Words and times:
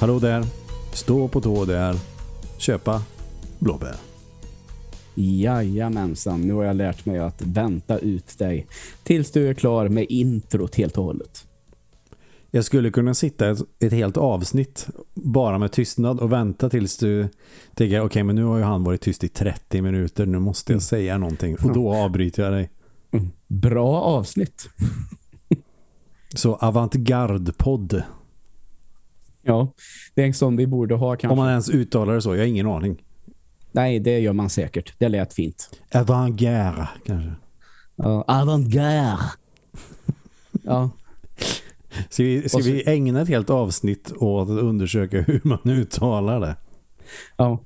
Hallå 0.00 0.18
där. 0.18 0.44
Stå 0.92 1.28
på 1.28 1.40
tå 1.40 1.64
där. 1.64 1.96
Köpa 2.58 3.02
blåbär. 3.58 3.96
Jajamensan, 5.14 6.40
nu 6.40 6.54
har 6.54 6.64
jag 6.64 6.76
lärt 6.76 7.06
mig 7.06 7.18
att 7.18 7.42
vänta 7.42 7.98
ut 7.98 8.38
dig 8.38 8.66
tills 9.02 9.30
du 9.30 9.48
är 9.48 9.54
klar 9.54 9.88
med 9.88 10.06
introt 10.08 10.74
helt 10.74 10.98
och 10.98 11.04
hållet. 11.04 11.46
Jag 12.50 12.64
skulle 12.64 12.90
kunna 12.90 13.14
sitta 13.14 13.50
ett, 13.50 13.58
ett 13.78 13.92
helt 13.92 14.16
avsnitt 14.16 14.88
bara 15.14 15.58
med 15.58 15.72
tystnad 15.72 16.20
och 16.20 16.32
vänta 16.32 16.70
tills 16.70 16.96
du 16.96 17.28
tänker, 17.74 17.98
okej 17.98 18.00
okay, 18.00 18.22
men 18.22 18.36
nu 18.36 18.44
har 18.44 18.58
ju 18.58 18.64
han 18.64 18.84
varit 18.84 19.00
tyst 19.00 19.24
i 19.24 19.28
30 19.28 19.82
minuter, 19.82 20.26
nu 20.26 20.38
måste 20.38 20.72
jag 20.72 20.76
mm. 20.76 20.80
säga 20.80 21.18
någonting 21.18 21.56
och 21.62 21.72
då 21.72 21.94
avbryter 21.94 22.42
jag 22.42 22.52
dig. 22.52 22.70
Mm. 23.12 23.30
Bra 23.46 24.00
avsnitt. 24.00 24.68
Så 26.34 26.54
avantgarde-podd. 26.54 28.02
Ja, 29.50 29.72
det 30.14 30.22
är 30.22 30.26
en 30.26 30.34
sån 30.34 30.56
vi 30.56 30.66
borde 30.66 30.94
ha 30.94 31.16
kanske. 31.16 31.32
Om 31.32 31.38
man 31.38 31.48
ens 31.50 31.70
uttalar 31.70 32.14
det 32.14 32.22
så, 32.22 32.34
jag 32.34 32.42
har 32.42 32.46
ingen 32.46 32.66
aning. 32.66 33.02
Nej, 33.72 34.00
det 34.00 34.18
gör 34.18 34.32
man 34.32 34.50
säkert. 34.50 34.94
Det 34.98 35.08
lät 35.08 35.34
fint. 35.34 35.70
Avantgarde, 35.94 36.88
kanske. 37.06 37.32
Ja, 37.96 38.24
avantgarde. 38.28 39.18
ja. 40.62 40.90
Ska, 42.08 42.22
vi, 42.22 42.48
ska 42.48 42.58
så, 42.58 42.64
vi 42.64 42.88
ägna 42.88 43.20
ett 43.20 43.28
helt 43.28 43.50
avsnitt 43.50 44.12
åt 44.16 44.50
att 44.50 44.58
undersöka 44.58 45.20
hur 45.20 45.40
man 45.44 45.60
uttalar 45.64 46.40
det? 46.40 46.56
Ja. 47.36 47.58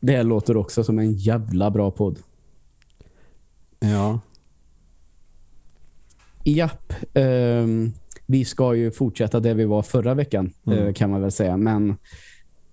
Det 0.00 0.22
låter 0.22 0.56
också 0.56 0.84
som 0.84 0.98
en 0.98 1.12
jävla 1.12 1.70
bra 1.70 1.90
podd. 1.90 2.18
Ja. 3.80 4.20
Japp. 6.44 6.92
Um, 7.14 7.92
vi 8.26 8.44
ska 8.44 8.74
ju 8.74 8.90
fortsätta 8.90 9.40
där 9.40 9.54
vi 9.54 9.64
var 9.64 9.82
förra 9.82 10.14
veckan, 10.14 10.52
mm. 10.66 10.78
uh, 10.78 10.92
kan 10.92 11.10
man 11.10 11.20
väl 11.20 11.30
säga. 11.30 11.56
Men 11.56 11.96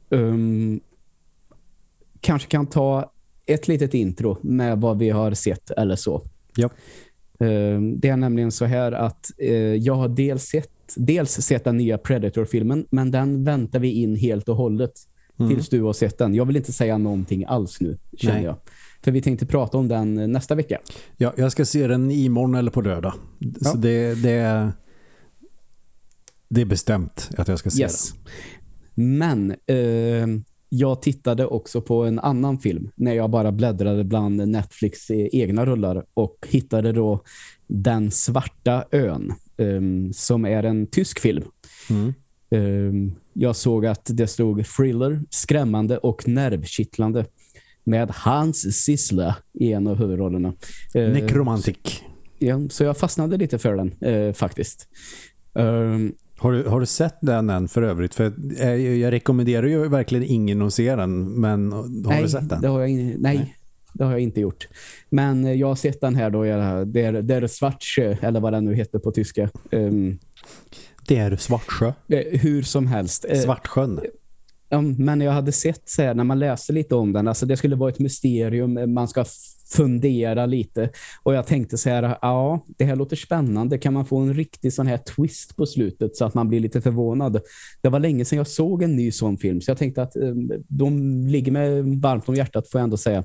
um, 0.10 0.80
kanske 2.22 2.50
kan 2.50 2.68
ta 2.68 3.12
ett 3.46 3.68
litet 3.68 3.94
intro 3.94 4.38
med 4.42 4.82
vad 4.82 4.98
vi 5.00 5.10
har 5.10 5.32
sett 5.34 5.72
eller 5.72 5.96
så. 5.96 6.22
Ja. 6.56 6.70
Um, 7.40 8.00
det 8.00 8.10
är 8.10 8.18
nämligen 8.18 8.52
så 8.52 8.66
här 8.66 8.92
att 8.92 9.32
uh, 9.42 9.76
jag 9.76 9.96
har 9.96 10.08
dels 10.08 10.44
sett, 10.44 10.72
dels 10.96 11.32
sett 11.32 11.64
den 11.64 11.78
nya 11.78 11.98
Predator-filmen, 11.98 12.86
men 12.90 13.12
den 13.12 13.44
väntar 13.44 13.80
vi 13.80 13.92
in 13.92 14.16
helt 14.16 14.50
och 14.50 14.56
hållet 14.56 14.94
mm. 15.40 15.56
tills 15.56 15.70
du 15.70 15.82
har 15.82 15.94
sett 15.94 16.18
den. 16.18 16.36
Jag 16.36 16.46
vill 16.46 16.56
inte 16.56 16.74
säga 16.74 16.98
någonting 16.98 17.46
alls 17.46 17.82
nu, 17.82 17.98
känner 18.18 18.36
Nej. 18.36 18.44
jag. 18.44 18.56
För 19.02 19.12
vi 19.12 19.22
tänkte 19.22 19.46
prata 19.46 19.78
om 19.78 19.88
den 19.88 20.32
nästa 20.32 20.56
vecka. 20.56 20.80
Ja, 21.18 21.34
jag 21.38 21.52
ska 21.52 21.66
se 21.66 21.88
den 21.88 22.12
imorgon 22.12 22.56
eller 22.56 22.72
på 22.72 22.82
lördag. 22.82 23.14
Ja. 23.40 23.70
Så 23.70 23.78
det, 23.78 24.24
det, 24.24 24.72
det 26.50 26.62
är 26.62 26.66
bestämt 26.66 27.30
att 27.38 27.48
jag 27.48 27.60
ska 27.60 27.70
se 27.70 27.82
yes. 27.82 28.14
den. 28.14 29.18
Men 29.20 29.52
eh, 29.52 30.42
jag 30.70 31.02
tittade 31.02 31.46
också 31.46 31.82
på 31.82 32.04
en 32.04 32.20
annan 32.20 32.60
film 32.60 32.92
när 32.96 33.14
jag 33.14 33.30
bara 33.30 33.52
bläddrade 33.52 34.04
bland 34.04 34.48
Netflix 34.48 35.12
egna 35.12 35.66
rullar 35.66 36.06
och 36.14 36.48
hittade 36.50 36.92
då 36.92 37.24
Den 37.68 38.12
svarta 38.12 38.86
ön 38.92 39.34
eh, 39.58 40.12
som 40.14 40.46
är 40.46 40.64
en 40.64 40.88
tysk 40.88 41.20
film. 41.20 41.44
Mm. 41.90 42.14
Eh, 42.52 43.14
jag 43.34 43.56
såg 43.56 43.86
att 43.86 44.10
det 44.14 44.28
stod 44.28 44.66
thriller, 44.66 45.22
skrämmande 45.30 45.98
och 45.98 46.28
nervkittlande 46.28 47.26
med 47.84 48.12
Hans 48.12 48.84
Sissler 48.84 49.36
i 49.54 49.74
en 49.74 49.88
av 49.88 49.98
huvudrollerna. 49.98 50.54
Eh, 50.94 51.10
Nekromantik. 51.10 52.04
Ja, 52.40 52.60
så 52.70 52.84
jag 52.84 52.98
fastnade 52.98 53.38
lite 53.38 53.60
för 53.60 53.76
den 53.76 53.94
eh, 54.02 54.34
faktiskt. 54.34 54.88
Um, 55.54 56.14
har 56.40 56.52
du, 56.52 56.64
har 56.64 56.80
du 56.80 56.86
sett 56.86 57.18
den 57.22 57.50
än 57.50 57.68
för 57.68 57.82
övrigt? 57.82 58.16
För 58.16 58.24
jag, 58.24 58.60
eh, 58.60 58.98
jag 58.98 59.14
rekommenderar 59.14 59.68
ju 59.68 59.88
verkligen 59.88 60.24
ingen 60.24 60.62
att 60.62 60.74
se 60.74 60.96
den, 60.96 61.42
men 61.42 61.72
har 61.72 61.88
nej, 61.88 62.24
du 62.24 62.30
sett 62.30 62.50
den? 62.50 62.62
Det 62.62 62.68
har 62.68 62.80
jag, 62.80 62.90
nej, 62.90 63.18
nej, 63.18 63.56
det 63.94 64.04
har 64.04 64.12
jag 64.12 64.22
inte 64.22 64.42
gjort. 64.42 64.68
Men 65.10 65.58
jag 65.58 65.68
har 65.68 65.76
sett 65.76 66.02
den 66.02 66.16
här 66.16 66.30
då, 66.30 66.44
det 66.44 67.02
är, 67.02 67.22
det 67.22 67.36
är 67.36 67.48
Svartsjö, 67.48 68.16
eller 68.22 68.40
vad 68.40 68.54
den 68.54 68.66
nu 68.66 68.76
heter 68.76 69.00
på 69.00 69.12
tyska. 69.12 69.50
Um, 69.72 70.20
det 71.08 71.18
är 71.18 71.36
Svartsjö? 71.36 71.94
Hur 72.32 72.62
som 72.62 72.88
helst. 72.88 73.26
Svartsjön? 73.44 74.00
Men 74.98 75.22
jag 75.22 75.32
hade 75.32 75.52
sett 75.52 75.90
så 75.90 76.02
här, 76.02 76.14
när 76.14 76.24
man 76.24 76.40
läser 76.40 76.74
lite 76.74 76.96
om 76.96 77.14
den, 77.14 77.28
alltså 77.28 77.46
det 77.46 77.58
skulle 77.58 77.76
vara 77.76 77.90
ett 77.90 78.00
mysterium, 78.00 78.78
eh, 78.78 78.88
man 78.88 79.08
ska 79.08 79.26
fundera 79.70 80.46
lite. 80.46 80.90
Och 81.24 81.34
jag 81.34 81.48
tänkte 81.48 81.78
så 81.78 81.90
här, 81.90 82.18
ja, 82.22 82.66
det 82.78 82.86
här 82.86 82.96
låter 82.96 83.16
spännande. 83.16 83.78
Kan 83.78 83.94
man 83.94 84.06
få 84.06 84.18
en 84.18 84.34
riktig 84.34 84.74
sån 84.74 84.88
här 84.88 84.98
twist 84.98 85.56
på 85.56 85.66
slutet 85.66 86.16
så 86.16 86.26
att 86.26 86.34
man 86.34 86.50
blir 86.50 86.60
lite 86.60 86.82
förvånad? 86.82 87.42
Det 87.82 87.90
var 87.90 88.00
länge 88.00 88.26
sedan 88.26 88.38
jag 88.38 88.48
såg 88.48 88.84
en 88.84 88.96
ny 88.96 89.12
sån 89.12 89.38
film, 89.38 89.62
så 89.62 89.72
jag 89.72 89.78
tänkte 89.78 90.02
att 90.02 90.16
um, 90.16 90.52
de 90.68 91.28
ligger 91.28 91.52
mig 91.52 92.00
varmt 92.00 92.30
om 92.30 92.36
hjärtat, 92.36 92.70
får 92.70 92.80
jag 92.80 92.84
ändå 92.84 92.98
säga. 92.98 93.24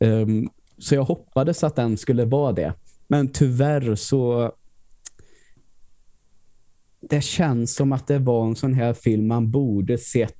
Um, 0.00 0.50
så 0.78 0.94
jag 0.94 1.04
hoppades 1.04 1.64
att 1.64 1.76
den 1.76 1.96
skulle 1.96 2.24
vara 2.24 2.52
det. 2.52 2.74
Men 3.08 3.28
tyvärr 3.28 3.94
så 3.94 4.52
det 7.00 7.20
känns 7.20 7.74
som 7.74 7.92
att 7.92 8.06
det 8.06 8.18
var 8.18 8.46
en 8.46 8.56
sån 8.56 8.74
här 8.74 8.94
film 8.94 9.26
man 9.26 9.50
borde 9.50 9.98
sett 9.98 10.36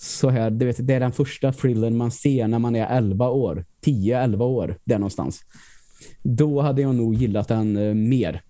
så 0.00 0.30
här, 0.30 0.50
du 0.50 0.66
vet, 0.66 0.86
det 0.86 0.94
är 0.94 1.00
den 1.00 1.12
första 1.12 1.52
thrillen 1.52 1.96
man 1.96 2.10
ser 2.10 2.48
när 2.48 2.58
man 2.58 2.76
är 2.76 2.96
11 2.96 3.28
år. 3.28 3.64
10-11 3.86 4.42
år, 4.42 4.78
där 4.84 4.98
någonstans. 4.98 5.40
Då 6.22 6.60
hade 6.60 6.82
jag 6.82 6.94
nog 6.94 7.14
gillat 7.14 7.48
den 7.48 7.76
eh, 7.76 7.94
mer. 7.94 8.42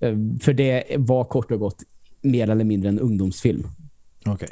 Eh, 0.00 0.16
för 0.40 0.52
det 0.52 0.84
var 0.98 1.24
kort 1.24 1.50
och 1.50 1.60
gott 1.60 1.82
mer 2.22 2.50
eller 2.50 2.64
mindre 2.64 2.88
en 2.88 2.98
ungdomsfilm. 2.98 3.66
Okej. 4.26 4.48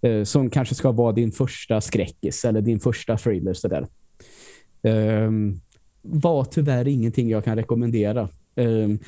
Okay. 0.00 0.10
Eh, 0.10 0.24
som 0.24 0.50
kanske 0.50 0.74
ska 0.74 0.92
vara 0.92 1.12
din 1.12 1.32
första 1.32 1.80
skräckis 1.80 2.44
eller 2.44 2.60
din 2.60 2.80
första 2.80 3.16
thriller 3.16 3.54
sådär. 3.54 3.86
Um, 4.82 5.60
var 6.02 6.44
tyvärr 6.44 6.88
ingenting 6.88 7.30
jag 7.30 7.44
kan 7.44 7.56
rekommendera. 7.56 8.28
Um, 8.54 8.98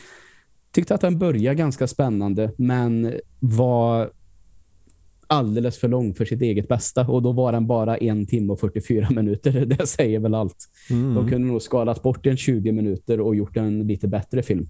tyckte 0.70 0.94
att 0.94 1.00
den 1.00 1.18
började 1.18 1.54
ganska 1.54 1.86
spännande 1.86 2.52
men 2.56 3.14
var 3.40 4.10
alldeles 5.32 5.78
för 5.78 5.88
lång 5.88 6.14
för 6.14 6.24
sitt 6.24 6.42
eget 6.42 6.68
bästa. 6.68 7.06
Och 7.06 7.22
då 7.22 7.32
var 7.32 7.52
den 7.52 7.66
bara 7.66 7.96
en 7.96 8.26
timme 8.26 8.52
och 8.52 8.60
44 8.60 9.10
minuter. 9.10 9.66
Det 9.66 9.86
säger 9.86 10.18
väl 10.18 10.34
allt. 10.34 10.68
Mm. 10.90 11.14
De 11.14 11.28
kunde 11.28 11.48
nog 11.48 11.62
skalat 11.62 12.02
bort 12.02 12.26
en 12.26 12.36
20 12.36 12.72
minuter 12.72 13.20
och 13.20 13.36
gjort 13.36 13.56
en 13.56 13.86
lite 13.86 14.08
bättre 14.08 14.42
film. 14.42 14.68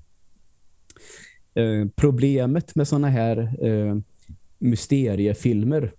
Eh, 1.54 1.88
problemet 1.96 2.74
med 2.74 2.88
såna 2.88 3.08
här 3.08 3.66
eh, 3.66 3.96
mysteriefilmer 4.58 5.92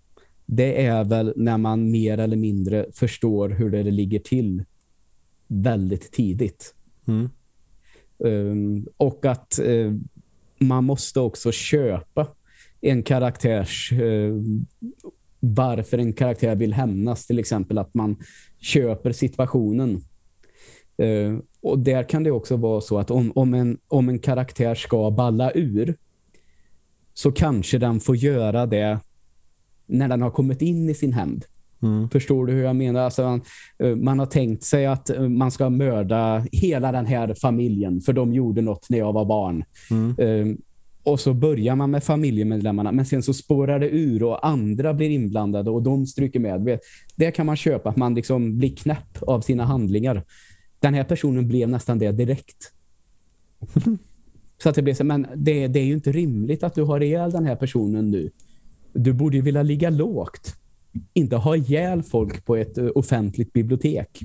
det 0.45 0.85
är 0.85 1.03
väl 1.03 1.33
när 1.35 1.57
man 1.57 1.91
mer 1.91 2.17
eller 2.17 2.37
mindre 2.37 2.85
förstår 2.93 3.49
hur 3.49 3.69
det 3.69 3.83
ligger 3.83 4.19
till 4.19 4.63
väldigt 5.47 6.11
tidigt. 6.11 6.75
Mm. 7.07 7.29
Um, 8.17 8.87
och 8.97 9.25
att 9.25 9.59
uh, 9.65 9.93
man 10.59 10.83
måste 10.83 11.19
också 11.19 11.51
köpa 11.51 12.27
en 12.83 13.03
karaktärs 13.03 13.91
eh, 13.91 14.33
varför 15.39 15.97
en 15.97 16.13
karaktär 16.13 16.55
vill 16.55 16.73
hämnas 16.73 17.27
till 17.27 17.39
exempel 17.39 17.77
att 17.77 17.93
man 17.93 18.17
köper 18.59 19.11
situationen 19.11 20.01
eh, 20.97 21.37
och 21.61 21.79
där 21.79 22.03
kan 22.09 22.23
det 22.23 22.31
också 22.31 22.57
vara 22.57 22.81
så 22.81 22.97
att 22.97 23.11
om, 23.11 23.31
om, 23.35 23.53
en, 23.53 23.77
om 23.87 24.09
en 24.09 24.19
karaktär 24.19 24.75
ska 24.75 25.11
balla 25.11 25.51
ur 25.51 25.95
så 27.13 27.31
kanske 27.31 27.77
den 27.77 27.99
får 27.99 28.15
göra 28.15 28.65
det 28.65 28.99
när 29.85 30.07
den 30.07 30.21
har 30.21 30.31
kommit 30.31 30.61
in 30.61 30.89
i 30.89 30.93
sin 30.93 31.13
hämnd. 31.13 31.45
Mm. 31.83 32.09
Förstår 32.09 32.45
du 32.45 32.53
hur 32.53 32.63
jag 32.63 32.75
menar? 32.75 33.01
Alltså 33.01 33.21
man, 33.21 33.41
eh, 33.79 33.95
man, 33.95 34.19
har 34.19 34.25
tänkt 34.25 34.63
sig 34.63 34.85
att 34.85 35.09
eh, 35.09 35.21
man 35.21 35.51
ska 35.51 35.69
mörda 35.69 36.45
hela 36.51 36.91
den 36.91 37.05
här 37.05 37.33
familjen 37.41 38.01
för 38.01 38.13
de 38.13 38.33
gjorde 38.33 38.61
något 38.61 38.89
när 38.89 38.97
jag 38.97 39.13
var 39.13 39.25
barn. 39.25 39.63
Mm. 39.91 40.57
Och 41.03 41.19
så 41.19 41.33
börjar 41.33 41.75
man 41.75 41.91
med 41.91 42.03
familjemedlemmarna 42.03 42.91
men 42.91 43.05
sen 43.05 43.23
så 43.23 43.33
spårar 43.33 43.79
det 43.79 43.89
ur 43.89 44.23
och 44.23 44.47
andra 44.47 44.93
blir 44.93 45.09
inblandade 45.09 45.69
och 45.69 45.83
de 45.83 46.05
stryker 46.05 46.39
med. 46.39 46.79
Det 47.15 47.31
kan 47.31 47.45
man 47.45 47.55
köpa 47.55 47.89
att 47.89 47.97
man 47.97 48.15
liksom 48.15 48.57
blir 48.57 48.75
knäpp 48.75 49.23
av 49.23 49.41
sina 49.41 49.65
handlingar. 49.65 50.23
Den 50.79 50.93
här 50.93 51.03
personen 51.03 51.47
blev 51.47 51.69
nästan 51.69 51.99
det 51.99 52.11
direkt. 52.11 52.71
så 54.63 54.69
att 54.69 54.75
det 54.75 54.81
blir 54.81 54.93
så, 54.93 55.03
men 55.03 55.27
det, 55.35 55.67
det 55.67 55.79
är 55.79 55.85
ju 55.85 55.93
inte 55.93 56.11
rimligt 56.11 56.63
att 56.63 56.75
du 56.75 56.83
har 56.83 57.03
ihjäl 57.03 57.31
den 57.31 57.45
här 57.45 57.55
personen 57.55 58.11
nu. 58.11 58.31
Du 58.93 59.13
borde 59.13 59.37
ju 59.37 59.41
vilja 59.41 59.63
ligga 59.63 59.89
lågt. 59.89 60.55
Inte 61.13 61.35
ha 61.35 61.55
ihjäl 61.55 62.03
folk 62.03 62.45
på 62.45 62.55
ett 62.55 62.77
eh, 62.77 62.87
offentligt 62.95 63.53
bibliotek. 63.53 64.19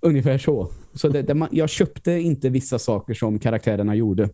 Ungefär 0.00 0.38
så. 0.38 0.70
Så 0.94 1.08
det, 1.08 1.22
det, 1.22 1.48
jag 1.50 1.70
köpte 1.70 2.12
inte 2.12 2.48
vissa 2.48 2.78
saker 2.78 3.14
som 3.14 3.38
karaktärerna 3.38 3.94
gjorde. 3.94 4.28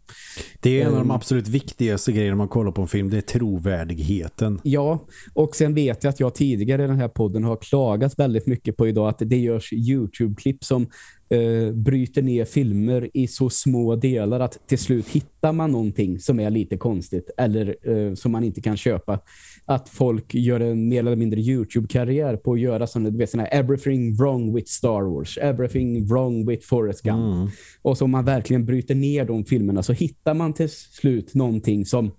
Det 0.61 0.81
är 0.81 0.87
en 0.87 0.93
av 0.93 0.99
de 0.99 1.01
ehm. 1.01 1.11
absolut 1.11 1.49
viktigaste 1.49 2.13
grejerna 2.13 2.37
man 2.37 2.49
kollar 2.49 2.73
på 2.73 2.83
en 2.83 2.89
film. 2.89 3.11
Det 3.11 3.17
är 3.17 3.21
trovärdigheten. 3.21 4.61
Ja, 4.63 5.07
och 5.35 5.57
sen 5.57 5.75
vet 5.75 6.05
jag 6.05 6.11
att 6.11 6.21
jag 6.21 6.35
tidigare 6.35 6.85
i 6.85 6.87
den 6.87 7.01
här 7.01 7.09
podden 7.09 7.45
har 7.45 7.57
klagat 7.57 8.19
väldigt 8.19 8.47
mycket 8.47 8.77
på 8.77 8.89
idag 8.89 9.09
att 9.09 9.19
det 9.19 9.37
görs 9.37 9.73
YouTube-klipp 9.73 10.65
som 10.65 10.87
eh, 11.31 11.73
bryter 11.73 12.23
ner 12.23 12.45
filmer 12.45 13.11
i 13.15 13.27
så 13.27 13.51
små 13.51 13.97
delar 13.97 14.41
att 14.41 14.69
till 14.69 14.79
slut 14.79 15.09
hittar 15.09 15.53
man 15.53 15.73
någonting 15.73 16.19
som 16.19 16.41
är 16.41 16.51
lite 16.51 16.77
konstigt 16.77 17.31
eller 17.37 17.77
eh, 17.83 18.15
som 18.15 18.33
man 18.33 18.45
inte 18.45 18.61
kan 18.61 18.77
köpa. 18.77 19.21
Att 19.65 19.89
folk 19.89 20.35
gör 20.35 20.61
en 20.61 20.89
mer 20.89 20.99
eller 20.99 21.17
mindre 21.17 21.41
YouTube-karriär 21.41 22.37
på 22.37 22.53
att 22.53 22.61
göra 22.61 22.87
sådana, 22.87 23.11
du 23.11 23.19
vet, 23.19 23.31
sådana 23.31 23.49
här 23.51 23.61
everything 23.61 24.17
wrong 24.17 24.55
with 24.55 24.69
Star 24.69 25.03
Wars, 25.03 25.39
everything 25.39 26.07
wrong 26.07 26.47
with 26.47 26.67
Forrest 26.67 27.03
Gump. 27.03 27.37
Mm. 27.37 27.49
Och 27.83 27.99
så 27.99 28.05
om 28.05 28.11
man 28.11 28.25
verkligen 28.25 28.67
bryter 28.67 28.95
ner 28.95 29.25
de 29.25 29.45
filmerna 29.45 29.83
så 29.83 29.93
hittar 29.93 30.35
man 30.35 30.53
till 30.53 30.71
slut 30.71 31.35
någonting 31.35 31.87
som, 31.87 32.11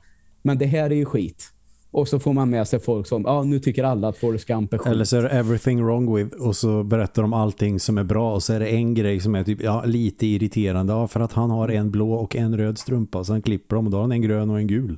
men 0.42 0.58
det 0.58 0.66
här 0.66 0.90
är 0.90 0.96
ju 0.96 1.06
skit. 1.06 1.52
Och 1.92 2.08
så 2.08 2.20
får 2.20 2.34
man 2.34 2.50
med 2.50 2.68
sig 2.68 2.80
folk 2.80 3.08
som, 3.08 3.22
ja 3.26 3.44
nu 3.44 3.60
tycker 3.60 3.84
alla 3.84 4.08
att 4.08 4.18
Forrest 4.18 4.46
Gump 4.48 4.74
är 4.74 4.78
skit. 4.78 4.88
Eller 4.88 5.06
så 5.06 5.18
är 5.18 5.22
det 5.24 5.30
everything 5.30 5.84
wrong 5.86 6.16
with 6.16 6.36
och 6.36 6.56
så 6.56 6.84
berättar 6.84 7.22
de 7.22 7.34
allting 7.34 7.80
som 7.80 7.98
är 7.98 8.04
bra 8.04 8.34
och 8.34 8.44
så 8.44 8.54
är 8.54 8.60
det 8.60 8.68
en 8.70 8.94
grej 8.94 9.20
som 9.20 9.36
är 9.36 9.44
typ 9.44 9.62
ja, 9.62 9.84
lite 9.86 10.26
irriterande 10.28 10.94
ja, 10.94 11.08
för 11.08 11.20
att 11.20 11.34
han 11.34 11.50
har 11.52 11.70
en 11.70 11.92
blå 11.92 12.14
och 12.14 12.36
en 12.36 12.58
röd 12.58 12.78
strumpa 12.78 13.20
och 13.20 13.26
sen 13.28 13.42
klipper 13.42 13.76
de 13.76 13.86
och 13.86 13.92
då 13.92 13.98
har 13.98 14.02
han 14.02 14.12
en 14.12 14.22
grön 14.22 14.50
och 14.50 14.58
en 14.60 14.68
gul. 14.68 14.98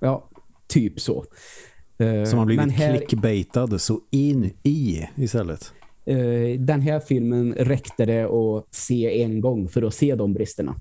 Ja, 0.00 0.28
typ 0.68 1.00
så. 1.00 1.24
Eh, 1.98 2.24
Som 2.24 2.38
har 2.38 2.46
blivit 2.46 2.66
men 2.66 2.70
här, 2.70 2.96
clickbaitad 2.96 3.80
så 3.80 4.00
in 4.10 4.50
i 4.62 5.08
istället. 5.14 5.72
eh, 6.06 6.60
den 6.60 6.80
här 6.80 7.00
filmen 7.00 7.54
räckte 7.58 8.04
det 8.04 8.24
att 8.24 8.74
se 8.74 9.22
en 9.22 9.40
gång 9.40 9.68
för 9.68 9.82
att 9.82 9.94
se 9.94 10.14
de 10.14 10.32
bristerna. 10.32 10.74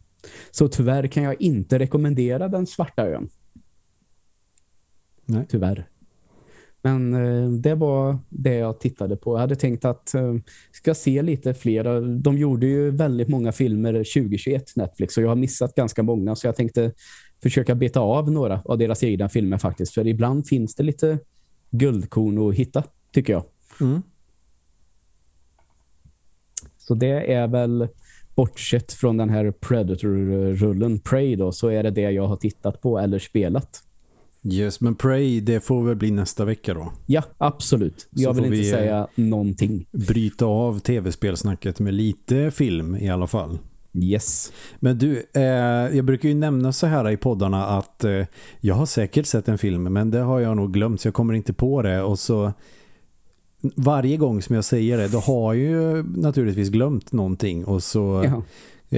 Så 0.51 0.67
tyvärr 0.67 1.07
kan 1.07 1.23
jag 1.23 1.41
inte 1.41 1.79
rekommendera 1.79 2.47
Den 2.47 2.67
svarta 2.67 3.07
ön. 3.07 3.29
Nej. 5.25 5.45
Tyvärr. 5.49 5.87
Men 6.85 7.13
eh, 7.13 7.49
det 7.49 7.75
var 7.75 8.19
det 8.29 8.55
jag 8.55 8.79
tittade 8.79 9.15
på. 9.15 9.33
Jag 9.33 9.39
hade 9.39 9.55
tänkt 9.55 9.85
att 9.85 10.13
eh, 10.13 10.35
ska 10.71 10.95
se 10.95 11.21
lite 11.21 11.53
flera. 11.53 12.01
De 12.01 12.37
gjorde 12.37 12.65
ju 12.67 12.91
väldigt 12.91 13.27
många 13.27 13.51
filmer 13.51 13.93
2021 13.93 14.75
Netflix 14.75 15.17
och 15.17 15.23
jag 15.23 15.29
har 15.29 15.35
missat 15.35 15.75
ganska 15.75 16.03
många 16.03 16.35
så 16.35 16.47
jag 16.47 16.55
tänkte 16.55 16.91
försöka 17.43 17.75
beta 17.75 17.99
av 17.99 18.31
några 18.31 18.61
av 18.65 18.77
deras 18.77 19.03
egna 19.03 19.29
filmer 19.29 19.57
faktiskt. 19.57 19.93
För 19.93 20.07
ibland 20.07 20.47
finns 20.47 20.75
det 20.75 20.83
lite 20.83 21.19
guldkorn 21.71 22.49
att 22.49 22.55
hitta, 22.55 22.83
tycker 23.11 23.33
jag. 23.33 23.43
Mm. 23.81 24.01
Så 26.77 26.95
det 26.95 27.33
är 27.33 27.47
väl 27.47 27.87
bortsett 28.35 28.93
från 28.93 29.17
den 29.17 29.29
här 29.29 29.51
Predator-rullen 29.51 30.99
Prey 30.99 31.35
då, 31.35 31.51
så 31.51 31.67
är 31.67 31.83
det 31.83 31.91
det 31.91 32.11
jag 32.11 32.27
har 32.27 32.35
tittat 32.35 32.81
på 32.81 32.99
eller 32.99 33.19
spelat. 33.19 33.84
Yes, 34.51 34.81
men 34.81 34.95
Prey, 34.95 35.41
det 35.41 35.59
får 35.59 35.83
väl 35.83 35.95
bli 35.95 36.11
nästa 36.11 36.45
vecka 36.45 36.73
då. 36.73 36.91
Ja, 37.05 37.23
absolut. 37.37 38.07
Jag 38.11 38.33
vill 38.33 38.45
inte 38.45 38.57
vi, 38.57 38.71
eh, 38.71 38.77
säga 38.77 39.07
någonting. 39.15 39.85
Bryta 39.91 40.45
av 40.45 40.79
tv-spelsnacket 40.79 41.79
med 41.79 41.93
lite 41.93 42.51
film 42.51 42.95
i 42.95 43.09
alla 43.09 43.27
fall. 43.27 43.59
Yes. 43.93 44.53
Men 44.79 44.97
du, 44.97 45.25
eh, 45.33 45.41
jag 45.97 46.05
brukar 46.05 46.29
ju 46.29 46.35
nämna 46.35 46.73
så 46.73 46.87
här 46.87 47.09
i 47.09 47.17
poddarna 47.17 47.65
att 47.65 48.03
eh, 48.03 48.25
jag 48.59 48.75
har 48.75 48.85
säkert 48.85 49.25
sett 49.25 49.47
en 49.47 49.57
film 49.57 49.83
men 49.83 50.11
det 50.11 50.19
har 50.19 50.39
jag 50.39 50.55
nog 50.57 50.73
glömt 50.73 51.01
så 51.01 51.07
jag 51.07 51.13
kommer 51.13 51.33
inte 51.33 51.53
på 51.53 51.81
det 51.81 52.01
och 52.01 52.19
så 52.19 52.53
varje 53.75 54.17
gång 54.17 54.41
som 54.41 54.55
jag 54.55 54.65
säger 54.65 54.97
det 54.97 55.07
då 55.07 55.19
har 55.19 55.53
jag 55.53 55.71
ju 55.71 56.03
naturligtvis 56.03 56.69
glömt 56.69 57.11
någonting 57.11 57.65
och 57.65 57.83
så 57.83 58.21
Ja. 58.25 58.43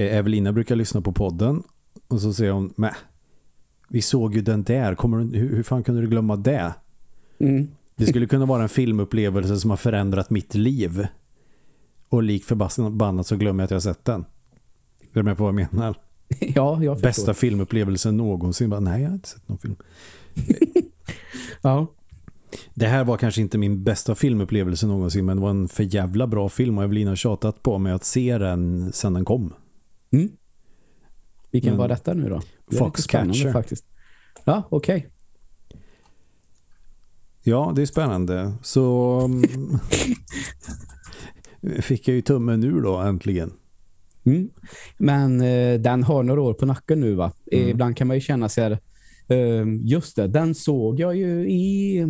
eh, 0.00 0.16
Evelina 0.16 0.52
brukar 0.52 0.76
lyssna 0.76 1.00
på 1.00 1.12
podden 1.12 1.62
och 2.08 2.20
så 2.20 2.32
säger 2.32 2.52
hon, 2.52 2.72
vi 3.88 4.02
såg 4.02 4.34
ju 4.34 4.40
den 4.40 4.62
där, 4.62 4.94
Kommer 4.94 5.18
du, 5.18 5.38
hur, 5.38 5.56
hur 5.56 5.62
fan 5.62 5.82
kunde 5.82 6.00
du 6.00 6.08
glömma 6.08 6.36
det? 6.36 6.74
Mm. 7.38 7.68
Det 7.96 8.06
skulle 8.06 8.26
kunna 8.26 8.46
vara 8.46 8.62
en 8.62 8.68
filmupplevelse 8.68 9.56
som 9.56 9.70
har 9.70 9.76
förändrat 9.76 10.30
mitt 10.30 10.54
liv. 10.54 11.06
Och 12.08 12.22
lik 12.22 12.44
förbannat 12.44 13.26
så 13.26 13.36
glömmer 13.36 13.62
jag 13.62 13.64
att 13.64 13.70
jag 13.70 13.76
har 13.76 13.80
sett 13.94 14.04
den. 14.04 14.20
Är 15.00 15.14
du 15.14 15.22
med 15.22 15.36
på 15.36 15.42
vad 15.44 15.60
jag 15.60 15.70
menar? 15.72 15.96
ja, 16.40 16.82
jag 16.82 16.96
förstår. 16.96 17.08
Bästa 17.08 17.34
filmupplevelsen 17.34 18.16
någonsin. 18.16 18.70
Bara, 18.70 18.80
nej, 18.80 19.02
jag 19.02 19.08
har 19.08 19.14
inte 19.14 19.28
sett 19.28 19.48
någon 19.48 19.58
film. 19.58 19.76
Ja. 21.62 21.86
Det 22.74 22.86
här 22.86 23.04
var 23.04 23.16
kanske 23.16 23.40
inte 23.40 23.58
min 23.58 23.84
bästa 23.84 24.14
filmupplevelse 24.14 24.86
någonsin 24.86 25.26
men 25.26 25.36
det 25.36 25.42
var 25.42 25.50
en 25.50 25.68
för 25.68 25.94
jävla 25.94 26.26
bra 26.26 26.48
film 26.48 26.78
och 26.78 26.84
Evelina 26.84 27.10
har 27.10 27.16
tjatat 27.16 27.62
på 27.62 27.78
mig 27.78 27.92
att 27.92 28.04
se 28.04 28.38
den 28.38 28.92
sen 28.92 29.14
den 29.14 29.24
kom. 29.24 29.52
Mm. 30.10 30.28
Vilken 31.50 31.70
Men- 31.70 31.78
var 31.78 31.88
detta 31.88 32.14
nu 32.14 32.28
då? 32.28 32.40
Foxcatcher. 32.70 33.52
faktiskt. 33.52 33.84
Ja, 34.44 34.62
okej. 34.70 35.08
Ja, 37.42 37.72
det 37.76 37.82
är 37.82 37.86
spännande. 37.86 38.52
Så 38.62 39.20
mm, 39.24 39.78
fick 41.82 42.08
jag 42.08 42.14
ju 42.14 42.22
tummen 42.22 42.64
ur 42.64 42.82
då 42.82 42.96
äntligen. 42.96 43.52
Mm. 44.24 44.50
Men 44.98 45.40
eh, 45.40 45.80
den 45.80 46.02
har 46.02 46.22
några 46.22 46.40
år 46.40 46.54
på 46.54 46.66
nacken 46.66 47.00
nu 47.00 47.14
va? 47.14 47.32
Mm. 47.52 47.68
Ibland 47.68 47.96
kan 47.96 48.06
man 48.06 48.16
ju 48.16 48.20
känna 48.20 48.48
sig 48.48 48.64
här, 48.64 48.78
eh, 49.28 49.66
just 49.82 50.16
det, 50.16 50.28
den 50.28 50.54
såg 50.54 51.00
jag 51.00 51.16
ju 51.16 51.50
i 51.50 52.04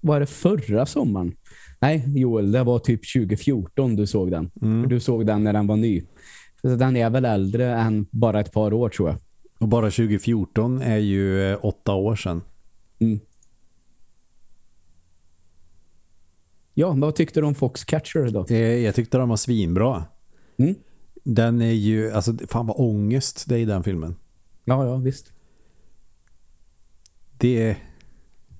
var 0.00 0.20
det 0.20 0.26
förra 0.26 0.86
sommaren? 0.86 1.36
Nej, 1.80 2.04
Joel, 2.06 2.52
det 2.52 2.62
var 2.62 2.78
typ 2.78 3.00
2014 3.14 3.96
du 3.96 4.06
såg 4.06 4.30
den. 4.30 4.50
Mm. 4.62 4.88
Du 4.88 5.00
såg 5.00 5.26
den 5.26 5.44
när 5.44 5.52
den 5.52 5.66
var 5.66 5.76
ny. 5.76 6.02
Så 6.62 6.68
den 6.68 6.96
är 6.96 7.10
väl 7.10 7.24
äldre 7.24 7.74
än 7.74 8.06
bara 8.10 8.40
ett 8.40 8.52
par 8.52 8.72
år 8.72 8.88
tror 8.88 9.08
jag. 9.08 9.18
Och 9.60 9.68
bara 9.68 9.90
2014 9.90 10.82
är 10.82 10.96
ju 10.96 11.50
eh, 11.52 11.58
åtta 11.62 11.94
år 11.94 12.16
sedan. 12.16 12.42
Mm. 12.98 13.20
Ja, 16.74 16.92
vad 16.98 17.14
tyckte 17.14 17.40
du 17.40 17.46
om 17.46 17.54
Foxcatcher 17.54 18.30
då? 18.30 18.46
Eh, 18.50 18.58
Jag 18.58 18.94
tyckte 18.94 19.18
den 19.18 19.28
var 19.28 19.36
svinbra. 19.36 20.04
Mm. 20.56 20.74
Den 21.24 21.60
är 21.60 21.72
ju, 21.72 22.10
alltså 22.12 22.34
fan 22.48 22.66
vad 22.66 22.76
ångest 22.80 23.44
det 23.48 23.54
är 23.54 23.58
i 23.58 23.64
den 23.64 23.82
filmen. 23.82 24.16
Ja, 24.64 24.86
ja, 24.86 24.96
visst. 24.96 25.32
Det 27.38 27.62
är 27.62 27.76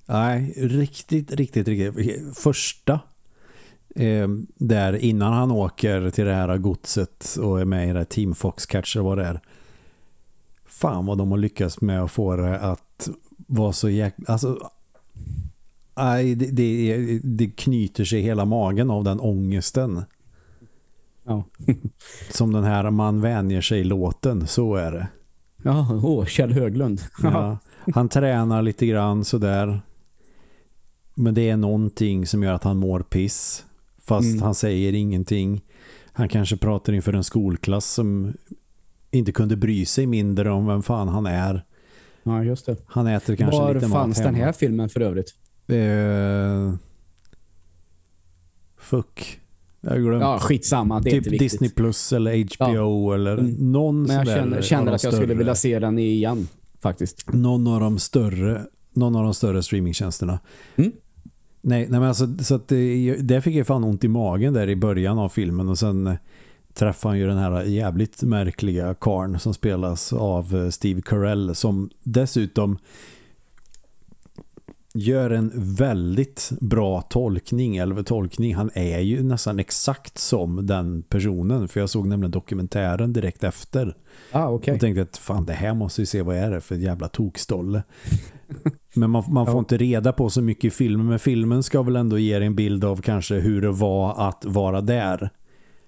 nej, 0.05 0.53
riktigt, 0.57 1.31
riktigt, 1.31 1.67
riktigt. 1.67 2.37
Första 2.37 2.99
eh, 3.95 4.27
där 4.55 4.93
innan 4.95 5.33
han 5.33 5.51
åker 5.51 6.09
till 6.09 6.25
det 6.25 6.33
här 6.33 6.57
godset 6.57 7.37
och 7.41 7.61
är 7.61 7.65
med 7.65 7.89
i 7.89 7.91
det 7.91 7.97
här 7.97 8.05
Team 8.05 8.35
Foxcatcher 8.35 8.99
vad 8.99 9.17
det 9.17 9.25
är. 9.25 9.41
Fan 10.71 11.05
vad 11.05 11.17
de 11.17 11.31
har 11.31 11.37
lyckats 11.37 11.81
med 11.81 12.01
att 12.03 12.11
få 12.11 12.35
det 12.35 12.59
att 12.59 13.09
vara 13.47 13.73
så 13.73 13.89
jäkla... 13.89 14.25
Alltså, 14.27 14.69
nej, 15.97 16.35
det, 16.35 16.45
det, 16.45 17.19
det 17.23 17.47
knyter 17.47 18.05
sig 18.05 18.21
hela 18.21 18.45
magen 18.45 18.89
av 18.91 19.03
den 19.03 19.19
ångesten. 19.19 20.03
Ja, 21.23 21.43
Som 22.31 22.53
den 22.53 22.63
här 22.63 22.91
Man 22.91 23.21
vänjer 23.21 23.61
sig-låten, 23.61 24.47
så 24.47 24.75
är 24.75 24.91
det. 24.91 25.07
ja 25.63 25.99
åh, 26.03 26.25
Kjell 26.25 26.51
Höglund. 26.53 27.01
Ja, 27.23 27.57
han 27.93 28.09
tränar 28.09 28.61
lite 28.61 28.85
grann 28.85 29.25
sådär. 29.25 29.81
Men 31.15 31.33
det 31.33 31.49
är 31.49 31.57
någonting 31.57 32.27
som 32.27 32.43
gör 32.43 32.53
att 32.53 32.63
han 32.63 32.77
mår 32.77 32.99
piss. 32.99 33.65
Fast 34.05 34.27
Mm. 34.29 34.41
han 34.41 34.55
säger 34.55 34.93
ingenting. 34.93 35.61
Han 36.13 36.29
kanske 36.29 36.57
pratar 36.57 36.93
inför 36.93 37.13
en 37.13 37.23
skolklass 37.23 37.85
som 37.85 38.33
inte 39.11 39.31
kunde 39.31 39.55
bry 39.55 39.85
sig 39.85 40.05
mindre 40.07 40.51
om 40.51 40.67
vem 40.67 40.83
fan 40.83 41.07
han 41.07 41.25
är. 41.25 41.65
ja 42.23 42.43
just 42.43 42.65
det. 42.65 42.75
Han 42.85 43.07
äter 43.07 43.35
kanske 43.35 43.59
Var 43.61 43.73
lite 43.73 43.87
fanns 43.87 44.17
mat 44.17 44.25
den 44.25 44.35
hemma. 44.35 44.45
här 44.45 44.53
filmen 44.53 44.89
för 44.89 45.01
övrigt? 45.01 45.35
Eh, 45.67 46.73
fuck. 48.77 49.39
Jag 49.81 49.91
har 49.91 49.97
glömt. 49.97 50.21
Ja, 50.21 50.39
skitsamma. 50.39 50.99
Det 50.99 51.09
är 51.09 51.11
typ 51.11 51.17
inte 51.17 51.29
viktigt. 51.29 51.51
Disney 51.51 51.69
Plus 51.69 52.13
eller 52.13 52.31
HBO 52.57 53.11
eller 53.13 53.37
Mm. 53.37 53.71
någon 53.71 54.03
Men 54.03 54.15
jag 54.15 54.27
känner, 54.27 54.61
känner 54.61 54.91
att 54.91 55.03
jag 55.03 55.13
skulle 55.13 55.33
vilja 55.33 55.55
se 55.55 55.79
den 55.79 55.99
igen, 55.99 56.47
faktiskt. 56.79 57.33
någon 57.33 57.67
av 57.67 57.79
de 57.79 57.99
större 57.99 58.65
någon 58.93 59.15
av 59.15 59.23
de 59.23 59.33
större 59.33 59.63
streamingtjänsterna. 59.63 60.39
Mm. 60.75 60.91
Nej, 61.61 61.87
nej 61.89 61.99
men 61.99 62.03
alltså 62.09 62.27
så 62.43 62.55
att 62.55 62.67
det, 62.67 63.15
där 63.15 63.41
fick 63.41 63.55
jag 63.55 63.67
fan 63.67 63.83
ont 63.83 64.03
i 64.03 64.07
magen 64.07 64.53
där 64.53 64.69
i 64.69 64.75
början 64.75 65.19
av 65.19 65.29
filmen 65.29 65.69
och 65.69 65.77
sen 65.77 66.17
träffade 66.73 67.11
han 67.11 67.19
ju 67.19 67.27
den 67.27 67.37
här 67.37 67.63
jävligt 67.63 68.23
märkliga 68.23 68.93
karn 68.93 69.39
som 69.39 69.53
spelas 69.53 70.13
av 70.13 70.55
eh, 70.55 70.69
Steve 70.69 71.01
Carell 71.01 71.55
som 71.55 71.89
dessutom 72.03 72.77
gör 74.93 75.29
en 75.29 75.51
väldigt 75.55 76.51
bra 76.61 77.01
tolkning 77.01 77.77
eller 77.77 78.03
tolkning. 78.03 78.55
Han 78.55 78.69
är 78.73 78.99
ju 78.99 79.23
nästan 79.23 79.59
exakt 79.59 80.17
som 80.17 80.67
den 80.67 81.03
personen 81.03 81.67
för 81.67 81.79
jag 81.79 81.89
såg 81.89 82.07
nämligen 82.07 82.31
dokumentären 82.31 83.13
direkt 83.13 83.43
efter. 83.43 83.95
Ah, 84.31 84.47
okej. 84.49 84.73
Jag 84.73 84.81
tänkte 84.81 85.01
att 85.01 85.17
fan 85.17 85.45
det 85.45 85.53
här 85.53 85.73
måste 85.73 86.01
vi 86.01 86.05
se 86.05 86.21
vad 86.21 86.35
är 86.37 86.51
det 86.51 86.61
för 86.61 86.75
jävla 86.75 87.07
tokstolle. 87.07 87.83
Men 88.95 89.09
man, 89.09 89.23
man 89.27 89.45
får 89.45 89.55
Ja. 89.55 89.59
inte 89.59 89.77
reda 89.77 90.13
på 90.13 90.29
så 90.29 90.41
mycket 90.41 90.65
i 90.65 90.69
filmen. 90.69 91.05
Men 91.07 91.19
filmen 91.19 91.63
ska 91.63 91.81
väl 91.81 91.95
ändå 91.95 92.17
ge 92.19 92.33
en 92.33 92.55
bild 92.55 92.83
av 92.85 93.01
kanske 93.01 93.35
hur 93.35 93.61
det 93.61 93.71
var 93.71 94.27
att 94.29 94.45
vara 94.45 94.81
där. 94.81 95.29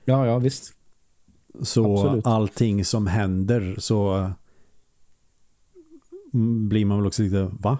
Ja, 0.05 0.25
ja, 0.27 0.39
visst. 0.39 0.73
Så 1.61 1.93
Absolut. 1.97 2.27
allting 2.27 2.85
som 2.85 3.07
händer 3.07 3.75
så 3.79 4.31
mm, 6.33 6.69
blir 6.69 6.85
man 6.85 6.97
väl 6.97 7.07
också 7.07 7.23
lite, 7.23 7.49
va? 7.59 7.77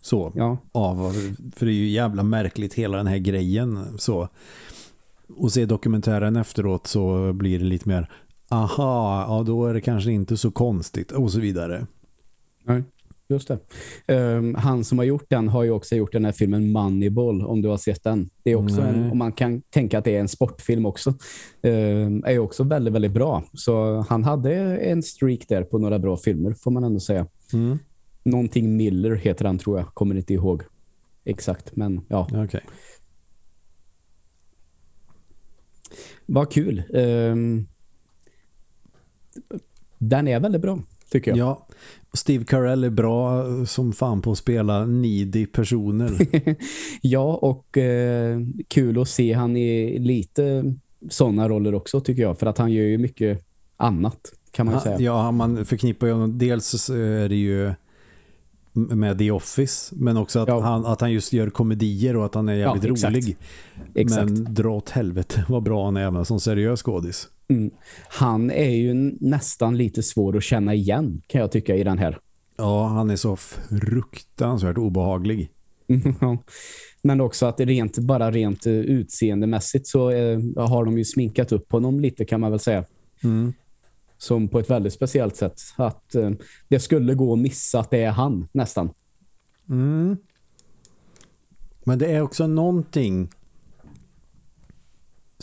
Så, 0.00 0.32
Ja. 0.34 0.58
av, 0.72 1.12
för 1.56 1.66
det 1.66 1.72
är 1.72 1.76
ju 1.76 1.88
jävla 1.88 2.22
märkligt 2.22 2.74
hela 2.74 2.96
den 2.96 3.06
här 3.06 3.18
grejen 3.18 3.98
så. 3.98 4.28
Och 5.36 5.52
se 5.52 5.66
dokumentären 5.66 6.36
efteråt 6.36 6.86
så 6.86 7.32
blir 7.32 7.58
det 7.58 7.64
lite 7.64 7.88
mer 7.88 8.10
aha, 8.48 9.24
ja 9.28 9.42
då 9.42 9.66
är 9.66 9.74
det 9.74 9.80
kanske 9.80 10.12
inte 10.12 10.36
så 10.36 10.50
konstigt 10.50 11.12
och 11.12 11.32
så 11.32 11.40
vidare. 11.40 11.86
Nej, 12.64 12.82
just 13.28 13.48
det. 13.48 13.58
Um, 14.14 14.54
han 14.54 14.84
som 14.84 14.98
har 14.98 15.04
gjort 15.04 15.24
den 15.28 15.48
har 15.48 15.64
ju 15.64 15.70
också 15.70 15.96
gjort 15.96 16.12
den 16.12 16.24
här 16.24 16.32
filmen 16.32 16.72
Moneyball, 16.72 17.42
om 17.42 17.62
du 17.62 17.68
har 17.68 17.76
sett 17.76 18.04
den. 18.04 18.30
Det 18.42 18.50
är 18.50 18.56
också 18.56 18.80
en, 18.80 19.10
om 19.10 19.18
man 19.18 19.32
kan 19.32 19.62
tänka 19.62 19.98
att 19.98 20.04
det 20.04 20.16
är 20.16 20.20
en 20.20 20.28
sportfilm 20.28 20.86
också. 20.86 21.10
Um, 21.62 22.24
är 22.26 22.38
också 22.38 22.64
väldigt, 22.64 22.94
väldigt 22.94 23.12
bra. 23.12 23.44
Så 23.52 24.04
han 24.08 24.24
hade 24.24 24.54
en 24.76 25.02
streak 25.02 25.48
där 25.48 25.62
på 25.62 25.78
några 25.78 25.98
bra 25.98 26.16
filmer, 26.16 26.54
får 26.54 26.70
man 26.70 26.84
ändå 26.84 27.00
säga. 27.00 27.26
Mm. 27.52 27.78
Någonting 28.22 28.76
Miller 28.76 29.14
heter 29.14 29.44
han 29.44 29.58
tror 29.58 29.78
jag, 29.78 29.86
kommer 29.94 30.14
inte 30.14 30.34
ihåg 30.34 30.62
exakt, 31.24 31.76
men 31.76 32.00
ja. 32.08 32.44
Okay. 32.44 32.60
Vad 36.26 36.52
kul. 36.52 36.82
Um, 36.90 37.68
den 39.98 40.28
är 40.28 40.40
väldigt 40.40 40.62
bra, 40.62 40.78
tycker 41.10 41.30
jag. 41.30 41.38
Ja, 41.38 41.66
Steve 42.14 42.44
Carell 42.44 42.84
är 42.84 42.90
bra 42.90 43.44
som 43.66 43.92
fan 43.92 44.22
på 44.22 44.32
att 44.32 44.38
spela 44.38 44.86
needy 44.86 45.46
personer. 45.46 46.16
ja, 47.00 47.34
och 47.34 47.78
eh, 47.78 48.40
kul 48.68 49.00
att 49.00 49.08
se 49.08 49.32
han 49.32 49.56
i 49.56 49.98
lite 49.98 50.74
sådana 51.08 51.48
roller 51.48 51.74
också, 51.74 52.00
tycker 52.00 52.22
jag. 52.22 52.38
För 52.38 52.46
att 52.46 52.58
han 52.58 52.72
gör 52.72 52.84
ju 52.84 52.98
mycket 52.98 53.44
annat, 53.76 54.32
kan 54.50 54.66
man 54.66 54.74
han, 54.74 54.82
säga. 54.82 55.00
Ja, 55.00 55.30
man 55.30 55.64
förknippar 55.64 56.06
ju 56.06 56.12
honom. 56.12 56.38
Dels 56.38 56.90
är 56.90 57.28
det 57.28 57.36
ju 57.36 57.72
med 58.72 59.18
The 59.18 59.30
Office 59.30 59.94
men 59.98 60.16
också 60.16 60.40
att, 60.40 60.48
ja. 60.48 60.60
han, 60.60 60.86
att 60.86 61.00
han 61.00 61.12
just 61.12 61.32
gör 61.32 61.50
komedier 61.50 62.16
och 62.16 62.24
att 62.24 62.34
han 62.34 62.48
är 62.48 62.54
jävligt 62.54 62.84
ja, 62.84 62.92
exakt. 62.92 63.14
rolig. 63.14 63.36
Exakt. 63.94 64.30
Men 64.30 64.54
dra 64.54 64.70
åt 64.70 64.90
helvete 64.90 65.44
vad 65.48 65.62
bra 65.62 65.84
han 65.84 65.96
är 65.96 66.06
även 66.06 66.24
som 66.24 66.40
seriös 66.40 66.82
skådis. 66.82 67.28
Mm. 67.48 67.70
Han 68.08 68.50
är 68.50 68.70
ju 68.70 68.94
nästan 69.20 69.76
lite 69.76 70.02
svår 70.02 70.36
att 70.36 70.42
känna 70.42 70.74
igen 70.74 71.22
kan 71.26 71.40
jag 71.40 71.52
tycka 71.52 71.76
i 71.76 71.84
den 71.84 71.98
här. 71.98 72.18
Ja, 72.56 72.86
han 72.86 73.10
är 73.10 73.16
så 73.16 73.36
fruktansvärt 73.36 74.78
obehaglig. 74.78 75.50
Men 77.02 77.20
också 77.20 77.46
att 77.46 77.60
rent, 77.60 77.98
bara 77.98 78.30
rent 78.30 78.66
utseendemässigt 78.66 79.86
så 79.86 80.10
eh, 80.10 80.38
har 80.56 80.84
de 80.84 80.98
ju 80.98 81.04
sminkat 81.04 81.52
upp 81.52 81.72
honom 81.72 82.00
lite 82.00 82.24
kan 82.24 82.40
man 82.40 82.50
väl 82.50 82.60
säga. 82.60 82.84
Mm 83.24 83.52
som 84.24 84.48
på 84.48 84.58
ett 84.58 84.70
väldigt 84.70 84.92
speciellt 84.92 85.36
sätt. 85.36 85.60
Att 85.76 86.14
eh, 86.14 86.30
det 86.68 86.80
skulle 86.80 87.14
gå 87.14 87.32
att 87.32 87.38
missa 87.38 87.80
att 87.80 87.90
det 87.90 88.02
är 88.02 88.10
han 88.10 88.48
nästan. 88.52 88.90
Mm. 89.68 90.16
Men 91.84 91.98
det 91.98 92.06
är 92.06 92.20
också 92.20 92.46
någonting 92.46 93.30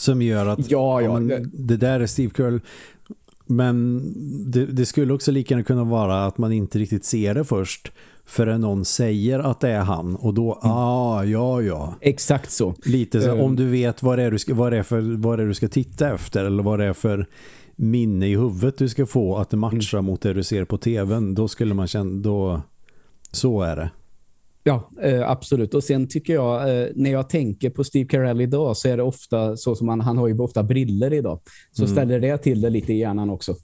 som 0.02 0.22
gör 0.22 0.46
att 0.46 0.72
ja, 0.72 1.02
ja, 1.02 1.20
det... 1.20 1.46
det 1.54 1.78
där 1.78 2.00
är 2.00 2.06
Steve 2.06 2.30
Curl 2.30 2.60
men 3.46 4.02
det, 4.52 4.66
det, 4.66 4.86
skulle 4.86 5.14
också 5.14 5.32
lika 5.32 5.54
gärna 5.54 5.64
kunna 5.64 5.84
vara 5.84 6.26
att 6.26 6.38
man 6.38 6.52
inte 6.52 6.80
riktigt 6.80 7.06
ser 7.06 7.34
det 7.34 7.44
först 7.44 7.92
förrän 8.26 8.62
någon 8.62 8.86
säger 8.86 9.40
att 9.40 9.60
det 9.60 9.70
är 9.70 9.80
han 9.80 10.16
och 10.16 10.34
då, 10.34 10.60
mm. 10.64 10.76
ah, 10.76 11.24
ja, 11.24 11.62
ja. 11.62 11.96
Exakt 12.02 12.52
så. 12.52 12.76
Lite 12.86 13.22
så, 13.22 13.32
um, 13.32 13.40
om 13.40 13.56
du 13.56 13.66
vet 13.66 14.04
vad 14.04 14.20
det, 14.20 14.24
är 14.24 14.32
du 14.32 14.40
ska, 14.40 14.54
vad, 14.54 14.74
är 14.74 14.84
för, 14.84 15.18
vad 15.18 15.40
det 15.40 15.44
är 15.44 15.48
du 15.48 15.54
ska 15.54 15.68
titta 15.68 16.14
efter 16.14 16.46
eller 16.46 16.64
vad 16.64 16.80
det 16.80 16.86
är 16.86 16.94
för 16.94 17.28
minne 17.76 18.28
i 18.28 18.36
huvudet 18.36 18.78
du 18.78 18.90
ska 18.90 19.06
få 19.06 19.38
att 19.38 19.50
det 19.50 19.58
matchar 19.58 19.98
mm. 19.98 20.06
mot 20.06 20.22
det 20.22 20.34
du 20.34 20.44
ser 20.44 20.66
på 20.66 20.78
tvn, 20.78 21.36
då 21.36 21.48
skulle 21.48 21.74
man 21.74 21.88
känna, 21.88 22.22
då 22.22 22.62
så 23.32 23.62
är 23.62 23.76
det. 23.76 23.90
Ja, 24.64 24.92
eh, 25.02 25.30
absolut. 25.30 25.74
Och 25.74 25.84
sen 25.84 26.08
tycker 26.08 26.34
jag, 26.34 26.82
eh, 26.82 26.88
när 26.96 27.12
jag 27.12 27.30
tänker 27.30 27.70
på 27.70 27.84
Steve 27.84 28.10
Carell 28.10 28.42
idag 28.42 28.78
så 28.78 28.88
är 28.88 28.98
det 28.98 29.04
ofta 29.04 29.58
så 29.58 29.76
som 29.76 29.88
han, 29.88 30.02
han 30.02 30.18
har 30.18 30.28
ju 30.28 30.40
ofta 30.40 30.64
briller 30.64 31.14
idag. 31.14 31.40
Så 31.72 31.84
mm. 31.84 31.96
ställer 31.96 32.20
det 32.20 32.38
till 32.38 32.62
det 32.62 32.70
lite 32.70 32.94
i 32.94 32.98
hjärnan 32.98 33.30
också. 33.30 33.56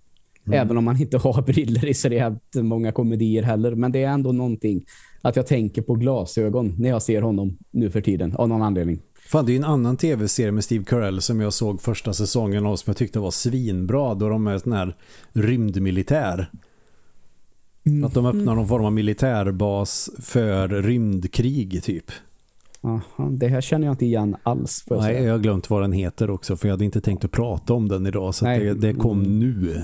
Mm. 0.48 0.60
Även 0.60 0.78
om 0.78 0.84
man 0.84 1.02
inte 1.02 1.18
har 1.24 1.42
briller 1.42 1.86
i 1.86 1.94
så 1.94 2.10
det 2.10 2.18
är 2.18 2.62
många 2.62 2.92
komedier 2.92 3.44
heller. 3.44 3.76
Men 3.76 3.92
det 3.92 4.04
är 4.04 4.10
ändå 4.10 4.32
någonting 4.32 4.86
att 5.22 5.36
jag 5.36 5.48
tänker 5.48 5.82
på 5.82 5.96
glasögon 5.96 6.76
när 6.78 6.90
jag 6.90 7.02
ser 7.02 7.22
honom 7.22 7.58
nu 7.72 7.90
för 7.90 8.02
tiden, 8.02 8.36
av 8.36 8.50
någon 8.50 8.62
anledning. 8.62 9.00
Fan, 9.28 9.46
det 9.46 9.52
är 9.52 9.58
en 9.58 9.64
annan 9.64 9.98
tv-serie 9.98 10.52
med 10.52 10.64
Steve 10.64 10.84
Carell 10.84 11.22
som 11.22 11.42
jag 11.42 11.54
såg 11.54 11.82
första 11.82 12.14
säsongen 12.14 12.66
av 12.66 12.76
som 12.76 12.92
jag 12.92 12.98
tyckte 12.98 13.20
var 13.20 13.32
svinbra 13.32 14.14
då 14.14 14.30
de 14.30 14.48
är 14.48 14.58
sån 14.58 14.72
här 14.72 14.96
rymdmilitär. 15.34 16.50
Mm. 17.88 18.04
Att 18.04 18.14
de 18.14 18.26
öppnar 18.26 18.56
någon 18.56 18.68
form 18.68 18.86
av 18.86 18.94
militärbas 18.94 20.10
för 20.20 20.68
rymdkrig 20.68 21.84
typ. 21.84 22.12
Aha, 22.82 23.30
det 23.30 23.48
här 23.48 23.62
känner 23.62 23.88
jag 23.88 23.94
inte 23.94 24.06
igen 24.06 24.36
alls. 24.44 24.86
Nej, 24.90 25.02
säga. 25.02 25.22
jag 25.22 25.32
har 25.32 25.40
glömt 25.40 25.70
vad 25.70 25.82
den 25.82 25.92
heter 25.92 26.30
också 26.30 26.58
för 26.58 26.68
jag 26.68 26.74
hade 26.74 26.86
inte 26.86 27.02
tänkt 27.02 27.26
att 27.26 27.32
prata 27.32 27.74
om 27.74 27.88
den 27.88 28.08
idag 28.08 28.36
så 28.36 28.46
det, 28.46 28.74
det, 28.74 28.94
kom 28.94 29.20
mm. 29.20 29.40
nu. 29.40 29.82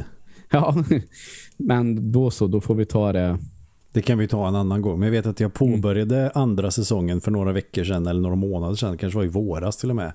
Ja, 0.50 0.75
men 1.57 2.12
då 2.12 2.31
så, 2.31 2.48
då 2.48 2.62
får 2.62 2.75
vi 2.75 2.86
ta 2.86 3.12
det 3.12 3.38
det 3.93 4.01
kan 4.01 4.17
vi 4.17 4.27
ta 4.27 4.48
en 4.48 4.55
annan 4.55 4.81
gång. 4.81 5.00
Men 5.00 5.05
jag 5.05 5.12
vet 5.12 5.25
att 5.25 5.39
jag 5.39 5.53
påbörjade 5.53 6.19
mm. 6.19 6.31
andra 6.36 6.72
säsongen 6.72 7.22
för 7.22 7.31
några 7.31 7.51
veckor 7.51 7.83
sedan 7.83 8.07
eller 8.07 8.22
några 8.22 8.36
månader 8.36 8.75
sedan. 8.75 8.98
kanske 8.98 9.17
var 9.17 9.25
i 9.25 9.27
våras 9.27 9.77
till 9.77 9.89
och 9.89 9.95
med. 9.95 10.13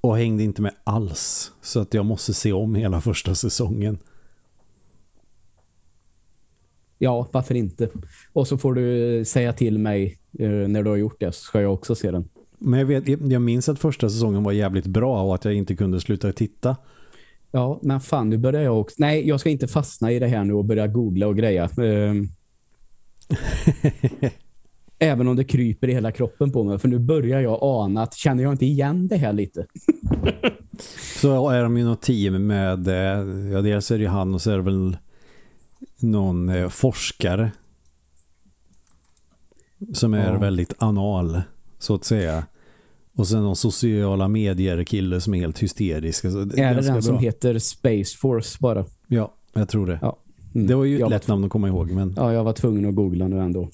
Och 0.00 0.16
hängde 0.16 0.42
inte 0.42 0.62
med 0.62 0.74
alls. 0.84 1.52
Så 1.62 1.80
att 1.80 1.94
jag 1.94 2.06
måste 2.06 2.34
se 2.34 2.52
om 2.52 2.74
hela 2.74 3.00
första 3.00 3.34
säsongen. 3.34 3.98
Ja, 6.98 7.28
varför 7.32 7.54
inte? 7.54 7.88
Och 8.32 8.48
så 8.48 8.58
får 8.58 8.74
du 8.74 9.24
säga 9.24 9.52
till 9.52 9.78
mig 9.78 10.18
eh, 10.38 10.48
när 10.50 10.82
du 10.82 10.90
har 10.90 10.96
gjort 10.96 11.20
det 11.20 11.32
så 11.32 11.42
ska 11.42 11.60
jag 11.60 11.72
också 11.72 11.94
se 11.94 12.10
den. 12.10 12.28
Men 12.58 12.80
jag, 12.80 12.86
vet, 12.86 13.08
jag 13.30 13.42
minns 13.42 13.68
att 13.68 13.78
första 13.78 14.10
säsongen 14.10 14.42
var 14.42 14.52
jävligt 14.52 14.86
bra 14.86 15.22
och 15.22 15.34
att 15.34 15.44
jag 15.44 15.54
inte 15.54 15.76
kunde 15.76 16.00
sluta 16.00 16.32
titta. 16.32 16.76
Ja, 17.50 17.78
men 17.82 18.00
fan, 18.00 18.30
nu 18.30 18.38
börjar 18.38 18.62
jag 18.62 18.80
också... 18.80 18.94
Nej, 18.98 19.28
jag 19.28 19.40
ska 19.40 19.50
inte 19.50 19.68
fastna 19.68 20.12
i 20.12 20.18
det 20.18 20.26
här 20.26 20.44
nu 20.44 20.52
och 20.52 20.64
börja 20.64 20.86
googla 20.86 21.26
och 21.26 21.36
greja. 21.36 21.70
Ehm. 21.82 22.28
Även 24.98 25.28
om 25.28 25.36
det 25.36 25.44
kryper 25.44 25.88
i 25.88 25.92
hela 25.92 26.12
kroppen 26.12 26.52
på 26.52 26.64
mig. 26.64 26.78
För 26.78 26.88
nu 26.88 26.98
börjar 26.98 27.40
jag 27.40 27.58
ana 27.62 28.02
att 28.02 28.14
känner 28.14 28.42
jag 28.42 28.52
inte 28.52 28.66
igen 28.66 29.08
det 29.08 29.16
här 29.16 29.32
lite. 29.32 29.66
så 31.20 31.50
är 31.50 31.62
de 31.62 31.78
ju 31.78 31.84
något 31.84 32.02
team 32.02 32.46
med... 32.46 32.88
Eh, 32.88 33.52
ja, 33.52 33.60
dels 33.60 33.90
är 33.90 33.98
det 33.98 34.06
han 34.06 34.34
och 34.34 34.42
så 34.42 34.50
är 34.50 34.56
det 34.56 34.62
väl 34.62 34.96
någon 36.00 36.48
eh, 36.48 36.68
forskare 36.68 37.50
som 39.92 40.14
är 40.14 40.32
ja. 40.32 40.38
väldigt 40.38 40.72
anal, 40.78 41.42
så 41.78 41.94
att 41.94 42.04
säga. 42.04 42.46
Och 43.16 43.28
sen 43.28 43.42
någon 43.42 43.56
sociala 43.56 44.28
medier-kille 44.28 45.20
som 45.20 45.34
är 45.34 45.38
helt 45.38 45.58
hysterisk. 45.58 46.24
Alltså, 46.24 46.44
det 46.44 46.62
är 46.62 46.74
det 46.74 46.80
den 46.80 46.92
bra. 46.92 47.02
som 47.02 47.18
heter 47.18 47.58
Space 47.58 48.18
Force 48.18 48.58
bara? 48.60 48.84
Ja, 49.08 49.34
jag 49.52 49.68
tror 49.68 49.86
det. 49.86 49.98
Ja. 50.02 50.18
Mm. 50.54 50.66
Det 50.66 50.74
var 50.74 50.84
ju 50.84 51.02
ett 51.02 51.10
lätt 51.10 51.28
namn 51.28 51.44
att 51.44 51.50
komma 51.50 51.68
ihåg. 51.68 51.90
Men... 51.90 52.14
Ja, 52.16 52.32
jag 52.32 52.44
var 52.44 52.52
tvungen 52.52 52.88
att 52.88 52.94
googla 52.94 53.28
nu 53.28 53.40
ändå. 53.40 53.68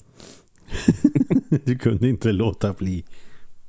du 1.65 1.77
kunde 1.77 2.09
inte 2.09 2.31
låta 2.31 2.73
bli. 2.73 3.05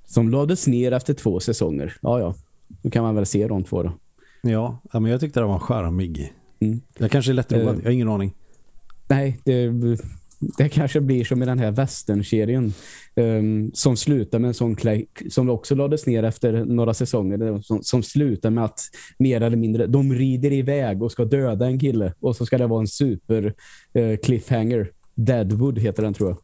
Som 0.07 0.31
lades 0.31 0.67
ner 0.67 0.93
efter 0.93 1.15
två 1.15 1.41
säsonger. 1.41 1.97
Ja, 2.03 2.21
ja. 2.21 2.35
Nu 2.83 2.91
kan 2.91 3.03
man 3.03 3.15
väl 3.15 3.27
se 3.27 3.49
de 3.49 3.65
två 3.65 3.83
då. 3.83 3.93
Ja, 4.43 4.81
men 4.93 5.05
jag 5.05 5.21
tyckte 5.21 5.41
det 5.41 5.47
var 5.47 5.59
charmig. 5.59 6.33
Mm. 6.61 6.81
Jag 6.99 7.11
kanske 7.11 7.33
är 7.33 7.35
lättroad, 7.35 7.69
uh, 7.69 7.77
jag 7.77 7.85
har 7.85 7.91
ingen 7.91 8.09
aning. 8.09 8.35
Nej, 9.09 9.39
det, 9.45 9.73
det 10.59 10.69
kanske 10.69 11.01
blir 11.01 11.25
som 11.25 11.43
i 11.43 11.47
den 11.47 11.59
här 11.59 11.71
western-serien 11.71 12.73
um, 13.15 13.71
som 13.75 13.97
slutar 13.97 14.39
med 14.39 14.49
en 14.49 14.55
sån 14.55 14.77
som 15.31 15.51
också 15.51 15.75
lades 15.75 16.07
ner 16.07 16.23
efter 16.23 16.65
några 16.65 16.95
säsonger 16.95 17.63
som, 17.63 17.83
som 17.83 18.03
slutar 18.03 18.51
med 18.51 18.65
att 18.65 18.81
mer 19.19 19.41
eller 19.41 19.57
mindre 19.57 19.87
de 19.87 20.15
rider 20.15 20.53
iväg 20.53 21.03
och 21.03 21.13
ska 21.13 21.25
döda 21.25 21.67
en 21.67 21.81
kille 21.81 22.15
och 22.21 22.37
så 22.37 22.47
ska 22.47 22.59
det 22.59 22.67
vara 22.67 22.81
en 22.81 22.89
super 22.89 23.55
uh, 23.99 24.17
cliffhanger. 24.17 24.91
Deadwood 25.15 25.79
heter 25.79 26.03
den 26.03 26.15
tror 26.15 26.31
jag. 26.31 26.39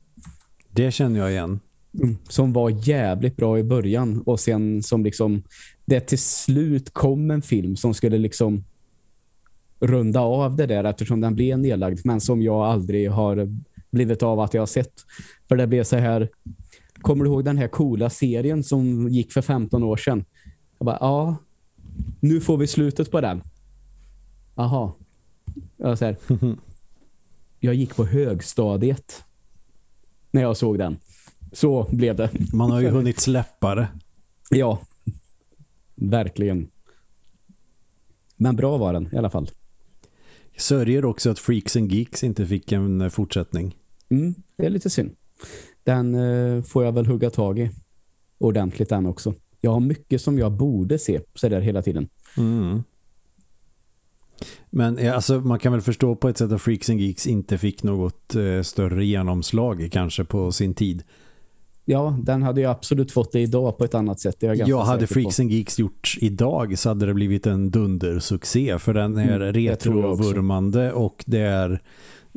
Det 0.70 0.90
känner 0.90 1.20
jag 1.20 1.30
igen. 1.30 1.60
Mm, 2.02 2.16
som 2.28 2.52
var 2.52 2.88
jävligt 2.88 3.36
bra 3.36 3.58
i 3.58 3.64
början 3.64 4.22
och 4.26 4.40
sen 4.40 4.82
som 4.82 5.04
liksom 5.04 5.42
det 5.84 6.00
till 6.00 6.18
slut 6.18 6.92
kom 6.92 7.30
en 7.30 7.42
film 7.42 7.76
som 7.76 7.94
skulle 7.94 8.18
liksom 8.18 8.64
runda 9.82 10.20
av 10.20 10.56
det 10.56 10.66
där 10.66 10.84
eftersom 10.84 11.20
den 11.20 11.34
blev 11.34 11.58
nedlagd 11.58 12.00
men 12.04 12.20
som 12.20 12.42
jag 12.42 12.62
aldrig 12.62 13.10
har 13.10 13.48
blivit 13.90 14.22
av 14.22 14.40
att 14.40 14.54
jag 14.54 14.62
har 14.62 14.66
sett. 14.66 14.92
För 15.48 15.56
det 15.56 15.66
blev 15.66 15.84
så 15.84 15.96
här 15.96 16.28
kommer 17.00 17.24
du 17.24 17.30
ihåg 17.30 17.44
den 17.44 17.58
här 17.58 17.68
coola 17.68 18.10
serien 18.10 18.64
som 18.64 19.08
gick 19.08 19.32
för 19.32 19.42
15 19.42 19.82
år 19.82 19.96
sedan? 19.96 20.24
Jag 20.78 20.86
bara, 20.86 20.98
ja 21.00 21.36
nu 22.20 22.40
får 22.40 22.56
vi 22.56 22.66
slutet 22.66 23.10
på 23.10 23.20
den. 23.20 23.42
Aha. 24.54 24.96
Jag, 25.76 25.98
så 25.98 26.04
här, 26.04 26.16
jag 27.60 27.74
gick 27.74 27.96
på 27.96 28.06
högstadiet 28.06 29.24
när 30.30 30.42
jag 30.42 30.56
såg 30.56 30.78
den. 30.78 30.96
Så 31.52 31.86
blev 31.90 32.16
det. 32.16 32.30
Man 32.52 32.70
har 32.70 32.80
ju 32.80 32.88
hunnit 32.88 33.20
släppa 33.20 33.74
det. 33.74 33.88
Ja, 34.50 34.78
verkligen. 35.94 36.70
Men 38.36 38.56
bra 38.56 38.76
var 38.76 38.92
den 38.92 39.08
i 39.12 39.16
alla 39.16 39.30
fall. 39.30 39.50
Sörjer 40.56 41.04
också 41.04 41.30
att 41.30 41.38
Freaks 41.38 41.76
and 41.76 41.92
Geeks 41.92 42.24
inte 42.24 42.46
fick 42.46 42.72
en 42.72 43.00
eh, 43.00 43.08
fortsättning. 43.08 43.76
Mm, 44.08 44.34
det 44.56 44.66
är 44.66 44.70
lite 44.70 44.90
synd. 44.90 45.16
Den 45.84 46.14
eh, 46.14 46.62
får 46.62 46.84
jag 46.84 46.92
väl 46.92 47.06
hugga 47.06 47.30
tag 47.30 47.58
i 47.58 47.70
ordentligt 48.38 48.88
den 48.88 49.06
också. 49.06 49.34
Jag 49.60 49.70
har 49.70 49.80
mycket 49.80 50.20
som 50.20 50.38
jag 50.38 50.52
borde 50.52 50.98
se 50.98 51.20
så 51.34 51.48
där 51.48 51.60
hela 51.60 51.82
tiden. 51.82 52.08
Mm. 52.36 52.82
Men 54.70 54.98
eh, 54.98 55.14
alltså, 55.14 55.40
man 55.40 55.58
kan 55.58 55.72
väl 55.72 55.80
förstå 55.80 56.16
på 56.16 56.28
ett 56.28 56.38
sätt 56.38 56.52
att 56.52 56.62
Freaks 56.62 56.90
and 56.90 57.00
Geeks 57.00 57.26
inte 57.26 57.58
fick 57.58 57.82
något 57.82 58.34
eh, 58.34 58.62
större 58.62 59.04
genomslag 59.04 59.88
kanske 59.92 60.24
på 60.24 60.52
sin 60.52 60.74
tid. 60.74 61.02
Ja, 61.84 62.18
den 62.22 62.42
hade 62.42 62.60
ju 62.60 62.66
absolut 62.66 63.12
fått 63.12 63.32
det 63.32 63.40
idag 63.40 63.78
på 63.78 63.84
ett 63.84 63.94
annat 63.94 64.20
sätt. 64.20 64.36
Det 64.40 64.46
är 64.46 64.54
jag 64.54 64.68
ja, 64.68 64.82
hade 64.82 65.06
Freaks 65.06 65.40
and 65.40 65.50
Geeks 65.50 65.78
gjort 65.78 66.16
idag 66.20 66.78
så 66.78 66.88
hade 66.88 67.06
det 67.06 67.14
blivit 67.14 67.46
en 67.46 67.70
dundersuccé 67.70 68.78
för 68.78 68.94
den 68.94 69.18
är 69.18 69.40
mm, 69.40 69.52
retrovurmande 69.52 70.92
och 70.92 71.24
det 71.26 71.40
är 71.40 71.80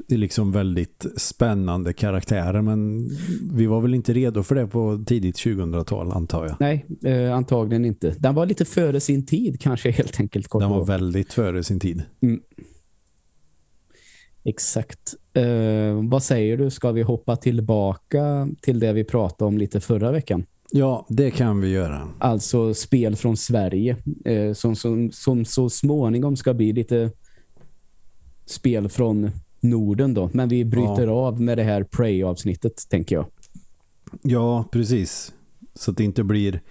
liksom 0.07 0.51
väldigt 0.51 1.05
spännande 1.17 1.93
karaktärer 1.93 2.61
men 2.61 3.09
vi 3.51 3.65
var 3.65 3.81
väl 3.81 3.93
inte 3.93 4.13
redo 4.13 4.43
för 4.43 4.55
det 4.55 4.67
på 4.67 5.03
tidigt 5.05 5.35
2000-tal 5.35 6.11
antar 6.11 6.45
jag. 6.45 6.55
Nej, 6.59 6.85
eh, 7.03 7.35
antagligen 7.35 7.85
inte. 7.85 8.15
Den 8.19 8.35
var 8.35 8.45
lite 8.45 8.65
före 8.65 8.99
sin 8.99 9.25
tid 9.25 9.61
kanske 9.61 9.91
helt 9.91 10.19
enkelt. 10.19 10.51
Den 10.51 10.69
var 10.69 10.85
väldigt 10.85 11.33
före 11.33 11.63
sin 11.63 11.79
tid. 11.79 12.03
Mm. 12.21 12.41
Exakt. 14.45 15.15
Eh, 15.33 16.09
vad 16.09 16.23
säger 16.23 16.57
du? 16.57 16.69
Ska 16.69 16.91
vi 16.91 17.01
hoppa 17.01 17.35
tillbaka 17.35 18.47
till 18.61 18.79
det 18.79 18.93
vi 18.93 19.03
pratade 19.03 19.47
om 19.47 19.57
lite 19.57 19.79
förra 19.79 20.11
veckan? 20.11 20.45
Ja, 20.71 21.05
det 21.09 21.31
kan 21.31 21.61
vi 21.61 21.69
göra. 21.69 22.07
Alltså 22.19 22.73
spel 22.73 23.15
från 23.15 23.37
Sverige 23.37 23.97
eh, 24.25 24.53
som, 24.53 24.75
som, 24.75 25.11
som 25.11 25.45
så 25.45 25.69
småningom 25.69 26.35
ska 26.35 26.53
bli 26.53 26.73
lite 26.73 27.11
spel 28.45 28.89
från 28.89 29.31
Norden 29.59 30.13
då. 30.13 30.29
Men 30.33 30.49
vi 30.49 30.65
bryter 30.65 31.07
ja. 31.07 31.11
av 31.11 31.41
med 31.41 31.57
det 31.57 31.63
här 31.63 31.83
Prey-avsnittet, 31.83 32.89
tänker 32.89 33.15
jag. 33.15 33.25
Ja, 34.21 34.65
precis. 34.71 35.33
Så 35.73 35.91
att 35.91 35.97
det 35.97 36.03
inte 36.03 36.23
blir 36.23 36.61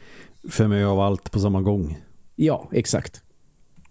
för 0.48 0.68
mig 0.68 0.84
av 0.84 1.00
allt 1.00 1.30
på 1.30 1.38
samma 1.38 1.62
gång. 1.62 1.98
Ja, 2.36 2.68
exakt. 2.72 3.23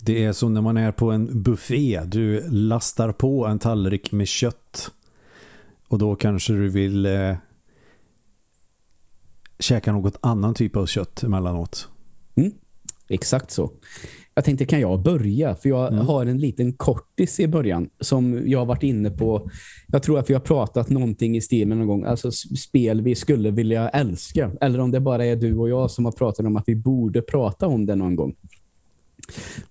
Det 0.05 0.23
är 0.23 0.33
som 0.33 0.53
när 0.53 0.61
man 0.61 0.77
är 0.77 0.91
på 0.91 1.11
en 1.11 1.43
buffé. 1.43 2.01
Du 2.05 2.49
lastar 2.49 3.11
på 3.11 3.45
en 3.45 3.59
tallrik 3.59 4.11
med 4.11 4.27
kött. 4.27 4.91
Och 5.87 5.97
då 5.97 6.15
kanske 6.15 6.53
du 6.53 6.69
vill 6.69 7.05
eh, 7.05 7.35
käka 9.59 9.91
något 9.91 10.17
annan 10.21 10.53
typ 10.53 10.75
av 10.75 10.85
kött 10.85 11.23
emellanåt. 11.23 11.87
Mm, 12.35 12.51
exakt 13.07 13.51
så. 13.51 13.71
Jag 14.35 14.45
tänkte, 14.45 14.65
kan 14.65 14.79
jag 14.79 15.03
börja? 15.03 15.55
För 15.55 15.69
jag 15.69 15.93
mm. 15.93 16.05
har 16.05 16.25
en 16.25 16.37
liten 16.37 16.73
kortis 16.73 17.39
i 17.39 17.47
början 17.47 17.89
som 17.99 18.43
jag 18.45 18.59
har 18.59 18.65
varit 18.65 18.83
inne 18.83 19.09
på. 19.09 19.49
Jag 19.87 20.03
tror 20.03 20.19
att 20.19 20.29
vi 20.29 20.33
har 20.33 20.41
pratat 20.41 20.89
någonting 20.89 21.37
i 21.37 21.41
stilen 21.41 21.77
någon 21.77 21.87
gång. 21.87 22.03
Alltså 22.03 22.31
spel 22.31 23.01
vi 23.01 23.15
skulle 23.15 23.51
vilja 23.51 23.89
älska. 23.89 24.51
Eller 24.61 24.79
om 24.79 24.91
det 24.91 24.99
bara 24.99 25.25
är 25.25 25.35
du 25.35 25.57
och 25.57 25.69
jag 25.69 25.91
som 25.91 26.05
har 26.05 26.11
pratat 26.11 26.45
om 26.45 26.55
att 26.55 26.63
vi 26.67 26.75
borde 26.75 27.21
prata 27.21 27.67
om 27.67 27.85
det 27.85 27.95
någon 27.95 28.15
gång. 28.15 28.35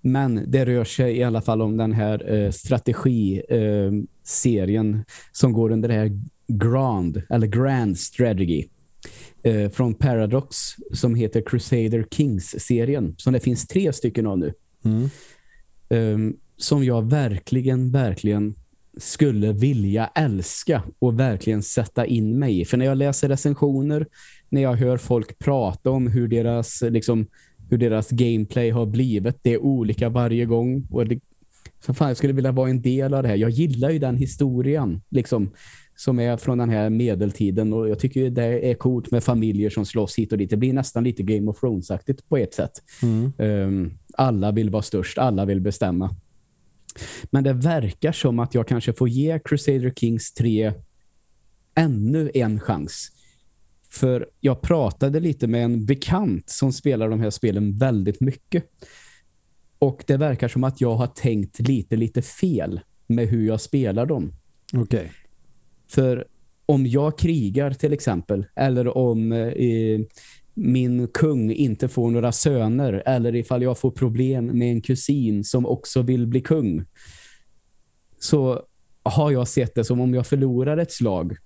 Men 0.01 0.51
det 0.51 0.65
rör 0.65 0.85
sig 0.85 1.17
i 1.17 1.23
alla 1.23 1.43
fall 1.43 1.63
om 1.63 1.77
den 1.77 1.93
här 1.93 2.33
eh, 2.33 2.51
strategiserien 2.51 4.95
eh, 4.95 5.01
som 5.33 5.53
går 5.53 5.71
under 5.71 5.89
det 5.89 5.95
här 5.95 6.21
Grand, 6.47 7.23
eller 7.31 7.47
Grand 7.47 7.99
Strategy 7.99 8.69
eh, 9.43 9.71
från 9.71 9.95
Paradox 9.95 10.57
som 10.93 11.15
heter 11.15 11.43
Crusader 11.47 12.07
Kings-serien. 12.11 13.15
Som 13.19 13.33
det 13.33 13.41
finns 13.41 13.67
tre 13.67 13.93
stycken 13.93 14.27
av 14.27 14.39
nu. 14.39 14.53
Mm. 14.85 15.11
Um, 15.89 16.37
som 16.57 16.85
jag 16.85 17.11
verkligen, 17.11 17.91
verkligen 17.91 18.55
skulle 18.97 19.53
vilja 19.53 20.07
älska 20.07 20.83
och 20.99 21.21
verkligen 21.21 21.63
sätta 21.63 22.07
in 22.07 22.39
mig 22.39 22.61
i. 22.61 22.65
För 22.65 22.77
när 22.77 22.87
jag 22.87 22.99
läser 22.99 23.29
recensioner, 23.29 24.07
när 24.49 24.63
jag 24.63 24.75
hör 24.75 24.97
folk 24.97 25.39
prata 25.39 25.91
om 25.91 26.07
hur 26.07 26.29
deras, 26.29 26.83
liksom, 26.83 27.27
hur 27.73 27.79
deras 27.79 28.11
gameplay 28.11 28.71
har 28.71 28.87
blivit, 28.87 29.37
det 29.43 29.53
är 29.53 29.59
olika 29.59 30.09
varje 30.09 30.45
gång. 30.45 30.87
Och 30.91 31.07
det, 31.07 31.21
så 31.87 31.95
fan, 31.95 32.09
jag 32.09 32.17
skulle 32.17 32.33
vilja 32.33 32.53
vara 32.53 32.71
en 32.71 32.83
del 32.83 33.15
av 33.15 33.23
det 33.23 33.29
här. 33.29 33.37
Jag 33.37 33.51
gillar 33.51 33.91
ju 33.91 33.99
den 33.99 34.17
historien. 34.17 35.01
Liksom 35.09 35.51
som 35.97 36.21
är 36.21 36.37
från 36.37 36.59
den 36.59 36.71
här 36.71 36.91
medeltiden 36.91 37.73
och 37.73 37.89
jag 37.89 37.99
tycker 37.99 38.31
det 38.31 38.71
är 38.71 38.75
coolt 38.75 39.11
med 39.11 39.25
familjer 39.25 39.71
som 39.71 39.87
slåss 39.87 40.19
hit 40.19 40.33
och 40.33 40.39
dit. 40.39 40.51
Det 40.51 40.57
blir 40.57 40.73
nästan 40.73 41.05
lite 41.05 41.23
Game 41.23 41.51
of 41.51 41.61
Thrones-aktigt 41.61 42.29
på 42.29 42.37
ett 42.37 42.55
sätt. 42.55 42.73
Mm. 43.03 43.33
Um, 43.37 43.99
alla 44.15 44.53
vill 44.53 44.71
vara 44.71 44.83
störst, 44.83 45.19
alla 45.19 45.45
vill 45.45 45.61
bestämma. 45.61 46.17
Men 47.31 47.45
det 47.45 47.53
verkar 47.53 48.13
som 48.13 48.39
att 48.39 48.55
jag 48.55 48.69
kanske 48.69 48.93
får 48.93 49.09
ge 49.09 49.39
Crusader 49.45 49.91
Kings 49.91 50.35
3 50.35 50.73
ännu 51.75 52.31
en 52.35 52.61
chans. 52.61 53.11
För 53.93 54.29
jag 54.41 54.61
pratade 54.61 55.21
lite 55.21 55.47
med 55.47 55.65
en 55.65 55.87
bekant 55.87 56.51
som 56.51 56.73
spelar 56.73 57.09
de 57.09 57.21
här 57.21 57.31
spelen 57.31 57.79
väldigt 57.79 58.21
mycket. 58.21 58.65
Och 59.79 60.05
det 60.07 60.17
verkar 60.17 60.49
som 60.49 60.65
att 60.65 60.81
jag 60.81 60.95
har 60.95 61.07
tänkt 61.07 61.61
lite, 61.61 61.97
lite 61.97 62.23
fel 62.23 62.81
med 63.07 63.29
hur 63.29 63.47
jag 63.47 63.61
spelar 63.61 64.07
dem. 64.07 64.33
Okej. 64.73 64.83
Okay. 64.83 65.09
För 65.89 66.27
om 66.67 66.87
jag 66.87 67.19
krigar 67.19 67.71
till 67.71 67.93
exempel, 67.93 68.47
eller 68.57 68.97
om 68.97 69.33
eh, 69.33 70.01
min 70.55 71.09
kung 71.09 71.53
inte 71.53 71.89
får 71.89 72.11
några 72.11 72.33
söner, 72.33 73.03
eller 73.07 73.35
ifall 73.35 73.63
jag 73.63 73.79
får 73.79 73.91
problem 73.91 74.47
med 74.47 74.71
en 74.71 74.81
kusin 74.81 75.45
som 75.45 75.67
också 75.67 76.03
vill 76.03 76.27
bli 76.27 76.41
kung, 76.41 76.85
så 78.19 78.63
har 79.03 79.31
jag 79.31 79.49
sett 79.49 79.75
det 79.75 79.85
som 79.85 80.01
om 80.01 80.15
jag 80.15 80.27
förlorar 80.27 80.77
ett 80.77 80.93
slag 80.93 81.37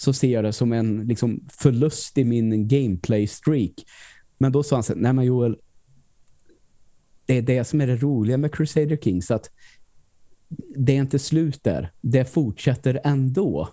så 0.00 0.12
ser 0.12 0.28
jag 0.28 0.44
det 0.44 0.52
som 0.52 0.72
en 0.72 1.06
liksom, 1.06 1.40
förlust 1.48 2.18
i 2.18 2.24
min 2.24 2.68
gameplay-streak. 2.68 3.84
Men 4.38 4.52
då 4.52 4.62
sa 4.62 4.76
han 4.76 4.82
så 4.82 4.94
nej 4.94 5.12
men 5.12 5.24
Joel, 5.24 5.56
det 7.26 7.34
är 7.34 7.42
det 7.42 7.64
som 7.64 7.80
är 7.80 7.86
det 7.86 7.96
roliga 7.96 8.36
med 8.36 8.54
Crusader 8.54 8.96
Kings, 8.96 9.30
att 9.30 9.50
det 10.76 10.92
är 10.92 11.00
inte 11.00 11.18
slut 11.18 11.64
där. 11.64 11.92
Det 12.00 12.24
fortsätter 12.24 13.00
ändå. 13.04 13.68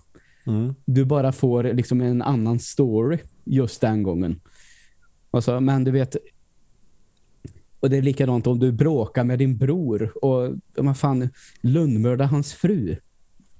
Mm. 0.46 0.74
Du 0.84 1.04
bara 1.04 1.32
får 1.32 1.64
liksom 1.64 2.00
en 2.00 2.22
annan 2.22 2.58
story 2.58 3.18
just 3.44 3.80
den 3.80 4.02
gången. 4.02 4.40
Alltså, 5.30 5.60
men 5.60 5.84
du 5.84 5.90
vet 5.90 6.16
och 7.80 7.90
det 7.90 7.96
är 7.96 8.02
likadant 8.02 8.46
om 8.46 8.58
du 8.58 8.72
bråkar 8.72 9.24
med 9.24 9.38
din 9.38 9.56
bror 9.56 10.24
och 10.24 10.54
man 10.84 10.94
fan 10.94 11.28
lundmördar 11.60 12.26
hans 12.26 12.54
fru. 12.54 12.96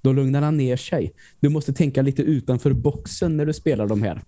Då 0.06 0.12
lugnar 0.12 0.42
han 0.42 0.56
ner 0.56 0.76
sig. 0.76 1.12
Du 1.40 1.48
måste 1.48 1.72
tänka 1.72 2.02
lite 2.02 2.22
utanför 2.22 2.72
boxen 2.72 3.36
när 3.36 3.46
du 3.46 3.52
spelar 3.52 3.86
de 3.86 4.02
här. 4.02 4.22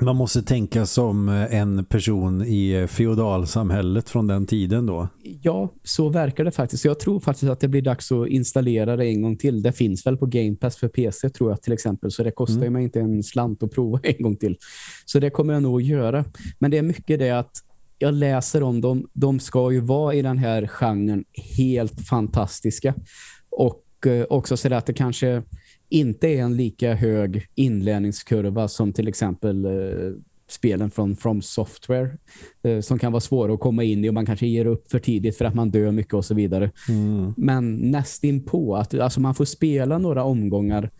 Man 0.00 0.16
måste 0.16 0.42
tänka 0.42 0.86
som 0.86 1.28
eh, 1.28 1.54
en 1.54 1.84
person 1.84 2.42
i 2.42 2.86
feodalsamhället 2.88 4.10
från 4.10 4.26
den 4.26 4.46
tiden 4.46 4.86
då. 4.86 5.08
Ja, 5.42 5.68
så 5.84 6.08
verkar 6.08 6.44
det 6.44 6.50
faktiskt. 6.50 6.84
Jag 6.84 7.00
tror 7.00 7.20
faktiskt 7.20 7.50
att 7.50 7.60
det 7.60 7.68
blir 7.68 7.82
dags 7.82 8.12
att 8.12 8.28
installera 8.28 8.96
det 8.96 9.06
en 9.06 9.22
gång 9.22 9.36
till. 9.36 9.62
Det 9.62 9.72
finns 9.72 10.06
väl 10.06 10.16
på 10.16 10.26
Game 10.26 10.56
Pass 10.56 10.76
för 10.76 10.88
PC 10.88 11.30
tror 11.30 11.50
jag 11.50 11.62
till 11.62 11.72
exempel. 11.72 12.10
Så 12.10 12.22
det 12.22 12.30
kostar 12.30 12.60
mm. 12.60 12.72
mig 12.72 12.82
inte 12.82 13.00
en 13.00 13.22
slant 13.22 13.62
att 13.62 13.72
prova 13.72 14.00
en 14.02 14.22
gång 14.22 14.36
till. 14.36 14.56
Så 15.04 15.18
det 15.18 15.30
kommer 15.30 15.52
jag 15.52 15.62
nog 15.62 15.80
att 15.80 15.86
göra. 15.86 16.24
Men 16.58 16.70
det 16.70 16.78
är 16.78 16.82
mycket 16.82 17.18
det 17.18 17.30
att 17.30 17.52
jag 17.98 18.14
läser 18.14 18.62
om 18.62 18.80
dem. 18.80 19.08
De 19.12 19.40
ska 19.40 19.72
ju 19.72 19.80
vara 19.80 20.14
i 20.14 20.22
den 20.22 20.38
här 20.38 20.66
genren 20.66 21.24
helt 21.56 22.00
fantastiska. 22.08 22.94
Och 23.50 23.82
eh, 24.06 24.24
också 24.30 24.56
så 24.56 24.74
att 24.74 24.86
det 24.86 24.92
kanske 24.92 25.42
inte 25.88 26.28
är 26.28 26.42
en 26.42 26.56
lika 26.56 26.94
hög 26.94 27.46
inlärningskurva 27.54 28.68
som 28.68 28.92
till 28.92 29.08
exempel 29.08 29.64
eh, 29.64 30.12
spelen 30.48 30.90
från 30.90 31.16
From 31.16 31.42
Software 31.42 32.10
eh, 32.62 32.80
som 32.80 32.98
kan 32.98 33.12
vara 33.12 33.20
svåra 33.20 33.54
att 33.54 33.60
komma 33.60 33.84
in 33.84 34.04
i 34.04 34.08
och 34.08 34.14
man 34.14 34.26
kanske 34.26 34.46
ger 34.46 34.66
upp 34.66 34.90
för 34.90 34.98
tidigt 34.98 35.36
för 35.36 35.44
att 35.44 35.54
man 35.54 35.70
dör 35.70 35.90
mycket 35.90 36.14
och 36.14 36.24
så 36.24 36.34
vidare. 36.34 36.70
Mm. 36.88 37.34
Men 37.36 37.76
nästin 37.76 38.44
på 38.44 38.76
att 38.76 38.94
alltså 38.94 39.20
man 39.20 39.34
får 39.34 39.44
spela 39.44 39.98
några 39.98 40.24
omgångar 40.24 40.90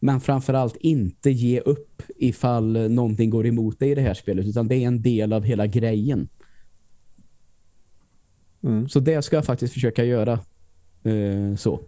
men 0.00 0.20
framförallt 0.20 0.76
inte 0.76 1.30
ge 1.30 1.60
upp 1.60 2.02
ifall 2.16 2.90
någonting 2.90 3.30
går 3.30 3.46
emot 3.46 3.78
dig 3.78 3.90
i 3.90 3.94
det 3.94 4.00
här 4.00 4.14
spelet 4.14 4.46
utan 4.46 4.68
det 4.68 4.74
är 4.74 4.86
en 4.86 5.02
del 5.02 5.32
av 5.32 5.42
hela 5.42 5.66
grejen. 5.66 6.28
Mm. 8.62 8.88
Så 8.88 9.00
det 9.00 9.22
ska 9.22 9.36
jag 9.36 9.44
faktiskt 9.44 9.74
försöka 9.74 10.04
göra 10.04 10.40
eh, 11.08 11.56
så. 11.56 11.80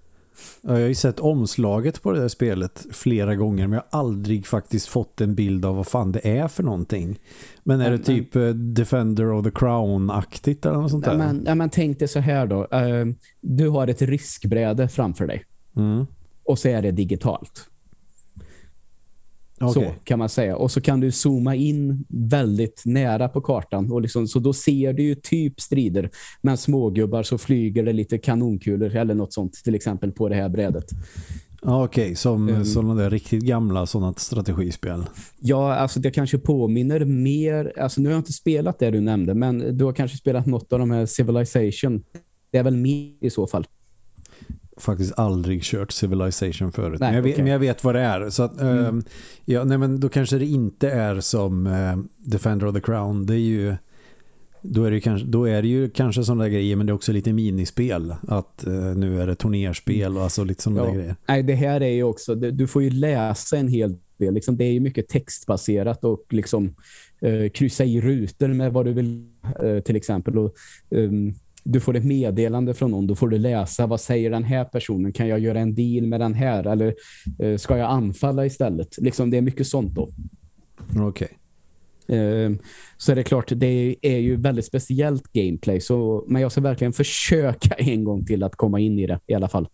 Jag 0.62 0.72
har 0.72 0.78
ju 0.78 0.94
sett 0.94 1.20
omslaget 1.20 2.02
på 2.02 2.12
det 2.12 2.20
här 2.20 2.28
spelet 2.28 2.86
flera 2.92 3.34
gånger 3.34 3.66
men 3.66 3.72
jag 3.72 3.84
har 3.90 4.00
aldrig 4.00 4.46
faktiskt 4.46 4.88
fått 4.88 5.20
en 5.20 5.34
bild 5.34 5.64
av 5.64 5.76
vad 5.76 5.86
fan 5.86 6.12
det 6.12 6.38
är 6.38 6.48
för 6.48 6.62
någonting. 6.62 7.18
Men 7.64 7.80
är 7.80 7.90
det 7.90 7.98
typ 7.98 8.34
men, 8.34 8.74
Defender 8.74 9.32
of 9.32 9.44
the 9.44 9.50
Crown-aktigt 9.50 10.66
eller 10.66 10.78
något 10.78 10.90
sånt 10.90 11.04
där? 11.04 11.16
Men, 11.16 11.42
ja, 11.46 11.54
men 11.54 11.70
tänk 11.70 11.98
dig 11.98 12.08
så 12.08 12.18
här 12.18 12.46
då. 12.46 12.62
Uh, 12.62 13.14
du 13.40 13.68
har 13.68 13.88
ett 13.88 14.02
riskbräde 14.02 14.88
framför 14.88 15.26
dig. 15.26 15.44
Mm. 15.76 16.06
Och 16.44 16.58
så 16.58 16.68
är 16.68 16.82
det 16.82 16.90
digitalt. 16.90 17.69
Okay. 19.60 19.84
Så 19.84 19.92
kan 20.04 20.18
man 20.18 20.28
säga. 20.28 20.56
Och 20.56 20.70
så 20.70 20.80
kan 20.80 21.00
du 21.00 21.12
zooma 21.12 21.54
in 21.54 22.04
väldigt 22.08 22.82
nära 22.84 23.28
på 23.28 23.40
kartan. 23.40 23.92
Och 23.92 24.02
liksom, 24.02 24.28
så 24.28 24.38
då 24.38 24.52
ser 24.52 24.92
du 24.92 25.02
ju 25.02 25.14
typ 25.14 25.60
strider. 25.60 26.10
Men 26.42 26.56
smågubbar 26.56 27.22
så 27.22 27.38
flyger 27.38 27.84
det 27.84 27.92
lite 27.92 28.18
kanonkulor 28.18 28.96
eller 28.96 29.14
något 29.14 29.32
sånt 29.32 29.54
till 29.64 29.74
exempel 29.74 30.12
på 30.12 30.28
det 30.28 30.34
här 30.34 30.48
brädet. 30.48 30.84
Ja, 31.62 31.84
Okej, 31.84 32.04
okay. 32.04 32.14
som 32.14 32.48
um, 32.48 32.64
sådana 32.64 32.94
där 32.94 33.10
riktigt 33.10 33.42
gamla 33.42 33.86
sådana 33.86 34.14
strategispel. 34.16 35.04
Ja, 35.38 35.74
alltså 35.74 36.00
det 36.00 36.10
kanske 36.10 36.38
påminner 36.38 37.04
mer, 37.04 37.72
alltså 37.80 38.00
nu 38.00 38.08
har 38.08 38.12
jag 38.12 38.20
inte 38.20 38.32
spelat 38.32 38.78
det 38.78 38.90
du 38.90 39.00
nämnde, 39.00 39.34
men 39.34 39.76
du 39.76 39.84
har 39.84 39.92
kanske 39.92 40.16
spelat 40.16 40.46
något 40.46 40.72
av 40.72 40.78
de 40.78 40.90
här 40.90 41.06
Civilization 41.06 42.02
Det 42.50 42.58
är 42.58 42.62
väl 42.62 42.76
mer 42.76 43.12
i 43.20 43.30
så 43.30 43.46
fall. 43.46 43.66
Faktiskt 44.76 45.18
aldrig 45.18 45.62
kört 45.62 45.92
Civilization 45.92 46.72
förut. 46.72 47.00
Nej, 47.00 47.08
men, 47.08 47.14
jag 47.14 47.22
vet, 47.22 47.32
okej. 47.34 47.42
men 47.44 47.52
jag 47.52 47.58
vet 47.58 47.84
vad 47.84 47.94
det 47.94 48.00
är. 48.00 48.30
Så 48.30 48.42
att, 48.42 48.60
Mm. 48.60 48.84
ehm, 48.84 49.02
ja, 49.44 49.64
nej, 49.64 49.78
men 49.78 50.00
då 50.00 50.08
kanske 50.08 50.38
det 50.38 50.46
inte 50.46 50.90
är 50.90 51.20
som 51.20 51.66
eh, 51.66 51.96
Defender 52.18 52.66
of 52.66 52.74
the 52.74 52.80
Crown. 52.80 53.26
Det 53.26 53.34
är 53.34 53.38
ju 53.38 53.76
då 54.62 54.84
är 54.84 54.90
det, 54.90 54.94
ju 54.94 55.00
kanske, 55.00 55.26
då 55.26 55.44
är 55.48 55.62
det 55.62 55.68
ju 55.68 55.90
kanske 55.90 56.24
sådana 56.24 56.44
där 56.44 56.50
grejer 56.50 56.76
men 56.76 56.86
det 56.86 56.90
är 56.90 56.94
också 56.94 57.12
lite 57.12 57.32
minispel. 57.32 58.14
Att 58.28 58.66
eh, 58.66 58.72
nu 58.72 59.20
är 59.22 59.26
det 59.26 59.34
turnerspel 59.34 60.16
och 60.16 60.22
alltså 60.22 60.44
lite 60.44 60.62
sådana 60.62 60.84
Ja. 60.84 60.94
grejer. 60.94 61.16
Nej, 61.28 61.42
det 61.42 61.54
här 61.54 61.80
är 61.82 61.88
ju 61.94 62.02
också, 62.02 62.34
det- 62.34 62.50
du 62.50 62.66
får 62.66 62.82
ju 62.82 62.90
läsa 62.90 63.56
en 63.56 63.68
hel 63.68 63.96
del. 64.18 64.34
Liksom, 64.34 64.56
det 64.56 64.64
är 64.64 64.72
ju 64.72 64.80
mycket 64.80 65.08
textbaserat 65.08 66.04
och 66.04 66.24
liksom 66.30 66.74
eh, 67.20 67.50
kryssa 67.54 67.84
i 67.84 68.00
rutor 68.00 68.48
med 68.48 68.72
vad 68.72 68.84
du 68.86 68.92
vill 68.92 69.24
eh, 69.64 69.80
till 69.80 69.96
exempel. 69.96 70.38
Och, 70.38 70.54
ehm, 70.90 71.34
du 71.64 71.80
får 71.80 71.96
ett 71.96 72.04
meddelande 72.04 72.74
från 72.74 72.90
någon, 72.90 73.06
då 73.06 73.14
får 73.14 73.28
du 73.28 73.38
läsa 73.38 73.86
vad 73.86 74.00
säger 74.00 74.30
den 74.30 74.44
här 74.44 74.64
personen? 74.64 75.12
Kan 75.12 75.28
jag 75.28 75.38
göra 75.38 75.60
en 75.60 75.74
deal 75.74 76.06
med 76.06 76.20
den 76.20 76.34
här? 76.34 76.66
Eller 76.66 76.94
eh, 77.38 77.56
ska 77.56 77.76
jag 77.76 77.90
anfalla 77.90 78.46
istället? 78.46 78.98
Liksom, 78.98 79.30
det 79.30 79.36
är 79.36 79.42
mycket 79.42 79.66
sånt 79.66 79.94
då. 79.94 80.08
Okej. 80.98 81.28
Ehm, 82.08 82.58
Så 82.96 83.12
är 83.12 83.16
det 83.16 83.22
klart, 83.22 83.52
det 83.56 83.96
är 84.02 84.18
ju 84.18 84.36
väldigt 84.36 84.64
speciellt 84.64 85.32
gameplay. 85.32 85.80
Så, 85.80 86.24
men 86.28 86.42
jag 86.42 86.52
ska 86.52 86.60
verkligen 86.60 86.92
försöka 86.92 87.74
en 87.78 88.04
gång 88.04 88.24
till 88.24 88.42
att 88.42 88.56
komma 88.56 88.80
in 88.80 88.98
i 88.98 89.06
det 89.06 89.20
i 89.26 89.34
alla 89.34 89.48
fall. 89.48 89.68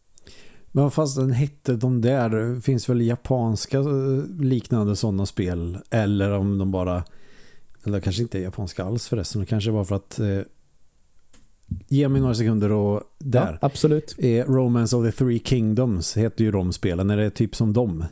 Men 0.73 0.91
fast 0.91 1.17
den 1.17 1.33
hette 1.33 1.77
de 1.77 2.01
där, 2.01 2.61
finns 2.61 2.89
väl 2.89 3.01
japanska 3.01 3.79
eh, 3.79 4.41
liknande 4.41 4.97
sådana 4.97 5.27
spel? 5.27 5.79
Eller 5.91 6.33
om 6.33 6.59
de 6.59 6.71
bara, 6.71 7.05
eller 7.87 8.01
kanske 8.01 8.23
inte 8.23 8.39
är 8.39 8.43
japanska 8.43 8.85
alls 8.85 9.09
förresten. 9.09 9.47
Kanske 9.47 9.71
var 9.71 9.85
för 9.85 9.97
att 9.97 10.19
eh, 10.19 10.39
ge 11.89 12.09
mig 12.09 12.21
några 12.21 12.35
sekunder 12.35 12.73
och 12.73 13.03
där. 13.19 13.53
Ja, 13.53 13.59
absolut. 13.67 14.15
är 14.19 14.45
Romance 14.45 14.97
of 14.97 15.07
the 15.07 15.13
Three 15.13 15.39
Kingdoms 15.45 16.17
heter 16.17 16.45
ju 16.45 16.51
de 16.51 16.73
spelen. 16.73 17.11
Är 17.11 17.17
det 17.17 17.31
typ 17.31 17.57
som 17.57 17.73
dem? 17.73 18.05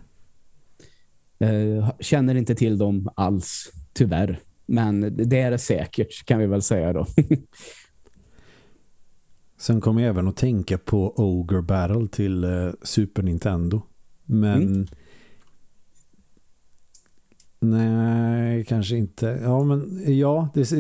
Eh, 1.39 1.91
känner 2.01 2.35
inte 2.35 2.55
till 2.55 2.79
dem 2.79 3.09
alls, 3.17 3.73
tyvärr. 3.93 4.41
Men 4.67 5.17
det 5.17 5.41
är 5.41 5.51
det 5.51 5.59
säkert, 5.59 6.25
kan 6.25 6.39
vi 6.39 6.47
väl 6.47 6.63
säga 6.63 6.93
då. 6.93 7.07
Sen 9.59 9.81
kommer 9.81 10.03
jag 10.03 10.09
även 10.09 10.29
att 10.29 10.37
tänka 10.37 10.79
på 10.79 11.15
Ogre 11.17 11.63
Battle 11.63 12.09
till 12.09 12.45
eh, 12.45 12.71
Super 12.83 13.23
Nintendo. 13.23 13.83
Men 14.25 14.63
Mm. 14.63 14.87
Nej, 17.71 18.65
kanske 18.65 18.97
inte. 18.97 19.41
Ja, 19.43 19.65
men 19.65 20.03
ja, 20.19 20.49
det, 20.55 20.71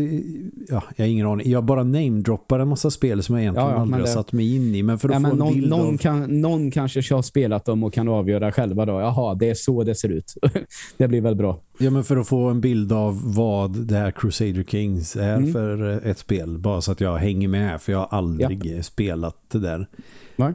ja, 0.68 0.82
jag 0.96 1.04
har 1.04 1.10
ingen 1.10 1.26
aning. 1.26 1.50
Jag 1.50 1.64
bara 1.64 1.84
namedroppar 1.84 2.58
en 2.58 2.68
massa 2.68 2.90
spel 2.90 3.22
som 3.22 3.34
jag 3.34 3.42
egentligen 3.42 3.68
Ja, 3.68 3.74
ja, 3.74 3.80
aldrig 3.80 4.00
har 4.00 4.06
det- 4.06 4.12
satt 4.12 4.32
mig 4.32 4.54
in 4.56 4.74
i. 4.74 4.82
Men 4.82 4.98
för 4.98 5.08
att 5.08 5.14
Ja, 5.22 5.28
få 5.28 5.32
en 5.32 5.38
någon, 5.38 5.54
bild 5.54 5.68
någon, 5.70 5.94
av... 5.94 5.98
kan, 5.98 6.40
någon 6.40 6.70
kanske 6.70 7.14
har 7.14 7.22
spelat 7.22 7.64
dem 7.64 7.84
och 7.84 7.92
kan 7.92 8.08
avgöra 8.08 8.52
själva 8.52 8.84
då. 8.86 8.92
Jaha, 8.92 9.34
det 9.34 9.50
är 9.50 9.54
så 9.54 9.84
det 9.84 9.94
ser 9.94 10.08
ut. 10.08 10.34
det 10.96 11.08
blir 11.08 11.20
väl 11.20 11.34
bra. 11.34 11.60
Ja, 11.78 11.90
men 11.90 12.04
för 12.04 12.16
att 12.16 12.28
få 12.28 12.48
en 12.48 12.60
bild 12.60 12.92
av 12.92 13.34
vad 13.34 13.76
det 13.86 13.96
här 13.96 14.10
Crusader 14.10 14.64
Kings 14.64 15.16
är 15.16 15.36
Mm. 15.36 15.52
för 15.52 15.90
eh, 16.04 16.10
ett 16.10 16.18
spel. 16.18 16.58
Bara 16.58 16.80
så 16.80 16.92
att 16.92 17.00
jag 17.00 17.16
hänger 17.16 17.48
med, 17.48 17.80
för 17.80 17.92
jag 17.92 17.98
har 17.98 18.18
aldrig 18.18 18.74
eh, 18.76 18.80
spelat 18.80 19.36
det 19.48 19.58
där. 19.58 19.88
Nej. 20.36 20.52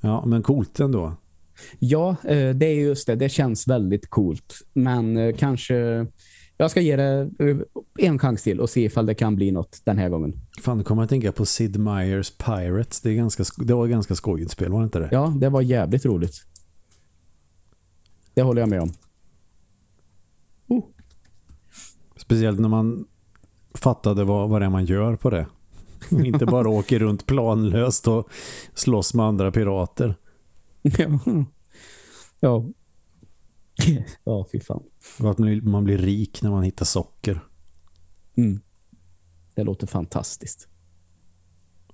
Ja, 0.00 0.24
men 0.26 0.42
coolt 0.42 0.80
ändå. 0.80 1.12
Ja, 1.78 2.16
eh, 2.24 2.50
det 2.50 2.66
är 2.66 2.74
just 2.74 3.06
det. 3.06 3.14
Det 3.14 3.28
känns 3.28 3.68
väldigt 3.68 4.10
coolt. 4.10 4.54
Men 4.72 5.16
eh, 5.16 5.36
kanske... 5.36 6.06
Jag 6.56 6.70
ska 6.70 6.80
ge 6.80 6.96
det 6.96 7.30
eh, 7.38 7.56
en 7.98 8.18
chans 8.18 8.42
till 8.42 8.60
och 8.60 8.70
se 8.70 8.84
ifall 8.84 9.06
det 9.06 9.14
kan 9.14 9.36
bli 9.36 9.50
något 9.50 9.80
den 9.84 9.98
här 9.98 10.08
gången. 10.08 10.32
Fan, 10.60 10.78
nu 10.78 10.84
kommer 10.84 11.02
att 11.02 11.08
tänka 11.10 11.32
på 11.32 11.46
Sid 11.46 11.76
Meier's 11.76 12.44
Pirates. 12.44 13.00
Det, 13.00 13.10
är 13.10 13.14
ganska, 13.14 13.42
sk- 13.42 13.64
det 13.64 13.74
var 13.74 13.86
ganska 13.86 14.14
skojigt 14.14 14.50
spel, 14.50 14.72
var 14.72 14.80
det 14.80 14.84
inte 14.84 14.98
det? 14.98 15.08
Ja, 15.12 15.34
det 15.40 15.48
var 15.48 15.62
jävligt 15.62 16.04
roligt. 16.04 16.34
Det 18.34 18.42
håller 18.42 18.62
jag 18.62 18.68
med 18.68 18.80
om. 18.82 18.92
Speciellt 22.16 22.60
när 22.60 22.68
man 22.68 23.04
fattade 23.74 24.24
vad, 24.24 24.48
vad 24.50 24.60
det 24.60 24.64
är 24.64 24.70
man 24.70 24.84
gör 24.84 25.16
på 25.16 25.30
det. 25.30 25.46
Inte 26.24 26.46
bara 26.46 26.68
åker 26.68 26.98
runt 26.98 27.26
planlöst 27.26 28.08
och 28.08 28.28
slåss 28.74 29.14
med 29.14 29.26
andra 29.26 29.52
pirater. 29.52 30.14
Ja. 30.84 31.20
Ja. 32.40 32.64
Ja, 34.24 34.46
fy 34.52 34.60
fan. 34.60 34.82
Och 35.20 35.30
att 35.30 35.38
man 35.62 35.84
blir 35.84 35.98
rik 35.98 36.42
när 36.42 36.50
man 36.50 36.62
hittar 36.62 36.84
socker. 36.84 37.40
Mm. 38.36 38.60
Det 39.54 39.64
låter 39.64 39.86
fantastiskt. 39.86 40.68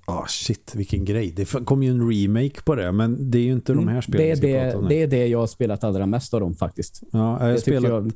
Ah 0.06 0.26
shit, 0.28 0.72
vilken 0.74 1.04
grej. 1.04 1.32
Det 1.32 1.64
kom 1.64 1.82
ju 1.82 1.90
en 1.90 2.10
remake 2.12 2.62
på 2.62 2.74
det, 2.74 2.92
men 2.92 3.30
det 3.30 3.38
är 3.38 3.42
ju 3.42 3.52
inte 3.52 3.72
de 3.72 3.88
här 3.88 4.00
spelen 4.00 4.26
Mm. 4.26 4.40
det, 4.40 4.56
är 4.56 4.64
prata 4.64 4.78
om 4.78 4.82
det, 4.84 4.88
nu. 4.88 4.94
det 4.94 5.02
är 5.02 5.06
det 5.06 5.26
jag 5.26 5.38
har 5.38 5.46
spelat 5.46 5.84
allra 5.84 6.06
mest 6.06 6.34
av 6.34 6.40
dem 6.40 6.54
faktiskt. 6.54 7.02
Ja, 7.12 7.18
jag 7.18 7.46
har 7.46 7.52
Det 7.52 7.60
spelat, 7.60 7.90
jag 7.90 8.12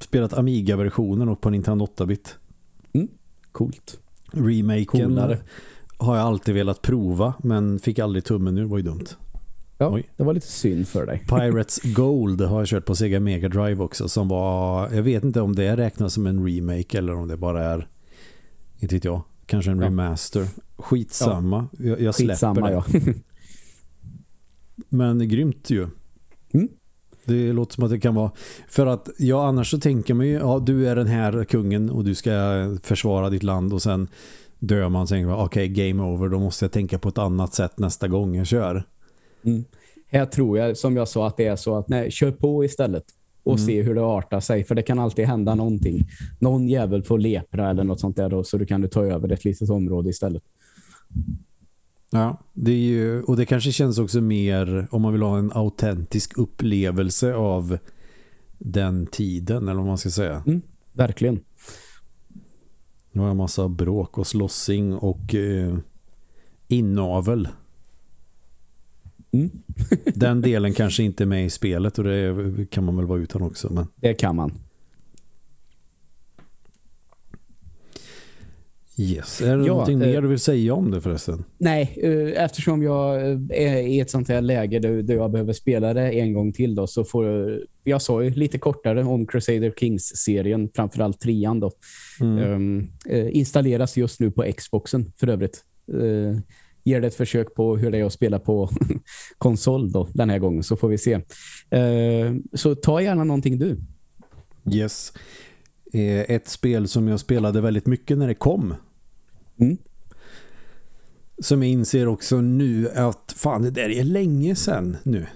spelat 0.00 0.32
Amiga-versionen 0.32 1.28
och 1.28 1.40
på 1.40 1.50
Nintendo 1.50 1.84
8-bit. 1.86 2.36
coolt. 3.52 4.00
Remaken 4.32 4.86
Coolare. 4.86 5.38
har 5.98 6.16
jag 6.16 6.26
alltid 6.26 6.54
velat 6.54 6.82
prova, 6.82 7.34
men 7.42 7.78
fick 7.78 7.98
aldrig 7.98 8.24
tummen 8.24 8.58
ur, 8.58 8.64
var 8.64 8.76
ju 8.78 8.82
dumt. 8.84 9.06
Ja, 9.78 9.90
Oj. 9.94 10.08
det 10.16 10.24
var 10.24 10.34
lite 10.34 10.46
synd 10.46 10.88
för 10.88 11.06
dig. 11.06 11.24
Pirates 11.28 11.80
Gold 11.82 12.40
har 12.40 12.58
jag 12.60 12.68
kört 12.68 12.84
på 12.84 12.94
Sega 12.94 13.20
Mega 13.20 13.48
Drive 13.48 13.84
också 13.84 14.08
som 14.08 14.28
var, 14.28 14.90
jag 14.92 15.02
vet 15.02 15.24
inte 15.24 15.40
om 15.40 15.54
det 15.54 15.76
räknas 15.76 16.14
som 16.14 16.26
en 16.26 16.46
remake 16.48 16.98
eller 16.98 17.14
om 17.14 17.28
det 17.28 17.36
bara 17.36 17.64
är 17.64 17.88
inte 18.78 18.94
vet 18.94 19.04
jag, 19.04 19.22
kanske 19.46 19.70
en 19.70 19.78
Ja. 19.78 19.86
remaster. 19.86 20.46
Skitsamma, 20.76 21.68
jag, 21.78 22.00
jag 22.00 22.14
släpper 22.14 22.32
Skitsamma, 22.34 22.66
det. 22.68 22.72
ja. 22.72 22.84
Men 24.88 25.28
grymt 25.28 25.70
ju. 25.70 25.86
Mm. 26.52 26.68
Det 27.24 27.52
låter 27.52 27.74
som 27.74 27.84
att 27.84 27.90
det 27.90 28.00
kan 28.00 28.14
vara 28.14 28.30
för 28.68 28.86
att 28.86 29.08
ja 29.18 29.46
annars 29.48 29.70
så 29.70 29.78
tänker 29.78 30.14
man 30.14 30.26
ju 30.26 30.32
ja 30.32 30.58
du 30.58 30.88
är 30.88 30.96
den 30.96 31.06
här 31.06 31.44
kungen 31.44 31.90
och 31.90 32.04
du 32.04 32.14
ska 32.14 32.30
försvara 32.82 33.30
ditt 33.30 33.42
land 33.42 33.72
och 33.72 33.82
sen 33.82 34.08
dör 34.58 34.88
man 34.88 35.06
okej 35.32 35.68
game 35.68 36.02
over 36.02 36.28
då 36.28 36.38
måste 36.38 36.64
jag 36.64 36.72
tänka 36.72 36.98
på 36.98 37.08
ett 37.08 37.18
annat 37.18 37.54
sätt 37.54 37.78
nästa 37.78 38.08
gång 38.08 38.34
jag 38.36 38.46
kör. 38.46 38.84
Mm. 39.46 39.64
Här 40.08 40.26
tror 40.26 40.58
jag, 40.58 40.76
som 40.76 40.96
jag 40.96 41.08
sa, 41.08 41.26
att 41.26 41.36
det 41.36 41.46
är 41.46 41.56
så 41.56 41.76
att 41.76 41.88
nej, 41.88 42.10
kör 42.10 42.30
på 42.32 42.64
istället 42.64 43.04
och 43.42 43.52
Mm. 43.58 43.66
se 43.66 43.82
hur 43.82 43.94
det 43.94 44.02
artar 44.04 44.40
sig. 44.40 44.64
För 44.64 44.74
det 44.74 44.82
kan 44.82 44.98
alltid 44.98 45.24
hända 45.26 45.54
någonting. 45.54 46.08
Någon 46.38 46.68
jävel 46.68 47.02
får 47.02 47.18
lepra 47.18 47.70
eller 47.70 47.84
något 47.84 48.00
sånt 48.00 48.16
där 48.16 48.28
då, 48.28 48.44
så 48.44 48.58
du 48.58 48.66
kan 48.66 48.80
du 48.80 48.88
ta 48.88 49.04
över 49.04 49.32
ett 49.32 49.44
litet 49.44 49.70
område 49.70 50.10
istället. 50.10 50.42
Ja, 52.10 52.40
det 52.52 52.70
är 52.70 52.76
ju, 52.76 53.22
och 53.22 53.36
det 53.36 53.46
kanske 53.46 53.72
känns 53.72 53.98
också 53.98 54.20
mer 54.20 54.88
om 54.90 55.02
man 55.02 55.12
vill 55.12 55.22
ha 55.22 55.38
en 55.38 55.52
autentisk 55.54 56.38
upplevelse 56.38 57.34
av 57.34 57.78
den 58.58 59.06
tiden, 59.06 59.68
eller 59.68 59.78
vad 59.78 59.86
man 59.86 59.98
ska 59.98 60.10
säga. 60.10 60.42
Verkligen. 60.92 61.40
Det 63.12 63.18
var 63.20 63.30
en 63.30 63.36
massa 63.36 63.68
bråk 63.68 64.18
och 64.18 64.26
slåssing 64.26 64.94
och 64.94 65.34
eh, 65.34 65.76
inavel. 66.68 67.48
Mm. 69.36 69.50
den 70.14 70.40
delen 70.40 70.72
kanske 70.72 71.02
inte 71.02 71.24
är 71.24 71.26
med 71.26 71.46
i 71.46 71.50
spelet 71.50 71.98
och 71.98 72.04
det 72.04 72.66
kan 72.70 72.84
man 72.84 72.96
väl 72.96 73.06
vara 73.06 73.20
utan 73.20 73.42
också. 73.42 73.72
Men 73.72 73.86
Det 73.96 74.14
kan 74.14 74.36
man. 74.36 74.52
yes, 78.98 79.40
är 79.40 79.56
det 79.56 79.66
Ja, 79.66 79.72
någonting 79.72 80.02
eh, 80.02 80.06
mer 80.08 80.22
du 80.22 80.28
vill 80.28 80.38
säga 80.38 80.74
om 80.74 80.90
det 80.90 81.00
förresten? 81.00 81.44
Nej, 81.58 81.98
eh, 82.02 82.44
eftersom 82.44 82.82
jag 82.82 83.30
eh, 83.30 83.38
är 83.50 83.76
i 83.76 84.00
ett 84.00 84.10
sånt 84.10 84.28
här 84.28 84.40
läge 84.40 84.78
där, 84.78 85.14
jag 85.14 85.30
behöver 85.30 85.52
spela 85.52 85.94
det 85.94 86.10
en 86.10 86.32
gång 86.32 86.52
till 86.52 86.74
då, 86.74 86.86
så 86.86 87.04
får 87.04 87.26
jag, 87.26 87.60
jag 87.84 88.02
sa 88.02 88.22
ju 88.22 88.30
lite 88.30 88.58
kortare 88.58 89.04
om 89.04 89.26
Crusader 89.26 89.70
Kings-serien, 89.76 90.70
framförallt 90.74 91.20
trean 91.20 91.60
då. 91.60 91.70
Mm. 92.20 92.88
Eh, 93.08 93.36
installeras 93.36 93.96
just 93.96 94.20
nu 94.20 94.30
på 94.30 94.52
Xboxen 94.56 95.12
för 95.16 95.28
övrigt. 95.28 95.62
Uh, 95.94 96.38
ger 96.86 97.00
det 97.00 97.06
ett 97.06 97.14
försök 97.14 97.54
på 97.54 97.76
hur 97.76 97.90
det 97.90 97.98
är 97.98 98.04
att 98.04 98.12
spela 98.12 98.38
på 98.38 98.70
konsol 99.38 99.92
då 99.92 100.08
den 100.12 100.30
här 100.30 100.38
gången 100.38 100.62
så 100.62 100.76
får 100.76 100.88
vi 100.88 100.98
se. 100.98 101.12
Eh, 101.70 102.34
så 102.52 102.74
ta 102.74 103.02
gärna 103.02 103.24
någonting 103.24 103.58
du. 103.58 103.80
Yes. 104.72 105.12
Eh, 105.92 106.20
ett 106.20 106.48
spel 106.48 106.88
som 106.88 107.08
jag 107.08 107.20
spelade 107.20 107.60
väldigt 107.60 107.86
mycket 107.86 108.18
när 108.18 108.28
det 108.28 108.34
kom. 108.34 108.74
Mm. 109.60 109.76
Som 111.38 111.62
jag 111.62 111.72
inser 111.72 112.08
också 112.08 112.40
nu 112.40 112.90
att 112.90 113.34
fan 113.36 113.62
det 113.62 113.70
där 113.70 113.90
är 113.90 114.04
länge 114.04 114.56
sedan 114.56 114.96
nu. 115.02 115.26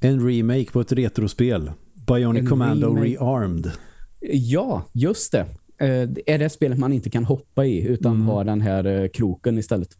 En 0.00 0.28
remake 0.28 0.70
på 0.72 0.80
ett 0.80 0.92
retrospel. 0.92 1.72
Bionic 2.06 2.40
En 2.40 2.48
Commando 2.48 2.86
remake? 2.86 3.24
Rearmed. 3.24 3.72
Ja, 4.20 4.84
just 4.92 5.32
det. 5.32 5.46
Eh, 5.78 6.08
är 6.26 6.38
det 6.38 6.48
spelet 6.48 6.78
man 6.78 6.92
inte 6.92 7.10
kan 7.10 7.24
hoppa 7.24 7.66
i 7.66 7.86
utan 7.86 8.14
Mm. 8.14 8.26
har 8.26 8.44
den 8.44 8.60
här 8.60 8.84
eh, 8.84 9.08
kroken 9.08 9.58
istället? 9.58 9.96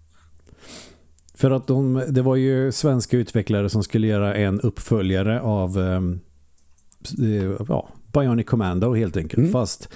För 1.35 1.51
att 1.51 1.67
de, 1.67 2.03
det 2.09 2.23
var 2.23 2.37
ju 2.37 2.73
svenska 2.73 3.17
utvecklare 3.17 3.69
som 3.69 3.83
skulle 3.83 4.07
göra 4.07 4.35
en 4.35 4.61
uppföljare 4.61 5.41
av 5.41 5.79
ehm, 5.79 6.21
eh, 7.19 7.67
ja, 7.69 7.89
Bionic 8.13 8.47
Commando 8.47 8.95
helt 8.95 9.17
enkelt. 9.17 9.39
Mm. 9.39 9.53
Fast 9.53 9.89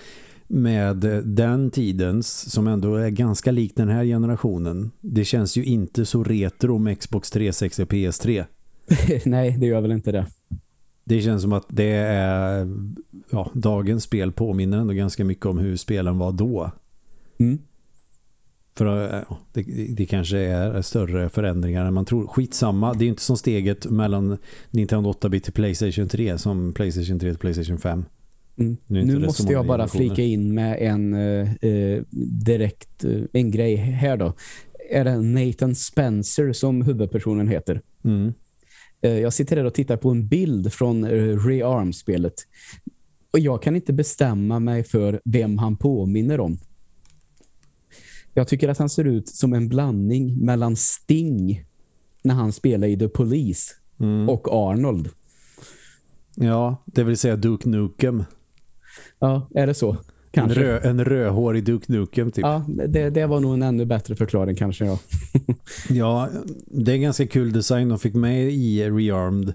med 0.47 0.97
den 1.25 1.71
tidens 1.71 2.51
som 2.53 2.67
ändå 2.67 2.95
är 2.95 3.11
ganska 3.11 3.51
lik 3.51 3.73
den 3.77 3.89
här 3.89 4.05
generationen. 4.05 4.91
Det 5.01 5.25
känns 5.25 5.57
ju 5.57 5.65
inte 5.65 6.07
så 6.07 6.25
retro 6.25 6.79
med 6.79 7.01
Xbox 7.01 7.31
360 7.31 7.83
och 7.83 7.89
PS3. 7.89 8.45
Nej, 9.25 9.57
det 9.61 9.67
gör 9.67 9.81
väl 9.81 9.93
inte 9.93 10.13
det. 10.13 10.27
Det 11.11 11.21
känns 11.21 11.43
som 11.43 11.53
att 11.53 11.67
det 11.69 11.93
är 11.93 12.69
ja, 13.31 13.51
dagens 13.55 14.05
spel 14.05 14.33
påminner 14.33 14.79
ändå 14.79 14.95
ganska 14.95 15.25
mycket 15.25 15.47
om 15.47 15.59
hur 15.59 15.77
spelen 15.77 16.19
var 16.19 16.33
då. 16.33 16.71
Mm. 17.39 17.59
För 18.75 18.87
ja, 18.87 19.39
det, 19.53 19.63
det, 19.97 20.07
kanske 20.07 20.39
är 20.39 20.83
större 20.83 21.29
förändringar 21.29 21.85
än 21.85 21.95
man 21.95 22.05
tror. 22.05 22.27
Skitsamma, 22.27 22.95
det 22.95 23.05
är 23.05 23.09
inte 23.09 23.23
som 23.23 23.37
steget 23.37 23.87
mellan 23.87 24.39
Nintendo 24.71 25.13
8-bit 25.13 25.45
till 25.45 25.53
Playstation 25.53 26.09
3 26.09 26.39
som 26.39 26.73
Playstation 26.73 27.19
3 27.19 27.31
till 27.31 27.39
Playstation 27.39 27.79
5. 27.79 28.05
Mm. 28.59 28.77
Nu, 28.87 29.05
nu 29.05 29.19
måste 29.19 29.53
jag 29.53 29.67
bara 29.67 29.89
flika 29.89 30.23
in 30.23 30.55
med 30.55 30.79
en 30.81 31.15
eh, 31.15 32.03
direkt 32.45 33.05
eh, 33.05 33.23
en 33.33 33.51
grej 33.51 33.77
här 33.77 34.17
då. 34.17 34.33
Är 34.91 35.05
det 35.05 35.21
Nathan 35.21 35.75
Spencer 35.75 36.53
som 36.53 36.83
huvudpersonen 36.83 37.49
heter? 37.49 37.81
Mm. 38.05 38.33
Eh, 39.03 39.19
jag 39.19 39.33
sitter 39.33 39.57
här 39.57 39.65
och 39.65 39.75
tittar 39.75 39.97
på 39.97 40.11
en 40.11 40.29
bild 40.29 40.73
från 40.73 41.05
eh, 41.05 41.47
Rearm-spelet. 41.47 42.35
Och 43.31 43.39
jag 43.39 43.63
kan 43.63 43.77
inte 43.77 43.93
bestämma 43.93 44.59
mig 44.59 44.85
för 44.85 45.21
vem 45.25 45.59
han 45.59 45.77
påminner 45.77 46.41
om. 46.41 46.59
Jag 48.35 48.49
tycker 48.49 48.69
att 48.69 48.79
han 48.79 48.89
ser 48.89 49.05
ut 49.05 49.29
som 49.29 49.53
en 49.53 49.69
blandning 49.69 50.45
mellan 50.45 50.77
Sting 50.77 51.65
när 52.23 52.35
han 52.35 52.53
spelar 52.53 52.89
i 52.89 52.99
The 52.99 53.09
Police 53.09 53.73
mm. 54.01 54.29
och 54.29 54.49
Arnold. 54.49 55.09
Ja, 56.35 56.83
det 56.85 57.05
vill 57.05 57.17
säga 57.17 57.37
Duke 57.37 57.69
Nukem. 57.69 58.25
Ja, 59.19 59.49
är 59.55 59.67
det 59.67 59.75
så? 59.75 59.97
Kanske. 60.31 60.61
En, 60.61 60.67
rö, 60.67 60.79
en 60.79 61.05
rödhårig 61.05 61.65
Duke 61.65 61.93
Nukem 61.93 62.31
typ. 62.31 62.43
Ja, 62.43 62.65
det, 62.69 63.11
det 63.11 63.27
var 63.27 63.41
nog 63.41 63.55
en 63.55 63.63
ännu 63.63 63.85
bättre 63.85 64.17
förklaring 64.17 64.57
kanske, 64.57 64.85
ja. 64.85 64.99
ja, 65.89 66.29
det 66.67 66.93
är 66.93 66.95
en 66.95 67.03
ganska 67.03 67.27
kul 67.27 67.53
design 67.53 67.89
de 67.89 67.99
fick 67.99 68.15
med 68.15 68.53
i 68.53 68.91
Rearmed. 68.91 69.53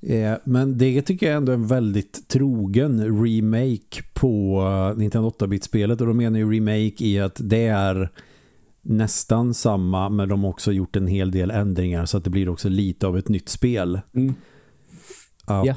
Eh, 0.00 0.34
men 0.44 0.78
det 0.78 1.02
tycker 1.02 1.26
jag 1.26 1.36
ändå 1.36 1.52
är 1.52 1.56
en 1.56 1.66
väldigt 1.66 2.28
trogen 2.28 3.24
remake 3.24 4.02
på 4.14 4.60
uh, 4.92 4.98
Nintendo 4.98 5.30
8-bit-spelet. 5.30 6.00
Och 6.00 6.06
då 6.06 6.12
menar 6.12 6.38
ju 6.38 6.52
remake 6.52 7.04
i 7.04 7.20
att 7.20 7.40
det 7.40 7.66
är 7.66 8.10
nästan 8.82 9.54
samma 9.54 10.08
men 10.08 10.28
de 10.28 10.44
har 10.44 10.50
också 10.50 10.72
gjort 10.72 10.96
en 10.96 11.06
hel 11.06 11.30
del 11.30 11.50
ändringar 11.50 12.06
så 12.06 12.16
att 12.16 12.24
det 12.24 12.30
blir 12.30 12.48
också 12.48 12.68
lite 12.68 13.06
av 13.06 13.18
ett 13.18 13.28
nytt 13.28 13.48
spel. 13.48 14.00
Mm 14.14 14.34
att 15.46 15.66
yeah. 15.66 15.76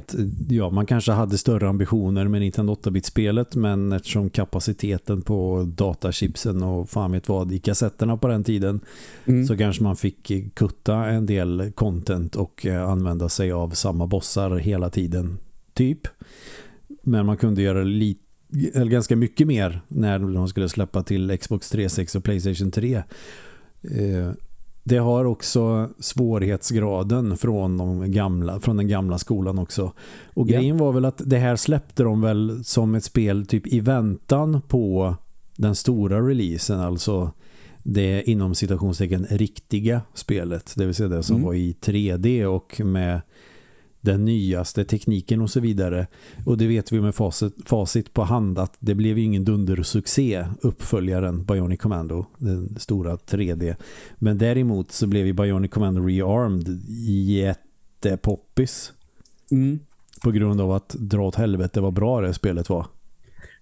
ja, 0.50 0.70
man 0.70 0.86
kanske 0.86 1.12
hade 1.12 1.38
större 1.38 1.70
ambitioner 1.70 2.28
med 2.28 2.42
Nintendo 2.42 2.74
8-bit-spelet 2.74 3.56
men 3.56 3.92
eftersom 3.92 4.30
kapaciteten 4.30 5.22
på 5.22 5.70
datachipsen 5.76 6.64
och 6.64 6.90
fan 6.90 7.12
vet 7.12 7.30
vad 7.30 7.52
i 7.52 7.60
kassetterna 7.60 8.18
på 8.18 8.28
den 8.28 8.44
tiden 8.44 8.80
mm. 9.26 9.48
så 9.48 9.58
kanske 9.58 9.84
man 9.84 9.96
fick 9.96 10.32
kutta 10.54 10.96
en 10.96 11.26
del 11.26 11.72
content 11.76 12.36
och 12.36 12.66
eh, 12.66 12.90
använda 12.90 13.30
sig 13.30 13.52
av 13.52 13.70
samma 13.70 14.08
bossar 14.08 14.56
hela 14.56 14.90
tiden 14.90 15.38
typ. 15.74 16.08
Men 17.04 17.26
man 17.26 17.38
kunde 17.38 17.62
göra 17.62 17.84
lite 17.84 18.22
eller 18.74 18.92
ganska 18.92 19.16
mycket 19.16 19.48
mer 19.48 19.82
när 19.88 20.20
de 20.20 20.48
skulle 20.48 20.70
släppa 20.70 21.04
till 21.04 21.38
Xbox 21.38 21.70
360 21.70 22.18
och 22.18 22.24
Playstation 22.24 22.72
3. 22.72 22.96
Eh, 23.82 24.32
det 24.90 24.98
har 24.98 25.26
också 25.26 25.90
svårighetsgraden 26.00 27.38
från, 27.38 27.78
de 27.78 28.12
gamla, 28.12 28.60
från 28.60 28.78
den 28.78 28.88
gamla 28.88 29.18
skolan 29.18 29.60
också. 29.60 29.94
Och 30.34 30.48
grejen 30.48 30.78
var 30.78 30.92
väl 30.92 31.06
att 31.06 31.22
det 31.26 31.38
här 31.38 31.56
släppte 31.56 32.04
de 32.04 32.22
väl 32.22 32.64
som 32.64 32.96
ett 32.96 33.04
spel 33.04 33.46
typ 33.46 33.68
i 33.68 33.80
väntan 33.80 34.62
på 34.68 35.16
den 35.56 35.76
stora 35.76 36.28
releasen, 36.28 36.80
alltså 36.80 37.32
det 37.84 38.30
inom 38.30 38.56
citationstecken 38.56 39.26
riktiga 39.30 40.02
spelet, 40.14 40.74
det 40.76 40.86
vill 40.86 40.96
säga 40.96 41.10
det 41.10 41.24
som 41.24 41.36
mm. 41.36 41.46
var 41.46 41.54
i 41.54 41.76
3D 41.82 42.46
och 42.46 42.82
med 42.86 43.22
den 44.02 44.26
nyaste 44.26 44.86
tekniken 44.86 45.42
och 45.42 45.50
så 45.50 45.60
vidare. 45.60 46.08
Och 46.46 46.58
det 46.58 46.68
vet 46.68 46.92
vi 46.92 47.02
med 47.02 47.16
facit, 47.16 47.54
facit 47.66 48.14
på 48.14 48.24
hand 48.24 48.60
att 48.60 48.78
det 48.80 48.96
blev 48.96 49.18
ingen 49.18 49.46
dundersuccé 49.46 50.46
uppföljaren 50.62 51.44
Bionic 51.44 51.80
Commando, 51.80 52.26
den 52.38 52.80
stora 52.80 53.16
3D. 53.16 53.76
Men 54.16 54.38
däremot 54.38 54.92
så 54.92 55.08
blev 55.08 55.26
ju 55.26 55.34
Bionic 55.34 55.72
Commando 55.72 56.02
Rearmed 56.02 56.82
jättepoppis. 57.28 58.94
Mm. 59.52 59.80
På 60.24 60.32
grund 60.32 60.62
av 60.62 60.72
att 60.72 60.90
dra 60.90 61.28
åt 61.28 61.36
helvete 61.36 61.82
vad 61.82 61.94
bra 61.94 62.22
det 62.22 62.34
spelet 62.34 62.70
var. 62.70 62.88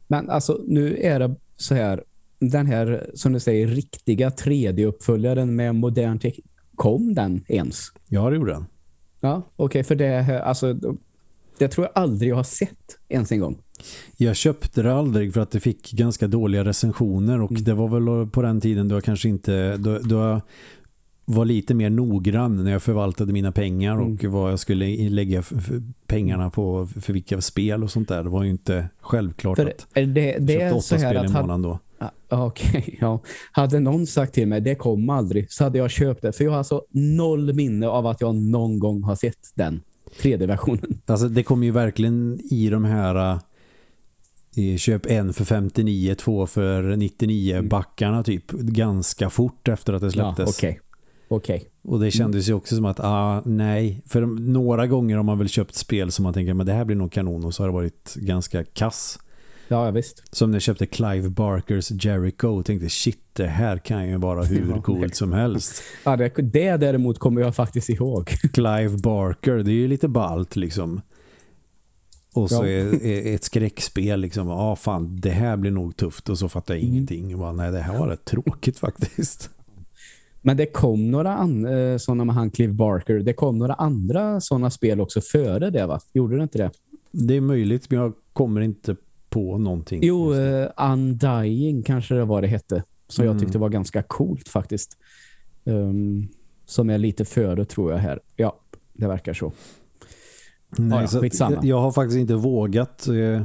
Men 0.07 0.29
alltså 0.29 0.61
nu 0.67 0.97
är 0.97 1.19
det 1.19 1.35
så 1.55 1.75
här 1.75 2.03
den 2.39 2.65
här, 2.65 3.11
som 3.13 3.33
du 3.33 3.39
säger, 3.39 3.67
riktiga 3.67 4.29
3D-uppföljaren 4.29 5.45
med 5.45 5.75
modern 5.75 6.19
teknik. 6.19 6.45
Kom 6.75 7.13
den 7.13 7.43
ens? 7.47 7.91
Ja, 8.07 8.29
det 8.29 8.35
gjorde 8.35 8.51
den. 8.51 8.65
Ja, 9.19 9.41
okej, 9.55 9.65
okay, 9.65 9.83
för 9.83 9.95
det, 9.95 10.41
alltså, 10.43 10.73
det 11.57 11.67
tror 11.67 11.87
jag 11.87 12.03
aldrig 12.03 12.31
jag 12.31 12.35
har 12.35 12.43
sett 12.43 12.97
ens 13.09 13.31
en 13.31 13.39
gång. 13.39 13.57
Jag 14.17 14.35
köpte 14.35 14.83
det 14.83 14.93
aldrig 14.93 15.33
för 15.33 15.41
att 15.41 15.51
det 15.51 15.59
fick 15.59 15.91
ganska 15.91 16.27
dåliga 16.27 16.65
recensioner 16.65 17.41
och 17.41 17.51
mm. 17.51 17.63
det 17.63 17.73
var 17.73 17.87
väl 17.87 18.29
på 18.29 18.41
den 18.41 18.61
tiden 18.61 18.87
då 18.87 18.95
jag 18.95 19.03
kanske 19.03 19.29
inte 19.29 19.77
då, 19.77 19.99
då 19.99 20.15
jag 20.15 20.41
var 21.25 21.45
lite 21.45 21.73
mer 21.73 21.89
noggrann 21.89 22.63
när 22.63 22.71
jag 22.71 22.83
förvaltade 22.83 23.33
mina 23.33 23.51
pengar 23.51 23.93
mm. 23.93 24.13
och 24.13 24.23
vad 24.23 24.51
jag 24.51 24.59
skulle 24.59 25.09
lägga 25.09 25.43
pengarna 26.07 26.49
på 26.49 26.87
för 27.01 27.13
vilka 27.13 27.41
spel 27.41 27.83
och 27.83 27.91
sånt 27.91 28.07
där. 28.07 28.23
Det 28.23 28.29
var 28.29 28.43
ju 28.43 28.49
inte 28.49 28.89
självklart 28.99 29.55
för 29.57 29.65
att 29.65 29.87
det, 29.93 30.37
det 30.39 30.53
köpte 30.53 30.73
åtta 30.73 30.81
spel 30.81 31.25
i 31.25 31.29
månaden 31.29 31.61
då. 31.61 31.79
Okej, 32.29 32.79
okay, 32.79 32.95
ja. 33.01 33.19
Hade 33.51 33.79
någon 33.79 34.07
sagt 34.07 34.33
till 34.33 34.47
mig, 34.47 34.61
det 34.61 34.75
kom 34.75 35.09
aldrig, 35.09 35.51
så 35.51 35.63
hade 35.63 35.77
jag 35.77 35.91
köpt 35.91 36.21
det. 36.21 36.31
För 36.31 36.43
jag 36.43 36.51
har 36.51 36.57
alltså 36.57 36.83
noll 36.91 37.53
minne 37.53 37.87
av 37.87 38.07
att 38.07 38.21
jag 38.21 38.35
någon 38.35 38.79
gång 38.79 39.03
har 39.03 39.15
sett 39.15 39.51
den 39.55 39.81
3D-versionen. 40.21 41.01
Alltså 41.05 41.29
det 41.29 41.43
kommer 41.43 41.65
ju 41.65 41.71
verkligen 41.71 42.39
i 42.51 42.69
de 42.69 42.85
här 42.85 43.39
uh, 44.57 44.77
köp 44.77 45.05
en 45.05 45.33
för 45.33 45.45
59, 45.45 46.15
två 46.15 46.47
för 46.47 46.95
99 46.95 47.55
mm. 47.55 47.69
backarna 47.69 48.23
typ 48.23 48.51
ganska 48.51 49.29
fort 49.29 49.67
efter 49.67 49.93
att 49.93 50.01
det 50.01 50.11
släpptes. 50.11 50.45
Ja, 50.45 50.53
okej. 50.57 50.79
Okay. 51.29 51.55
okay. 51.57 51.69
Och 51.83 51.99
det 51.99 52.11
kändes 52.11 52.49
ju 52.49 52.53
också 52.53 52.75
som 52.75 52.85
att, 52.85 52.99
ah, 52.99 53.41
nej. 53.45 54.01
För 54.05 54.21
några 54.25 54.87
gånger 54.87 55.15
har 55.15 55.23
man 55.23 55.37
väl 55.37 55.49
köpt 55.49 55.75
spel 55.75 56.11
som 56.11 56.23
man 56.23 56.33
tänker, 56.33 56.53
men 56.53 56.65
det 56.65 56.73
här 56.73 56.85
blir 56.85 56.95
nog 56.95 57.11
kanon 57.11 57.45
och 57.45 57.53
så 57.53 57.63
har 57.63 57.67
det 57.67 57.73
varit 57.73 58.15
ganska 58.15 58.63
kass. 58.63 59.19
Ja, 59.67 59.91
visst. 59.91 60.35
Som 60.35 60.51
när 60.51 60.55
jag 60.55 60.61
köpte 60.61 60.85
Clive 60.85 61.29
Barkers 61.29 61.91
Jericho 62.05 62.47
och 62.47 62.65
tänkte 62.65 62.89
shit, 62.89 63.19
det 63.33 63.47
här 63.47 63.77
kan 63.77 64.09
ju 64.09 64.17
vara 64.17 64.43
hur 64.43 64.69
ja, 64.69 64.81
coolt 64.81 65.15
som 65.15 65.33
helst. 65.33 65.83
Ja, 66.03 66.15
det, 66.15 66.29
det 66.37 66.77
däremot 66.77 67.19
kommer 67.19 67.41
jag 67.41 67.55
faktiskt 67.55 67.89
ihåg. 67.89 68.27
Clive 68.53 68.97
Barker, 68.97 69.55
det 69.55 69.71
är 69.71 69.73
ju 69.73 69.87
lite 69.87 70.07
balt 70.07 70.55
liksom. 70.55 71.01
Och 72.33 72.49
så 72.49 72.65
ja. 72.65 72.67
är, 72.67 73.05
är 73.05 73.35
ett 73.35 73.43
skräckspel 73.43 74.19
liksom, 74.19 74.47
ja 74.47 74.53
ah, 74.53 74.75
fan, 74.75 75.19
det 75.19 75.29
här 75.29 75.57
blir 75.57 75.71
nog 75.71 75.97
tufft 75.97 76.29
och 76.29 76.39
så 76.39 76.49
fattar 76.49 76.73
jag 76.73 76.81
mm. 76.81 76.93
ingenting. 76.93 77.33
Och 77.33 77.39
bara, 77.39 77.51
nej, 77.51 77.71
det 77.71 77.79
här 77.79 77.99
var 77.99 78.07
rätt 78.07 78.25
tråkigt 78.25 78.79
faktiskt. 78.79 79.49
Men 80.41 80.57
det 80.57 80.65
kom 80.65 81.11
några 81.11 81.33
eh, 81.71 81.97
sådana 81.97 82.25
med 82.25 82.35
han 82.35 82.51
Clive 82.51 82.73
Barker. 82.73 83.19
Det 83.19 83.33
kom 83.33 83.57
några 83.57 83.73
andra 83.73 84.41
sådana 84.41 84.69
spel 84.69 85.01
också 85.01 85.21
före 85.21 85.69
det 85.69 85.85
va? 85.85 85.99
Gjorde 86.13 86.37
det 86.37 86.43
inte 86.43 86.57
det? 86.57 86.71
Det 87.11 87.35
är 87.35 87.41
möjligt, 87.41 87.89
men 87.89 87.99
jag 87.99 88.13
kommer 88.33 88.61
inte 88.61 88.95
på 89.29 89.57
någonting. 89.57 89.99
Jo, 90.03 90.33
uh, 90.33 90.67
Undying 90.91 91.83
kanske 91.83 92.15
det 92.15 92.25
var 92.25 92.41
det 92.41 92.47
hette. 92.47 92.83
Som 93.07 93.23
mm. 93.23 93.33
jag 93.33 93.43
tyckte 93.43 93.57
var 93.57 93.69
ganska 93.69 94.03
coolt 94.03 94.49
faktiskt. 94.49 94.97
Um, 95.63 96.27
som 96.65 96.89
är 96.89 96.97
lite 96.97 97.25
före 97.25 97.65
tror 97.65 97.91
jag 97.91 97.99
här. 97.99 98.19
Ja, 98.35 98.59
det 98.93 99.07
verkar 99.07 99.33
så. 99.33 99.51
Nej, 100.77 101.07
ja, 101.11 101.29
så 101.31 101.57
jag 101.61 101.81
har 101.81 101.91
faktiskt 101.91 102.19
inte 102.19 102.35
vågat. 102.35 103.07
Eh, 103.07 103.43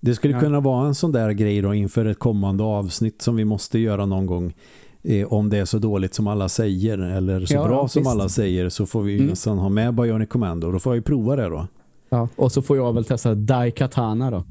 det 0.00 0.14
skulle 0.14 0.34
ja. 0.34 0.40
kunna 0.40 0.60
vara 0.60 0.86
en 0.86 0.94
sån 0.94 1.12
där 1.12 1.30
grej 1.30 1.60
då 1.60 1.74
inför 1.74 2.04
ett 2.04 2.18
kommande 2.18 2.64
avsnitt 2.64 3.22
som 3.22 3.36
vi 3.36 3.44
måste 3.44 3.78
göra 3.78 4.06
någon 4.06 4.26
gång. 4.26 4.54
Eh, 5.02 5.32
om 5.32 5.50
det 5.50 5.58
är 5.58 5.64
så 5.64 5.78
dåligt 5.78 6.14
som 6.14 6.26
alla 6.26 6.48
säger 6.48 6.98
eller 6.98 7.46
så 7.46 7.54
ja, 7.54 7.68
bra 7.68 7.88
som 7.88 8.06
alla 8.06 8.28
säger 8.28 8.68
så 8.68 8.86
får 8.86 9.02
vi 9.02 9.14
mm. 9.14 9.26
nästan 9.26 9.58
ha 9.58 9.68
med 9.68 9.94
Bionic 9.94 10.28
Commando. 10.28 10.72
Då 10.72 10.78
får 10.78 10.92
jag 10.92 10.96
ju 10.96 11.02
prova 11.02 11.36
det 11.36 11.48
då. 11.48 11.66
Ja, 12.14 12.28
och 12.36 12.52
så 12.52 12.62
får 12.62 12.76
jag 12.76 12.92
väl 12.92 13.04
testa 13.04 13.34
Daikatana 13.34 14.30
då. 14.30 14.44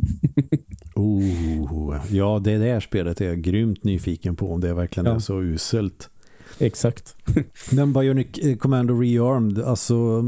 oh, 0.95 1.95
ja, 2.10 2.41
det 2.43 2.58
där 2.58 2.80
spelet 2.80 3.21
är 3.21 3.26
jag 3.26 3.41
grymt 3.41 3.84
nyfiken 3.84 4.36
på 4.36 4.54
om 4.54 4.62
det 4.62 4.73
verkligen 4.73 5.06
ja. 5.06 5.15
är 5.15 5.19
så 5.19 5.41
uselt. 5.41 6.10
Exakt. 6.60 7.15
Men 7.71 7.93
Bionic 7.93 8.28
eh, 8.38 8.58
Commando 8.58 8.99
Rearmed, 8.99 9.60
alltså 9.60 10.23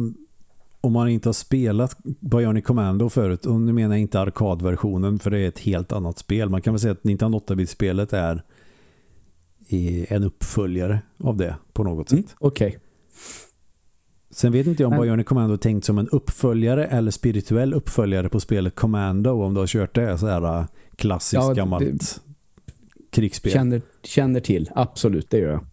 om 0.82 0.94
man 0.94 1.10
inte 1.10 1.30
har 1.30 1.34
spelat 1.34 1.98
Bionic 2.20 2.66
Commando 2.66 3.10
förut, 3.10 3.46
och 3.46 3.62
nu 3.62 3.74
menar 3.74 3.96
jag 3.96 4.02
inte 4.02 4.20
arkadversionen 4.20 5.20
för 5.20 5.32
det 5.32 5.40
är 5.40 5.48
ett 5.48 5.60
helt 5.60 5.92
annat 5.92 6.18
spel. 6.18 6.50
Man 6.50 6.62
kan 6.62 6.74
väl 6.74 6.80
säga 6.80 6.92
att 6.92 7.04
Nintendo 7.04 7.40
8-bit-spelet 7.40 8.14
är 8.14 8.44
en 10.10 10.24
uppföljare 10.24 11.00
av 11.18 11.38
det 11.38 11.56
på 11.74 11.84
något 11.84 12.10
sätt. 12.10 12.20
Mm, 12.20 12.30
Okej. 12.40 12.68
Okay. 12.68 12.80
Sen 14.36 14.52
vet 14.52 14.68
inte 14.68 14.84
jag 14.84 14.92
om 14.92 15.02
Bionic 15.02 15.28
Commando 15.28 15.54
är 15.54 15.58
tänkt 15.58 15.86
som 15.86 15.98
en 15.98 16.10
uppföljare 16.10 16.86
eller 16.86 17.12
spirituell 17.12 17.74
uppföljare 17.74 18.30
på 18.30 18.40
spelet 18.40 18.76
Commando 18.76 19.44
om 19.44 19.54
du 19.54 19.60
har 19.60 19.68
kört 19.68 19.96
det 19.96 20.18
så 20.18 20.28
här 20.28 20.60
äh, 20.60 20.66
klassiskt 20.96 21.34
Ja, 21.34 21.54
gammalt 21.54 22.22
krigsspel. 23.12 23.52
Känner, 23.52 23.82
känner 24.04 24.40
till, 24.40 24.70
absolut, 24.76 25.30
det 25.30 25.38
gör 25.38 25.52
jag. 25.52 25.66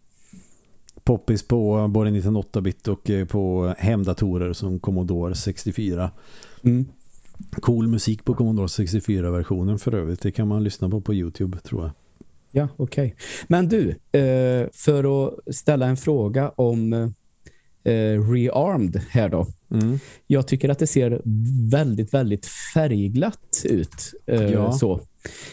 Poppis 1.05 1.48
på 1.48 1.88
både 1.88 2.11
1908-bit 2.11 2.88
och 2.88 3.11
eh, 3.11 3.27
på 3.27 3.75
hemdatorer 3.79 4.53
som 4.53 4.81
Commodore 4.81 5.35
64. 5.35 6.11
Mm. 6.62 6.87
Cool 7.51 7.88
musik 7.88 8.25
på 8.25 8.35
Commodore 8.35 8.66
64-versionen 8.66 9.79
för 9.79 9.94
övrigt. 9.94 10.20
Det 10.20 10.33
kan 10.33 10.48
man 10.48 10.64
lyssna 10.64 10.88
på 10.88 11.01
på 11.01 11.14
Youtube 11.14 11.59
tror 11.59 11.83
jag. 11.83 11.90
Ja, 12.51 12.68
okej. 12.77 13.16
Men 13.46 13.68
du, 13.68 13.90
eh, 13.90 14.68
för 14.72 15.27
att 15.27 15.55
ställa 15.55 15.87
en 15.87 15.96
fråga 15.96 16.48
om 16.48 16.92
eh, 16.92 17.09
Rearmed 18.32 19.00
här 19.10 19.28
då. 19.28 19.46
Mm. 19.74 19.98
Jag 20.26 20.48
tycker 20.48 20.68
att 20.68 20.78
det 20.78 20.86
ser 20.86 21.22
väldigt, 21.70 22.14
väldigt 22.14 22.46
färgglatt 22.74 23.62
ut. 23.64 24.12
Eh, 24.26 24.42
Ja. 24.42 24.72
så. 24.72 25.00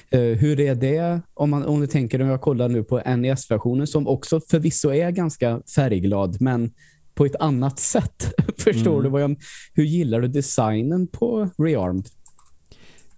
Eh, 0.09 0.19
hur 0.21 0.59
är 0.59 0.75
det 0.75 1.21
om, 1.33 1.49
man, 1.49 1.65
om 1.65 1.79
du 1.81 1.87
tänker, 1.87 2.21
om 2.21 2.27
jag 2.27 2.41
kollar 2.41 2.69
nu 2.69 2.83
på 2.83 3.01
NES-versionen 3.17 3.87
som 3.87 4.07
också 4.07 4.41
förvisso 4.49 4.89
är 4.93 5.11
ganska 5.11 5.61
färgglad, 5.75 6.41
men 6.41 6.71
på 7.15 7.25
ett 7.25 7.35
annat 7.35 7.79
sätt. 7.79 8.33
Förstår 8.57 8.91
Mm. 8.91 9.03
du 9.03 9.09
vad 9.09 9.21
jag... 9.21 9.35
Hur 9.73 9.83
gillar 9.83 10.21
du 10.21 10.27
designen 10.27 11.07
på 11.07 11.49
Rearmed? 11.57 12.07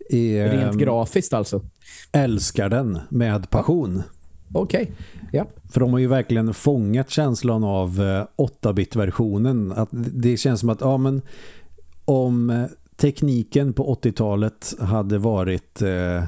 Rent 0.10 0.72
Ehm, 0.74 0.78
grafiskt 0.78 1.34
alltså. 1.34 1.66
älskar 2.12 2.70
den 2.70 3.00
med 3.10 3.50
passion. 3.50 4.04
Okej. 4.54 4.92
Ja. 5.32 5.46
För 5.70 5.80
de 5.80 5.92
har 5.92 6.00
ju 6.00 6.08
verkligen 6.08 6.54
fångat 6.54 7.10
känslan 7.10 7.64
av 7.64 8.02
eh, 8.02 8.26
8-bit-versionen. 8.38 9.72
Att 9.72 9.90
det 9.92 10.38
känns 10.38 10.60
som 10.60 10.70
att 10.70 10.82
ja, 10.82 10.98
men, 10.98 11.22
om 12.06 12.50
eh, 12.50 12.66
tekniken 12.96 13.74
på 13.74 13.96
80-talet 13.96 14.74
hade 14.80 15.18
varit 15.18 15.82
eh, 15.82 16.24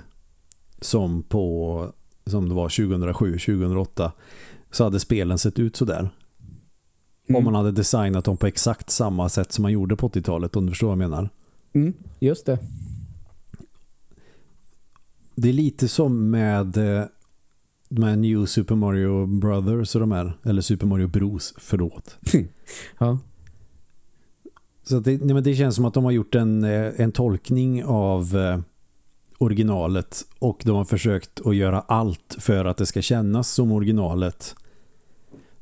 som 0.81 1.23
på 1.23 1.88
som 2.25 2.49
det 2.49 2.55
var 2.55 2.69
2007-2008 2.69 4.12
så 4.71 4.83
hade 4.83 4.99
spelen 4.99 5.38
sett 5.38 5.59
ut 5.59 5.75
så 5.75 5.86
där. 5.86 6.09
Mm. 7.29 7.36
Om 7.36 7.43
man 7.43 7.55
hade 7.55 7.71
designat 7.71 8.25
dem 8.25 8.38
på 8.38 8.47
exakt 8.47 8.89
samma 8.89 9.29
sätt 9.29 9.51
som 9.51 9.62
man 9.62 9.71
gjorde 9.71 9.95
på 9.95 10.09
80-talet 10.09 10.55
om 10.55 10.65
du 10.65 10.71
förstår 10.71 10.88
vad 10.88 10.91
jag 10.91 11.09
menar. 11.09 11.29
Mm, 11.73 11.93
just 12.19 12.45
det. 12.45 12.59
Det 15.36 15.49
är 15.49 15.53
lite 15.53 15.88
som 15.88 16.29
med 16.29 16.77
med 17.99 18.19
New 18.19 18.45
Super 18.45 18.75
Mario 18.75 19.25
Brothers 19.25 19.95
och 19.95 20.01
de 20.01 20.12
här, 20.12 20.38
eller 20.43 20.62
Super 20.62 20.86
Mario 20.88 21.08
Bros, 21.08 21.53
förlåt. 21.58 22.17
Ja. 22.99 23.19
Så 24.84 24.99
det, 24.99 25.12
nej, 25.12 25.34
men 25.34 25.43
det 25.43 25.56
känns 25.56 25.75
som 25.75 25.86
att 25.86 25.93
de 25.93 26.03
har 26.03 26.12
gjort 26.12 26.36
en, 26.36 26.63
eh, 26.63 26.91
en 26.97 27.12
tolkning 27.12 27.84
av 27.84 28.38
eh, 28.38 28.60
originalet 29.38 30.25
och 30.39 30.62
de 30.65 30.75
har 30.75 30.86
försökt 30.86 31.41
att 31.45 31.56
göra 31.56 31.79
allt 31.82 32.36
för 32.39 32.65
att 32.65 32.77
det 32.77 32.86
ska 32.86 33.01
kännas 33.01 33.49
som 33.49 33.71
originalet 33.71 34.56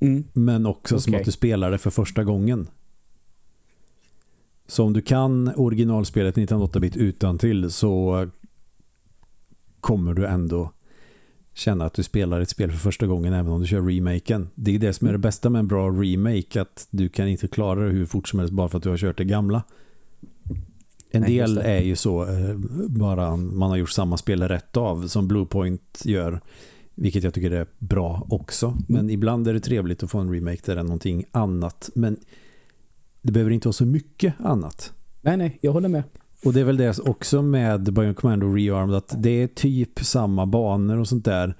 Mm. 0.03 0.23
men 0.33 0.65
också 0.65 0.99
som 0.99 1.11
Okej. 1.13 1.19
att 1.19 1.25
du 1.25 1.31
spelar 1.31 1.71
det 1.71 1.77
för 1.77 1.89
första 1.89 2.23
gången. 2.23 2.67
Så 4.67 4.83
om 4.83 4.93
du 4.93 5.01
kan 5.01 5.51
originalspelet 5.55 6.35
1908-bit 6.35 6.97
utan 6.97 7.37
till 7.37 7.71
så 7.71 8.27
kommer 9.79 10.13
du 10.13 10.25
ändå 10.25 10.71
känna 11.53 11.85
att 11.85 11.93
du 11.93 12.03
spelar 12.03 12.41
ett 12.41 12.49
spel 12.49 12.71
för 12.71 12.77
första 12.77 13.07
gången 13.07 13.33
även 13.33 13.51
om 13.51 13.61
du 13.61 13.67
kör 13.67 13.81
remaken. 13.81 14.49
Det 14.55 14.75
är 14.75 14.79
det 14.79 14.93
som 14.93 15.07
är 15.07 15.11
det 15.11 15.17
bästa 15.17 15.49
med 15.49 15.59
en 15.59 15.67
bra 15.67 15.89
remake 15.89 16.61
att 16.61 16.87
du 16.89 17.09
kan 17.09 17.27
inte 17.27 17.47
klara 17.47 17.79
det 17.79 17.91
hur 17.91 18.05
fort 18.05 18.27
som 18.27 18.39
helst 18.39 18.53
bara 18.53 18.69
för 18.69 18.77
att 18.77 18.83
du 18.83 18.89
har 18.89 18.97
kört 18.97 19.17
det 19.17 19.23
gamla. 19.23 19.63
En 21.11 21.21
Nej, 21.21 21.37
del 21.37 21.57
är 21.57 21.81
ju 21.81 21.95
så 21.95 22.23
eh, 22.23 22.55
bara 22.87 23.35
man 23.35 23.69
har 23.69 23.77
gjort 23.77 23.89
samma 23.89 24.17
spel 24.17 24.43
rätt 24.43 24.77
av 24.77 25.07
som 25.07 25.27
Bluepoint 25.27 26.01
gör 26.05 26.41
vilket 26.95 27.23
jag 27.23 27.33
tycker 27.33 27.51
är 27.51 27.67
bra 27.79 28.27
också. 28.29 28.77
Men 28.87 29.09
ibland 29.09 29.47
är 29.47 29.53
det 29.53 29.59
trevligt 29.59 30.03
att 30.03 30.11
få 30.11 30.19
en 30.19 30.33
remake 30.33 30.61
där 30.65 30.75
det 30.75 30.81
är 30.81 30.83
någonting 30.83 31.25
annat. 31.31 31.89
Men 31.95 32.17
det 33.21 33.31
behöver 33.31 33.51
inte 33.51 33.67
vara 33.67 33.73
så 33.73 33.85
mycket 33.85 34.33
annat. 34.39 34.93
Nej, 35.21 35.37
nej, 35.37 35.57
jag 35.61 35.71
håller 35.71 35.89
med. 35.89 36.03
Och 36.45 36.53
det 36.53 36.59
är 36.59 36.63
väl 36.63 36.77
det 36.77 36.99
också 36.99 37.41
med 37.41 37.93
Bionic 37.93 38.17
Commando 38.17 38.53
Rearmed 38.53 38.95
att 38.95 39.15
det 39.17 39.29
är 39.43 39.47
typ 39.47 39.99
samma 39.99 40.45
banor 40.45 40.97
och 40.97 41.07
sånt 41.07 41.25
där. 41.25 41.55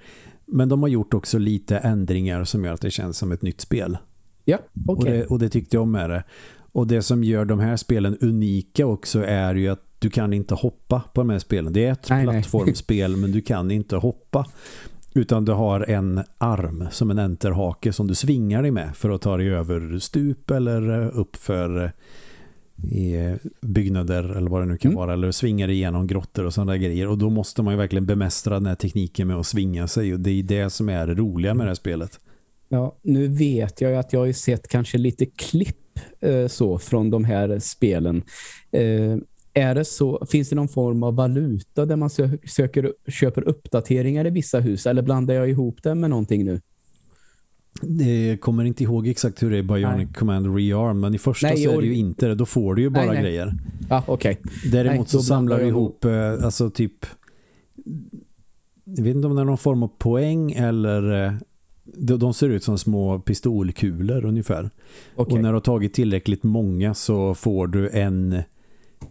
Men 0.46 0.68
de 0.68 0.82
har 0.82 0.88
gjort 0.88 1.14
också 1.14 1.38
lite 1.38 1.76
ändringar 1.78 2.44
som 2.44 2.64
gör 2.64 2.72
att 2.72 2.80
det 2.80 2.90
känns 2.90 3.18
som 3.18 3.32
ett 3.32 3.42
nytt 3.42 3.60
spel. 3.60 3.98
Ja, 4.44 4.58
Och, 4.86 4.98
okej. 4.98 5.12
det, 5.18 5.26
och 5.26 5.38
det 5.38 5.48
tyckte 5.48 5.76
jag 5.76 5.82
om 5.82 5.90
med 5.90 6.10
det. 6.10 6.24
Och 6.72 6.86
det 6.86 7.02
som 7.02 7.24
gör 7.24 7.44
de 7.44 7.60
här 7.60 7.76
spelen 7.76 8.18
unika 8.20 8.86
också 8.86 9.24
är 9.24 9.54
ju 9.54 9.68
att 9.68 9.86
du 9.98 10.10
kan 10.10 10.32
inte 10.32 10.54
hoppa 10.54 11.02
på 11.14 11.20
de 11.20 11.30
här 11.30 11.38
spelen. 11.38 11.72
Det 11.72 11.86
är 11.86 11.92
ett 11.92 12.06
Nej, 12.10 12.26
nej. 12.26 12.34
plattformsspel 12.34 13.16
men 13.16 13.32
du 13.32 13.40
kan 13.40 13.70
inte 13.70 13.96
hoppa. 13.96 14.46
Utan 15.14 15.44
du 15.44 15.52
har 15.52 15.80
en 15.80 16.20
arm 16.38 16.86
som 16.90 17.10
en 17.10 17.18
enterhake 17.18 17.92
som 17.92 18.06
du 18.06 18.14
svingar 18.14 18.62
dig 18.62 18.70
med 18.70 18.96
för 18.96 19.10
att 19.10 19.22
ta 19.22 19.36
dig 19.36 19.48
över 19.50 19.98
stup 19.98 20.50
eller 20.50 21.08
upp 21.18 21.36
för 21.36 21.84
eh, 21.84 21.90
i 22.84 23.34
byggnader 23.60 24.36
eller 24.36 24.50
vad 24.50 24.62
det 24.62 24.66
nu 24.66 24.76
kan 24.76 24.90
Mm. 24.90 24.98
vara 24.98 25.12
eller 25.12 25.30
svingar 25.30 25.68
igenom 25.68 26.06
grottor 26.06 26.44
och 26.44 26.54
sådana 26.54 26.76
grejer 26.76 27.08
och 27.08 27.18
då 27.18 27.30
måste 27.30 27.62
man 27.62 27.74
ju 27.74 27.78
verkligen 27.78 28.06
bemästra 28.06 28.54
den 28.54 28.66
här 28.66 28.74
tekniken 28.74 29.28
med 29.28 29.36
att 29.36 29.46
svinga 29.46 29.88
sig 29.88 30.14
och 30.14 30.20
det 30.20 30.30
är 30.30 30.42
det 30.42 30.70
som 30.70 30.88
är 30.88 31.06
det 31.06 31.14
roliga 31.14 31.54
med 31.54 31.66
det 31.66 31.70
här 31.70 31.74
spelet. 31.74 32.20
Ja, 32.68 32.96
nu 33.02 33.28
vet 33.28 33.80
jag 33.80 33.90
ju 33.90 33.96
att 33.96 34.12
jag 34.12 34.20
har 34.20 34.32
sett 34.32 34.68
kanske 34.68 34.98
lite 34.98 35.26
klipp 35.26 35.98
eh, 36.20 36.46
så 36.46 36.78
från 36.78 37.10
de 37.10 37.24
här 37.24 37.58
spelen. 37.58 38.22
Eh, 38.72 39.16
är 39.54 39.74
det 39.74 39.84
så, 39.84 40.26
finns 40.30 40.48
det 40.48 40.56
någon 40.56 40.68
form 40.68 41.02
av 41.02 41.14
valuta 41.14 41.86
där 41.86 41.96
man 41.96 42.10
sö 42.10 42.28
söker, 42.46 42.92
köper 43.08 43.48
uppdateringar 43.48 44.26
i 44.26 44.30
vissa 44.30 44.60
hus 44.60 44.86
eller 44.86 45.02
blandar 45.02 45.34
jag 45.34 45.50
ihop 45.50 45.82
det 45.82 45.94
med 45.94 46.10
någonting 46.10 46.44
nu? 46.44 46.60
Jag 48.28 48.40
kommer 48.40 48.64
inte 48.64 48.82
ihåg 48.82 49.08
exakt 49.08 49.42
hur 49.42 49.50
det 49.50 49.56
är 49.56 49.58
i 49.58 49.62
Bionic 49.62 49.96
Nej. 49.96 50.08
Command 50.14 50.56
Rearm 50.56 51.00
men 51.00 51.14
i 51.14 51.18
första 51.18 51.46
Nej, 51.46 51.56
så 51.64 51.70
är 51.70 51.80
det 51.80 51.86
ju 51.86 51.94
inte 51.94 52.26
det. 52.28 52.34
Då 52.34 52.46
får 52.46 52.74
du 52.74 52.82
ju 52.82 52.90
bara 52.90 53.06
Nej, 53.06 53.22
grejer. 53.22 53.54
Ja, 53.88 54.04
okej. 54.06 54.40
Däremot 54.72 54.98
Nej, 54.98 55.08
så 55.08 55.22
samlar 55.22 55.58
du 55.58 55.66
ihop 55.66 56.04
eh, 56.04 56.44
alltså 56.44 56.70
typ 56.70 57.06
jag 58.84 59.04
vet 59.04 59.16
inte 59.16 59.28
om 59.28 59.36
det 59.36 59.42
är 59.42 59.44
någon 59.44 59.58
form 59.58 59.82
av 59.82 59.88
poäng 59.98 60.52
eller 60.52 61.26
eh, 61.26 61.32
de, 61.84 62.34
ser 62.34 62.48
ut 62.48 62.64
som 62.64 62.78
små 62.78 63.18
pistolkulor 63.18 64.24
ungefär. 64.24 64.70
Okej. 65.16 65.36
Och 65.36 65.42
när 65.42 65.48
du 65.48 65.54
har 65.54 65.60
tagit 65.60 65.94
tillräckligt 65.94 66.42
många 66.42 66.94
så 66.94 67.34
får 67.34 67.66
du 67.66 67.88
en 67.88 68.42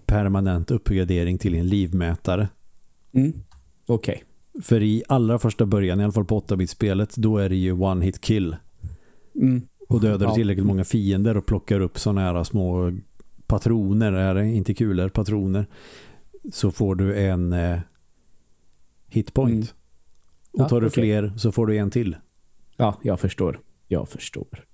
permanent 0.05 0.71
uppgradering 0.71 1.37
till 1.37 1.55
en 1.55 1.67
livmätare. 1.67 2.47
Mm. 3.11 3.33
Okej. 3.85 4.23
För 4.61 4.81
i 4.83 5.03
allra 5.07 5.39
första 5.39 5.65
början, 5.65 5.99
i 5.99 6.03
alla 6.03 6.13
fall 6.13 6.25
på 6.25 6.39
8-bit-spelet, 6.39 7.15
då 7.15 7.37
är 7.37 7.49
det 7.49 7.55
ju 7.55 7.71
one 7.71 8.05
hit 8.05 8.21
kill. 8.21 8.55
Mm. 9.35 9.61
Och 9.89 10.01
dödar 10.01 10.17
du 10.17 10.23
Ja. 10.25 10.35
tillräckligt 10.35 10.65
många 10.65 10.83
fiender 10.83 11.37
och 11.37 11.45
plockar 11.45 11.79
upp 11.79 11.99
sådana 11.99 12.21
här 12.21 12.43
små 12.43 12.91
patroner, 13.47 14.11
är 14.11 14.35
det 14.35 14.47
inte 14.47 14.73
kulor, 14.73 15.09
patroner, 15.09 15.65
så 16.53 16.71
får 16.71 16.95
du 16.95 17.19
en 17.19 17.53
eh, 17.53 17.79
hitpoint. 19.07 19.53
Mm. 19.53 19.67
Och 20.51 20.59
Ja, 20.59 20.69
tar 20.69 20.81
du 20.81 20.87
okej. 20.87 21.03
fler 21.03 21.33
så 21.37 21.51
får 21.51 21.67
du 21.67 21.77
en 21.77 21.91
till. 21.91 22.15
Ja, 22.77 22.97
jag 23.01 23.19
förstår. 23.19 23.59
Jag 23.87 24.09
förstår. 24.09 24.65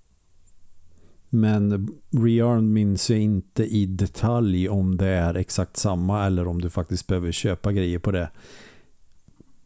Men 1.29 1.89
Rearm 2.11 2.73
minns 2.73 3.09
jag 3.09 3.19
inte 3.19 3.65
i 3.65 3.85
detalj 3.85 4.69
om 4.69 4.97
det 4.97 5.07
är 5.07 5.33
exakt 5.35 5.77
samma 5.77 6.25
eller 6.25 6.47
om 6.47 6.61
du 6.61 6.69
faktiskt 6.69 7.07
behöver 7.07 7.31
köpa 7.31 7.71
grejer 7.73 7.99
på 7.99 8.11
det. 8.11 8.29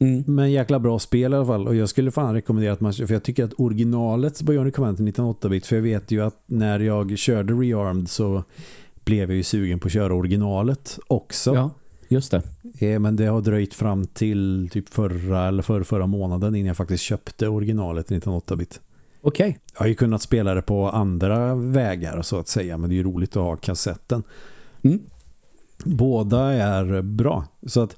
Mm. 0.01 0.23
Men 0.27 0.51
jäkla 0.51 0.79
bra 0.79 0.99
spel 0.99 1.33
i 1.33 1.35
alla 1.35 1.45
fall. 1.45 1.67
Och 1.67 1.75
jag 1.75 1.89
skulle 1.89 2.11
fan 2.11 2.33
rekommendera 2.33 2.73
att 2.73 2.81
man 2.81 2.93
för 2.93 3.13
jag 3.13 3.23
tycker 3.23 3.43
att 3.43 3.53
originalet 3.57 4.41
Bionic 4.41 4.75
Command 4.75 4.99
1908-bit 4.99 5.65
för 5.65 5.75
jag 5.75 5.83
vet 5.83 6.11
ju 6.11 6.21
att 6.21 6.43
när 6.45 6.79
jag 6.79 7.17
körde 7.17 7.53
Rearmed 7.53 8.09
så 8.09 8.43
blev 9.03 9.29
jag 9.29 9.37
ju 9.37 9.43
sugen 9.43 9.79
på 9.79 9.87
att 9.87 9.93
köra 9.93 10.13
originalet 10.13 10.99
också. 11.07 11.55
Ja, 11.55 11.69
just 12.07 12.31
det. 12.31 12.41
Eh, 12.79 12.99
Men 12.99 13.15
det 13.15 13.25
har 13.25 13.41
dröjt 13.41 13.73
fram 13.73 14.05
till 14.05 14.69
typ 14.71 14.89
förra 14.89 15.47
eller 15.47 15.63
förra, 15.63 15.83
förra 15.83 16.07
månaden 16.07 16.55
innan 16.55 16.67
jag 16.67 16.77
faktiskt 16.77 17.03
köpte 17.03 17.47
originalet 17.47 18.09
1908-bit. 18.09 18.79
Okej. 19.21 19.59
Jag 19.73 19.79
har 19.79 19.87
ju 19.87 19.95
kunnat 19.95 20.21
spela 20.21 20.53
det 20.53 20.61
på 20.61 20.89
andra 20.89 21.55
vägar 21.55 22.21
så 22.21 22.39
att 22.39 22.47
säga 22.47 22.77
men 22.77 22.89
det 22.89 22.93
är 22.93 22.97
ju 22.97 23.03
roligt 23.03 23.37
att 23.37 23.43
ha 23.43 23.55
kassetten. 23.55 24.23
Mm. 24.83 24.99
Båda 25.85 26.39
är 26.51 27.01
bra. 27.01 27.45
Så 27.67 27.81
att 27.81 27.95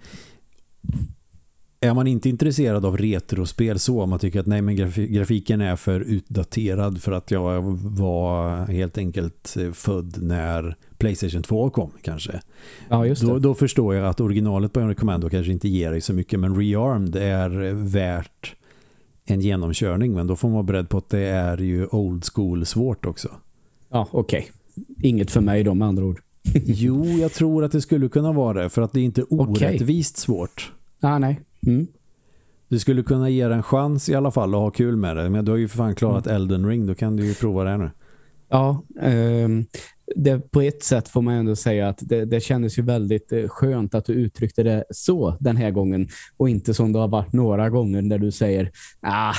är 1.83 1.93
man 1.93 2.07
inte 2.07 2.29
intresserad 2.29 2.85
av 2.85 2.97
retrospel 2.97 3.79
så 3.79 4.01
om 4.01 4.09
man 4.09 4.19
tycker 4.19 4.39
att 4.39 4.45
nej 4.45 4.61
men 4.61 4.77
graf- 4.77 5.07
grafiken 5.07 5.61
är 5.61 5.75
för 5.75 5.99
utdaterad 5.99 7.01
för 7.01 7.11
att 7.11 7.31
jag 7.31 7.61
var 7.97 8.65
helt 8.65 8.97
enkelt 8.97 9.57
eh, 9.59 9.71
född 9.71 10.23
när 10.23 10.75
Playstation 10.97 11.43
2 11.43 11.69
kom 11.69 11.91
kanske. 12.01 12.41
Ja, 12.89 13.05
just 13.05 13.21
Då, 13.21 13.39
då 13.39 13.53
förstår 13.53 13.95
jag 13.95 14.07
att 14.07 14.21
originalet 14.21 14.73
Bionic 14.73 14.97
Commando 14.97 15.29
kanske 15.29 15.51
inte 15.51 15.67
ger 15.67 15.91
dig 15.91 16.01
så 16.01 16.13
mycket 16.13 16.39
men 16.39 16.55
Rearmed 16.55 17.15
är 17.15 17.73
värt 17.73 18.55
en 19.25 19.41
genomkörning 19.41 20.13
men 20.13 20.27
då 20.27 20.35
får 20.35 20.47
man 20.47 20.53
vara 20.53 20.63
beredd 20.63 20.89
på 20.89 20.97
att 20.97 21.09
det 21.09 21.27
är 21.27 21.57
ju 21.57 21.87
old 21.87 22.25
school 22.33 22.65
svårt 22.65 23.05
också. 23.05 23.29
Ja, 23.89 24.07
okej. 24.11 24.51
inget 25.01 25.31
för 25.31 25.41
mig 25.41 25.63
då 25.63 25.73
med 25.73 25.87
andra 25.87 26.05
ord. 26.05 26.21
jo, 26.65 27.05
jag 27.05 27.33
tror 27.33 27.63
att 27.63 27.71
det 27.71 27.81
skulle 27.81 28.09
kunna 28.09 28.31
vara 28.31 28.63
det. 28.63 28.69
För 28.69 28.81
att 28.81 28.93
det 28.93 28.99
är 28.99 29.03
inte 29.03 29.23
orättvist 29.23 30.15
okay. 30.15 30.21
svårt. 30.25 30.71
Ah, 30.99 31.19
nej. 31.19 31.39
Mm. 31.65 31.87
Du 32.67 32.79
skulle 32.79 33.03
kunna 33.03 33.29
ge 33.29 33.41
en 33.41 33.63
chans 33.63 34.09
i 34.09 34.15
alla 34.15 34.31
fall 34.31 34.55
och 34.55 34.61
ha 34.61 34.71
kul 34.71 34.95
med 34.95 35.17
det. 35.17 35.29
Men 35.29 35.45
du 35.45 35.51
har 35.51 35.57
ju 35.57 35.67
för 35.67 35.77
fan 35.77 35.95
klarat 35.95 36.27
mm. 36.27 36.35
Elden 36.35 36.67
Ring. 36.67 36.85
Då 36.85 36.95
kan 36.95 37.15
du 37.15 37.25
ju 37.25 37.33
prova 37.33 37.63
det 37.63 37.77
nu. 37.77 37.91
Ja, 38.49 38.83
um, 39.01 39.65
det, 40.15 40.51
på 40.51 40.61
ett 40.61 40.83
sätt 40.83 41.09
får 41.09 41.21
man 41.21 41.33
ändå 41.33 41.55
säga 41.55 41.89
att 41.89 41.99
det, 42.01 42.25
det 42.25 42.39
kändes 42.39 42.79
ju 42.79 42.81
väldigt 42.81 43.31
eh, 43.31 43.47
skönt 43.47 43.95
att 43.95 44.05
du 44.05 44.13
uttryckte 44.13 44.63
det 44.63 44.83
så 44.89 45.37
den 45.39 45.57
här 45.57 45.71
gången. 45.71 46.07
Och 46.37 46.49
inte 46.49 46.73
som 46.73 46.93
det 46.93 46.99
har 46.99 47.07
varit 47.07 47.33
några 47.33 47.69
gånger 47.69 48.01
där 48.01 48.17
du 48.17 48.31
säger 48.31 48.71
ah, 49.01 49.33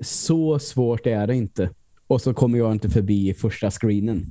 så 0.00 0.58
svårt 0.58 1.06
är 1.06 1.26
det 1.26 1.34
inte. 1.36 1.70
Och 2.06 2.20
så 2.20 2.34
kommer 2.34 2.58
jag 2.58 2.72
inte 2.72 2.90
förbi 2.90 3.34
första 3.34 3.70
screenen. 3.70 4.26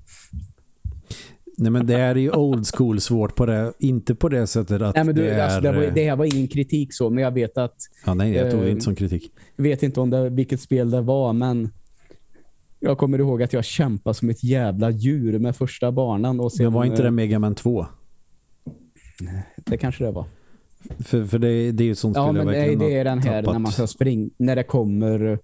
Nej 1.62 1.72
men 1.72 1.86
det 1.86 1.96
är 1.96 2.16
ju 2.16 2.32
old 2.32 2.66
school 2.76 3.02
svårt 3.02 3.36
på 3.36 3.46
det. 3.46 3.74
Inte 3.80 4.16
på 4.16 4.30
det 4.30 4.48
sättet 4.48 4.82
att 4.82 4.96
nej, 4.96 5.04
men 5.04 5.16
du, 5.16 5.22
det 5.22 5.44
alltså, 5.44 5.58
är... 5.58 5.62
Det, 5.62 5.72
var, 5.72 5.92
det, 5.96 6.04
här 6.04 6.16
var 6.16 6.36
ingen 6.36 6.48
kritik 6.48 6.94
så, 6.94 7.10
men 7.10 7.24
jag 7.24 7.32
vet 7.32 7.58
att... 7.58 7.76
Ja, 8.06 8.14
nej, 8.14 8.34
jag 8.34 8.52
tog 8.52 8.60
det 8.60 8.66
eh, 8.66 8.72
inte 8.72 8.84
som 8.84 8.96
kritik. 8.96 9.32
Jag 9.56 9.64
vet 9.64 9.84
inte 9.84 10.00
om 10.00 10.10
det, 10.10 10.30
vilket 10.30 10.62
spel 10.62 10.92
det 10.92 11.02
var, 11.02 11.34
men 11.34 11.70
jag 12.80 12.98
kommer 12.98 13.20
ihåg 13.20 13.44
att 13.44 13.54
jag 13.54 13.66
kämpade 13.66 14.14
som 14.14 14.30
ett 14.30 14.44
jävla 14.44 14.90
djur 14.90 15.40
med 15.40 15.56
första 15.56 15.92
banan. 15.92 16.40
Och 16.40 16.54
sen, 16.54 16.64
men 16.66 16.74
var 16.74 16.86
inte 16.86 17.02
det 17.02 17.08
eh, 17.08 17.12
Mega 17.12 17.40
Man 17.40 17.56
2? 17.56 17.86
Det 19.56 19.78
kanske 19.78 20.04
det 20.04 20.12
var. 20.12 20.26
För, 21.00 21.26
för 21.26 21.40
det, 21.40 21.72
det 21.72 21.84
är 21.84 21.88
ju 21.88 21.96
sånt 21.96 22.16
ja, 22.16 22.34
spel 22.34 22.38
jag 22.38 22.48
det, 22.48 22.76
det 22.76 22.96
är 22.96 23.04
den 23.04 23.20
här 23.20 23.42
när 23.42 23.60
man 23.60 23.72
ska 23.72 23.88
springa, 23.88 24.30
när 24.38 24.56
det 24.56 24.64
kommer 24.64 25.40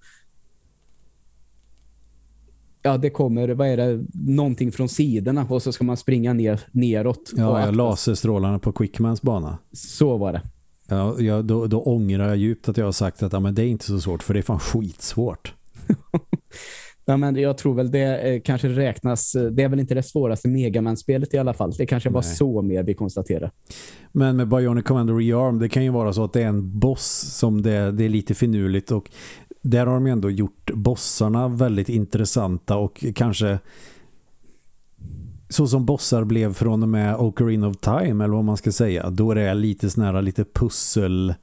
ja, 2.87 2.97
det 2.97 3.09
kommer, 3.09 3.49
vad 3.49 3.67
är 3.67 3.77
det, 3.77 4.05
någonting 4.13 4.71
från 4.71 4.89
sidorna 4.89 5.45
och 5.49 5.63
så 5.63 5.71
ska 5.71 5.83
man 5.83 5.97
springa 5.97 6.33
ner, 6.33 6.61
neråt. 6.71 7.31
Ja, 7.35 7.65
ja 7.65 7.71
laserstrålarna 7.71 8.59
på 8.59 8.71
Quickmans 8.71 9.21
bana. 9.21 9.57
Så 9.71 10.17
var 10.17 10.33
det. 10.33 10.41
Ja, 10.87 11.19
ja 11.19 11.41
då, 11.41 11.67
då 11.67 11.81
ångrar 11.81 12.27
jag 12.27 12.37
djupt 12.37 12.69
att 12.69 12.77
jag 12.77 12.85
har 12.85 12.91
sagt 12.91 13.23
att 13.23 13.33
ja, 13.33 13.39
men 13.39 13.55
det 13.55 13.63
är 13.63 13.67
inte 13.67 13.85
så 13.85 13.99
svårt, 13.99 14.23
för 14.23 14.33
det 14.33 14.39
är 14.39 14.41
fan 14.41 14.59
skitsvårt. 14.59 15.53
ja, 17.05 17.17
men 17.17 17.35
jag 17.35 17.57
tror 17.57 17.73
väl 17.73 17.91
det 17.91 18.19
eh, 18.19 18.41
kanske 18.41 18.67
räknas, 18.67 19.35
eh, 19.35 19.43
det 19.43 19.63
är 19.63 19.69
väl 19.69 19.79
inte 19.79 19.95
det 19.95 20.03
svåraste 20.03 20.47
Megaman-spelet 20.47 21.33
i 21.33 21.37
alla 21.37 21.53
fall. 21.53 21.71
Det 21.71 21.85
kanske 21.85 22.09
var 22.09 22.21
så 22.21 22.61
mer 22.61 22.83
vi 22.83 22.93
konstaterar. 22.93 23.51
Men 24.11 24.37
med 24.37 24.47
Bionic 24.47 24.85
Commando 24.85 25.13
Rearm, 25.17 25.59
det 25.59 25.69
kan 25.69 25.83
ju 25.83 25.89
vara 25.89 26.13
så 26.13 26.23
att 26.23 26.33
det 26.33 26.41
är 26.41 26.47
en 26.47 26.79
boss 26.79 27.35
som 27.37 27.61
det, 27.61 27.91
det 27.91 28.05
är 28.05 28.09
lite 28.09 28.35
finurligt 28.35 28.91
och 28.91 29.11
där 29.69 29.85
har 29.85 29.93
de 29.93 30.07
ändå 30.07 30.29
gjort 30.29 30.71
bossarna 30.73 31.47
väldigt 31.47 31.89
intressanta 31.89 32.77
och 32.77 33.05
kanske 33.15 33.59
så 35.49 35.67
som 35.67 35.85
bossar 35.85 36.23
blev 36.23 36.53
från 36.53 36.83
och 36.83 36.89
med 36.89 37.15
Ocarina 37.15 37.67
of 37.67 37.77
Time 37.77 38.23
eller 38.23 38.35
vad 38.35 38.43
man 38.43 38.57
ska 38.57 38.71
säga. 38.71 39.09
Då 39.09 39.31
är 39.31 39.35
det 39.35 39.53
lite 39.53 39.89
snära 39.89 40.21
lite 40.21 40.45
pussel 40.53 41.33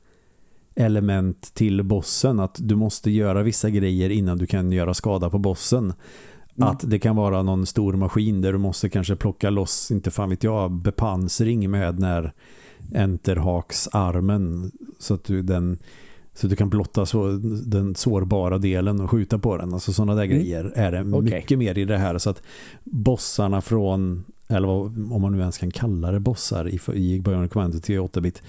element 0.76 1.54
till 1.54 1.82
bossen 1.82 2.40
att 2.40 2.58
du 2.62 2.76
måste 2.76 3.10
göra 3.10 3.42
vissa 3.42 3.70
grejer 3.70 4.10
innan 4.10 4.38
du 4.38 4.46
kan 4.46 4.72
göra 4.72 4.94
skada 4.94 5.30
på 5.30 5.38
bossen. 5.38 5.92
Mm. 6.56 6.68
Att 6.68 6.90
det 6.90 6.98
kan 6.98 7.16
vara 7.16 7.42
någon 7.42 7.66
stor 7.66 7.92
maskin 7.92 8.40
där 8.40 8.52
du 8.52 8.58
måste 8.58 8.88
kanske 8.88 9.16
plocka 9.16 9.50
loss, 9.50 9.90
inte 9.90 10.10
fan 10.10 10.30
vet 10.30 10.44
jag, 10.44 10.70
bepansring 10.72 11.70
med 11.70 11.98
när 11.98 12.32
enterhaks 12.94 13.88
armen 13.92 14.72
så 14.98 15.14
att 15.14 15.24
du 15.24 15.42
den 15.42 15.78
så 16.34 16.46
du 16.46 16.56
kan 16.56 16.68
blotta 16.68 17.06
så, 17.06 17.28
den 17.66 17.94
sårbara 17.94 18.58
delen 18.58 19.00
och 19.00 19.10
skjuta 19.10 19.38
på 19.38 19.56
den. 19.56 19.74
Alltså 19.74 19.92
sådana 19.92 20.14
där 20.14 20.24
mm. 20.24 20.36
grejer 20.36 20.72
är 20.74 20.92
det 20.92 21.16
okay. 21.16 21.34
mycket 21.34 21.58
mer 21.58 21.78
i 21.78 21.84
det 21.84 21.98
här. 21.98 22.18
Så 22.18 22.30
att 22.30 22.42
bossarna 22.84 23.60
från, 23.60 24.24
eller 24.48 24.68
vad, 24.68 25.12
om 25.12 25.22
man 25.22 25.32
nu 25.32 25.40
ens 25.40 25.58
kan 25.58 25.70
kalla 25.70 26.10
det 26.10 26.20
bossar 26.20 26.68
i, 26.68 26.80
i 26.94 27.20
Bionic 27.20 27.52
Commando 27.52 27.80
till 27.80 28.00
8-bit 28.00 28.42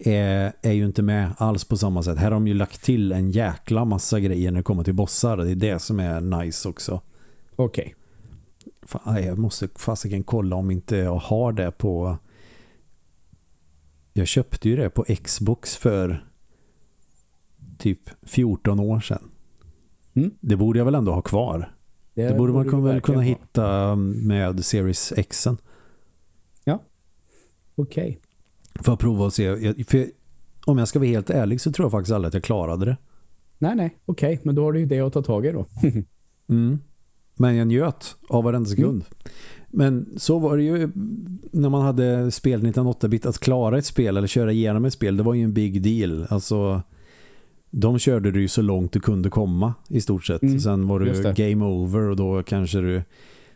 är, 0.00 0.52
är 0.62 0.72
ju 0.72 0.86
inte 0.86 1.02
med 1.02 1.32
alls 1.36 1.64
på 1.64 1.76
samma 1.76 2.02
sätt. 2.02 2.18
Här 2.18 2.24
har 2.24 2.30
de 2.30 2.46
ju 2.46 2.54
lagt 2.54 2.82
till 2.82 3.12
en 3.12 3.30
jäkla 3.30 3.84
massa 3.84 4.20
grejer 4.20 4.50
när 4.50 4.58
det 4.58 4.64
kommer 4.64 4.84
till 4.84 4.94
bossar. 4.94 5.36
Det 5.36 5.50
är 5.50 5.54
det 5.54 5.78
som 5.78 6.00
är 6.00 6.20
nice 6.20 6.68
också. 6.68 7.00
Okej. 7.56 7.94
Okay. 8.82 9.24
Jag 9.24 9.38
måste 9.38 9.68
fasiken 9.76 10.24
kolla 10.24 10.56
om 10.56 10.70
inte 10.70 10.96
jag 10.96 11.16
har 11.16 11.52
det 11.52 11.70
på... 11.70 12.16
Jag 14.12 14.26
köpte 14.26 14.68
ju 14.68 14.76
det 14.76 14.90
på 14.90 15.04
Xbox 15.04 15.76
för 15.76 16.31
typ 17.82 18.00
14 18.22 18.80
år 18.80 19.00
sedan. 19.00 19.30
Mm. 20.14 20.30
Det 20.40 20.56
borde 20.56 20.78
jag 20.78 20.84
väl 20.84 20.94
ändå 20.94 21.12
ha 21.12 21.22
kvar. 21.22 21.74
Det, 22.14 22.28
det 22.28 22.34
borde 22.34 22.52
man 22.52 22.70
borde 22.70 22.92
väl 22.92 23.00
kunna 23.00 23.18
ha. 23.18 23.22
hitta 23.22 23.96
med 23.96 24.64
Series 24.64 25.12
X. 25.16 25.48
Ja, 26.64 26.82
okej. 27.74 28.04
Okay. 28.04 28.16
För 28.84 28.92
att 28.92 28.98
prova 28.98 29.24
och 29.24 29.32
se. 29.32 29.74
För 29.84 30.06
om 30.64 30.78
jag 30.78 30.88
ska 30.88 30.98
vara 30.98 31.08
helt 31.08 31.30
ärlig 31.30 31.60
så 31.60 31.72
tror 31.72 31.84
jag 31.84 31.92
faktiskt 31.92 32.14
aldrig 32.14 32.28
att 32.28 32.34
jag 32.34 32.44
klarade 32.44 32.84
det. 32.84 32.96
Nej, 33.58 33.76
nej. 33.76 33.96
Okej, 34.04 34.32
okay. 34.32 34.42
men 34.44 34.54
då 34.54 34.64
har 34.64 34.72
du 34.72 34.80
ju 34.80 34.86
det 34.86 35.00
att 35.00 35.12
ta 35.12 35.22
tag 35.22 35.46
i 35.46 35.52
då. 35.52 35.66
mm. 36.48 36.78
Men 37.34 37.56
jag 37.56 37.66
njöt 37.66 38.16
av 38.28 38.44
varenda 38.44 38.70
sekund. 38.70 39.04
Mm. 39.04 39.04
Men 39.68 40.14
så 40.16 40.38
var 40.38 40.56
det 40.56 40.62
ju 40.62 40.90
när 41.52 41.68
man 41.68 41.82
hade 41.82 42.30
spel 42.30 42.62
1908-bit 42.62 43.26
att 43.26 43.38
klara 43.38 43.78
ett 43.78 43.86
spel 43.86 44.16
eller 44.16 44.28
köra 44.28 44.52
igenom 44.52 44.84
ett 44.84 44.92
spel. 44.92 45.16
Det 45.16 45.22
var 45.22 45.34
ju 45.34 45.44
en 45.44 45.54
big 45.54 45.82
deal. 45.82 46.26
Alltså 46.30 46.82
de 47.74 47.98
körde 47.98 48.30
du 48.30 48.40
ju 48.40 48.48
så 48.48 48.62
långt 48.62 48.92
du 48.92 49.00
kunde 49.00 49.30
komma 49.30 49.74
i 49.88 50.00
stort 50.00 50.24
sett. 50.24 50.42
Mm, 50.42 50.60
Sen 50.60 50.88
var 50.88 51.00
du 51.00 51.32
game 51.32 51.64
over 51.64 52.00
och 52.00 52.16
då 52.16 52.42
kanske 52.42 52.78
du 52.78 53.02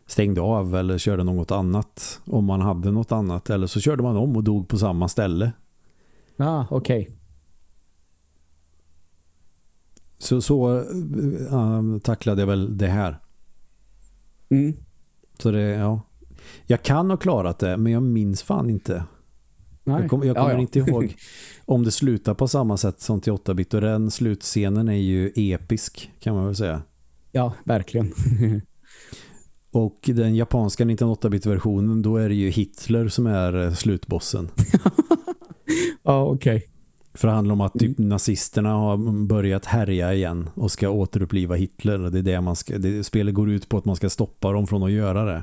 stängde 0.06 0.40
av 0.40 0.76
eller 0.76 0.98
körde 0.98 1.24
något 1.24 1.50
annat 1.50 2.20
om 2.24 2.44
man 2.44 2.60
hade 2.60 2.90
något 2.90 3.12
annat. 3.12 3.50
Eller 3.50 3.66
så 3.66 3.80
körde 3.80 4.02
man 4.02 4.16
om 4.16 4.36
och 4.36 4.44
dog 4.44 4.68
på 4.68 4.78
samma 4.78 5.08
ställe. 5.08 5.52
Ah, 6.36 6.64
okej. 6.70 7.02
Okay. 7.02 7.14
Så, 10.18 10.42
så 10.42 10.78
äh, 11.50 11.98
tacklade 12.02 12.42
jag 12.42 12.46
väl 12.46 12.78
det 12.78 12.88
här. 12.88 13.18
Mm. 14.48 14.76
Så 15.38 15.50
det, 15.50 15.60
ja. 15.60 16.00
Jag 16.66 16.82
kan 16.82 17.10
ha 17.10 17.16
klarat 17.16 17.58
det, 17.58 17.76
men 17.76 17.92
jag 17.92 18.02
minns 18.02 18.42
fan 18.42 18.70
inte. 18.70 19.04
Nej. 19.86 20.00
Jag, 20.00 20.10
kom, 20.10 20.26
jag 20.26 20.36
kommer 20.36 20.50
ja, 20.50 20.54
ja. 20.54 20.60
inte 20.60 20.78
ihåg 20.78 21.16
om 21.64 21.84
det 21.84 21.90
slutar 21.90 22.34
på 22.34 22.48
samma 22.48 22.76
sätt 22.76 23.00
som 23.00 23.20
till 23.20 23.32
8-bit 23.32 23.74
och 23.74 23.80
den 23.80 24.10
slutscenen 24.10 24.88
är 24.88 24.92
ju 24.92 25.32
episk 25.34 26.10
kan 26.20 26.34
man 26.34 26.46
väl 26.46 26.56
säga. 26.56 26.82
Ja, 27.32 27.52
verkligen. 27.64 28.12
och 29.70 29.98
den 30.04 30.36
japanska 30.36 30.84
1908-bit-versionen 30.84 32.02
då 32.02 32.16
är 32.16 32.28
det 32.28 32.34
ju 32.34 32.50
Hitler 32.50 33.08
som 33.08 33.26
är 33.26 33.64
eh, 33.64 33.72
slutbossen. 33.72 34.48
ja, 36.02 36.24
okej. 36.24 36.56
Okay. 36.56 36.68
För 37.14 37.28
det 37.28 37.34
handlar 37.34 37.52
om 37.52 37.60
att 37.60 37.72
typ 37.72 37.98
mm. 37.98 38.08
nazisterna 38.08 38.72
har 38.72 39.26
börjat 39.26 39.64
härja 39.64 40.14
igen 40.14 40.50
och 40.54 40.70
ska 40.70 40.88
återuppliva 40.88 41.54
Hitler. 41.54 41.98
Det 41.98 42.18
är 42.18 42.22
det 42.22 42.40
man 42.40 42.56
ska, 42.56 42.78
det, 42.78 43.04
spelet 43.04 43.34
går 43.34 43.50
ut 43.50 43.68
på 43.68 43.78
att 43.78 43.84
man 43.84 43.96
ska 43.96 44.10
stoppa 44.10 44.52
dem 44.52 44.66
från 44.66 44.82
att 44.82 44.90
göra 44.90 45.24
det. 45.24 45.42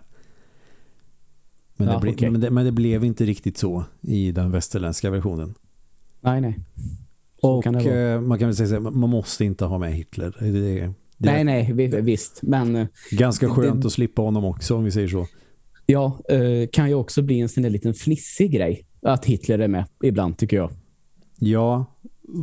Men, 1.76 1.88
ja, 1.88 1.94
det, 1.94 2.00
ble, 2.00 2.12
okay. 2.12 2.30
men, 2.30 2.42
det, 2.42 2.50
men, 2.50 2.66
det, 2.66 2.72
blev 2.72 3.04
inte 3.04 3.26
riktigt 3.26 3.58
så 3.58 3.84
i 4.02 4.32
den 4.32 4.52
västerländska 4.52 5.10
versionen. 5.10 5.54
Nej, 6.22 6.42
nej. 6.42 6.60
Så 7.42 7.52
och 7.52 7.64
kan 7.64 7.76
eh, 7.76 8.22
man 8.22 8.40
kan 8.40 8.48
väl 8.48 8.56
säga 8.56 8.78
att 8.78 8.84
man 8.84 9.10
måste 9.10 9.46
inte 9.46 9.66
ha 9.66 9.78
med 9.78 9.94
Hitler. 9.94 10.36
Det, 10.40 10.94
nej, 11.18 11.44
nej, 11.44 11.74
visst. 12.02 12.40
Men, 12.42 12.76
eh, 12.76 12.88
ganska 13.12 13.50
skönt 13.50 13.86
att 13.86 13.92
slippa 13.92 14.22
honom 14.22 14.46
också 14.46 14.76
om 14.76 14.84
vi 14.84 14.92
säger 14.92 15.08
så. 15.08 15.28
Ja, 15.86 16.20
eh, 16.30 16.70
kan 16.72 16.90
ju 16.90 16.96
också 16.96 17.22
bli 17.22 17.40
en 17.40 17.50
sån 17.50 17.64
där 17.64 17.70
liten 17.70 17.94
flissig 17.94 18.52
grej 18.52 18.86
att 19.02 19.26
Hitler 19.26 19.60
är 19.60 19.68
med 19.68 19.86
ibland 20.04 20.38
tycker 20.38 20.58
jag. 20.58 20.72
Ja, 21.40 21.86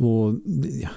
och 0.01 0.35
ja, 0.81 0.89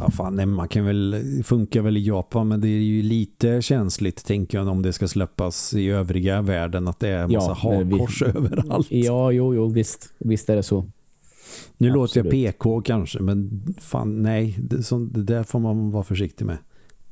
Ja, 0.00 0.10
fan, 0.10 0.36
nej, 0.36 0.46
man 0.46 0.68
kan 0.68 0.84
väl, 0.84 1.22
funkar 1.44 1.82
väl 1.82 1.96
i 1.96 2.06
Japan 2.06 2.48
men 2.48 2.60
det 2.60 2.68
är 2.68 2.80
ju 2.80 3.02
lite 3.02 3.62
känsligt 3.62 4.24
tänker 4.24 4.58
jag 4.58 4.68
om 4.68 4.82
det 4.82 4.92
ska 4.92 5.08
släppas 5.08 5.74
i 5.74 5.88
övriga 5.88 6.42
världen 6.42 6.88
att 6.88 7.00
det 7.00 7.08
är 7.08 7.22
en 7.22 7.32
massa 7.32 7.56
ja, 7.62 7.82
hakkors 7.84 8.22
överallt. 8.34 8.86
Ja, 8.90 9.32
jo, 9.32 9.54
jo, 9.54 9.68
visst, 9.68 10.14
visst 10.18 10.50
är 10.50 10.56
det 10.56 10.62
så. 10.62 10.80
Nu 10.80 11.88
Absolut. 11.88 11.94
låter 11.94 12.24
jag 12.24 12.30
PK 12.30 12.80
kanske 12.80 13.22
men 13.22 13.64
fan 13.78 14.22
nej, 14.22 14.58
det, 14.62 14.82
så, 14.82 14.98
det 14.98 15.22
där 15.22 15.42
får 15.42 15.60
man 15.60 15.90
vara 15.90 16.04
försiktig 16.04 16.44
med. 16.44 16.58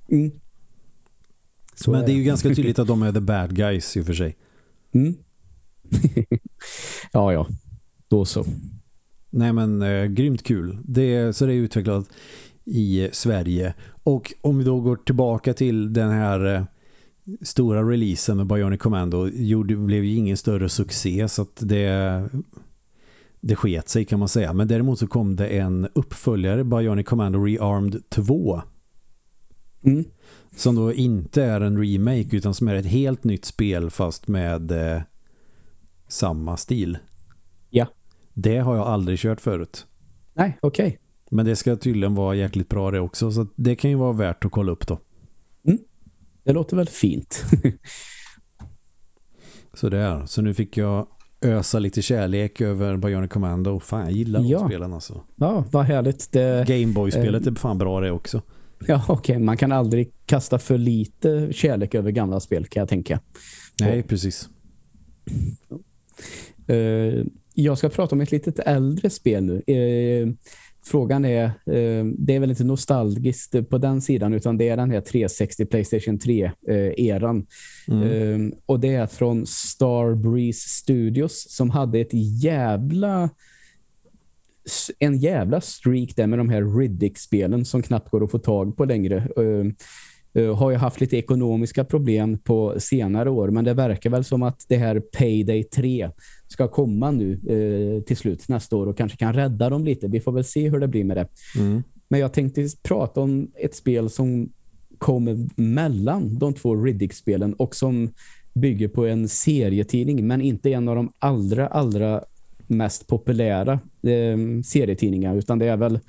Mm. 0.08 0.30
men 1.86 2.00
det 2.00 2.12
är 2.12 2.16
ju 2.16 2.24
ganska 2.24 2.48
tydligt 2.48 2.78
att 2.78 2.88
de 2.88 3.02
är 3.02 3.12
the 3.12 3.20
bad 3.20 3.56
guys 3.56 3.96
i 3.96 4.00
och 4.00 4.06
för 4.06 4.14
sig. 4.14 4.36
Mm. 4.92 5.14
ja, 7.12 7.32
ja. 7.32 7.46
Då 8.08 8.24
så. 8.24 8.44
Nej 9.30 9.52
men 9.52 9.82
eh, 9.82 10.04
grymt 10.04 10.42
kul. 10.42 10.78
Det, 10.84 11.36
så 11.36 11.46
det 11.46 11.52
är 11.52 11.56
utvecklat 11.56 12.08
i 12.68 13.08
Sverige. 13.12 13.74
Och 14.02 14.32
om 14.40 14.58
vi 14.58 14.64
då 14.64 14.80
går 14.80 14.96
tillbaka 14.96 15.54
till 15.54 15.92
den 15.92 16.10
här 16.10 16.54
eh, 16.54 16.62
stora 17.42 17.82
releasen 17.82 18.36
med 18.36 18.46
Bionic 18.46 18.80
Commando 18.80 19.28
gjorde, 19.28 19.76
blev 19.76 20.04
ju 20.04 20.14
ingen 20.14 20.36
större 20.36 20.68
succé 20.68 21.28
så 21.28 21.42
att 21.42 21.56
det 21.60 22.28
det 23.40 23.56
sket 23.56 23.88
sig 23.88 24.04
kan 24.04 24.18
man 24.18 24.28
säga. 24.28 24.52
Men 24.52 24.68
däremot 24.68 24.98
så 24.98 25.06
kom 25.06 25.36
det 25.36 25.48
en 25.48 25.88
uppföljare 25.94 26.64
Bionic 26.64 27.06
Commando 27.06 27.44
Rearmed 27.44 28.02
2. 28.08 28.62
Mm. 29.82 30.04
Som 30.56 30.74
då 30.74 30.92
inte 30.92 31.42
är 31.42 31.60
en 31.60 31.78
remake 31.78 32.36
utan 32.36 32.54
som 32.54 32.68
är 32.68 32.74
ett 32.74 32.86
helt 32.86 33.24
nytt 33.24 33.44
spel 33.44 33.90
fast 33.90 34.28
med 34.28 34.70
eh, 34.70 35.02
samma 36.08 36.56
stil. 36.56 36.98
Ja. 37.70 37.86
Det 38.34 38.58
har 38.58 38.76
jag 38.76 38.86
aldrig 38.86 39.18
kört 39.18 39.40
förut. 39.40 39.86
Nej, 40.34 40.58
okej. 40.60 40.86
Okay. 40.86 40.98
Men 41.30 41.46
det 41.46 41.56
ska 41.56 41.76
tydligen 41.76 42.14
vara 42.14 42.34
jäkligt 42.34 42.68
bra 42.68 42.90
det 42.90 43.00
också. 43.00 43.32
Så 43.32 43.46
det 43.56 43.76
kan 43.76 43.90
ju 43.90 43.96
vara 43.96 44.12
värt 44.12 44.44
att 44.44 44.52
kolla 44.52 44.72
upp 44.72 44.86
då. 44.86 44.98
Mm. 45.66 45.78
Det 46.44 46.52
låter 46.52 46.76
väl 46.76 46.88
fint. 46.88 47.44
så 49.74 49.88
det 49.88 49.98
är. 49.98 50.26
Så 50.26 50.42
nu 50.42 50.54
fick 50.54 50.76
jag 50.76 51.06
ösa 51.40 51.78
lite 51.78 52.02
kärlek 52.02 52.60
över 52.60 52.96
Bionic 52.96 53.30
Commando. 53.30 53.80
Fan, 53.80 54.00
jag 54.00 54.12
gillar 54.12 54.40
Ja. 54.40 54.58
de 54.58 54.68
spelen 54.68 54.92
alltså. 54.92 55.22
Ja, 55.36 55.64
vad 55.72 55.84
härligt. 55.84 56.32
Det, 56.32 56.64
Gameboy-spelet 56.68 57.46
är 57.46 57.54
fan 57.54 57.78
bra 57.78 58.00
det 58.00 58.10
också. 58.10 58.42
ja, 58.86 59.04
okej. 59.08 59.38
Man 59.38 59.56
kan 59.56 59.72
aldrig 59.72 60.12
kasta 60.26 60.58
för 60.58 60.78
lite 60.78 61.48
kärlek 61.52 61.94
över 61.94 62.10
gamla 62.10 62.40
spel 62.40 62.66
kan 62.66 62.80
jag 62.80 62.88
tänka. 62.88 63.20
Nej, 63.80 64.02
precis. 64.02 64.48
Eh, 66.66 67.24
jag 67.54 67.78
ska 67.78 67.88
prata 67.88 68.14
om 68.14 68.20
ett 68.20 68.32
litet 68.32 68.58
äldre 68.58 69.10
spel 69.10 69.44
nu. 69.44 69.62
Eh, 69.74 70.28
frågan 70.88 71.24
är, 71.24 71.44
eh, 71.44 72.04
det 72.18 72.34
är 72.34 72.40
väl 72.40 72.50
inte 72.50 72.64
nostalgiskt 72.64 73.68
på 73.68 73.78
den 73.78 74.00
sidan 74.00 74.34
utan 74.34 74.58
det 74.58 74.68
är 74.68 74.76
den 74.76 74.90
här 74.90 75.00
360 75.00 75.66
Playstation 75.66 76.18
3-eran. 76.18 77.46
Mm. 77.88 78.52
och 78.66 78.80
det 78.80 78.94
är 78.94 79.06
från 79.06 79.46
Starbreeze 79.46 80.68
Studios 80.68 81.46
som 81.50 81.70
hade 81.70 81.98
ett 81.98 82.14
jävla 82.42 83.30
en 84.98 85.18
jävla 85.18 85.60
streak 85.60 86.16
där 86.16 86.26
med 86.26 86.38
de 86.38 86.48
här 86.48 86.78
Riddick-spelen 86.78 87.64
som 87.64 87.82
knappt 87.82 88.10
går 88.10 88.24
att 88.24 88.30
få 88.30 88.38
tag 88.38 88.76
på 88.76 88.84
längre. 88.84 89.28
Uh, 89.38 89.72
har 90.54 90.70
ju 90.70 90.76
haft 90.76 91.00
lite 91.00 91.16
ekonomiska 91.16 91.84
problem 91.84 92.38
på 92.38 92.74
senare 92.78 93.30
år 93.30 93.50
men 93.50 93.64
det 93.64 93.74
verkar 93.74 94.10
väl 94.10 94.24
som 94.24 94.42
att 94.42 94.64
det 94.68 94.76
här 94.76 95.00
Payday 95.00 95.64
3 95.64 96.10
ska 96.48 96.68
komma 96.68 97.10
nu 97.10 97.40
uh, 97.50 98.02
till 98.02 98.16
slut 98.16 98.48
nästa 98.48 98.76
år 98.76 98.86
och 98.86 98.96
kanske 98.96 99.18
kan 99.18 99.32
rädda 99.32 99.70
dem 99.70 99.84
lite. 99.84 100.08
Vi 100.08 100.20
får 100.20 100.32
väl 100.32 100.44
se 100.44 100.68
hur 100.68 100.80
det 100.80 100.88
blir 100.88 101.04
med 101.04 101.16
det. 101.16 101.28
Mm. 101.56 101.82
Men 102.08 102.20
jag 102.20 102.32
tänkte 102.32 102.68
prata 102.82 103.20
om 103.20 103.50
ett 103.54 103.74
spel 103.74 104.10
som 104.10 104.52
kommer 104.98 105.48
mellan 105.56 106.38
de 106.38 106.54
två 106.54 106.76
Riddick-spelen 106.84 107.54
och 107.54 107.74
som 107.74 108.10
bygger 108.54 108.88
på 108.88 109.06
en 109.06 109.28
serietidning 109.28 110.26
men 110.26 110.40
inte 110.40 110.72
en 110.72 110.88
av 110.88 110.96
de 110.96 111.12
allra, 111.18 111.66
allra 111.66 112.24
mest 112.66 113.06
populära 113.06 113.72
eh, 114.02 114.62
serietidningar 114.64 115.36
utan 115.36 115.58
det 115.58 115.66
är 115.66 115.76
väl 115.76 116.00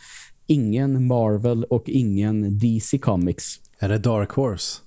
ingen 0.48 1.08
Marvel 1.08 1.64
och 1.64 1.90
ingen 1.90 2.60
DC 2.60 2.98
Comics. 2.98 3.56
Är 3.80 3.90
det 3.90 3.98
Dark 3.98 4.32
Horse? 4.32 4.82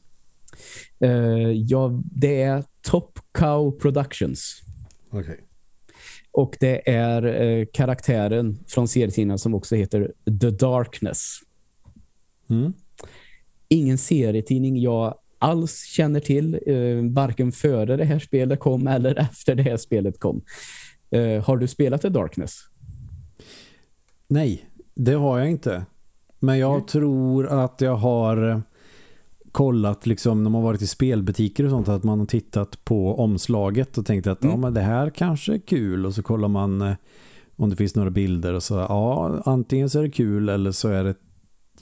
Eh, 1.00 1.50
ja, 1.50 2.02
det 2.04 2.42
är 2.42 2.64
Top 2.82 3.18
Cow 3.38 3.70
Productions. 3.70 4.61
Okay. 5.12 5.36
Och 6.32 6.56
det 6.60 6.90
är 6.90 7.24
eh, 7.42 7.66
karaktären 7.72 8.58
från 8.68 8.88
serietidningen 8.88 9.38
som 9.38 9.54
också 9.54 9.76
heter 9.76 10.12
The 10.40 10.50
Darkness. 10.50 11.38
Mm. 12.50 12.72
Ingen 13.68 13.98
serietidning 13.98 14.80
jag 14.80 15.14
alls 15.38 15.84
känner 15.84 16.20
till, 16.20 16.60
eh, 16.66 17.12
varken 17.12 17.52
före 17.52 17.96
det 17.96 18.04
här 18.04 18.18
spelet 18.18 18.60
kom 18.60 18.86
eller 18.86 19.14
efter 19.18 19.54
det 19.54 19.62
här 19.62 19.76
spelet 19.76 20.20
kom. 20.20 20.42
Eh, 21.10 21.44
har 21.44 21.56
du 21.56 21.68
spelat 21.68 22.02
The 22.02 22.08
Darkness? 22.08 22.58
Nej, 24.28 24.64
det 24.94 25.12
har 25.12 25.38
jag 25.38 25.50
inte. 25.50 25.86
Men 26.38 26.58
jag 26.58 26.74
mm. 26.74 26.86
tror 26.86 27.46
att 27.46 27.80
jag 27.80 27.96
har 27.96 28.50
eh, 28.50 28.60
kollat 29.52 30.06
liksom 30.06 30.42
när 30.42 30.50
man 30.50 30.62
varit 30.62 30.82
i 30.82 30.86
spelbutiker 30.86 31.64
och 31.64 31.70
sånt 31.70 31.88
att 31.88 32.04
man 32.04 32.18
har 32.18 32.26
tittat 32.26 32.84
på 32.84 33.20
omslaget 33.20 33.98
och 33.98 34.06
tänkt 34.06 34.26
att 34.26 34.44
mm. 34.44 34.54
ja, 34.54 34.60
men 34.60 34.74
det 34.74 34.80
här 34.80 35.10
kanske 35.10 35.54
är 35.54 35.58
kul 35.58 36.06
och 36.06 36.14
så 36.14 36.22
kollar 36.22 36.48
man 36.48 36.82
eh, 36.82 36.94
om 37.56 37.70
det 37.70 37.76
finns 37.76 37.94
några 37.94 38.10
bilder 38.10 38.54
och 38.54 38.62
så 38.62 38.74
ja, 38.74 39.42
antingen 39.44 39.90
så 39.90 39.98
är 39.98 40.02
det 40.02 40.10
kul 40.10 40.48
eller 40.48 40.72
så 40.72 40.88
är 40.88 41.04
det 41.04 41.14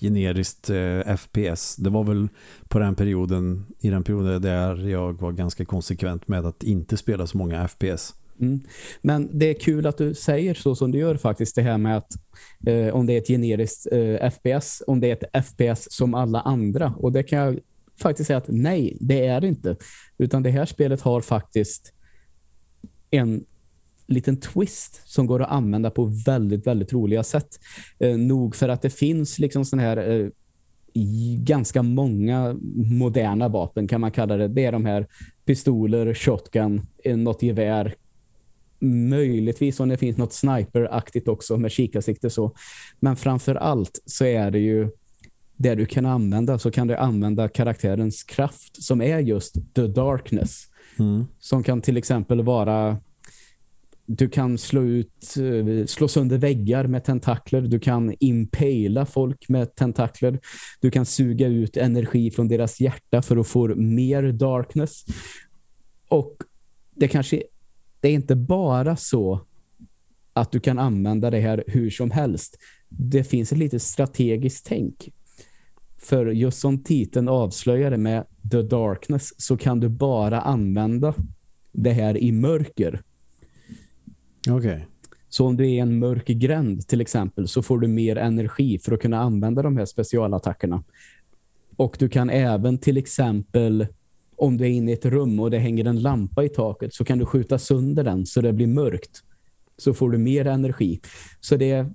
generiskt 0.01 0.71
eh, 0.71 1.17
FPS. 1.17 1.77
Det 1.77 1.91
var 1.91 2.05
väl 2.05 2.29
på 2.69 2.79
den 2.79 2.95
perioden 2.95 3.67
i 3.79 3.91
den 3.91 4.05
perioden 4.05 4.43
där 4.43 4.89
jag 4.89 5.21
var 5.21 5.33
ganska 5.33 5.65
konsekvent 5.65 6.29
med 6.29 6.47
att 6.47 6.63
inte 6.63 6.97
spela 6.97 7.27
så 7.27 7.39
många 7.39 7.69
FPS. 7.69 8.15
Mm. 8.41 8.61
Men 9.03 9.29
det 9.33 9.47
är 9.47 9.55
kul 9.55 9.87
att 9.87 9.99
du 9.99 10.15
säger 10.15 10.55
så 10.55 10.75
som 10.75 10.91
du 10.91 10.99
gör 10.99 11.17
faktiskt 11.17 11.55
det 11.55 11.63
här 11.63 11.79
med 11.79 11.97
att 11.97 12.13
eh, 12.67 12.95
om 12.95 13.07
det 13.07 13.13
är 13.13 13.19
ett 13.19 13.29
generiskt 13.29 13.87
eh, 13.93 14.31
FPS, 14.31 14.83
om 14.87 15.01
det 15.01 15.11
är 15.11 15.13
ett 15.13 15.47
FPS 15.47 15.93
som 15.93 16.15
alla 16.15 16.41
andra. 16.41 16.95
Och 16.97 17.13
det 17.13 17.23
kan 17.23 17.39
jag 17.39 17.59
faktiskt 18.01 18.27
säga 18.27 18.37
att 18.37 18.49
nej, 18.49 18.97
det 19.01 19.27
är 19.27 19.41
det 19.41 19.49
inte. 19.49 19.77
Utan 20.19 20.43
det 20.43 20.51
här 20.51 20.67
spelet 20.67 21.01
har 21.01 21.21
faktiskt 21.21 21.93
en 23.11 23.45
liten 24.07 24.37
twist 24.37 25.03
som 25.05 25.27
går 25.27 25.43
att 25.43 25.51
använda 25.51 25.91
på 25.91 26.05
väldigt, 26.27 26.67
väldigt 26.67 26.93
roliga 26.93 27.23
sätt. 27.23 27.61
Eh, 27.99 28.17
nog 28.17 28.57
för 28.57 28.69
att 28.69 28.83
det 28.83 28.91
finns 28.91 29.39
liksom 29.39 29.65
sån 29.65 29.79
här 29.79 29.97
eh, 29.97 30.29
ganska 31.39 31.83
många 31.83 32.57
moderna 32.75 33.49
vapen 33.49 33.89
kan 33.89 34.01
man 34.01 34.11
kalla 34.11 34.37
det. 34.37 34.49
Det 34.49 34.65
är 34.65 34.73
de 34.73 34.85
här 34.85 35.07
pistoler, 35.45 36.15
shotgun, 36.15 36.83
eh, 37.05 37.17
något 37.17 37.43
gevär, 37.43 37.95
möjligtvis 38.81 39.81
om 39.81 39.89
det 39.89 39.97
finns 39.97 40.17
något 40.17 40.33
sniperaktigt 40.33 41.29
också 41.29 41.57
med 41.57 41.71
kikarsikte 41.73 42.31
så. 42.31 42.55
Men 43.01 43.17
framför 43.17 43.55
allt 43.55 44.03
så 44.07 44.25
är 44.25 44.51
det 44.51 44.59
ju 44.59 44.91
det 45.57 45.75
du 45.75 45.87
kan 45.87 46.07
använda 46.07 46.59
så 46.59 46.71
kan 46.71 46.87
du 46.87 46.97
använda 46.97 47.49
karaktärens 47.49 48.23
kraft 48.23 48.83
som 48.83 49.03
är 49.03 49.19
just 49.19 49.75
the 49.75 49.87
darkness. 49.87 50.67
Mm. 50.99 51.27
Som 51.39 51.63
kan 51.63 51.81
till 51.81 51.97
exempel 51.97 52.43
vara 52.43 52.99
du 54.17 54.29
kan 54.29 54.59
slå 54.59 54.83
ut 54.83 55.37
slå 55.87 56.09
sönder 56.09 56.39
väggar 56.39 56.87
med 56.87 57.05
tentakler. 57.05 57.61
Du 57.61 57.79
kan 57.79 58.15
impala 58.21 59.07
folk 59.07 59.49
med 59.49 59.75
tentakler. 59.75 60.39
Du 60.81 60.91
kan 60.91 61.07
suga 61.07 61.47
ut 61.47 61.77
energi 61.77 62.31
från 62.31 62.49
deras 62.49 62.81
hjärta 62.81 63.23
för 63.23 63.37
att 63.37 63.49
få 63.49 63.75
mer 63.75 64.33
darkness. 64.33 65.05
Och 66.09 66.37
det 66.95 67.09
kanske 67.09 67.43
det 68.01 68.09
är 68.09 68.13
inte 68.13 68.37
bara 68.37 68.97
så 68.97 69.41
att 70.33 70.53
du 70.53 70.61
kan 70.61 70.79
använda 70.79 71.31
det 71.31 71.41
här 71.41 71.65
hur 71.67 71.91
som 71.91 72.11
helst. 72.11 72.59
Det 72.89 73.25
finns 73.25 73.53
ett 73.53 73.59
lite 73.59 73.81
strategiskt 73.81 74.67
tänk. 74.67 75.13
För 75.99 76.27
just 76.27 76.59
som 76.59 76.83
titeln 76.83 77.29
avslöjade 77.29 77.97
med 77.97 78.27
The 78.51 78.63
Darkness 78.63 79.41
så 79.41 79.57
kan 79.57 79.81
du 79.81 79.89
bara 79.89 80.41
använda 80.41 81.15
det 81.73 81.93
här 81.93 82.19
i 82.19 82.33
mörker. 82.33 83.03
Okej. 84.49 84.57
Okay. 84.57 84.81
Så 85.29 85.47
om 85.47 85.57
du 85.57 85.65
är 85.65 85.69
i 85.69 85.79
en 85.79 85.99
mörk 85.99 86.27
gränd 86.27 86.89
till 86.89 87.01
exempel 87.01 87.49
så 87.49 87.63
får 87.63 87.79
du 87.79 87.89
mer 87.89 88.17
energi 88.17 88.79
för 88.79 88.93
att 88.93 89.01
kunna 89.01 89.21
använda 89.21 89.63
de 89.63 89.77
här 89.77 89.85
specialattackerna. 89.85 90.85
Och 91.77 91.97
du 91.99 92.09
kan 92.09 92.31
även 92.31 92.79
till 92.79 92.97
exempel 92.97 93.87
om 94.41 94.57
du 94.57 94.65
är 94.65 94.69
inne 94.69 94.91
i 94.91 94.95
ett 94.95 95.05
rum 95.05 95.41
och 95.41 95.51
det 95.51 95.59
hänger 95.59 95.85
en 95.85 96.03
lampa 96.03 96.45
i 96.45 96.49
taket 96.49 96.95
så 96.95 97.05
kan 97.05 97.19
du 97.19 97.27
skjuta 97.27 97.59
sönder 97.59 98.05
den 98.05 98.27
så 98.27 98.41
det 98.41 98.53
blir 98.53 98.67
mörkt. 98.67 99.23
Så 99.77 99.95
får 99.95 100.11
du 100.11 100.19
mer 100.19 100.47
energi. 100.47 101.01
Så 101.41 101.57
det, 101.57 101.87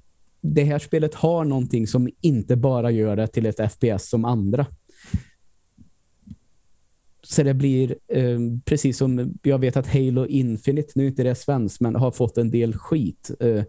det 0.41 0.63
här 0.63 0.79
spelet 0.79 1.13
har 1.13 1.45
någonting 1.45 1.87
som 1.87 2.09
inte 2.21 2.55
bara 2.55 2.91
gör 2.91 3.15
det 3.15 3.27
till 3.27 3.45
ett 3.45 3.71
FPS 3.71 4.09
som 4.09 4.25
andra. 4.25 4.65
Så 7.23 7.43
det 7.43 7.53
blir 7.53 7.95
eh, 8.07 8.39
precis 8.65 8.97
som 8.97 9.33
jag 9.43 9.59
vet 9.59 9.77
att 9.77 9.87
Halo 9.87 10.25
Infinite, 10.25 10.91
nu 10.95 11.03
är 11.03 11.07
inte 11.07 11.23
det 11.23 11.35
svenskt 11.35 11.81
men 11.81 11.95
har 11.95 12.11
fått 12.11 12.37
en 12.37 12.51
del 12.51 12.73
skit. 12.73 13.31
Eh, 13.39 13.63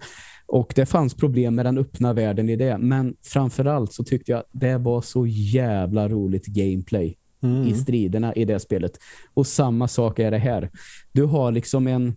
och 0.47 0.73
det 0.77 0.87
fanns 0.87 1.15
problem 1.15 1.55
med 1.55 1.67
den 1.67 1.79
öppna 1.79 2.13
världen 2.13 2.49
i 2.49 2.57
det. 2.57 2.79
Men 2.79 3.17
framförallt 3.23 3.93
så 3.93 4.05
tyckte 4.05 4.33
jag 4.33 4.39
att 4.39 4.51
det 4.53 4.79
var 4.79 5.01
så 5.03 5.27
jävla 5.27 6.09
roligt 6.09 6.47
gameplay 6.47 7.17
mm. 7.41 7.67
i 7.67 7.75
striderna 7.75 8.35
i 8.35 8.45
det 8.45 8.61
spelet. 8.61 8.99
Och 9.35 9.47
samma 9.47 9.89
sak 9.89 10.19
är 10.19 10.31
det 10.31 10.39
här. 10.39 10.71
Du 11.13 11.25
har 11.25 11.53
liksom 11.53 11.87
en 11.87 12.17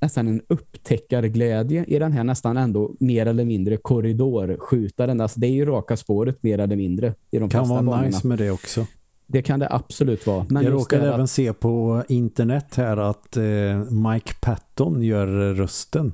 nästan 0.00 0.28
en 0.28 0.42
upptäckarglädje 0.48 1.84
i 1.84 1.98
den 1.98 2.12
här 2.12 2.24
nästan 2.24 2.56
ändå 2.56 2.94
mer 3.00 3.26
eller 3.26 3.44
mindre 3.44 3.76
korridorskjutaren. 3.76 5.20
Alltså 5.20 5.40
det 5.40 5.46
är 5.46 5.52
ju 5.52 5.64
raka 5.64 5.96
spåret 5.96 6.42
mer 6.42 6.58
eller 6.58 6.76
mindre 6.76 7.14
i 7.30 7.38
de 7.38 7.48
kan 7.48 7.68
vara 7.68 7.82
banorna. 7.82 8.06
nice 8.06 8.26
med 8.26 8.38
det 8.38 8.50
också. 8.50 8.86
Det 9.26 9.42
kan 9.42 9.60
det 9.60 9.68
absolut 9.70 10.26
vara. 10.26 10.46
Men 10.48 10.64
jag 10.64 10.72
råkade 10.72 11.08
även 11.08 11.20
att... 11.20 11.30
se 11.30 11.52
på 11.52 12.02
internet 12.08 12.74
här 12.74 12.96
att 12.96 13.36
eh, 13.36 13.44
Mike 13.90 14.32
Patton 14.40 15.02
gör 15.02 15.26
rösten 15.54 16.12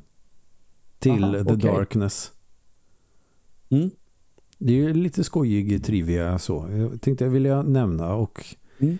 till 0.99 1.25
Aha, 1.25 1.33
The 1.33 1.41
okay. 1.41 1.57
Darkness. 1.57 2.31
Mm. 3.71 3.91
Det 4.65 4.73
är 4.73 4.77
ju 4.77 4.95
lite 4.95 5.25
skojig 5.25 5.85
trivia 5.85 6.39
så. 6.39 6.69
Jag 6.71 7.01
tänkte 7.01 7.25
jag 7.25 7.31
vilja 7.31 7.63
nämna 7.63 8.15
och 8.15 8.45
mm. 8.81 8.99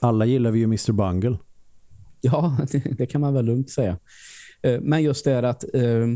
alla 0.00 0.24
gillar 0.24 0.50
vi 0.50 0.58
ju 0.58 0.64
Mr. 0.64 0.92
Bungle. 0.92 1.38
Ja, 2.20 2.56
det, 2.72 2.78
det, 2.98 3.06
kan 3.06 3.20
man 3.20 3.34
väl 3.34 3.44
lugnt 3.44 3.70
säga. 3.70 3.98
Eh, 4.62 4.80
men 4.80 5.02
just 5.02 5.24
det 5.24 5.32
är 5.32 5.42
att 5.42 5.74
eh, 5.74 6.06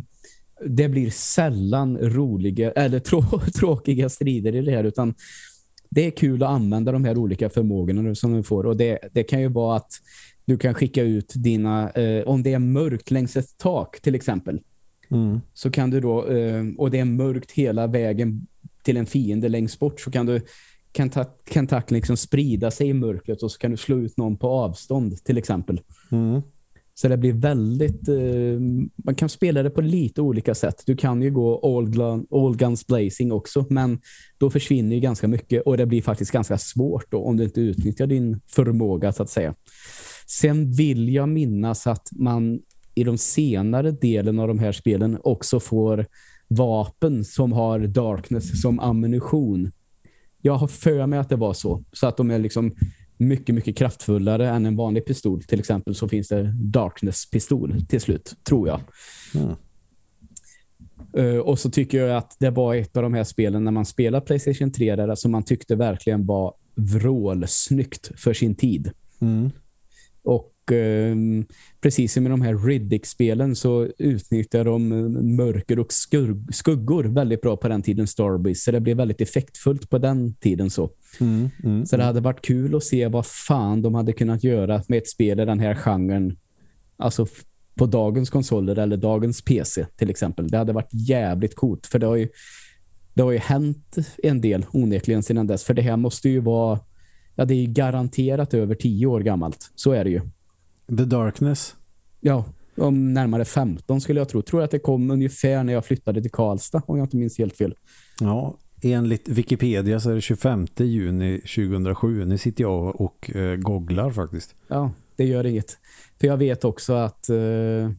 det 0.67 0.89
blir 0.89 1.11
sällan 1.11 1.99
roliga 1.99 2.71
eller 2.71 2.99
trå 3.01 3.23
tråkiga 3.55 4.09
strider 4.09 4.55
i 4.55 4.61
det 4.61 4.73
här 4.73 4.85
utan 4.85 5.15
det 5.91 6.07
är 6.07 6.11
kul 6.11 6.43
att 6.43 6.51
använda 6.51 6.93
de 6.93 7.05
här 7.05 7.19
olika 7.19 7.51
förmågorna 7.51 8.15
som 8.15 8.33
du 8.33 8.43
får. 8.43 8.67
Och 8.67 8.77
det, 8.77 8.99
det 9.13 9.23
kan 9.23 9.41
ju 9.41 9.49
vara 9.49 9.77
att 9.77 9.93
du 10.45 10.59
kan 10.59 10.75
skicka 10.75 11.03
ut 11.03 11.33
dina, 11.37 11.91
eh, 11.91 12.23
om 12.29 12.43
det 12.43 12.53
är 12.53 12.59
mörkt 12.59 13.11
längs 13.11 13.37
ett 13.37 13.59
tak 13.59 14.01
till 14.01 14.15
exempel. 14.15 14.61
Mm. 15.11 15.41
Så 15.55 15.71
kan 15.71 15.91
du 15.91 16.01
då, 16.01 16.27
eh, 16.27 16.65
och 16.79 16.91
det 16.91 16.99
är 16.99 17.05
mörkt 17.05 17.51
hela 17.51 17.87
vägen 17.87 18.47
till 18.83 18.97
en 18.97 19.07
fiende 19.07 19.49
längst 19.49 19.79
bort 19.79 20.01
så 20.01 20.11
kan 20.11 20.27
du 20.27 20.41
kan, 20.93 21.11
ta, 21.11 21.25
kan 21.25 21.67
tacken 21.67 21.95
liksom 21.95 22.17
sprida 22.17 22.71
sig 22.71 22.89
i 22.89 22.95
mörkret 22.95 23.43
och 23.43 23.53
så 23.53 23.59
kan 23.59 23.71
du 23.71 23.77
slå 23.77 23.99
ut 23.99 24.17
någon 24.17 24.37
på 24.37 24.49
avstånd 24.49 25.25
till 25.25 25.39
exempel. 25.39 25.81
Mm. 26.13 26.43
Så 26.95 27.09
det 27.09 27.17
blir 27.17 27.33
väldigt... 27.33 28.09
Eh, 28.09 28.61
man 29.05 29.15
kan 29.15 29.29
spela 29.29 29.63
det 29.63 29.71
på 29.71 29.81
lite 29.81 30.21
olika 30.21 30.55
sätt. 30.55 30.83
Du 30.87 30.97
kan 30.97 31.23
ju 31.23 31.31
gå 31.31 31.77
all, 31.79 31.91
gun, 31.91 32.27
all 32.31 32.57
guns 32.57 32.87
blazing 32.87 33.33
också, 33.33 33.67
men 33.71 34.01
då 34.39 34.51
försvinner 34.51 34.95
ju 34.95 35.01
ganska 35.01 35.29
mycket 35.29 35.63
och 35.63 35.77
det 35.77 35.87
blir 35.87 36.03
faktiskt 36.03 36.31
ganska 36.31 36.59
svårt 36.59 37.11
då, 37.11 37.25
om 37.25 37.37
du 37.37 37.45
inte 37.45 37.61
utnyttjar 37.61 38.07
din 38.07 38.41
förmåga 38.47 39.13
så 39.13 39.23
att 39.23 39.31
säga. 39.31 39.55
Sen 40.27 40.73
vill 40.73 41.15
jag 41.15 41.29
minnas 41.29 41.87
att 41.87 42.09
man 42.13 42.61
i 42.95 43.05
de 43.05 43.19
senare 43.19 43.91
delen 43.91 44.39
av 44.39 44.49
de 44.49 44.59
här 44.59 44.73
spelen 44.73 45.19
också 45.23 45.61
får 45.61 46.07
vapen 46.55 47.25
som 47.25 47.53
har 47.53 47.79
darkness 47.79 48.61
som 48.63 48.81
ammunition. 48.81 49.71
Jag 50.41 50.55
har 50.55 50.69
för 50.69 51.07
mig 51.07 51.19
att 51.19 51.29
det 51.29 51.37
var 51.37 51.53
så. 51.53 51.85
Så 51.93 52.07
att 52.07 52.17
de 52.17 52.31
är 52.31 52.39
liksom 52.39 52.73
mycket, 53.17 53.55
mycket 53.55 53.77
kraftfullare 53.77 54.49
än 54.49 54.67
en 54.67 54.77
vanlig 54.77 55.07
pistol. 55.07 55.43
Till 55.43 55.61
exempel 55.61 55.95
så 55.95 56.09
finns 56.09 56.29
det 56.29 56.43
Darkness-pistol 56.53 57.87
till 57.89 58.01
slut, 58.01 58.37
tror 58.45 58.69
jag. 58.69 58.81
Mm. 59.35 59.55
Uh, 61.19 61.39
och 61.39 61.59
så 61.59 61.71
tycker 61.71 61.99
jag 61.99 62.17
att 62.17 62.37
det 62.39 62.51
var 62.51 62.75
ett 62.75 62.97
av 62.97 63.03
de 63.03 63.15
här 63.15 63.25
spelen 63.25 63.65
när 63.65 63.73
man 63.73 63.87
spelar 63.87 64.21
Playstation 64.21 64.73
3 64.73 64.97
där 64.97 65.15
som 65.15 65.31
man 65.33 65.43
tyckte 65.43 65.77
verkligen 65.77 66.27
var 66.27 66.55
vrålsnyggt 66.75 68.11
för 68.17 68.35
sin 68.35 68.55
tid. 68.55 68.91
Mm. 69.21 69.51
Och 70.23 70.52
precis 71.81 72.13
som 72.13 72.27
i 72.27 72.31
de 72.31 72.43
här 72.43 72.67
Riddick-spelen 72.67 73.57
så 73.57 73.89
utnyttjar 73.99 74.65
de 74.65 74.89
mörker 75.37 75.79
och 75.79 75.93
skugg 75.93 76.55
skuggor 76.55 77.05
väldigt 77.05 77.41
bra 77.41 77.57
på 77.57 77.69
den 77.69 77.83
tiden 77.83 78.07
Starbreeze. 78.07 78.61
Så 78.61 78.71
det 78.71 78.81
blev 78.81 78.97
väldigt 78.97 79.21
effektfullt 79.21 79.91
på 79.91 79.99
den 79.99 80.35
tiden 80.35 80.71
så. 80.71 80.91
Mm. 81.21 81.51
Mm. 81.65 81.87
Så 81.87 81.97
det 81.97 82.05
hade 82.05 82.21
varit 82.21 82.43
kul 82.43 82.77
att 82.77 82.85
se 82.85 83.09
vad 83.09 83.27
fan 83.27 83.83
de 83.83 83.95
hade 83.95 84.13
kunnat 84.13 84.45
göra 84.45 84.83
med 84.89 84.99
ett 84.99 85.09
spel 85.09 85.41
i 85.41 85.45
den 85.45 85.61
här 85.61 85.75
genren. 85.75 86.37
Alltså 86.97 87.27
på 87.75 87.87
dagens 87.87 88.31
konsoler 88.31 88.79
eller 88.79 88.97
dagens 88.97 89.43
PC 89.43 89.87
till 89.97 90.11
exempel. 90.11 90.49
Det 90.49 90.59
hade 90.59 90.73
varit 90.73 90.91
jävligt 90.93 91.55
coolt 91.57 91.87
för 91.87 91.99
det 91.99 92.07
har 92.07 92.17
ju, 92.17 92.29
det 93.15 93.23
har 93.23 93.33
ju 93.33 93.39
hänt 93.39 93.97
en 94.23 94.41
del 94.41 94.67
onekligen 94.73 95.23
sedan 95.23 95.47
dess. 95.47 95.65
För 95.65 95.75
det 95.75 95.83
här 95.83 95.97
måste 95.97 96.29
ju 96.29 96.41
vara 96.41 96.81
ja 97.35 97.45
det 97.45 97.55
är 97.55 97.59
ju 97.59 97.67
garanterat 97.67 98.55
över 98.55 98.75
tio 98.75 99.07
år 99.07 99.21
gammalt. 99.21 99.71
Så 99.75 99.93
är 99.93 100.05
det 100.05 100.11
ju. 100.11 100.21
The 100.89 101.05
Darkness? 101.05 101.75
Ja, 102.21 102.45
om 102.77 103.15
närmare 103.15 103.45
15 103.45 104.01
skulle 104.01 104.21
jag 104.21 104.29
tro. 104.29 104.43
Tror 104.43 104.63
att 104.63 104.71
det 104.71 104.79
kom 104.79 105.11
ungefär 105.11 105.65
när 105.65 105.73
jag 105.73 105.85
flyttade 105.85 106.23
till 106.23 106.31
Karlstad 106.31 106.83
om 106.87 106.99
jag 106.99 107.05
inte 107.05 107.17
minns 107.17 107.39
helt 107.39 107.57
fel. 107.57 107.75
Ja, 108.21 108.59
enligt 108.83 109.29
Wikipedia 109.29 110.01
så 110.01 110.11
är 110.11 110.15
det 110.15 110.21
25 110.21 110.67
juni 110.79 111.39
2007. 111.39 112.25
Nu 112.25 112.39
sitter 112.39 112.65
jag 112.65 113.01
och 113.01 113.37
eh, 113.37 113.57
googlar 113.57 114.11
faktiskt. 114.11 114.55
Ja, 114.69 114.93
det 115.17 115.25
gör 115.25 115.47
inget. 115.47 115.79
För 116.21 116.27
jag 116.27 116.37
vet 116.37 116.65
också 116.65 116.93
att 116.93 117.29
eh, 117.29 117.91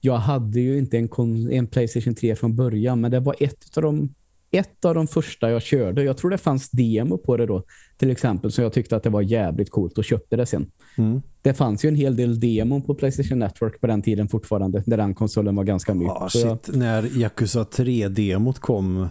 jag 0.00 0.16
hade 0.16 0.60
ju 0.60 0.78
inte 0.78 0.98
en, 0.98 1.08
en 1.52 1.66
Playstation 1.66 2.14
3 2.14 2.36
från 2.36 2.56
början, 2.56 3.00
men 3.00 3.10
det 3.10 3.20
var 3.20 3.36
ett 3.38 3.76
av 3.76 3.82
de 3.82 4.14
ett 4.50 4.84
av 4.84 4.94
de 4.94 5.06
första 5.06 5.50
jag 5.50 5.62
körde. 5.62 6.02
Jag 6.02 6.16
tror 6.16 6.30
det 6.30 6.38
fanns 6.38 6.70
demo 6.70 7.18
på 7.18 7.36
det 7.36 7.46
då. 7.46 7.62
Till 7.96 8.10
exempel 8.10 8.52
så 8.52 8.62
jag 8.62 8.72
tyckte 8.72 8.96
att 8.96 9.02
det 9.02 9.10
var 9.10 9.22
jävligt 9.22 9.70
coolt 9.70 9.98
och 9.98 10.04
köpte 10.04 10.36
det 10.36 10.46
sen. 10.46 10.70
Mm. 10.98 11.22
Det 11.42 11.54
fanns 11.54 11.84
ju 11.84 11.88
en 11.88 11.94
hel 11.94 12.16
del 12.16 12.40
demo 12.40 12.80
på 12.82 12.94
Playstation 12.94 13.38
Network 13.38 13.80
på 13.80 13.86
den 13.86 14.02
tiden 14.02 14.28
fortfarande. 14.28 14.82
När 14.86 14.96
den 14.96 15.14
konsolen 15.14 15.56
var 15.56 15.64
ganska 15.64 15.94
ny. 15.94 16.06
Ah, 16.06 16.28
Så 16.28 16.38
jag- 16.38 16.58
shit. 16.64 16.76
När 16.76 17.18
Yakuza 17.18 17.62
3-demot 17.64 18.58
kom 18.58 19.08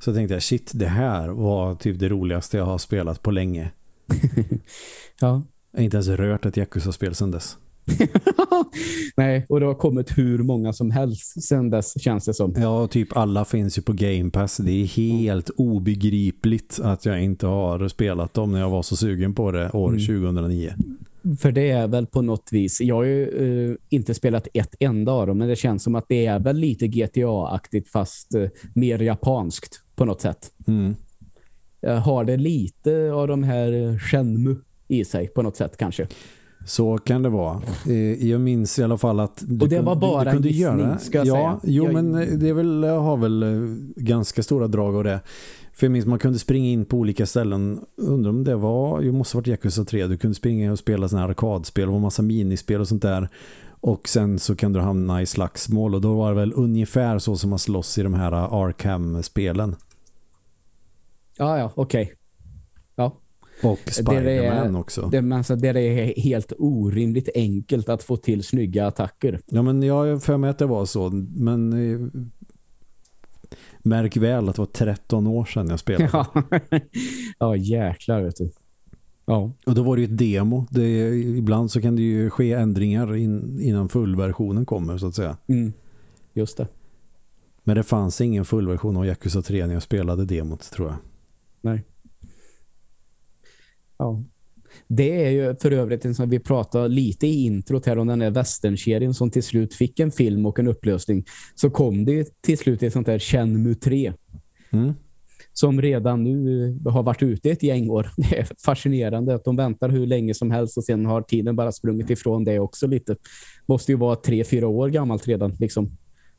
så 0.00 0.14
tänkte 0.14 0.34
jag, 0.34 0.42
shit, 0.42 0.70
det 0.74 0.86
här 0.86 1.28
var 1.28 1.74
typ 1.74 1.98
det 1.98 2.08
roligaste 2.08 2.56
jag 2.56 2.64
har 2.64 2.78
spelat 2.78 3.22
på 3.22 3.30
länge. 3.30 3.70
ja. 5.20 5.42
Jag 5.72 5.78
har 5.80 5.84
inte 5.84 5.96
ens 5.96 6.08
rört 6.08 6.46
ett 6.46 6.56
Yakuza-spel 6.56 7.14
sedan 7.14 7.30
dess. 7.30 7.56
Nej, 9.16 9.46
och 9.48 9.60
det 9.60 9.66
har 9.66 9.74
kommit 9.74 10.18
hur 10.18 10.38
många 10.38 10.72
som 10.72 10.90
helst 10.90 11.42
sen 11.42 11.70
dess 11.70 12.02
känns 12.02 12.24
det 12.24 12.34
som. 12.34 12.54
Ja, 12.56 12.86
typ 12.86 13.16
alla 13.16 13.44
finns 13.44 13.78
ju 13.78 13.82
på 13.82 13.92
Game 13.92 14.30
Pass. 14.30 14.56
Det 14.56 14.72
är 14.72 14.86
helt 14.86 15.50
obegripligt 15.56 16.80
att 16.82 17.04
jag 17.04 17.22
inte 17.22 17.46
har 17.46 17.88
spelat 17.88 18.34
dem 18.34 18.52
när 18.52 18.60
jag 18.60 18.70
var 18.70 18.82
så 18.82 18.96
sugen 18.96 19.34
på 19.34 19.50
det 19.50 19.70
år 19.70 19.88
Mm. 19.88 20.00
2009. 20.00 20.72
För 21.40 21.52
det 21.52 21.70
är 21.70 21.88
väl 21.88 22.06
på 22.06 22.22
något 22.22 22.48
vis, 22.52 22.80
jag 22.80 22.94
har 22.94 23.02
ju 23.04 23.70
eh, 23.70 23.76
inte 23.88 24.14
spelat 24.14 24.48
ett 24.54 24.74
enda 24.80 25.12
av 25.12 25.26
dem, 25.26 25.38
men 25.38 25.48
det 25.48 25.56
känns 25.56 25.82
som 25.82 25.94
att 25.94 26.04
det 26.08 26.26
är 26.26 26.38
väl 26.38 26.56
lite 26.56 26.86
GTA-aktigt 26.86 27.88
fast 27.88 28.34
eh, 28.34 28.48
mer 28.74 28.98
japanskt 28.98 29.80
på 29.96 30.04
något 30.04 30.20
sätt. 30.20 30.50
Mm. 30.66 30.94
Jag 31.80 31.96
har 31.96 32.24
det 32.24 32.36
lite 32.36 33.12
av 33.12 33.28
de 33.28 33.42
här 33.42 33.98
Shenmue 33.98 34.56
i 34.88 35.04
sig 35.04 35.28
på 35.28 35.42
något 35.42 35.56
sätt 35.56 35.76
kanske. 35.76 36.06
Så 36.68 36.98
kan 36.98 37.22
det 37.22 37.28
vara. 37.28 37.62
Eh, 37.86 38.28
Jag 38.28 38.40
minns 38.40 38.78
i 38.78 38.82
alla 38.82 38.98
fall 38.98 39.20
att 39.20 39.42
du 39.46 39.60
Och 39.64 39.68
det 39.68 39.80
var 39.80 39.96
bara 39.96 40.24
du, 40.24 40.30
du 40.30 40.32
kunde 40.34 40.48
gissning, 40.48 40.78
göra. 40.78 40.98
ska 40.98 41.18
jag 41.18 41.26
ja, 41.26 41.32
säga. 41.34 41.60
Jo, 41.62 41.84
Jag- 41.84 41.92
men 41.94 42.14
eh, 42.14 42.38
det 42.38 42.48
är 42.48 42.52
väl, 42.52 42.84
har 42.84 43.16
väl 43.16 43.42
eh, 43.42 43.48
ganska 43.96 44.42
stora 44.42 44.68
drag 44.68 44.96
av 44.96 45.04
det. 45.04 45.20
För 45.72 45.86
jag 45.86 45.92
minns 45.92 46.06
man 46.06 46.18
kunde 46.18 46.38
springa 46.38 46.68
in 46.68 46.84
på 46.84 46.96
olika 46.96 47.26
ställen. 47.26 47.80
Undrar 47.96 48.30
om 48.30 48.44
det 48.44 48.56
var, 48.56 49.00
ju 49.00 49.12
måste 49.12 49.36
ha 49.36 49.40
varit 49.40 49.46
Yakuza 49.48 49.84
3. 49.84 50.06
Du 50.06 50.16
kunde 50.16 50.34
springa 50.34 50.72
och 50.72 50.78
spela 50.78 51.08
sådana 51.08 51.22
här 51.26 51.30
arkadspel 51.30 51.88
och 51.88 52.00
massa 52.00 52.22
minispel 52.22 52.80
och 52.80 52.88
sånt 52.88 53.02
där. 53.02 53.28
Och 53.80 54.08
sen 54.08 54.38
så 54.38 54.56
kan 54.56 54.72
du 54.72 54.80
hamna 54.80 55.22
i 55.22 55.26
slagsmål 55.26 55.94
och 55.94 56.00
då 56.00 56.14
var 56.14 56.28
det 56.28 56.36
väl 56.36 56.52
ungefär 56.56 57.18
så 57.18 57.36
som 57.36 57.50
man 57.50 57.58
slåss 57.58 57.98
i 57.98 58.02
de 58.02 58.14
här 58.14 58.32
Arkham-spelen. 58.32 59.76
Ja, 61.38 61.58
ja, 61.58 61.72
okej. 61.74 62.12
Ja, 62.12 62.17
Och 63.62 63.78
Det 63.84 63.92
Spider-Man 63.92 64.74
är- 64.74 64.80
också. 64.80 65.08
det, 65.08 65.34
alltså, 65.36 65.56
det 65.56 65.68
är 65.68 66.20
helt 66.20 66.52
orimligt 66.58 67.28
enkelt 67.34 67.88
att 67.88 68.02
få 68.02 68.16
till 68.16 68.44
snygga 68.44 68.86
attacker. 68.86 69.40
Ja 69.46 69.62
men 69.62 69.82
jag 69.82 70.22
för 70.22 70.36
mig 70.36 70.50
att 70.50 70.58
det 70.58 70.66
var 70.66 70.84
så. 70.86 71.10
Men 71.36 71.72
eh, 71.72 72.00
märk 73.78 74.16
väl 74.16 74.48
att 74.48 74.54
det 74.56 74.62
var 74.62 74.66
13 74.66 75.26
år 75.26 75.44
sedan 75.44 75.68
jag 75.68 75.78
spelade. 75.80 76.10
Ja, 76.12 76.42
ja 77.38 77.56
jäklar 77.56 78.22
vet 78.22 78.36
du. 78.36 78.50
Ja, 79.26 79.52
Och 79.66 79.74
då 79.74 79.82
var 79.82 79.96
det 79.96 80.02
ju 80.02 80.08
ett 80.12 80.18
demo. 80.18 80.66
Det, 80.70 81.08
ibland 81.16 81.70
så 81.70 81.80
kan 81.80 81.96
det 81.96 82.02
ju 82.02 82.30
ske 82.30 82.52
ändringar 82.52 83.16
in, 83.16 83.60
innan 83.60 83.88
fullversionen 83.88 84.66
kommer 84.66 84.98
så 84.98 85.06
att 85.06 85.14
säga. 85.14 85.36
mm. 85.46 85.72
just 86.34 86.56
det. 86.56 86.68
Men 87.64 87.76
det 87.76 87.82
fanns 87.82 88.20
ingen 88.20 88.44
fullversion 88.44 88.96
av 88.96 89.06
Yakuza 89.06 89.42
3 89.42 89.66
när 89.66 89.74
jag 89.74 89.82
spelade 89.82 90.24
demot 90.24 90.70
tror 90.70 90.88
jag. 90.88 90.96
Nej. 91.60 91.84
Ja. 93.98 94.22
Det 94.88 95.24
är 95.26 95.30
ju 95.30 95.54
för 95.56 95.70
övrigt 95.70 96.04
en 96.04 96.14
som 96.14 96.30
vi 96.30 96.38
pratade 96.38 96.88
lite 96.88 97.26
i 97.26 97.44
introt 97.44 97.86
här 97.86 97.98
om 97.98 98.06
den 98.06 98.20
här 98.20 98.30
westernserien 98.30 99.14
som 99.14 99.30
till 99.30 99.42
slut 99.42 99.74
fick 99.74 100.00
en 100.00 100.10
film 100.10 100.46
och 100.46 100.58
en 100.58 100.68
upplösning. 100.68 101.24
Så 101.54 101.70
kom 101.70 102.04
det 102.04 102.42
till 102.42 102.58
slut 102.58 102.82
ett 102.82 102.92
sånt 102.92 103.06
där 103.06 103.18
Shenmue 103.18 103.74
3 103.74 104.12
Mm. 104.70 104.92
som 105.52 105.82
redan 105.82 106.24
nu 106.24 106.78
har 106.86 107.02
varit 107.02 107.22
ute 107.22 107.50
ett 107.50 107.62
gäng 107.62 107.90
år. 107.90 108.10
Det 108.16 108.38
är 108.38 108.48
fascinerande 108.64 109.34
att 109.34 109.44
de 109.44 109.56
väntar 109.56 109.88
hur 109.88 110.06
länge 110.06 110.34
som 110.34 110.50
helst 110.50 110.76
och 110.78 110.84
sen 110.84 111.06
har 111.06 111.22
tiden 111.22 111.56
bara 111.56 111.72
sprungit 111.72 112.10
ifrån 112.10 112.44
det 112.44 112.58
också 112.58 112.86
lite. 112.86 113.16
Måste 113.66 113.92
ju 113.92 113.98
vara 113.98 114.16
tre, 114.16 114.44
fyra 114.44 114.68
år 114.68 114.88
gammalt 114.88 115.28
redan 115.28 115.56
liksom. 115.60 115.90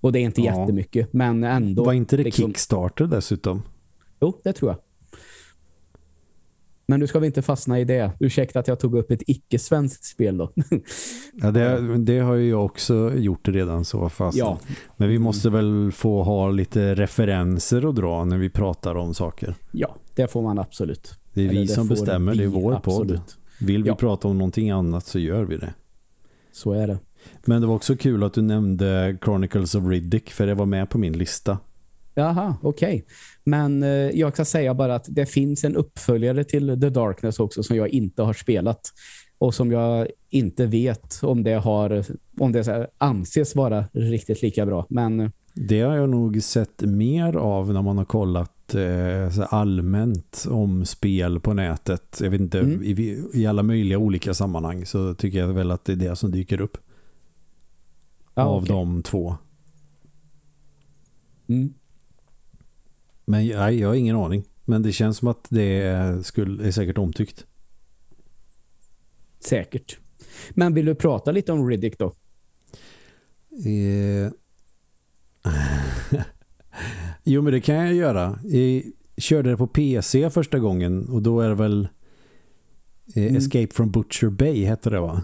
Och 0.01 0.11
det 0.11 0.19
är 0.19 0.23
inte 0.23 0.41
Ja. 0.41 0.59
jättemycket, 0.61 1.13
men 1.13 1.43
ändå. 1.43 1.83
var 1.83 1.93
inte 1.93 2.17
det 2.17 2.23
liksom- 2.23 2.45
Kickstarter 2.45 3.05
dessutom? 3.05 3.61
Jo, 4.21 4.41
det 4.43 4.53
tror 4.53 4.71
jag. 4.71 4.79
Men 6.89 6.99
nu 6.99 7.07
ska 7.07 7.19
vi 7.19 7.27
inte 7.27 7.41
fastna 7.41 7.79
i 7.79 7.83
det. 7.83 8.11
Ursäkta 8.19 8.59
att 8.59 8.67
jag 8.67 8.79
tog 8.79 8.95
upp 8.97 9.11
ett 9.11 9.21
icke-svenskt 9.27 10.03
spel 10.05 10.37
då. 10.37 10.53
Ja, 11.41 11.51
det, 11.51 11.97
det 11.97 12.19
har 12.19 12.35
ju 12.35 12.49
jag 12.49 12.65
också 12.65 13.11
gjort 13.15 13.47
redan 13.47 13.85
så 13.85 14.09
fast. 14.09 14.37
ja, 14.37 14.59
Men 14.97 15.09
vi 15.09 15.19
måste 15.19 15.49
väl 15.49 15.91
få 15.91 16.23
ha 16.23 16.49
lite 16.49 16.95
referenser 16.95 17.89
att 17.89 17.95
dra 17.95 18.25
när 18.25 18.37
vi 18.37 18.49
pratar 18.49 18.95
om 18.95 19.13
saker. 19.13 19.55
ja, 19.71 19.95
det 20.15 20.27
får 20.31 20.41
man 20.41 20.59
absolut. 20.59 21.13
Det 21.33 21.41
är 21.41 21.49
Eller 21.49 21.59
vi 21.61 21.65
det 21.67 21.73
som 21.73 21.87
bestämmer, 21.87 22.35
det 22.35 22.43
är 22.43 22.47
vi 22.47 22.53
vår 22.53 22.75
podd. 22.75 23.21
Vill 23.59 23.83
vi 23.83 23.89
Ja. 23.89 23.95
prata 23.95 24.27
om 24.27 24.37
någonting 24.37 24.69
annat 24.69 25.05
så 25.05 25.19
gör 25.19 25.43
vi 25.43 25.57
det. 25.57 25.73
Så 26.51 26.71
är 26.73 26.87
det. 26.87 26.97
Men 27.45 27.61
det 27.61 27.67
var 27.67 27.75
också 27.75 27.95
kul 27.95 28.23
att 28.23 28.33
du 28.33 28.41
nämnde 28.41 29.17
Chronicles 29.23 29.75
of 29.75 29.87
Riddick 29.87 30.29
för 30.29 30.47
det 30.47 30.53
var 30.53 30.65
med 30.65 30.89
på 30.89 30.97
min 30.97 31.13
lista. 31.17 31.57
Jaha, 32.15 32.55
okej. 32.61 33.05
Men 33.43 33.83
eh, 33.83 33.89
jag 33.89 34.35
kan 34.35 34.45
säga 34.45 34.73
bara 34.73 34.95
att 34.95 35.05
det 35.09 35.25
finns 35.25 35.63
en 35.63 35.75
uppföljare 35.75 36.43
till 36.43 36.67
The 36.81 36.89
Darkness 36.89 37.39
också 37.39 37.63
som 37.63 37.75
jag 37.77 37.89
inte 37.89 38.21
har 38.23 38.33
spelat. 38.33 38.93
Och 39.37 39.53
som 39.55 39.71
jag 39.71 40.07
inte 40.29 40.65
vet 40.65 41.19
om 41.23 41.43
det 41.43 41.53
har 41.53 42.05
om 42.39 42.51
det 42.51 42.67
här 42.67 42.87
anses 42.97 43.55
vara 43.55 43.85
riktigt 43.91 44.41
lika 44.41 44.65
bra. 44.65 44.85
Men 44.89 45.19
eh, 45.19 45.29
Det 45.53 45.81
har 45.81 45.95
jag 45.95 46.09
nog 46.09 46.43
sett 46.43 46.81
mer 46.81 47.35
av 47.35 47.73
när 47.73 47.81
man 47.81 47.97
har 47.97 48.05
kollat 48.05 48.75
eh, 48.75 49.53
allmänt 49.53 50.45
om 50.49 50.85
spel 50.85 51.39
på 51.39 51.53
nätet. 51.53 52.19
Jag 52.23 52.29
vet 52.29 52.41
inte, 52.41 52.59
Mm. 52.59 52.83
i, 52.83 53.23
i 53.33 53.45
alla 53.45 53.63
möjliga 53.63 53.97
olika 53.97 54.33
sammanhang 54.33 54.85
så 54.85 55.13
tycker 55.13 55.39
jag 55.39 55.47
väl 55.47 55.71
att 55.71 55.85
det 55.85 55.91
är 55.91 55.95
det 55.95 56.15
som 56.15 56.31
dyker 56.31 56.61
upp 56.61 56.77
Ja, 58.35 58.43
av 58.43 58.63
okej. 58.63 58.75
de 58.75 59.03
två. 59.03 59.35
Mm. 61.47 61.73
Men 63.29 63.47
nej, 63.47 63.79
jag 63.79 63.87
har 63.87 63.95
ingen 63.95 64.15
aning. 64.15 64.43
Men 64.65 64.81
det 64.81 64.91
känns 64.91 65.17
som 65.17 65.27
att 65.27 65.47
det 65.49 66.25
skulle, 66.25 66.67
är 66.67 66.71
säkert 66.71 66.97
omtyckt. 66.97 67.45
Säkert. 69.39 69.97
Men 70.49 70.73
vill 70.73 70.85
du 70.85 70.95
prata 70.95 71.31
lite 71.31 71.51
om 71.51 71.69
Riddick 71.69 71.99
då? 71.99 72.13
Eh... 73.65 74.31
jo, 77.23 77.41
men 77.41 77.53
det 77.53 77.61
kan 77.61 77.75
jag 77.75 77.93
göra. 77.93 78.39
Jag 78.43 78.83
körde 79.17 79.49
det 79.49 79.57
på 79.57 79.67
PC 79.67 80.29
första 80.29 80.59
gången 80.59 81.09
och 81.09 81.21
då 81.21 81.41
är 81.41 81.49
det 81.49 81.55
väl 81.55 81.87
eh, 83.15 83.23
Mm. 83.23 83.35
Escape 83.35 83.73
from 83.73 83.91
Butcher 83.91 84.29
Bay 84.29 84.65
heter 84.65 84.91
det 84.91 84.99
va? 84.99 85.23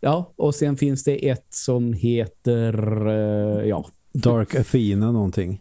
Ja, 0.00 0.32
och 0.36 0.54
sen 0.54 0.76
finns 0.76 1.04
det 1.04 1.28
ett 1.28 1.46
som 1.50 1.92
heter 1.92 3.06
eh, 3.06 3.68
ja, 3.68 3.86
Dark 4.12 4.54
Athena 4.54 5.12
någonting. 5.12 5.60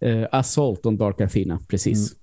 Eh, 0.00 0.26
Assault 0.32 0.86
on 0.86 0.96
Dark 0.96 1.20
Athena, 1.20 1.60
precis. 1.68 2.16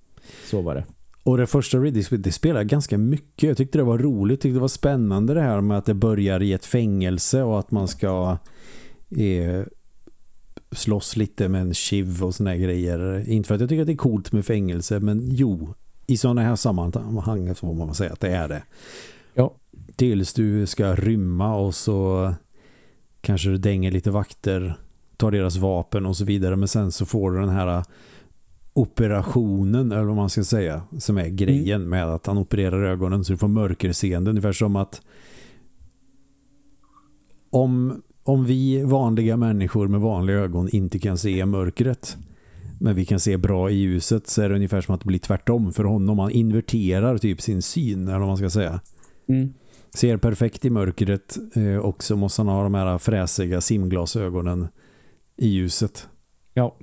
Så 0.45 0.61
var 0.61 0.75
det. 0.75 0.86
Och 1.23 1.38
det 1.38 1.47
första 1.47 1.78
Riddick 1.78 2.09
det 2.09 2.32
spelar 2.32 2.63
ganska 2.63 2.97
mycket. 2.97 3.47
Jag 3.47 3.57
tyckte 3.57 3.78
det 3.78 3.84
var 3.84 3.97
roligt. 3.97 4.41
Tyckte 4.41 4.55
det 4.55 4.61
var 4.61 4.67
spännande 4.67 5.34
det 5.34 5.41
här 5.41 5.61
med 5.61 5.78
att 5.78 5.86
det 5.86 5.93
börjar 5.93 6.41
i 6.41 6.53
ett 6.53 6.65
fängelse 6.65 7.43
och 7.43 7.59
att 7.59 7.71
man 7.71 7.88
ska 7.88 8.38
eh, 9.17 9.63
slåss 10.71 11.15
lite 11.15 11.47
med 11.49 11.61
en 11.61 11.73
chiv 11.73 12.23
och 12.23 12.36
såna 12.36 12.49
här 12.49 12.57
grejer. 12.57 13.30
Inte 13.30 13.47
för 13.47 13.55
att 13.55 13.61
jag 13.61 13.69
tycker 13.69 13.82
att 13.82 13.88
det 13.88 13.93
är 13.93 13.97
coolt 13.97 14.32
med 14.32 14.45
fängelse 14.45 14.99
men 14.99 15.21
jo, 15.23 15.73
i 16.07 16.17
sådana 16.17 16.41
här 16.41 16.55
sammanhang 16.55 17.55
så 17.55 17.67
får 17.67 17.73
man 17.73 17.95
säga 17.95 18.13
att 18.13 18.19
det 18.19 18.30
är 18.30 18.47
det. 18.47 18.63
Ja. 19.34 19.55
Tills 19.95 20.34
du 20.34 20.65
ska 20.65 20.95
rymma 20.95 21.55
och 21.55 21.75
så 21.75 22.34
kanske 23.21 23.49
du 23.49 23.57
dänger 23.57 23.91
lite 23.91 24.11
vakter, 24.11 24.80
tar 25.18 25.32
deras 25.32 25.57
vapen 25.57 26.05
och 26.05 26.18
så 26.18 26.26
vidare 26.26 26.55
men 26.55 26.68
sen 26.68 26.91
så 26.91 27.05
får 27.05 27.32
du 27.32 27.39
den 27.39 27.49
här 27.49 27.84
operationen 28.74 29.91
eller 29.91 30.03
vad 30.03 30.15
man 30.15 30.30
ska 30.30 30.43
säga 30.43 30.82
som 30.99 31.18
är 31.18 31.28
grejen 31.28 31.89
med 31.89 32.05
att 32.05 32.26
han 32.26 32.38
opererar 32.38 32.84
ögonen 32.84 33.26
så 33.26 33.34
du 33.34 33.38
får 33.38 33.47
mörkerseende 33.47 34.30
ungefär 34.30 34.51
som 34.51 34.76
att 34.76 35.01
om, 37.49 38.01
om 38.24 38.45
vi 38.45 38.84
vanliga 38.84 39.38
människor 39.38 39.88
med 39.88 40.01
vanliga 40.01 40.38
ögon 40.38 40.70
inte 40.70 40.99
kan 40.99 41.18
se 41.18 41.45
mörkret 41.45 42.18
men 42.80 42.95
vi 42.95 43.05
kan 43.05 43.20
se 43.20 43.38
bra 43.38 43.70
i 43.70 43.76
ljuset 43.76 44.28
så 44.28 44.41
är 44.41 44.49
det 44.49 44.55
ungefär 44.55 44.82
som 44.82 44.95
att 44.95 45.01
det 45.01 45.07
blir 45.07 45.20
tvärtom 45.20 45.74
för 45.74 45.84
honom. 45.84 46.20
Han 46.20 46.32
inverterar 46.32 47.18
typ 47.18 47.41
sin 47.41 47.61
syn 47.61 48.07
eller 48.07 48.20
vad 48.20 48.28
man 48.28 48.38
ska 48.38 48.49
säga. 48.49 48.80
Mm. 49.30 49.53
Ser 49.93 50.18
perfekt 50.18 50.65
i 50.65 50.70
mörkret 50.70 51.38
eh, 51.55 51.78
och 51.78 52.03
så 52.03 52.15
måste 52.15 52.41
han 52.41 52.47
ha 52.47 52.63
de 52.63 52.74
här 52.74 52.97
fräsiga 52.97 53.61
simglasögonen 53.61 54.68
i 55.38 55.47
ljuset. 55.47 56.07
Ja. 56.53 56.77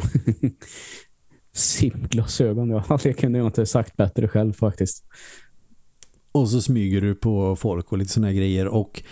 Simglasögon, 1.52 2.70
ja. 2.70 2.98
Det 3.02 3.12
kunde 3.12 3.38
jag 3.38 3.48
inte 3.48 3.60
ha 3.60 3.66
sagt 3.66 3.96
bättre 3.96 4.28
själv 4.28 4.52
faktiskt. 4.52 5.04
Och 6.32 6.50
så 6.50 6.62
smyger 6.62 7.00
du 7.00 7.14
på 7.14 7.56
folk 7.56 7.92
och 7.92 7.98
lite 7.98 8.12
såna 8.12 8.26
här 8.26 8.34
grejer. 8.34 8.68
Och 8.68 9.02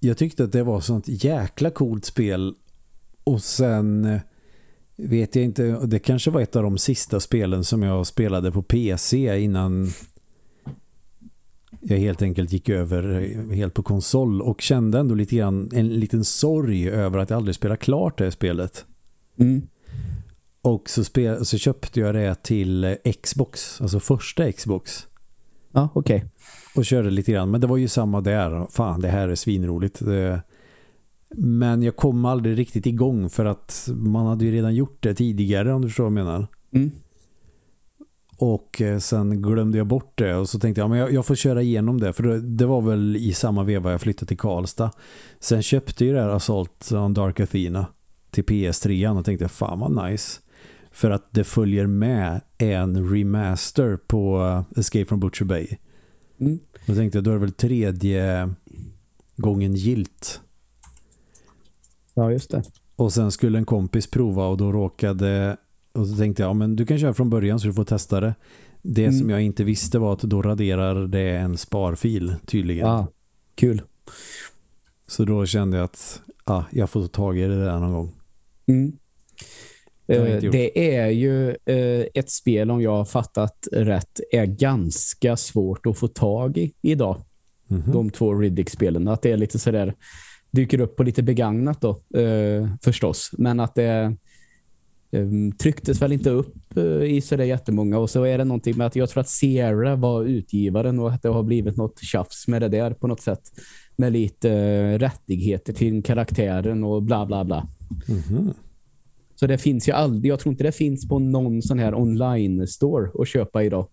jag 0.00 0.18
tyckte 0.18 0.44
att 0.44 0.52
det 0.52 0.62
var 0.62 0.80
sånt 0.80 1.04
jäkla 1.08 1.70
coolt 1.70 2.04
spel. 2.04 2.54
Och 3.24 3.42
sen 3.42 4.04
eh, 4.04 4.20
vet 4.96 5.36
jag 5.36 5.44
inte, 5.44 5.62
det 5.86 5.98
kanske 5.98 6.30
var 6.30 6.40
ett 6.40 6.56
av 6.56 6.62
de 6.62 6.78
sista 6.78 7.20
spelen 7.20 7.64
som 7.64 7.82
jag 7.82 8.06
spelade 8.06 8.52
på 8.52 8.62
PC 8.62 9.40
innan 9.40 9.90
jag 11.82 11.98
helt 11.98 12.22
enkelt 12.22 12.52
gick 12.52 12.68
över 12.68 13.20
eh, 13.20 13.56
helt 13.56 13.74
på 13.74 13.82
konsol 13.82 14.42
och 14.42 14.60
kände 14.60 14.98
ändå 14.98 15.14
lite 15.14 15.36
grann 15.36 15.70
en 15.72 15.88
liten 15.88 16.24
sorg 16.24 16.88
över 16.90 17.18
att 17.18 17.30
jag 17.30 17.36
aldrig 17.36 17.54
spelade 17.54 17.78
klart 17.78 18.18
det 18.18 18.24
här 18.24 18.30
spelet. 18.30 18.84
Mm. 19.38 19.62
Och 20.62 20.90
så, 20.90 21.04
spel, 21.04 21.46
så 21.46 21.58
köpte 21.58 22.00
jag 22.00 22.14
det 22.14 22.42
till 22.42 22.84
eh, 22.84 22.94
Xbox, 23.22 23.80
alltså 23.80 24.00
första 24.00 24.52
Xbox. 24.52 25.06
Ja, 25.72 25.88
okej. 25.94 26.24
och 26.76 26.84
körde 26.84 27.10
lite 27.10 27.32
grann. 27.32 27.50
Men 27.50 27.60
det 27.60 27.66
var 27.66 27.76
ju 27.76 27.88
samma 27.88 28.20
där. 28.20 28.66
Fan, 28.70 29.00
det 29.00 29.08
här 29.08 29.28
är 29.28 29.34
svinroligt. 29.34 30.02
Men 31.36 31.82
jag 31.82 31.96
kom 31.96 32.24
aldrig 32.24 32.58
riktigt 32.58 32.86
igång 32.86 33.30
för 33.30 33.44
att 33.44 33.88
man 33.94 34.26
hade 34.26 34.44
ju 34.44 34.52
redan 34.52 34.74
gjort 34.74 35.02
det 35.02 35.14
tidigare 35.14 35.72
om 35.72 35.82
du 35.82 35.88
förstår 35.88 36.04
vad 36.04 36.12
jag 36.12 36.24
menar. 36.24 36.46
Mm. 36.72 36.90
Och 38.44 38.80
eh, 38.80 38.98
sen 38.98 39.42
glömde 39.42 39.78
jag 39.78 39.86
bort 39.86 40.18
det 40.18 40.34
och 40.34 40.48
så 40.48 40.58
tänkte 40.58 40.80
jag 40.80 40.90
men 40.90 40.98
jag, 40.98 41.12
jag 41.12 41.26
får 41.26 41.34
köra 41.34 41.62
igenom 41.62 42.00
det 42.00 42.12
för 42.12 42.22
det, 42.22 42.40
det 42.40 42.66
var 42.66 42.80
väl 42.82 43.16
i 43.16 43.34
samma 43.34 43.64
veva 43.64 43.90
jag 43.90 44.00
flyttade 44.00 44.26
till 44.26 44.38
Karlstad. 44.38 44.90
Sen 45.40 45.62
köpte 45.62 46.04
jag 46.04 46.14
det 46.14 46.22
här 46.22 46.28
Assault 46.28 46.92
on 46.92 47.14
Dark 47.14 47.40
Athena 47.40 47.86
till 48.30 48.44
PS3 48.44 49.18
och 49.18 49.24
tänkte 49.24 49.48
fan 49.48 49.80
vad 49.80 50.10
nice. 50.10 50.40
För 50.90 51.10
att 51.10 51.28
det 51.30 51.44
följer 51.44 51.86
med 51.86 52.40
en 52.58 53.10
remaster 53.14 53.96
på 54.06 54.38
eh, 54.72 54.78
Escape 54.78 55.04
from 55.04 55.20
Butcher 55.20 55.44
Bay. 55.44 55.66
Mm. 56.40 56.58
Då 56.86 56.94
tänkte 56.94 57.18
jag, 57.18 57.24
då 57.24 57.30
är 57.30 57.34
det 57.34 57.40
väl 57.40 57.52
tredje 57.52 58.50
gången 59.36 59.74
gilt. 59.74 60.40
Ja, 62.14 62.32
just 62.32 62.50
det. 62.50 62.62
Och 62.96 63.12
sen 63.12 63.32
skulle 63.32 63.58
en 63.58 63.64
kompis 63.64 64.06
prova 64.06 64.46
och 64.46 64.56
då 64.56 64.72
råkade 64.72 65.56
och 65.92 66.06
så 66.08 66.16
tänkte 66.16 66.42
jag, 66.42 66.50
ja, 66.50 66.54
men 66.54 66.76
du 66.76 66.86
kan 66.86 66.98
köra 66.98 67.14
från 67.14 67.30
början 67.30 67.60
så 67.60 67.66
du 67.66 67.74
får 67.74 67.84
testa 67.84 68.20
det. 68.20 68.34
Det 68.82 69.04
Mm. 69.04 69.18
som 69.18 69.30
jag 69.30 69.42
inte 69.42 69.64
visste 69.64 69.98
var 69.98 70.12
att 70.12 70.20
då 70.20 70.42
raderar 70.42 71.06
det 71.06 71.30
en 71.36 71.56
sparfil 71.56 72.34
tydligen. 72.46 72.86
Ja, 72.86 73.06
kul. 73.54 73.82
Så 75.08 75.24
då 75.24 75.46
kände 75.46 75.76
jag 75.76 75.84
att 75.84 76.20
ja, 76.46 76.64
jag 76.72 76.90
får 76.90 77.00
ta 77.02 77.08
tag 77.08 77.38
i 77.38 77.42
det 77.42 77.64
där 77.64 77.78
någon 77.78 77.92
gång. 77.92 78.12
Mm. 78.66 78.92
Det 80.06 80.44
Eh. 80.44 80.50
Det 80.50 80.96
är 80.96 81.08
ju 81.08 81.48
eh, 81.50 82.06
ett 82.14 82.30
spel, 82.30 82.70
om 82.70 82.82
jag 82.82 82.96
har 82.96 83.04
fattat 83.04 83.68
rätt, 83.72 84.20
är 84.32 84.46
ganska 84.46 85.36
svårt 85.36 85.86
att 85.86 85.98
få 85.98 86.08
tag 86.08 86.58
i 86.58 86.72
idag. 86.82 87.20
Mhm. 87.66 87.92
De 87.92 88.10
två 88.10 88.34
Riddick-spelen. 88.34 89.08
Att 89.08 89.22
det 89.22 89.32
är 89.32 89.36
lite 89.36 89.58
sådär, 89.58 89.94
dyker 90.50 90.80
upp 90.80 90.96
på 90.96 91.02
lite 91.02 91.22
begagnat 91.22 91.80
då, 91.80 92.20
eh, 92.20 92.68
förstås. 92.82 93.30
Men 93.38 93.60
att 93.60 93.74
det 93.74 93.84
eh, 93.84 94.10
trycktes 95.58 96.02
väl 96.02 96.12
inte 96.12 96.30
upp 96.30 96.76
eh, 96.76 97.02
i 97.02 97.20
sådär 97.20 97.44
jättemånga. 97.44 97.98
Och 97.98 98.10
så 98.10 98.22
är 98.24 98.38
det 98.38 98.44
någonting 98.44 98.76
med 98.76 98.86
att 98.86 98.96
jag 98.96 99.10
tror 99.10 99.20
att 99.20 99.28
Sierra 99.28 99.96
var 99.96 100.24
utgivaren 100.24 100.98
och 100.98 101.12
att 101.12 101.22
det 101.22 101.28
har 101.28 101.42
blivit 101.42 101.76
något 101.76 101.98
tjafs 101.98 102.48
med 102.48 102.62
det 102.62 102.68
där 102.68 102.90
på 102.94 103.06
något 103.06 103.20
sätt. 103.20 103.42
Med 103.96 104.12
lite 104.12 104.50
eh, 104.50 104.98
rättigheter 104.98 105.72
till 105.72 106.02
karaktären 106.02 106.84
och 106.84 107.02
bla 107.02 107.26
bla 107.26 107.44
bla. 107.44 107.68
Mhm. 108.08 108.54
Så 109.34 109.46
det 109.46 109.58
finns 109.58 109.88
ju 109.88 109.92
aldrig, 109.92 110.32
jag 110.32 110.40
tror 110.40 110.52
inte 110.52 110.64
det 110.64 110.72
finns 110.72 111.08
på 111.08 111.18
någon 111.18 111.62
sån 111.62 111.78
här 111.78 111.94
online-store 111.94 113.10
att 113.22 113.28
köpa 113.28 113.62
idag. 113.62 113.88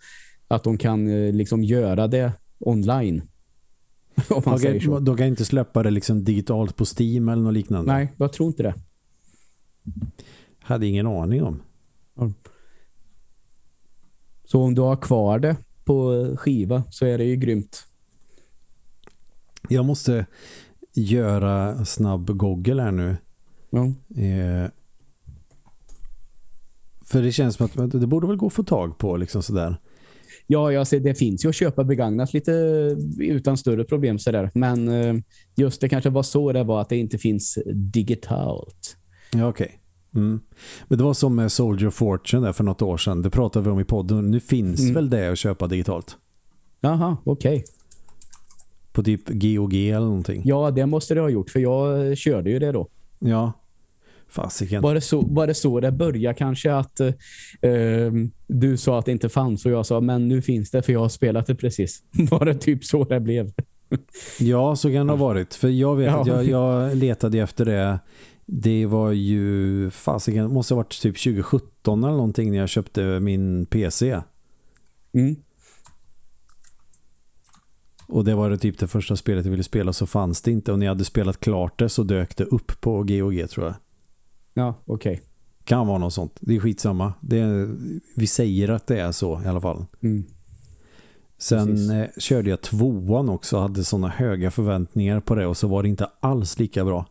Att 0.47 0.63
de 0.63 0.78
kan 0.78 1.07
eh, 1.07 1.34
liksom 1.34 1.63
göra 1.63 2.07
det 2.07 2.32
online. 2.59 3.22
Om 4.30 4.41
man 4.45 4.59
säger 4.59 4.80
så. 4.80 4.99
då 4.99 5.15
kan 5.15 5.28
inte 5.28 5.45
släppa 5.45 5.84
det 5.84 5.89
liksom 5.89 6.24
digitalt 6.24 6.76
på 6.76 6.86
Steam 6.99 7.30
eller 7.30 7.43
något 7.43 7.53
liknande. 7.53 7.93
Nej, 7.93 8.13
jag 8.17 8.34
tror 8.34 8.47
inte 8.47 8.63
det. 8.63 8.74
Hade 10.70 10.88
ingen 10.88 11.07
aning 11.07 11.43
om. 11.43 11.61
Så 14.45 14.61
om 14.61 14.76
du 14.76 14.82
har 14.82 14.95
kvar 14.95 15.39
det 15.39 15.55
på 15.84 16.28
skiva 16.38 16.84
så 16.89 17.05
är 17.05 17.17
det 17.17 17.24
ju 17.24 17.36
grymt. 17.36 17.84
Jag 19.70 19.86
måste 19.86 20.26
göra 20.93 21.86
snabb 21.86 22.38
Google 22.38 22.82
här 22.82 22.91
nu. 22.91 23.17
Ja. 23.70 23.86
Eh, 24.24 24.72
för 27.05 27.22
det 27.22 27.32
känns 27.32 27.55
som 27.55 27.65
att 27.65 27.91
det 27.91 28.07
borde 28.07 28.28
väl 28.28 28.38
gå 28.38 28.47
att 28.47 28.53
få 28.53 28.63
tag 28.63 28.97
på 28.97 29.17
liksom 29.17 29.43
sådär. 29.43 29.78
Ja, 30.47 30.72
jag 30.72 30.88
ser, 30.88 30.99
det 30.99 31.15
finns 31.15 31.45
ju 31.45 31.49
att 31.49 31.55
köpa 31.55 31.84
begagnat 31.84 32.34
lite 32.34 32.51
utan 33.20 33.57
större 33.57 33.84
problem 33.84 34.20
sådär. 34.20 34.51
Men 34.53 34.89
eh, 34.89 35.15
just 35.55 35.82
det 35.82 35.89
kanske 35.89 36.09
var 36.09 36.24
så 36.24 36.51
det 36.51 36.63
var 36.63 36.82
att 36.82 36.89
det 36.89 36.97
inte 36.97 37.17
finns 37.17 37.59
digitalt. 37.74 38.97
Ja, 39.34 39.47
okej. 39.47 39.78
Mm. 40.16 40.39
Men 40.88 40.97
det 40.97 41.03
var 41.03 41.14
som 41.14 41.36
med 41.36 41.51
Soldier 41.51 41.88
of 41.88 41.93
Fortune 41.93 42.45
där 42.47 42.53
för 42.53 42.64
något 42.64 42.82
år 42.82 42.97
sedan. 42.97 43.22
Det 43.22 43.30
pratade 43.30 43.66
vi 43.66 43.72
om 43.72 43.80
i 43.80 43.84
podden. 43.84 44.32
Nu 44.32 44.39
finns 44.39 44.82
Mm. 44.82 44.93
väl 44.93 45.10
det 45.10 45.32
att 45.32 45.38
köpa 45.39 45.68
digitalt. 45.68 46.18
Jaha, 46.82 47.18
okej. 47.24 47.64
På 48.91 49.03
typ 49.03 49.30
GOG 49.30 49.74
eller 49.74 49.99
någonting. 50.05 50.41
Ja, 50.45 50.72
det 50.72 50.86
måste 50.86 51.14
det 51.14 51.22
ha 51.22 51.30
gjort 51.30 51.49
för 51.49 51.60
jag 51.60 52.18
körde 52.18 52.49
ju 52.49 52.60
det 52.60 52.72
då. 52.72 52.88
Ja. 53.20 53.51
Fasiken. 54.32 54.82
Var 54.82 54.93
det 54.93 55.01
så, 55.01 55.22
var 55.22 55.47
det, 55.47 55.53
så 55.53 55.80
det 55.80 55.91
började 55.91 56.36
kanske 56.38 56.74
att 56.74 56.99
eh, 56.99 57.10
du 58.47 58.78
sa 58.78 58.99
att 58.99 59.05
det 59.05 59.12
inte 59.12 59.30
fanns 59.30 59.66
och 59.66 59.72
jag 59.72 59.86
sa 59.86 60.01
men 60.01 60.28
nu 60.28 60.41
finns 60.41 60.72
det 60.72 60.82
för 60.82 60.93
jag 60.93 60.99
har 60.99 61.10
spelat 61.10 61.47
det 61.47 61.55
precis. 61.55 62.03
Var 62.32 62.45
det 62.45 62.53
typ 62.53 62.84
så 62.86 63.03
det 63.03 63.20
blev? 63.20 63.51
Ja, 64.39 64.76
så 64.76 64.91
kan 64.91 65.07
det 65.07 65.14
ha 65.14 65.18
varit. 65.18 65.53
För 65.55 65.70
jag 65.70 65.95
vet 65.95 66.05
Ja. 66.07 66.22
att 66.22 66.28
jag, 66.28 66.45
jag 66.45 66.97
letade 66.97 67.39
efter 67.39 67.66
det 67.66 67.99
Det 68.51 68.85
var 68.85 69.11
ju 69.11 69.89
fasiken, 69.89 70.53
måste 70.53 70.73
ha 70.73 70.77
varit 70.77 71.01
typ 71.01 71.23
2017 71.23 72.03
eller 72.03 72.13
någonting 72.13 72.51
när 72.51 72.57
jag 72.57 72.69
köpte 72.69 73.19
min 73.19 73.65
PC. 73.65 74.21
Mm. 75.13 75.35
Och 78.07 78.23
det 78.23 78.35
var 78.35 78.49
det 78.49 78.57
typ 78.57 78.79
det 78.79 78.87
första 78.87 79.15
spelet 79.15 79.45
jag 79.45 79.51
ville 79.51 79.63
spela 79.63 79.93
så 79.93 80.05
fanns 80.05 80.41
det 80.41 80.51
inte. 80.51 80.71
Och 80.71 80.79
när 80.79 80.85
jag 80.85 80.91
hade 80.91 81.05
spelat 81.05 81.39
klart 81.39 81.79
det 81.79 81.89
så 81.89 82.03
dök 82.03 82.37
det 82.37 82.43
upp 82.43 82.81
på 82.81 83.03
GOG 83.03 83.49
tror 83.49 83.65
jag. 83.65 83.75
Ja, 84.53 84.73
okej. 84.85 85.21
Kan 85.63 85.87
vara 85.87 85.97
något 85.97 86.13
sånt. 86.13 86.37
Det 86.39 86.55
är 86.55 86.59
skitsamma. 86.59 87.13
Det 87.21 87.39
är, 87.39 87.75
vi 88.15 88.27
säger 88.27 88.69
att 88.69 88.87
det 88.87 88.99
är 88.99 89.11
så 89.11 89.41
i 89.41 89.45
alla 89.45 89.61
fall. 89.61 89.85
Mm. 90.01 90.23
Sen 91.37 91.89
eh, 91.89 92.07
körde 92.17 92.49
jag 92.49 92.61
tvåan 92.61 93.29
också 93.29 93.59
hade 93.59 93.83
sådana 93.83 94.07
höga 94.07 94.51
förväntningar 94.51 95.19
på 95.19 95.35
det 95.35 95.47
och 95.47 95.57
så 95.57 95.67
var 95.67 95.83
det 95.83 95.89
inte 95.89 96.09
alls 96.19 96.59
lika 96.59 96.85
bra. 96.85 97.05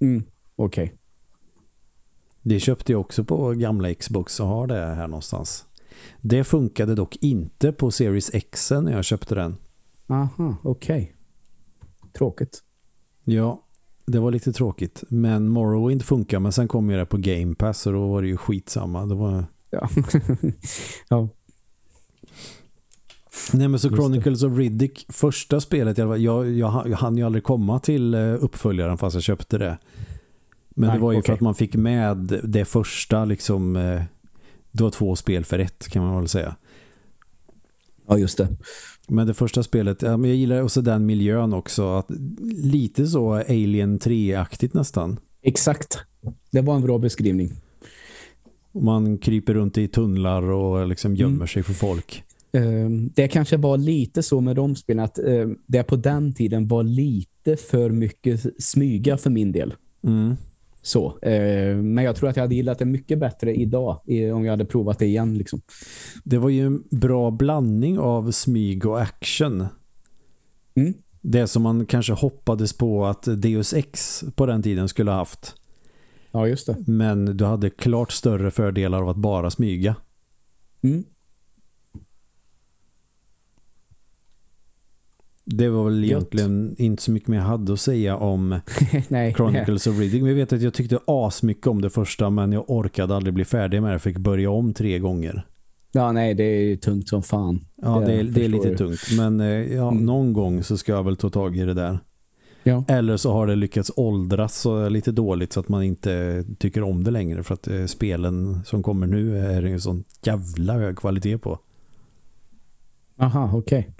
Mm. 0.00 0.24
Okej. 0.56 0.94
Det 2.42 2.60
köpte 2.60 2.92
jag 2.92 3.00
också 3.00 3.24
på 3.24 3.50
gamla 3.50 3.94
Xbox 3.94 4.40
och 4.40 4.46
har 4.46 4.66
det 4.66 4.94
här 4.94 5.08
någonstans. 5.08 5.66
Det 6.20 6.44
funkade 6.44 6.94
dock 6.94 7.16
inte 7.16 7.72
på 7.72 7.90
Series 7.90 8.34
X 8.34 8.70
när 8.70 8.92
jag 8.92 9.04
köpte 9.04 9.34
den. 9.34 9.56
Aha, 10.06 10.56
okej. 10.62 11.16
Tråkigt. 12.12 12.62
Ja, 13.24 13.64
det 14.06 14.18
var 14.18 14.30
lite 14.30 14.52
tråkigt. 14.52 15.04
Men 15.08 15.48
Morrowind 15.48 16.04
funkar 16.04 16.38
men 16.38 16.52
sen 16.52 16.68
kom 16.68 16.90
jag 16.90 17.00
det 17.00 17.06
på 17.06 17.16
Game 17.16 17.54
Pass 17.54 17.86
och 17.86 17.92
då 17.92 18.08
var 18.08 18.22
det 18.22 18.28
ju 18.28 18.36
skitsamma. 18.36 19.06
Det 19.06 19.14
var... 19.14 19.44
Ja. 19.70 19.88
ja. 21.08 21.28
Nej 23.52 23.68
men 23.68 23.80
så. 23.80 23.88
Chronicles 23.88 24.42
of 24.42 24.58
Riddick, 24.58 25.06
första 25.08 25.60
spelet, 25.60 25.98
jag, 25.98 26.18
jag, 26.18 26.50
jag, 26.52 26.88
jag 26.88 26.96
hann 26.96 27.16
ju 27.16 27.22
aldrig 27.26 27.44
komma 27.44 27.78
till 27.78 28.14
eh, 28.14 28.20
uppföljaren 28.44 28.98
fast 28.98 29.14
jag 29.14 29.22
köpte 29.22 29.58
det. 29.58 29.78
Men 30.76 30.86
Nej, 30.88 30.96
det 30.96 31.02
var 31.02 31.12
ju 31.12 31.16
för 31.16 31.22
okej. 31.22 31.34
att 31.34 31.40
man 31.40 31.54
fick 31.54 31.74
med 31.74 32.40
det 32.44 32.64
första 32.64 33.24
liksom, 33.24 33.76
eh, 33.76 34.02
det 34.72 34.82
var 34.82 34.90
två 34.90 35.16
spel 35.16 35.44
för 35.44 35.58
ett 35.58 35.88
kan 35.88 36.04
man 36.04 36.16
väl 36.18 36.28
säga. 36.28 36.56
ja, 38.08 38.18
just 38.18 38.38
det. 38.38 38.48
Men 39.08 39.26
det 39.26 39.34
första 39.34 39.62
spelet, 39.62 40.02
ja, 40.02 40.16
men 40.16 40.30
jag 40.30 40.36
gillar 40.38 40.62
också 40.62 40.80
den 40.82 41.06
miljön 41.06 41.52
också. 41.52 41.94
Att, 41.94 42.06
lite 42.62 43.06
så 43.06 43.32
Alien 43.34 43.98
3-aktigt 43.98 44.74
nästan. 44.74 45.18
Exakt. 45.42 45.98
Det 46.50 46.60
var 46.60 46.74
en 46.76 46.82
bra 46.82 46.98
beskrivning. 46.98 47.52
Man 48.72 49.18
kryper 49.18 49.54
runt 49.54 49.78
i 49.78 49.88
tunnlar 49.88 50.42
och 50.42 50.86
liksom 50.88 51.16
gömmer 51.16 51.34
Mm. 51.36 51.48
sig 51.48 51.62
för 51.62 51.72
folk. 51.72 52.24
Eh, 52.54 52.88
det 53.14 53.28
kanske 53.28 53.56
var 53.56 53.76
lite 53.76 54.22
så 54.22 54.40
med 54.40 54.56
de 54.56 54.76
spelen 54.76 55.04
att 55.04 55.18
eh, 55.18 55.48
det 55.66 55.82
på 55.82 55.96
den 55.96 56.34
tiden 56.34 56.66
var 56.66 56.82
lite 56.82 57.56
för 57.56 57.90
mycket 57.90 58.62
smyga 58.62 59.16
för 59.16 59.30
min 59.30 59.52
del. 59.52 59.74
Mm. 60.02 60.36
Så. 60.82 61.18
Eh, 61.22 61.76
men 61.76 62.04
jag 62.04 62.16
tror 62.16 62.28
att 62.28 62.36
jag 62.36 62.42
hade 62.42 62.54
gillat 62.54 62.78
det 62.78 62.84
mycket 62.84 63.18
bättre 63.18 63.54
idag 63.54 64.00
om 64.34 64.44
jag 64.44 64.50
hade 64.50 64.64
provat 64.64 64.98
det 64.98 65.06
igen. 65.06 65.38
Liksom. 65.38 65.60
Det 66.24 66.38
var 66.38 66.48
ju 66.48 66.66
en 66.66 66.82
bra 66.90 67.30
blandning 67.30 67.98
av 67.98 68.30
smyg 68.30 68.86
och 68.86 69.00
action. 69.00 69.66
Mm. 70.74 70.94
Det 71.20 71.46
som 71.46 71.62
man 71.62 71.86
kanske 71.86 72.12
hoppades 72.12 72.72
på 72.72 73.06
att 73.06 73.42
Deus 73.42 73.74
Ex 73.74 74.24
på 74.34 74.46
den 74.46 74.62
tiden 74.62 74.88
skulle 74.88 75.10
ha 75.10 75.18
haft. 75.18 75.54
Ja, 76.32 76.48
just 76.48 76.66
det. 76.66 76.76
Men 76.86 77.36
du 77.36 77.44
hade 77.44 77.70
klart 77.70 78.12
större 78.12 78.50
fördelar 78.50 79.02
av 79.02 79.08
att 79.08 79.16
bara 79.16 79.50
smyga. 79.50 79.96
Mm. 80.82 81.04
Det 85.46 85.68
var 85.68 85.84
väl 85.84 86.04
Gött. 86.04 86.10
egentligen 86.10 86.74
inte 86.78 87.02
så 87.02 87.10
mycket 87.10 87.28
mer 87.28 87.36
jag 87.38 87.44
hade 87.44 87.72
att 87.72 87.80
säga 87.80 88.16
om 88.16 88.48
Nej. 89.08 89.34
Chronicles 89.34 89.86
of 89.86 89.98
Riddick. 89.98 90.22
Men 90.22 90.28
jag 90.30 90.36
vet 90.36 90.52
att 90.52 90.62
jag 90.62 90.74
tyckte 90.74 90.98
asmycket 91.06 91.66
om 91.66 91.80
det 91.82 91.90
första 91.90 92.30
men 92.30 92.52
jag 92.52 92.70
orkade 92.70 93.16
aldrig 93.16 93.34
bli 93.34 93.44
färdig 93.44 93.82
med 93.82 93.90
det. 93.90 93.94
Jag 93.94 94.02
fick 94.02 94.18
börja 94.18 94.50
om 94.50 94.74
tre 94.74 94.98
gånger. 94.98 95.46
Ja, 95.92 96.12
nej, 96.12 96.34
det 96.34 96.44
är 96.44 96.76
tungt 96.76 97.08
som 97.08 97.22
fan. 97.22 97.60
Ja, 97.82 98.00
Det 98.00 98.06
det, 98.06 98.12
är, 98.12 98.24
det 98.24 98.44
är 98.44 98.50
förstår 98.50 98.64
lite 98.68 98.76
tungt. 98.78 99.00
Men 99.18 99.40
eh, 99.40 99.46
ja, 99.74 99.88
Mm. 99.90 100.06
någon 100.06 100.32
gång 100.32 100.62
så 100.62 100.76
ska 100.76 100.92
jag 100.92 101.04
väl 101.04 101.16
ta 101.16 101.30
tag 101.30 101.56
i 101.56 101.64
det 101.64 101.74
där. 101.74 101.98
Ja. 102.62 102.84
Eller 102.88 103.16
så 103.16 103.32
har 103.32 103.46
det 103.46 103.54
lyckats 103.56 103.90
åldras 103.96 104.60
så 104.60 104.88
lite 104.88 105.12
dåligt 105.12 105.52
så 105.52 105.60
att 105.60 105.68
man 105.68 105.82
inte 105.82 106.44
tycker 106.58 106.82
om 106.82 107.04
det 107.04 107.10
längre 107.10 107.42
för 107.42 107.54
att 107.54 107.68
eh, 107.68 107.84
spelen 107.86 108.60
som 108.64 108.82
kommer 108.82 109.06
nu 109.06 109.38
är 109.38 109.62
en 109.62 109.80
sån 109.80 110.04
jävla 110.22 110.72
hög 110.72 110.96
kvalitet 110.96 111.38
på. 111.38 111.58
Aha, 113.18 113.50
okej. 113.54 113.90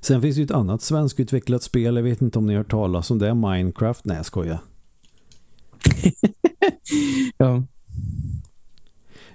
Sen 0.00 0.22
finns 0.22 0.36
det 0.36 0.40
ju 0.40 0.44
ett 0.44 0.50
annat 0.50 0.82
svenskutvecklat 0.82 1.62
spel, 1.62 1.96
jag 1.96 2.02
vet 2.02 2.22
inte 2.22 2.38
om 2.38 2.46
ni 2.46 2.52
har 2.52 2.58
hört 2.58 2.70
talas 2.70 3.10
om 3.10 3.18
det, 3.18 3.34
Minecraft. 3.34 4.04
Nej, 4.04 4.16
jag 4.16 4.26
skojar. 4.26 4.58
Ja. 7.38 7.62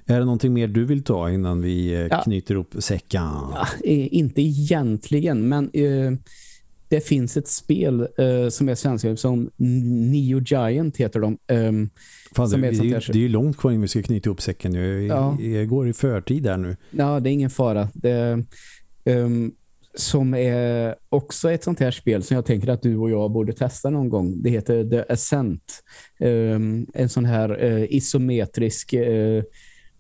Är 0.06 0.20
det 0.20 0.26
någonting 0.26 0.54
mer 0.54 0.68
du 0.68 0.86
vill 0.86 1.04
ta 1.04 1.32
innan 1.32 1.62
vi 1.62 1.94
eh, 1.94 2.00
Ja. 2.00 2.22
knyter 2.24 2.54
ihop 2.56 2.76
säcken? 2.80 3.22
Ja, 3.22 3.68
eh, 3.84 4.14
inte 4.16 4.42
egentligen, 4.42 5.48
men 5.50 5.70
eh, 5.74 6.12
det 6.88 7.02
finns 7.02 7.38
ett 7.38 7.48
spel 7.48 8.00
eh, 8.18 8.50
som 8.50 8.70
är 8.70 8.76
svenska 8.76 9.18
som 9.18 9.50
Neo 9.58 10.40
Giant 10.42 10.98
heter 10.98 11.20
de. 11.20 11.38
Ehm, 11.48 11.90
Fan, 12.36 12.50
som 12.50 12.62
det, 12.62 12.68
är 12.68 12.72
det, 12.72 12.78
ju- 12.78 12.92
det 12.92 13.10
är 13.20 13.22
ju 13.22 13.30
långt 13.30 13.58
kvar 13.58 13.72
innan 13.72 13.82
vi 13.82 13.88
ska 13.88 14.02
knyta 14.04 14.28
ihop 14.30 14.42
säcken. 14.42 14.74
Jag, 14.74 15.04
Ja. 15.04 15.40
jag 15.42 15.68
går 15.70 15.88
i 15.88 15.94
förtid 15.94 16.44
där 16.44 16.58
nu. 16.58 16.78
Ja, 16.92 17.20
det 17.20 17.30
är 17.30 17.32
ingen 17.34 17.50
fara. 17.50 17.90
Det, 17.94 18.44
ehm, 19.06 19.52
som 19.96 20.34
är 20.34 20.96
också 21.10 21.52
ett 21.52 21.64
sånt 21.64 21.80
här 21.80 21.92
spel 21.92 22.24
som 22.24 22.36
jag 22.36 22.46
tänker 22.46 22.68
att 22.68 22.82
du 22.82 22.98
och 22.98 23.10
jag 23.10 23.32
borde 23.32 23.54
testa 23.54 23.90
någon 23.90 24.10
gång. 24.10 24.42
Det 24.42 24.50
heter 24.50 24.90
The 24.90 25.14
Ascent. 25.14 25.84
Ehm, 26.20 26.86
en 26.94 27.10
sån 27.10 27.26
här 27.26 27.64
eh, 27.64 27.84
isometrisk 27.96 28.94
eh, 28.94 29.44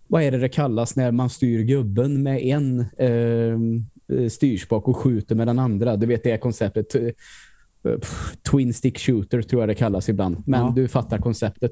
vad 0.07 0.23
är 0.23 0.31
det 0.31 0.37
det 0.37 0.49
kallas 0.49 0.95
när 0.95 1.11
man 1.11 1.29
styr 1.29 1.63
gubben 1.63 2.23
med 2.23 2.41
en 2.41 2.79
eh, 2.97 4.29
styrspak 4.29 4.87
och 4.87 4.97
skjuter 4.97 5.35
med 5.35 5.47
den 5.47 5.59
andra. 5.59 5.95
Du 5.95 6.05
vet 6.05 6.23
det 6.23 6.37
konceptet 6.37 6.95
eh, 6.95 7.01
Twin 8.51 8.73
stick 8.73 8.99
shooter 8.99 9.41
tror 9.41 9.61
jag 9.61 9.69
det 9.69 9.75
kallas 9.75 10.09
ibland. 10.09 10.43
Men 10.45 10.59
Ja. 10.61 10.73
du 10.75 10.87
fattar 10.87 11.17
konceptet. 11.17 11.71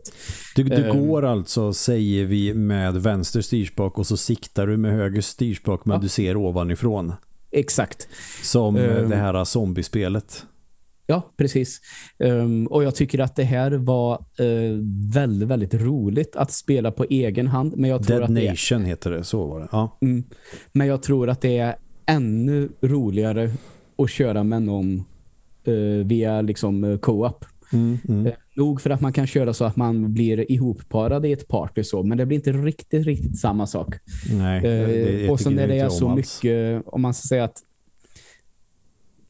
Du, 0.55 0.63
du 0.63 0.89
Ehm. 0.89 1.07
går 1.07 1.25
alltså, 1.25 1.73
säger 1.73 2.25
vi, 2.25 2.53
med 2.53 2.93
vänster 2.95 3.41
styrspak 3.41 3.97
och 3.97 4.07
så 4.07 4.17
siktar 4.17 4.67
du 4.67 4.77
med 4.77 4.91
höger 4.93 5.21
styrspak 5.21 5.85
men 5.85 5.95
Ja. 5.95 6.01
du 6.01 6.07
ser 6.09 6.37
ovanifrån. 6.37 7.13
Exakt. 7.51 8.07
Som 8.43 8.75
Ehm. 8.75 9.09
det 9.09 9.15
här 9.15 9.43
zombiespelet. 9.43 10.45
Ja, 11.07 11.33
precis. 11.37 11.79
Ehm, 12.19 12.67
och 12.67 12.83
jag 12.83 12.95
tycker 12.95 13.19
att 13.19 13.35
det 13.35 13.43
här 13.43 13.71
var 13.71 14.13
eh, 14.13 14.77
väldigt, 15.13 15.47
väldigt 15.49 15.73
roligt 15.73 16.35
att 16.35 16.51
spela 16.51 16.91
på 16.91 17.03
egen 17.09 17.47
hand. 17.47 17.73
Men 17.77 17.89
jag 17.89 18.07
tror, 18.07 18.15
Dead 18.19 18.29
att 18.29 18.35
det, 18.35 18.49
Nation 18.49 18.85
heter 18.85 19.11
det, 19.11 19.23
så 19.23 19.47
var 19.47 19.59
det. 19.59 19.67
Ja. 19.71 19.97
mm, 20.01 20.23
men 20.71 20.87
jag 20.87 21.03
tror 21.03 21.29
att 21.29 21.41
det 21.41 21.57
är 21.57 21.75
ännu 22.05 22.69
roligare 22.81 23.51
att 23.97 24.09
köra 24.09 24.43
med 24.43 24.61
någon 24.61 25.03
eh, 25.63 26.05
via 26.05 26.41
liksom 26.41 26.83
eh, 26.83 26.97
co-op. 26.97 27.45
Mm, 27.73 27.97
mm. 28.07 28.25
Eh, 28.27 28.33
Nog 28.55 28.81
för 28.81 28.89
att 28.89 29.01
man 29.01 29.13
kan 29.13 29.27
köra 29.27 29.53
så 29.53 29.65
att 29.65 29.75
man 29.75 30.13
blir 30.13 30.51
ihopparad 30.51 31.25
i 31.25 31.31
ett 31.31 31.47
party 31.47 31.83
så, 31.83 32.03
men 32.03 32.17
det 32.17 32.25
blir 32.25 32.37
inte 32.37 32.51
riktigt, 32.51 33.05
riktigt 33.05 33.39
samma 33.39 33.67
sak. 33.67 33.95
Nej, 34.33 34.61
det, 34.61 34.69
Eh, 34.69 34.87
det 34.87 35.29
och 35.29 35.39
så 35.39 35.49
tycker 35.49 35.61
när 35.61 35.67
det 35.67 35.79
är 35.79 35.89
så 35.89 36.15
mycket, 36.15 36.83
om 36.85 37.01
man 37.01 37.13
ska 37.13 37.27
säga 37.27 37.43
att 37.43 37.63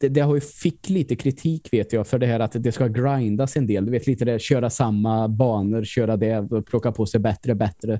det, 0.00 0.08
det 0.08 0.20
har 0.20 0.34
ju 0.34 0.40
fick 0.40 0.88
lite 0.88 1.16
kritik 1.16 1.68
vet 1.72 1.92
jag 1.92 2.06
för 2.06 2.18
det 2.18 2.26
här 2.26 2.40
att 2.40 2.52
det 2.54 2.72
ska 2.72 2.86
grindas 2.86 3.56
en 3.56 3.66
del. 3.66 3.84
Du 3.84 3.90
vet 3.92 4.06
lite 4.06 4.24
det, 4.24 4.38
köra 4.42 4.70
samma 4.70 5.28
banor, 5.28 5.84
köra 5.84 6.16
det 6.16 6.38
och 6.38 6.66
plocka 6.66 6.92
på 6.92 7.06
sig 7.06 7.20
bättre, 7.20 7.54
bättre. 7.54 7.92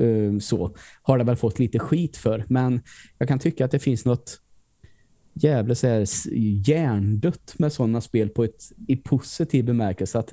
eh, 0.00 0.38
så 0.40 0.74
har 1.02 1.18
det 1.18 1.24
väl 1.24 1.36
fått 1.36 1.58
lite 1.58 1.78
skit 1.78 2.16
för. 2.16 2.44
Men 2.48 2.80
jag 3.18 3.28
kan 3.28 3.38
tycka 3.38 3.64
att 3.64 3.70
det 3.70 3.78
finns 3.78 4.04
något 4.04 4.40
jävligt 5.42 5.78
så 5.78 5.86
här 5.86 6.06
hjärndött 6.68 7.54
med 7.58 7.72
sådana 7.72 8.00
spel 8.00 8.28
på 8.28 8.44
ett 8.44 8.62
i 8.88 8.96
positiv 8.96 9.64
bemärkelse 9.64 10.18
att 10.18 10.32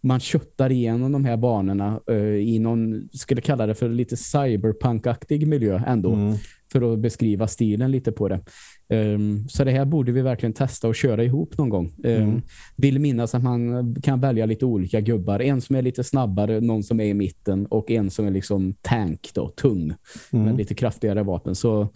man 0.00 0.20
köttar 0.20 0.72
igenom 0.72 1.12
de 1.12 1.24
här 1.24 1.36
banorna 1.36 2.00
eh, 2.10 2.16
i 2.24 2.58
någon, 2.58 3.08
skulle 3.12 3.40
kalla 3.40 3.66
det 3.66 3.74
för 3.74 3.88
lite 3.88 4.16
cyberpunk-aktig 4.16 5.46
miljö 5.46 5.82
ändå 5.86 6.12
Mm. 6.14 6.34
för 6.72 6.92
att 6.92 6.98
beskriva 6.98 7.48
stilen 7.48 7.90
lite 7.90 8.12
på 8.12 8.28
det. 8.28 8.40
Ehm, 8.88 9.48
så 9.48 9.64
det 9.64 9.70
här 9.70 9.84
borde 9.84 10.12
vi 10.12 10.22
verkligen 10.22 10.52
testa 10.52 10.88
och 10.88 10.94
köra 10.94 11.24
ihop 11.24 11.58
någon 11.58 11.68
gång. 11.68 11.86
Um, 12.04 12.10
Mm. 12.12 12.42
Vill 12.76 12.98
minnas 12.98 13.34
att 13.34 13.42
man 13.42 13.94
kan 14.02 14.20
välja 14.20 14.46
lite 14.46 14.64
olika 14.66 15.00
gubbar. 15.00 15.40
En 15.40 15.60
som 15.60 15.76
är 15.76 15.82
lite 15.82 16.04
snabbare, 16.04 16.60
någon 16.60 16.82
som 16.82 17.00
är 17.00 17.04
i 17.04 17.14
mitten 17.14 17.66
och 17.66 17.90
en 17.90 18.10
som 18.10 18.26
är 18.26 18.30
liksom 18.30 18.74
tank 18.82 19.30
då, 19.34 19.48
tung 19.48 19.94
Mm. 20.32 20.44
med 20.44 20.56
lite 20.56 20.74
kraftigare 20.74 21.22
vapen. 21.22 21.54
Så 21.54 21.88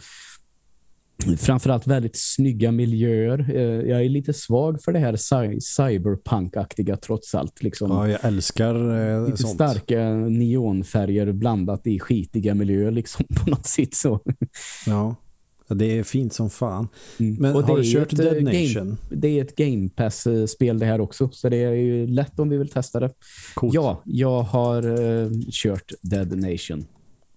framförallt 1.39 1.87
väldigt 1.87 2.17
snygga 2.17 2.73
miljöer. 2.73 3.51
Eh, 3.55 3.63
jag 3.91 4.05
är 4.05 4.09
lite 4.09 4.33
svag 4.33 4.83
för 4.83 4.93
det 4.93 4.99
här 4.99 5.13
cy- 5.17 5.61
cyberpunk-aktiga 5.61 6.97
trots 6.97 7.35
allt. 7.35 7.63
Liksom. 7.63 7.91
Ja, 7.91 8.09
jag 8.09 8.25
älskar 8.25 8.75
eh, 9.15 9.25
Lite 9.27 9.37
sånt. 9.37 9.55
starka 9.55 10.05
neonfärger 10.15 11.33
blandat 11.33 11.87
i 11.87 11.99
skitiga 11.99 12.55
miljöer 12.55 12.91
liksom 12.91 13.25
på 13.45 13.51
något 13.51 13.67
sätt 13.67 13.95
så. 13.95 14.21
Ja. 14.87 15.15
Det 15.71 15.99
är 15.99 16.03
fint 16.03 16.33
som 16.33 16.51
fan. 16.51 16.89
Mm. 17.21 17.37
Men 17.41 17.57
Och 17.57 17.63
har 17.63 17.77
du 17.79 17.93
kört 17.93 18.13
ett, 18.13 18.19
Dead 18.19 18.37
eh, 18.37 18.41
game- 18.43 18.75
Nation? 18.75 18.97
Det 19.11 19.29
är 19.39 19.43
ett 19.45 19.57
Game 19.57 19.89
Pass-spel 19.89 20.79
det 20.79 20.87
här 20.87 21.01
också. 21.01 21.29
Så 21.33 21.49
det 21.49 21.57
är 21.57 21.73
ju 21.73 22.07
lätt 22.07 22.39
om 22.39 22.49
vi 22.49 22.57
vill 22.57 22.69
testa 22.69 23.01
det. 23.01 23.11
Coolt. 23.55 23.75
Ja, 23.75 24.03
jag 24.05 24.43
har 24.43 24.83
eh, 25.23 25.31
kört 25.51 25.93
Dead 26.03 26.39
Nation. 26.39 26.87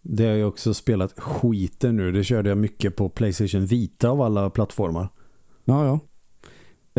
Det 0.01 0.23
har 0.25 0.33
jag 0.33 0.47
också 0.47 0.73
spelat 0.73 1.19
skiten 1.19 1.95
nu. 1.95 2.11
Det 2.11 2.23
körde 2.23 2.49
jag 2.49 2.57
mycket 2.57 2.95
på 2.95 3.09
Playstation 3.09 3.65
Vita 3.65 4.09
av 4.09 4.21
alla 4.21 4.49
plattformar. 4.49 5.09
Ja, 5.65 5.85
ja. 5.85 5.99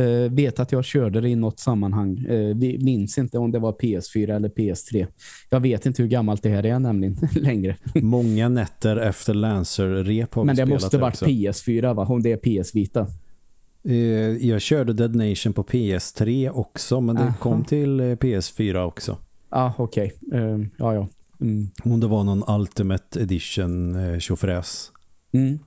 Eh, 0.03 0.30
vet 0.32 0.61
att 0.61 0.72
jag 0.72 0.84
körde 0.84 1.20
det 1.20 1.28
i 1.28 1.34
något 1.36 1.61
sammanhang. 1.61 2.18
Eh, 2.18 2.57
vi 2.57 2.78
minns 2.84 3.18
inte 3.18 3.38
om 3.38 3.50
det 3.53 3.59
var 3.59 3.72
PS4 3.72 4.36
eller 4.36 4.48
PS3. 4.48 5.07
Jag 5.50 5.61
vet 5.61 5.86
inte 5.86 6.03
hur 6.03 6.09
gammalt 6.09 6.42
det 6.42 6.48
här 6.48 6.66
är 6.66 6.78
nämligen 6.78 7.16
längre. 7.34 7.76
Många 7.94 8.48
nätter 8.48 8.96
efter 8.96 9.34
Lancer-rep 9.34 10.34
har 10.34 10.44
Men 10.44 10.57
det 10.57 10.66
måste 10.66 10.98
varit 10.98 11.14
också. 11.14 11.24
PS4 11.24 11.94
va? 11.94 12.07
Om 12.07 12.22
det 12.22 12.32
är 12.46 12.62
PS 12.62 12.74
Vita. 12.74 13.07
Eh, 13.84 13.94
Jag 14.48 14.61
körde 14.61 14.92
Dead 14.92 15.14
Nation 15.16 15.53
på 15.53 15.62
PS3 15.62 16.50
också, 16.50 17.00
men 17.00 17.16
det 17.16 17.22
Aha. 17.22 17.34
kom 17.40 17.64
till 17.64 18.00
eh, 18.00 18.05
PS4 18.05 18.84
också. 18.84 19.16
Ah, 19.48 19.72
okej. 19.76 20.12
Eh, 20.32 20.59
ja, 20.78 20.94
ja. 20.94 21.09
Mm. 21.43 21.70
Om 21.84 22.01
det 22.01 22.07
var 22.07 22.24
någon 22.24 22.61
Ultimate 22.61 23.20
Edition 23.20 23.95
eh, 23.95 24.18
tjofräs. 24.18 24.93
Mm. 25.32 25.59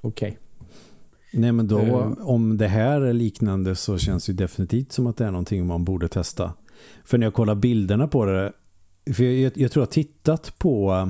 Okej. 0.00 0.38
Nej 1.32 1.52
men 1.52 1.68
då, 1.68 1.78
Eh. 1.80 2.12
om 2.20 2.56
det 2.56 2.68
här 2.68 3.00
är 3.00 3.12
liknande 3.12 3.76
så 3.76 3.98
känns 3.98 4.26
det 4.26 4.32
ju 4.32 4.36
definitivt 4.36 4.92
som 4.92 5.06
att 5.06 5.16
det 5.16 5.24
är 5.24 5.30
någonting 5.30 5.66
man 5.66 5.84
borde 5.84 6.08
testa. 6.08 6.52
För 7.04 7.18
när 7.18 7.26
jag 7.26 7.34
kollar 7.34 7.54
bilderna 7.54 8.08
på 8.08 8.24
det, 8.24 8.52
för 9.14 9.24
jag, 9.24 9.34
jag, 9.34 9.52
jag 9.58 9.72
tror 9.72 9.82
jag 9.82 9.86
har 9.86 9.92
tittat 9.92 10.58
på 10.58 10.92
eh, 10.92 11.08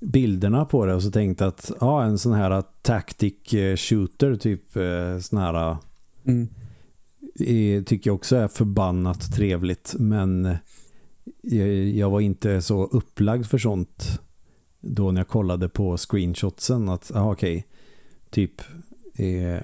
bilderna 0.00 0.64
på 0.64 0.86
det 0.86 0.94
och 0.94 1.02
så 1.02 1.10
tänkt 1.10 1.40
att 1.42 1.72
ja, 1.80 2.04
en 2.04 2.18
sån 2.18 2.32
här 2.32 2.62
tactic 2.82 3.54
eh, 3.54 3.76
shooter 3.76 4.36
typ 4.36 4.72
sån 5.22 5.38
här 5.38 5.76
Mm. 6.26 6.48
tycker 7.84 8.10
jag 8.10 8.14
också 8.14 8.36
är 8.36 8.48
förbannat 8.48 9.32
trevligt 9.34 9.94
men 9.98 10.56
jag, 11.94 12.10
var 12.10 12.20
inte 12.20 12.62
så 12.62 12.84
upplagd 12.84 13.46
för 13.46 13.58
sånt 13.58 14.20
då 14.80 15.10
när 15.12 15.20
jag 15.20 15.28
kollade 15.28 15.68
på 15.68 15.96
screenshotsen 15.96 16.88
att 16.88 17.10
aha, 17.16 17.32
okej 17.32 17.66
typ 18.30 18.60
eh, 19.14 19.60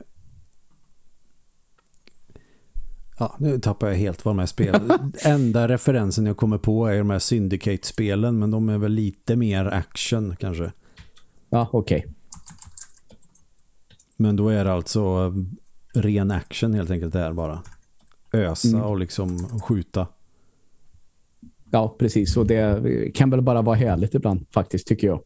ja 3.19 3.37
nu 3.39 3.59
tappar 3.61 3.89
jag 3.89 3.95
helt 3.97 4.25
vad 4.25 4.35
de 4.35 4.39
här 4.39 4.47
spel 4.47 4.93
enda 5.25 5.69
referensen 5.69 6.27
jag 6.27 6.37
kommer 6.37 6.59
på 6.59 6.87
är 6.87 6.99
de 6.99 7.11
här 7.11 7.19
Syndicate-spelen 7.19 8.39
men 8.39 8.51
de 8.51 8.69
är 8.69 8.79
väl 8.79 8.93
lite 8.93 9.37
mer 9.37 9.65
action 9.67 10.37
kanske 10.37 10.73
Ja, 11.51 11.69
okej. 11.73 12.07
men 14.17 14.37
då 14.37 14.49
är 14.49 14.65
det 14.65 14.73
alltså 14.73 15.35
ren 15.95 16.31
action 16.31 16.75
helt 16.75 16.91
enkelt 16.91 17.13
där 17.13 17.33
bara 17.33 17.63
ösa 18.33 18.69
Mm. 18.69 18.83
och 18.83 18.99
liksom 18.99 19.61
skjuta 19.61 20.07
Ja, 21.71 21.97
precis. 21.99 22.37
Och 22.37 22.47
det 22.47 23.11
kan 23.15 23.31
väl 23.31 23.43
bara 23.43 23.63
vara 23.63 23.77
härligt 23.77 24.15
ibland 24.15 24.47
faktiskt, 24.51 24.87
tycker 24.87 25.07
jag. 25.07 25.21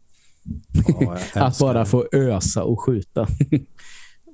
Ja, 0.88 1.18
jag 1.34 1.42
Att 1.46 1.58
bara 1.58 1.84
få 1.84 2.06
ösa 2.12 2.64
och 2.64 2.80
skjuta. 2.80 3.26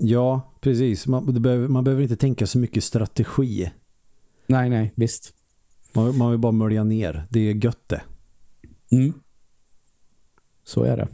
Ja, 0.00 0.52
precis. 0.60 1.06
Man, 1.06 1.42
behöver, 1.42 1.68
man 1.68 1.84
behöver 1.84 2.02
inte 2.02 2.16
tänka 2.16 2.46
så 2.46 2.58
mycket 2.58 2.84
strategi. 2.84 3.70
nej, 4.46 4.70
nej, 4.70 4.92
visst. 4.96 5.34
Man, 5.94 6.18
man 6.18 6.30
vill 6.30 6.40
bara 6.40 6.52
mölja 6.52 6.84
ner. 6.84 7.26
Det 7.30 7.40
är 7.40 7.64
gött 7.64 7.82
det. 7.88 8.00
Mm. 8.90 9.12
Så 10.64 10.82
är 10.82 10.96
det. 10.96 11.08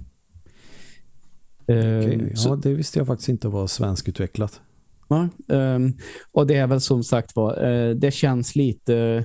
Eh, 1.74 1.98
Okej, 1.98 2.36
så, 2.36 2.48
Ja, 2.48 2.56
det 2.56 2.74
visste 2.74 2.98
jag 2.98 3.06
faktiskt 3.06 3.28
inte 3.28 3.48
var 3.48 3.66
svenskutvecklat. 3.66 4.60
ja, 5.08 5.28
ehm, 5.48 5.92
och 6.32 6.46
det 6.46 6.54
är 6.54 6.66
väl 6.66 6.80
som 6.80 7.04
sagt 7.04 7.36
var, 7.36 7.64
eh, 7.64 7.94
det 7.94 8.10
känns 8.10 8.56
lite 8.56 9.24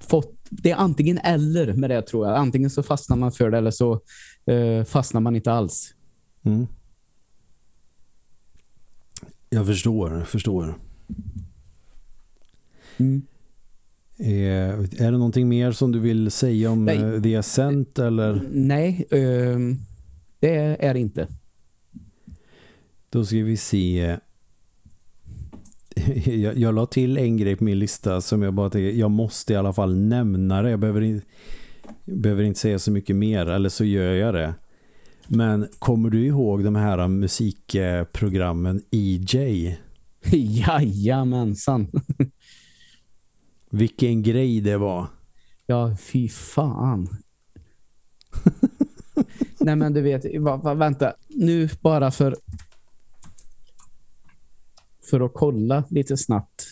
fått, 0.00 0.36
det 0.50 0.70
är 0.70 0.76
antingen 0.76 1.18
eller 1.18 1.72
med 1.72 1.90
det 1.90 2.02
tror 2.02 2.26
jag. 2.26 2.36
Antingen 2.36 2.70
så 2.70 2.82
fastnar 2.82 3.16
man 3.16 3.32
för 3.32 3.50
det 3.50 3.58
eller 3.58 3.70
så 3.70 4.00
eh, 4.46 4.84
fastnar 4.84 5.20
man 5.20 5.36
inte 5.36 5.52
alls. 5.52 5.94
Mm. 6.42 6.66
Jag 9.50 9.66
förstår, 9.66 10.18
jag 10.18 10.28
förstår. 10.28 10.74
Mm. 12.96 13.22
Eh, 14.18 14.28
är 14.28 15.04
det 15.04 15.10
någonting 15.10 15.48
mer 15.48 15.72
som 15.72 15.92
du 15.92 15.98
vill 15.98 16.30
säga 16.30 16.70
om 16.70 16.84
Nej. 16.84 16.98
eh, 16.98 17.22
The 17.22 17.36
Ascent 17.36 17.98
eller? 17.98 18.48
Nej, 18.52 19.06
ehm, 19.10 19.78
det 20.40 20.86
är 20.86 20.94
det 20.94 21.00
inte. 21.00 21.28
Då 23.10 23.24
ska 23.24 23.36
vi 23.36 23.56
se. 23.56 24.18
Jag, 26.24 26.58
jag 26.58 26.74
la 26.74 26.86
till 26.86 27.18
en 27.18 27.36
grej 27.36 27.56
på 27.56 27.64
min 27.64 27.78
lista 27.78 28.20
som 28.20 28.42
jag 28.42 28.54
bara 28.54 28.70
tänker, 28.70 28.98
jag 28.98 29.10
måste 29.10 29.52
i 29.52 29.56
alla 29.56 29.72
fall 29.72 29.96
nämna 29.96 30.62
det. 30.62 30.70
Jag 30.70 30.80
behöver, 30.80 31.00
in, 31.00 31.22
jag 32.04 32.18
behöver 32.18 32.42
inte 32.42 32.60
säga 32.60 32.78
så 32.78 32.90
mycket 32.90 33.16
mer, 33.16 33.46
eller 33.46 33.68
så 33.68 33.84
gör 33.84 34.14
jag 34.14 34.34
det. 34.34 34.54
Men 35.28 35.68
kommer 35.78 36.10
du 36.10 36.26
ihåg 36.26 36.64
de 36.64 36.76
här 36.76 37.08
musikprogrammen 37.08 38.82
EJ? 38.90 39.78
Jajamensan. 40.32 41.90
Vilken 43.70 44.22
grej 44.22 44.60
det 44.60 44.76
var. 44.76 45.06
Ja, 45.66 45.96
fy 45.96 46.28
fan. 46.28 47.08
Nej, 49.60 49.76
men 49.76 49.92
du 49.92 50.00
vet, 50.00 50.40
va, 50.40 50.56
va, 50.56 50.74
vänta. 50.74 51.12
Nu 51.28 51.68
bara 51.80 52.10
för 52.10 52.36
för 55.10 55.20
att 55.20 55.34
kolla 55.34 55.84
lite 55.90 56.16
snabbt 56.16 56.66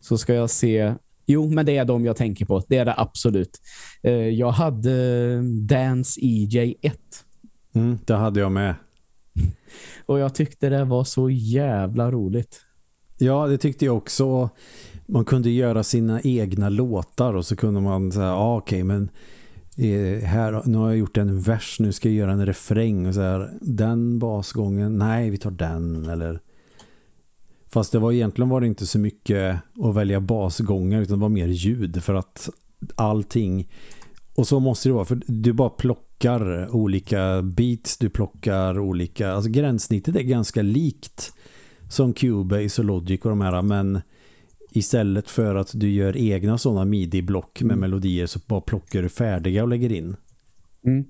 så 0.00 0.18
ska 0.18 0.34
jag 0.34 0.50
se. 0.50 0.94
Jo, 1.26 1.48
men 1.50 1.66
det 1.66 1.76
är 1.76 1.84
de 1.84 2.04
jag 2.04 2.16
tänker 2.16 2.46
på. 2.46 2.62
Det 2.68 2.76
är 2.76 2.84
det 2.84 2.94
absolut. 2.96 3.60
Eh, 4.02 4.12
Jag 4.12 4.50
hade 4.50 5.42
Dance 5.60 6.20
EJ 6.22 6.74
1 6.82 6.98
Mm, 7.74 7.98
det 8.04 8.14
hade 8.14 8.40
jag 8.40 8.52
med. 8.52 8.74
och 10.06 10.18
jag 10.18 10.34
tyckte 10.34 10.68
det 10.68 10.84
var 10.84 11.04
så 11.04 11.30
jävla 11.30 12.10
roligt. 12.10 12.60
Ja, 13.18 13.46
det 13.46 13.58
tyckte 13.58 13.84
jag 13.84 13.96
också. 13.96 14.50
Man 15.06 15.24
kunde 15.24 15.50
göra 15.50 15.82
sina 15.82 16.20
egna 16.20 16.68
låtar 16.68 17.34
och 17.34 17.46
så 17.46 17.56
kunde 17.56 17.80
man 17.80 18.12
säga, 18.12 18.24
ja 18.26 18.32
ah, 18.34 18.56
okej 18.56 18.84
men 18.84 19.08
eh, 19.76 20.24
här, 20.24 20.62
nu 20.64 20.78
har 20.78 20.88
jag 20.88 20.98
gjort 20.98 21.16
en 21.16 21.40
vers, 21.40 21.76
nu 21.80 21.92
ska 21.92 22.08
jag 22.08 22.16
göra 22.16 22.32
en 22.32 22.46
refräng 22.46 23.06
och 23.06 23.14
så 23.14 23.20
här, 23.20 23.50
den 23.60 24.18
basgången, 24.18 24.98
nej 24.98 25.30
vi 25.30 25.38
tar 25.38 25.50
den 25.50 26.08
eller 26.08 26.40
fast 27.74 27.92
det 27.92 27.98
var 27.98 28.12
egentligen 28.12 28.48
var 28.48 28.60
det 28.60 28.66
inte 28.66 28.86
så 28.86 28.98
mycket 28.98 29.56
att 29.82 29.94
välja 29.94 30.20
basgångar 30.20 31.00
utan 31.00 31.18
det 31.18 31.22
var 31.22 31.28
mer 31.28 31.46
ljud 31.46 32.02
för 32.02 32.14
att 32.14 32.48
allting 32.94 33.68
och 34.34 34.46
så 34.46 34.60
måste 34.60 34.88
det 34.88 34.92
vara 34.92 35.04
för 35.04 35.22
du 35.26 35.52
bara 35.52 35.70
plockar 35.70 36.74
olika 36.76 37.42
beats, 37.42 37.98
du 37.98 38.10
plockar 38.10 38.78
olika, 38.78 39.32
alltså 39.32 39.50
gränssnittet 39.50 40.16
är 40.16 40.22
ganska 40.22 40.62
likt 40.62 41.32
som 41.88 42.12
Cubase 42.12 42.80
och 42.80 42.84
Logic 42.84 43.20
och 43.20 43.30
de 43.30 43.40
här 43.40 43.62
men 43.62 44.00
istället 44.70 45.30
för 45.30 45.54
att 45.54 45.70
du 45.74 45.90
gör 45.90 46.16
egna 46.16 46.58
sådana 46.58 46.84
midi-block 46.84 47.62
med 47.62 47.72
Mm. 47.72 47.80
melodier 47.80 48.26
så 48.26 48.38
bara 48.46 48.60
plockar 48.60 49.02
du 49.02 49.08
färdiga 49.08 49.62
och 49.62 49.68
lägger 49.68 49.92
in. 49.92 50.16
Mm. 50.86 51.04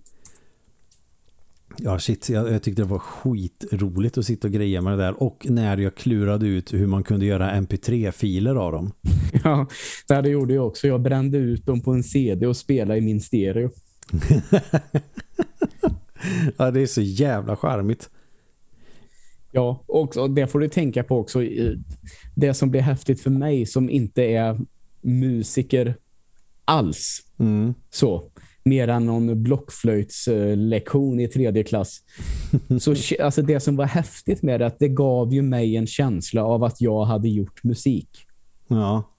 Ja 1.78 1.98
shit, 1.98 2.28
jag, 2.28 2.52
jag 2.52 2.62
tyckte 2.62 2.82
det 2.82 2.88
var 2.88 2.98
skitroligt 2.98 4.18
att 4.18 4.24
sitta 4.24 4.48
och 4.48 4.52
greja 4.52 4.80
med 4.80 4.92
det 4.92 5.04
där 5.04 5.22
och 5.22 5.46
när 5.48 5.76
jag 5.76 5.94
klurade 5.94 6.46
ut 6.46 6.74
hur 6.74 6.86
man 6.86 7.02
kunde 7.02 7.26
göra 7.26 7.50
mp3-filer 7.52 8.54
av 8.54 8.72
dem. 8.72 8.92
Ja, 9.44 9.66
det 10.08 10.20
det 10.20 10.28
gjorde 10.28 10.54
jag 10.54 10.66
också. 10.66 10.86
Jag 10.86 11.02
brände 11.02 11.38
ut 11.38 11.66
dem 11.66 11.80
på 11.80 11.92
en 11.92 12.04
CD 12.04 12.46
och 12.46 12.56
spelade 12.56 12.98
i 12.98 13.02
min 13.02 13.20
stereo. 13.20 13.70
Ja, 16.56 16.70
det 16.70 16.80
är 16.80 16.86
så 16.86 17.00
jävla 17.02 17.56
charmigt. 17.56 18.10
Ja, 19.52 19.84
och 19.86 20.30
det 20.30 20.46
får 20.46 20.60
du 20.60 20.68
tänka 20.68 21.04
på 21.04 21.18
också. 21.18 21.42
Det 22.34 22.54
som 22.54 22.70
blir 22.70 22.80
häftigt 22.80 23.20
för 23.20 23.30
mig 23.30 23.66
som 23.66 23.90
inte 23.90 24.22
är 24.22 24.60
musiker 25.00 25.96
alls. 26.64 27.22
Mm. 27.38 27.74
Så. 27.90 28.30
Mer 28.64 28.88
än 28.88 29.06
någon 29.06 29.42
blockflöjtslektion 29.42 31.20
i 31.20 31.28
tredje 31.28 31.64
klass. 31.64 32.00
Så 32.80 32.94
alltså 33.22 33.42
det 33.42 33.60
som 33.60 33.76
var 33.76 33.84
häftigt 33.84 34.42
med 34.42 34.60
det, 34.60 34.66
att 34.66 34.78
det 34.78 34.88
gav 34.88 35.32
ju 35.34 35.42
mig 35.42 35.76
en 35.76 35.86
känsla 35.86 36.44
av 36.44 36.64
att 36.64 36.80
jag 36.80 37.04
hade 37.04 37.28
gjort 37.28 37.64
musik. 37.64 38.08
Ja. 38.68 39.10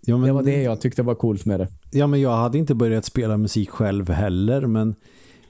Ja 0.00 0.16
men, 0.16 0.26
Det 0.26 0.32
var 0.32 0.42
det 0.42 0.62
jag 0.62 0.80
tyckte 0.80 1.02
var 1.02 1.14
coolt 1.14 1.44
med 1.44 1.60
det. 1.60 1.68
ja, 1.92 2.06
men 2.06 2.20
jag 2.20 2.36
hade 2.36 2.58
inte 2.58 2.74
börjat 2.74 3.04
spela 3.04 3.36
musik 3.36 3.70
själv 3.70 4.10
heller, 4.10 4.66
men 4.66 4.94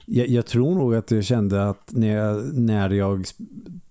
jag, 0.05 0.27
jag 0.27 0.45
tror 0.45 0.75
nog 0.75 0.95
att 0.95 1.11
jag 1.11 1.23
kände 1.23 1.69
att 1.69 1.89
när 1.91 2.15
jag, 2.15 2.53
när 2.53 2.89
jag 2.89 3.25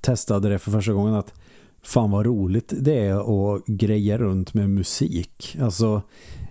testade 0.01 0.49
det 0.49 0.59
för 0.59 0.71
första 0.71 0.93
gången 0.93 1.15
att 1.15 1.35
fan 1.83 2.11
vad 2.11 2.27
roligt 2.27 2.73
det 2.81 2.99
är 2.99 3.55
att 3.57 3.67
greja 3.67 4.19
runt 4.19 4.55
med 4.55 4.71
musik. 4.71 5.57
Alltså, 5.61 6.03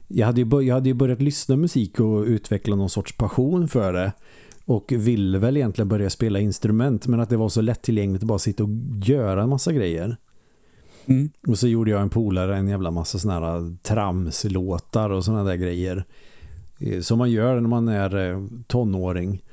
jag 0.07 0.25
hade, 0.25 0.41
ju, 0.41 0.61
jag 0.61 0.75
hade 0.75 0.89
ju 0.89 0.93
börjat 0.93 1.21
lyssna 1.21 1.55
musik 1.55 1.99
och 1.99 2.23
utveckla 2.23 2.75
någon 2.75 2.89
sorts 2.89 3.17
passion 3.17 3.67
för 3.67 3.93
det. 3.93 4.11
Och 4.65 4.91
ville 4.91 5.39
väl 5.39 5.57
egentligen 5.57 5.87
börja 5.87 6.09
spela 6.09 6.39
instrument 6.39 7.07
men 7.07 7.19
att 7.19 7.29
det 7.29 7.37
var 7.37 7.49
så 7.49 7.61
lättillgängligt 7.61 8.23
att 8.23 8.27
bara 8.27 8.39
sitta 8.39 8.63
och 8.63 8.69
göra 9.03 9.43
en 9.43 9.49
massa 9.49 9.71
grejer. 9.71 10.17
Mm. 11.05 11.29
Och 11.47 11.59
så 11.59 11.67
gjorde 11.67 11.91
jag 11.91 12.01
en 12.01 12.09
polare 12.09 12.57
en 12.57 12.67
jävla 12.67 12.91
massa 12.91 13.19
såna 13.19 13.33
här 13.33 13.77
tramslåtar 13.83 15.09
och 15.09 15.25
såna 15.25 15.43
där 15.43 15.55
grejer. 15.55 16.05
Eh, 16.79 17.01
som 17.01 17.17
man 17.17 17.31
gör 17.31 17.59
när 17.59 17.69
man 17.69 17.87
är 17.87 18.15
eh, 18.15 18.43
tonåring. 18.67 19.43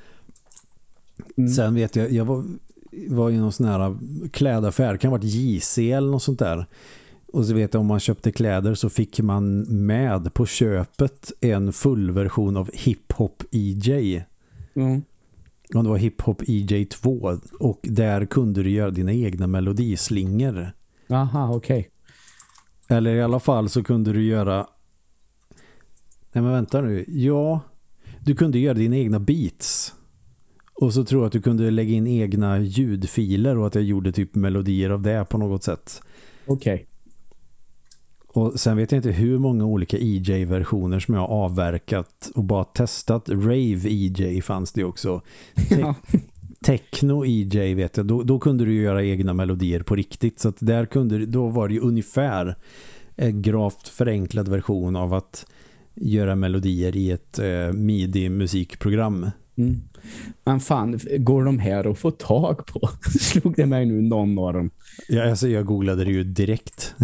Mm. 1.36 1.50
Sen 1.50 1.74
vet 1.74 1.96
jag, 1.96 2.12
jag 2.12 2.24
var, 2.24 2.44
var 3.08 3.30
i 3.30 3.36
någon 3.36 3.52
sån 3.52 3.66
här 3.66 3.96
klädaffär, 4.32 4.92
det 4.92 4.98
kan 4.98 5.10
ha 5.10 5.18
varit 5.18 5.34
JC 5.34 5.78
eller 5.78 6.10
något 6.10 6.22
sånt 6.22 6.38
där. 6.38 6.66
Och 7.34 7.46
så 7.46 7.54
vet 7.54 7.74
jag 7.74 7.80
om 7.80 7.86
man 7.86 8.00
köpte 8.00 8.32
kläder 8.32 8.74
så 8.74 8.88
fick 8.90 9.20
man 9.20 9.60
med 9.60 10.34
på 10.34 10.46
köpet 10.46 11.32
en 11.40 11.72
fullversion 11.72 12.56
av 12.56 12.70
Hip 12.72 13.12
Hop 13.12 13.42
EJ. 13.50 14.24
Mm. 14.74 15.02
Och 15.74 15.82
det 15.82 15.88
var 15.90 15.96
Hip 15.96 16.20
Hop 16.20 16.42
EJ 16.48 16.84
2 16.84 17.38
och 17.60 17.80
där 17.82 18.26
kunde 18.26 18.62
du 18.62 18.70
göra 18.70 18.90
dina 18.90 19.12
egna 19.12 19.46
melodislingor. 19.46 20.72
Aha, 21.10 21.54
okej. 21.54 21.78
Okay. 21.78 22.96
Eller 22.98 23.14
i 23.14 23.22
alla 23.22 23.40
fall 23.40 23.68
så 23.68 23.82
kunde 23.82 24.12
du 24.12 24.24
göra 24.24 24.66
Nej 26.32 26.44
men 26.44 26.52
vänta 26.52 26.80
nu. 26.80 27.04
Ja, 27.08 27.60
du 28.20 28.34
kunde 28.34 28.58
göra 28.58 28.74
dina 28.74 28.96
egna 28.96 29.20
beats. 29.20 29.94
Och 30.74 30.94
så 30.94 31.04
tror 31.04 31.22
jag 31.22 31.26
att 31.26 31.32
du 31.32 31.42
kunde 31.42 31.70
lägga 31.70 31.94
in 31.94 32.06
egna 32.06 32.58
ljudfiler 32.58 33.58
och 33.58 33.66
att 33.66 33.74
jag 33.74 33.84
gjorde 33.84 34.12
typ 34.12 34.34
melodier 34.34 34.90
av 34.90 35.02
det 35.02 35.26
på 35.30 35.38
något 35.38 35.62
sätt. 35.62 36.02
Okej. 36.46 36.74
Okay. 36.74 36.86
Och 38.34 38.60
sen 38.60 38.76
vet 38.76 38.92
jag 38.92 38.98
inte 38.98 39.10
hur 39.10 39.38
många 39.38 39.64
olika 39.64 39.98
EJ-versioner 39.98 41.00
som 41.00 41.14
jag 41.14 41.20
har 41.20 41.44
avverkat 41.44 42.30
och 42.34 42.44
bara 42.44 42.64
testat. 42.64 43.28
Rave 43.28 43.88
EJ 43.88 44.42
fanns 44.42 44.72
det 44.72 44.84
också. 44.84 45.20
Te 45.68 45.80
ja. 45.80 45.94
Techno 46.64 47.24
EJ 47.24 47.74
vet 47.74 47.96
jag. 47.96 48.06
Då, 48.06 48.22
då, 48.22 48.38
kunde 48.38 48.64
du 48.64 48.74
göra 48.82 49.04
egna 49.04 49.32
melodier 49.32 49.82
på 49.82 49.96
riktigt. 49.96 50.40
Så 50.40 50.48
att 50.48 50.56
där 50.58 50.86
kunde, 50.86 51.26
då 51.26 51.48
var 51.48 51.68
det 51.68 51.74
ju 51.74 51.80
ungefär 51.80 52.56
en 53.16 53.42
gravt 53.42 53.88
förenklad 53.88 54.48
version 54.48 54.96
av 54.96 55.14
att 55.14 55.46
göra 55.94 56.34
melodier 56.34 56.96
i 56.96 57.10
ett 57.10 57.38
eh, 57.38 57.72
MIDI-musikprogram. 57.72 59.30
Mm. 59.56 59.80
Men 60.44 60.60
fan, 60.60 61.00
går 61.18 61.44
de 61.44 61.58
här 61.58 61.90
att 61.90 61.98
få 61.98 62.10
tag 62.10 62.66
på? 62.66 62.88
Slog 63.20 63.54
det 63.56 63.66
mig 63.66 63.86
nu 63.86 64.02
någon 64.02 64.38
av 64.38 64.52
dem? 64.52 64.70
Ja, 65.08 65.30
alltså 65.30 65.48
jag 65.48 65.66
googlade 65.66 66.04
det 66.04 66.10
ju 66.10 66.24
direkt. 66.24 66.94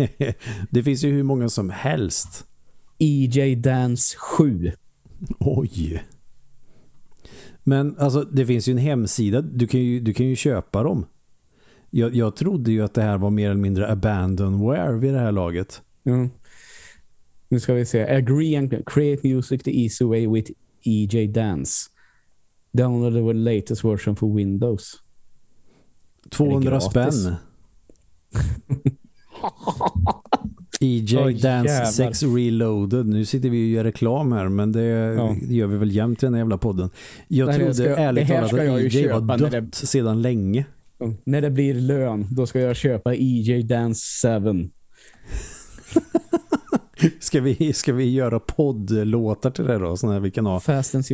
det 0.70 0.82
finns 0.82 1.04
ju 1.04 1.12
hur 1.12 1.22
många 1.22 1.48
som 1.48 1.70
helst. 1.70 2.46
EJ 2.98 3.56
Dance 3.56 4.16
7. 4.18 4.72
Oj. 5.40 6.04
Men 7.64 7.98
alltså 7.98 8.22
det 8.22 8.46
finns 8.46 8.68
ju 8.68 8.70
en 8.70 8.78
hemsida. 8.78 9.40
Du 9.40 9.66
kan 9.66 9.80
ju, 9.80 10.00
du 10.00 10.14
kan 10.14 10.26
ju 10.26 10.36
köpa 10.36 10.82
dem. 10.82 11.06
Jag, 11.90 12.14
jag 12.14 12.36
trodde 12.36 12.72
ju 12.72 12.82
att 12.82 12.94
det 12.94 13.02
här 13.02 13.18
var 13.18 13.30
mer 13.30 13.50
eller 13.50 13.60
mindre 13.60 13.90
abandonware 13.90 14.98
vid 14.98 15.14
det 15.14 15.20
här 15.20 15.32
laget. 15.32 15.82
Mm. 16.04 16.30
Nu 17.48 17.60
ska 17.60 17.74
vi 17.74 17.86
se. 17.86 18.16
Agree 18.16 18.56
and 18.56 18.86
create 18.86 19.28
music 19.28 19.62
the 19.62 19.82
easy 19.82 20.04
way 20.04 20.26
with 20.26 20.50
EJ 20.84 21.26
Dance. 21.26 21.90
Download 22.76 23.14
the 23.14 23.32
latest 23.32 23.84
version 23.84 24.16
for 24.16 24.36
Windows. 24.36 24.94
200 26.30 26.80
spänn. 26.80 27.34
EJ 30.80 31.16
oh, 31.16 31.28
Dance 31.28 31.72
jävlar. 31.72 31.84
6 31.90 32.22
Reloaded. 32.22 33.06
Nu 33.06 33.24
sitter 33.24 33.50
vi 33.50 33.64
och 33.64 33.70
gör 33.70 33.84
reklam 33.84 34.32
här, 34.32 34.48
men 34.48 34.72
det 34.72 34.82
ja. 34.82 35.36
gör 35.48 35.66
vi 35.66 35.76
väl 35.76 35.90
jämt 35.90 36.22
i 36.22 36.26
den 36.26 36.34
här 36.34 36.40
jävla 36.40 36.58
podden. 36.58 36.90
Jag 37.28 37.46
Nej, 37.46 37.56
trodde 37.56 37.74
ska, 37.74 37.96
ärligt 37.96 38.28
talat 38.28 38.52
att 38.52 38.58
EJ 38.60 39.08
var 39.08 39.38
dött 39.38 39.50
det, 39.50 39.74
sedan 39.74 40.22
länge. 40.22 40.66
När 41.24 41.40
det 41.40 41.50
blir 41.50 41.74
lön, 41.74 42.26
då 42.30 42.46
ska 42.46 42.60
jag 42.60 42.76
köpa 42.76 43.14
EJ 43.14 43.62
Dance 43.62 44.40
7. 44.40 44.70
ska, 47.20 47.40
vi, 47.40 47.72
ska 47.72 47.92
vi 47.92 48.10
göra 48.10 48.40
poddlåtar 48.40 49.50
till 49.50 49.64
det 49.64 49.78
då? 49.78 49.96
Såna 49.96 50.20
vi 50.20 50.30
kan 50.30 50.46
ha. 50.46 50.60
Fast 50.60 50.94
and 50.94 51.04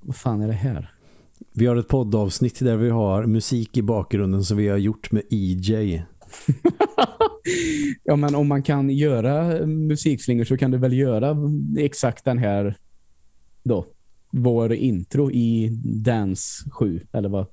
vad 0.00 0.16
fan 0.16 0.40
är 0.40 0.46
det 0.46 0.52
här? 0.52 0.94
Vi 1.52 1.66
har 1.66 1.76
ett 1.76 1.88
poddavsnitt 1.88 2.58
där 2.58 2.76
vi 2.76 2.90
har 2.90 3.26
musik 3.26 3.76
i 3.76 3.82
bakgrunden 3.82 4.44
som 4.44 4.56
vi 4.56 4.68
har 4.68 4.78
gjort 4.78 5.12
med 5.12 5.22
EJ. 5.30 6.04
ja, 8.04 8.16
men 8.16 8.34
om 8.34 8.48
man 8.48 8.62
kan 8.62 8.90
göra 8.90 9.66
musikslingor 9.66 10.44
så 10.44 10.56
kan 10.56 10.70
du 10.70 10.78
väl 10.78 10.92
göra 10.92 11.36
exakt 11.78 12.24
den 12.24 12.38
här 12.38 12.76
då. 13.62 13.86
Vår 14.32 14.72
intro 14.72 15.30
i 15.30 15.68
Dance 16.04 16.70
7, 16.70 17.00
eller 17.12 17.28
vad? 17.28 17.46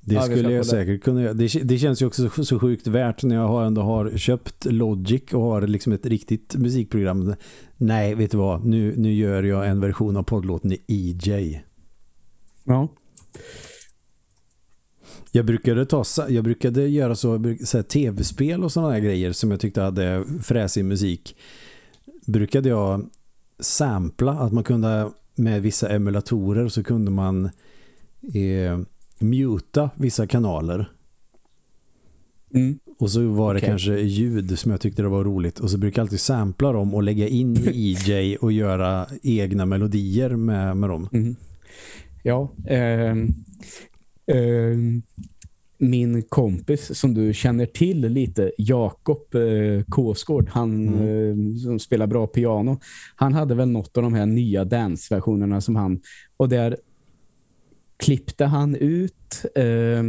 Det 0.00 0.14
ja, 0.14 0.22
skulle 0.22 0.52
jag 0.52 0.66
säkert 0.66 1.02
kunna 1.02 1.22
göra. 1.22 1.32
Det, 1.32 1.62
det, 1.64 1.78
känns 1.78 2.02
ju 2.02 2.06
också 2.06 2.28
så, 2.28 2.44
så 2.44 2.58
sjukt 2.58 2.86
värt 2.86 3.22
när 3.22 3.36
jag 3.36 3.48
har 3.48 3.64
ändå 3.64 3.82
har 3.82 4.16
köpt 4.16 4.64
Logic 4.64 5.22
och 5.32 5.42
har 5.42 5.62
liksom 5.62 5.92
ett 5.92 6.06
riktigt 6.06 6.56
musikprogram. 6.56 7.34
Nej, 7.76 8.14
vet 8.14 8.30
du 8.30 8.36
vad? 8.36 8.64
Nu, 8.64 8.94
nu 8.96 9.14
gör 9.14 9.42
jag 9.42 9.68
en 9.68 9.80
version 9.80 10.16
av 10.16 10.22
poddlåten 10.22 10.72
i 10.72 10.80
EJ. 10.88 11.62
Ja. 12.68 12.88
Jag 15.32 15.46
brukade, 15.46 15.86
ta, 15.86 16.04
jag 16.28 16.44
brukade 16.44 16.88
göra 16.88 17.14
så, 17.14 17.56
så 17.64 17.82
tv-spel 17.82 18.64
och 18.64 18.72
sådana 18.72 18.92
här 18.92 19.00
grejer 19.00 19.32
som 19.32 19.50
jag 19.50 19.60
tyckte 19.60 19.80
hade 19.80 20.24
fräsig 20.42 20.84
musik. 20.84 21.36
Brukade 22.26 22.68
jag 22.68 23.10
sampla 23.60 24.32
att 24.32 24.52
man 24.52 24.64
kunde 24.64 25.10
med 25.34 25.62
vissa 25.62 25.88
emulatorer 25.88 26.68
så 26.68 26.84
kunde 26.84 27.10
man 27.10 27.44
eh, 28.34 28.78
muta 29.18 29.90
vissa 29.94 30.26
kanaler. 30.26 30.92
Mm. 32.54 32.78
Och 32.98 33.10
så 33.10 33.28
var 33.28 33.54
det 33.54 33.58
okay. 33.58 33.70
kanske 33.70 34.00
ljud 34.00 34.58
som 34.58 34.70
jag 34.70 34.80
tyckte 34.80 35.02
det 35.02 35.08
var 35.08 35.24
roligt. 35.24 35.58
Och 35.58 35.70
så 35.70 35.78
brukar 35.78 36.02
jag 36.02 36.04
alltid 36.04 36.20
sampla 36.20 36.72
dem 36.72 36.94
och 36.94 37.02
lägga 37.02 37.28
in 37.28 37.56
i 37.56 37.96
EJ 38.08 38.36
och 38.36 38.52
göra 38.52 39.06
egna 39.22 39.66
melodier 39.66 40.36
med, 40.36 40.76
med 40.76 40.90
dem. 40.90 41.08
Mm. 41.12 41.36
Ja, 42.22 42.52
eh, 42.66 43.10
eh, 44.36 44.76
min 45.78 46.22
kompis 46.22 46.98
som 46.98 47.14
du 47.14 47.34
känner 47.34 47.66
till 47.66 48.00
lite, 48.00 48.52
Jakob 48.58 49.34
eh, 49.34 49.84
Kåsgård, 49.88 50.48
han 50.48 50.88
mm. 50.88 51.50
eh, 51.50 51.56
som 51.56 51.78
spelar 51.78 52.06
bra 52.06 52.26
piano. 52.26 52.80
Han 53.16 53.34
hade 53.34 53.54
väl 53.54 53.68
något 53.68 53.96
av 53.96 54.02
de 54.02 54.14
här 54.14 54.26
nya 54.26 54.64
dance-versionerna 54.64 55.60
som 55.60 55.76
han, 55.76 56.00
och 56.36 56.48
där 56.48 56.76
klippte 57.96 58.44
han 58.44 58.74
ut 58.74 59.44
eh, 59.54 60.02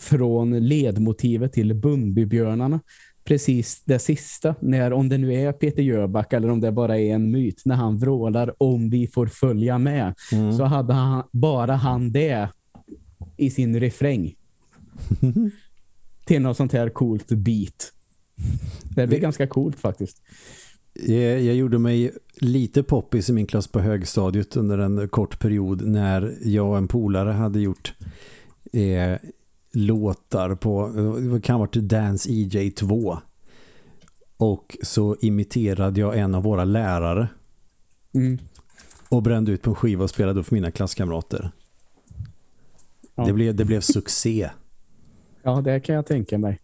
från 0.00 0.58
ledmotivet 0.58 1.52
till 1.52 1.74
Bumbibjörnarna 1.74 2.80
precis 3.28 3.82
det 3.84 3.98
sista, 3.98 4.54
när 4.60 4.92
om 4.92 5.08
det 5.08 5.18
nu 5.18 5.34
är 5.34 5.52
Peter 5.52 5.82
Jöback 5.82 6.32
eller 6.32 6.50
om 6.50 6.60
det 6.60 6.72
bara 6.72 6.98
är 6.98 7.14
en 7.14 7.30
myt, 7.30 7.62
när 7.64 7.74
han 7.74 7.98
vrålar 7.98 8.54
om 8.58 8.90
vi 8.90 9.06
får 9.06 9.26
följa 9.26 9.78
med, 9.78 10.14
mm. 10.32 10.52
så 10.52 10.64
hade 10.64 10.92
han 10.92 11.22
bara 11.32 11.74
han 11.74 12.12
det 12.12 12.48
i 13.36 13.50
sin 13.50 13.80
refräng. 13.80 14.34
till 16.24 16.42
något 16.42 16.56
sånt 16.56 16.72
här 16.72 16.88
coolt 16.88 17.28
beat. 17.28 17.92
Det 18.94 19.06
blir 19.06 19.18
ganska 19.18 19.46
coolt 19.46 19.80
faktiskt. 19.80 20.22
Jag, 20.92 21.42
jag, 21.42 21.56
gjorde 21.56 21.78
mig 21.78 22.12
lite 22.40 22.82
poppis 22.82 23.30
i 23.30 23.32
min 23.32 23.46
klass 23.46 23.68
på 23.68 23.80
högstadiet 23.80 24.56
under 24.56 24.78
en 24.78 25.08
kort 25.08 25.38
period 25.38 25.86
när 25.86 26.36
jag 26.42 26.70
och 26.70 26.78
en 26.78 26.88
polare 26.88 27.30
hade 27.30 27.60
gjort 27.60 27.94
eh, 28.72 29.18
låtar 29.78 30.54
på, 30.54 30.88
det 31.32 31.40
kan 31.40 31.54
ha 31.54 31.58
varit 31.58 31.74
Dance 31.74 32.30
EJ 32.30 32.70
2 32.70 33.18
och 34.36 34.76
så 34.82 35.16
imiterade 35.20 36.00
jag 36.00 36.18
en 36.18 36.34
av 36.34 36.42
våra 36.42 36.64
lärare 36.64 37.28
mm. 38.14 38.38
och 39.08 39.22
brände 39.22 39.52
ut 39.52 39.62
på 39.62 39.70
en 39.70 39.76
skiva 39.76 40.04
och 40.04 40.10
spelade 40.10 40.42
för 40.42 40.54
mina 40.54 40.70
klasskamrater. 40.70 41.50
Ja. 43.14 43.24
Det, 43.24 43.32
blev, 43.32 43.54
det 43.54 43.64
blev 43.64 43.80
succé. 43.80 44.50
Ja, 45.42 45.60
det 45.60 45.80
kan 45.80 45.94
jag 45.94 46.06
tänka 46.06 46.38
mig. 46.38 46.58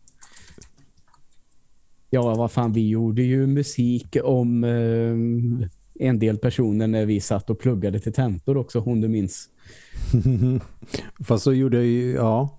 Ja, 2.10 2.34
vad 2.34 2.52
fan, 2.52 2.72
vi 2.72 2.88
gjorde 2.88 3.22
ju 3.22 3.46
musik 3.46 4.16
om 4.24 4.64
eh, 4.64 5.68
en 6.08 6.18
del 6.18 6.38
personer 6.38 6.86
när 6.86 7.06
vi 7.06 7.20
satt 7.20 7.50
och 7.50 7.58
pluggade 7.58 8.00
till 8.00 8.12
tentor 8.12 8.56
också, 8.56 8.80
om 8.80 9.00
du 9.00 9.08
minns. 9.08 9.48
Fast 11.24 11.44
så 11.44 11.52
gjorde 11.52 11.76
jag 11.76 11.86
ju, 11.86 12.12
ja. 12.12 12.58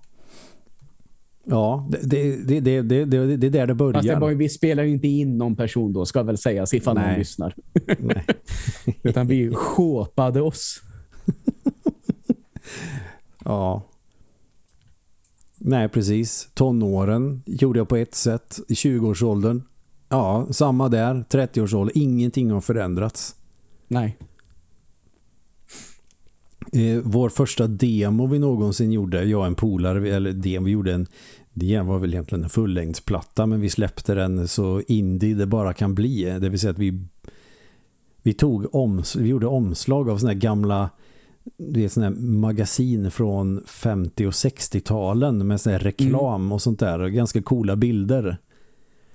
Ja, 1.45 1.87
det, 1.89 2.47
det, 2.47 2.59
det, 2.59 2.81
det, 2.81 3.05
det, 3.05 3.37
det 3.37 3.47
är 3.47 3.51
där 3.51 3.67
det 3.67 3.75
börjar. 3.75 3.93
Fast 3.93 4.07
det 4.07 4.15
var, 4.15 4.31
vi 4.31 4.49
spelar 4.49 4.83
ju 4.83 4.89
inte 4.89 5.07
in 5.07 5.37
någon 5.37 5.55
person 5.55 5.93
då, 5.93 6.05
ska 6.05 6.23
väl 6.23 6.37
sägas, 6.37 6.73
ifall 6.73 6.95
Nej. 6.95 7.07
någon 7.07 7.19
lyssnar. 7.19 7.55
Nej. 7.99 8.25
Utan 9.03 9.27
vi 9.27 9.51
skåpade 9.53 10.41
oss. 10.41 10.81
ja. 13.45 13.81
Nej, 15.57 15.89
precis. 15.89 16.49
Tonåren 16.53 17.43
gjorde 17.45 17.79
jag 17.79 17.89
på 17.89 17.95
ett 17.95 18.15
sätt. 18.15 18.59
I 18.67 18.73
20-årsåldern. 18.73 19.63
Ja, 20.09 20.47
samma 20.51 20.89
där. 20.89 21.25
30-årsåldern. 21.29 21.91
Ingenting 21.95 22.51
har 22.51 22.61
förändrats. 22.61 23.35
Nej. 23.87 24.17
Eh, 26.71 27.01
vår 27.03 27.29
första 27.29 27.67
demo 27.67 28.27
vi 28.27 28.39
någonsin 28.39 28.91
gjorde, 28.91 29.23
jag 29.23 29.39
och 29.39 29.47
en 29.47 29.55
polare, 29.55 30.09
eller 30.09 30.31
demo, 30.31 30.65
vi 30.65 30.71
gjorde 30.71 30.93
en 30.93 31.07
det 31.57 31.81
var 31.81 31.99
väl 31.99 32.13
egentligen 32.13 32.43
en 32.43 32.49
fullängdsplatta 32.49 33.45
men 33.45 33.61
vi 33.61 33.69
släppte 33.69 34.13
den 34.13 34.47
så 34.47 34.81
indie 34.87 35.35
det 35.35 35.45
bara 35.45 35.73
kan 35.73 35.95
bli. 35.95 36.23
Det 36.23 36.49
vill 36.49 36.59
säga 36.59 36.71
att 36.71 36.79
vi 36.79 36.99
vi 38.21 38.33
tog 38.33 38.75
oms, 38.75 39.15
vi 39.15 39.29
gjorde 39.29 39.47
omslag 39.47 40.09
av 40.09 40.17
såna 40.17 40.31
här 40.31 40.39
gamla 40.39 40.89
det 41.57 41.83
är 41.83 41.89
såna 41.89 42.05
här 42.05 42.15
magasin 42.15 43.11
från 43.11 43.59
50- 43.59 44.25
och 44.25 44.31
60-talen 44.31 45.47
med 45.47 45.61
sån 45.61 45.71
här 45.71 45.79
reklam 45.79 46.41
mm. 46.41 46.51
och 46.51 46.61
sånt 46.61 46.79
där. 46.79 47.07
Ganska 47.07 47.41
coola 47.41 47.75
bilder. 47.75 48.37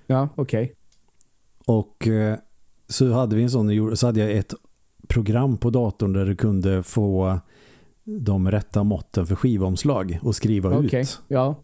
Ja, 0.06 0.28
okej. 0.34 0.62
Okay. 0.62 0.74
Och 1.66 2.08
eh, 2.08 2.38
så 2.88 3.12
hade 3.12 3.36
vi 3.36 3.42
en 3.42 3.50
sån, 3.50 3.96
så 3.96 4.06
hade 4.06 4.20
jag 4.20 4.30
ett 4.30 4.54
program 5.10 5.56
på 5.56 5.70
datorn 5.70 6.12
där 6.12 6.26
du 6.26 6.36
kunde 6.36 6.82
få 6.82 7.40
de 8.04 8.50
rätta 8.50 8.84
måtten 8.84 9.26
för 9.26 9.34
skivomslag 9.34 10.18
och 10.22 10.36
skriva 10.36 10.78
okay. 10.78 11.00
ut. 11.00 11.20
Ja. 11.28 11.54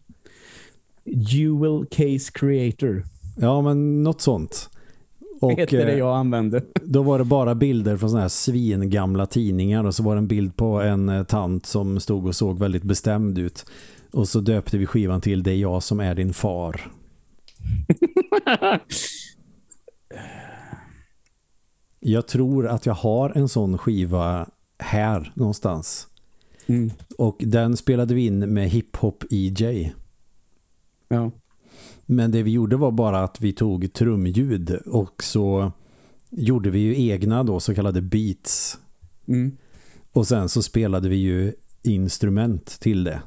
Jewel 1.05 1.85
Case 1.91 2.31
Creator. 2.33 3.03
Ja, 3.37 3.61
men 3.61 4.03
något 4.03 4.21
sånt. 4.21 4.69
Och, 5.41 5.51
heter 5.51 5.85
det 5.85 5.91
eh, 5.91 5.97
jag 5.97 6.15
använde. 6.15 6.63
Då 6.81 7.03
var 7.03 7.19
det 7.19 7.25
bara 7.25 7.55
bilder 7.55 7.97
från 7.97 8.09
såna 8.09 8.21
här 8.21 8.29
svingamla 8.29 9.25
tidningar 9.25 9.83
och 9.83 9.95
så 9.95 10.03
var 10.03 10.15
det 10.15 10.19
en 10.19 10.27
bild 10.27 10.55
på 10.55 10.81
en 10.81 11.09
eh, 11.09 11.23
tant 11.23 11.65
som 11.65 11.99
stod 11.99 12.27
och 12.27 12.35
såg 12.35 12.59
väldigt 12.59 12.83
bestämd 12.83 13.37
ut. 13.37 13.65
Och 14.11 14.27
så 14.27 14.39
döpte 14.39 14.77
vi 14.77 14.85
skivan 14.85 15.21
till 15.21 15.43
Det 15.43 15.51
är 15.51 15.55
jag 15.55 15.83
som 15.83 15.99
är 15.99 16.15
din 16.15 16.33
far. 16.33 16.91
jag 22.07 22.27
tror 22.27 22.67
att 22.67 22.85
jag 22.85 22.93
har 22.93 23.37
en 23.37 23.49
sån 23.49 23.77
skiva 23.77 24.49
här 24.79 25.31
någonstans. 25.35 26.07
Mm. 26.67 26.91
Och 27.17 27.37
den 27.39 27.77
spelade 27.77 28.13
vi 28.13 28.25
in 28.25 28.39
med 28.39 28.69
hiphop 28.69 29.23
EJ. 29.29 29.93
Ja. 31.07 31.31
Men 32.05 32.31
det 32.31 32.43
vi 32.43 32.51
gjorde 32.51 32.75
var 32.75 32.91
bara 32.91 33.23
att 33.23 33.41
vi 33.41 33.53
tog 33.53 33.93
trumljud 33.93 34.71
och 34.85 35.23
så 35.23 35.71
gjorde 36.29 36.69
vi 36.69 36.79
ju 36.79 37.09
egna 37.09 37.43
då 37.43 37.59
så 37.59 37.75
kallade 37.75 38.01
beats. 38.01 38.77
Mm. 39.27 39.57
Och 40.11 40.27
sen 40.27 40.49
så 40.49 40.63
spelade 40.63 41.09
vi 41.09 41.15
ju 41.15 41.53
instrument 41.83 42.65
till 42.65 43.03
det. 43.03 43.21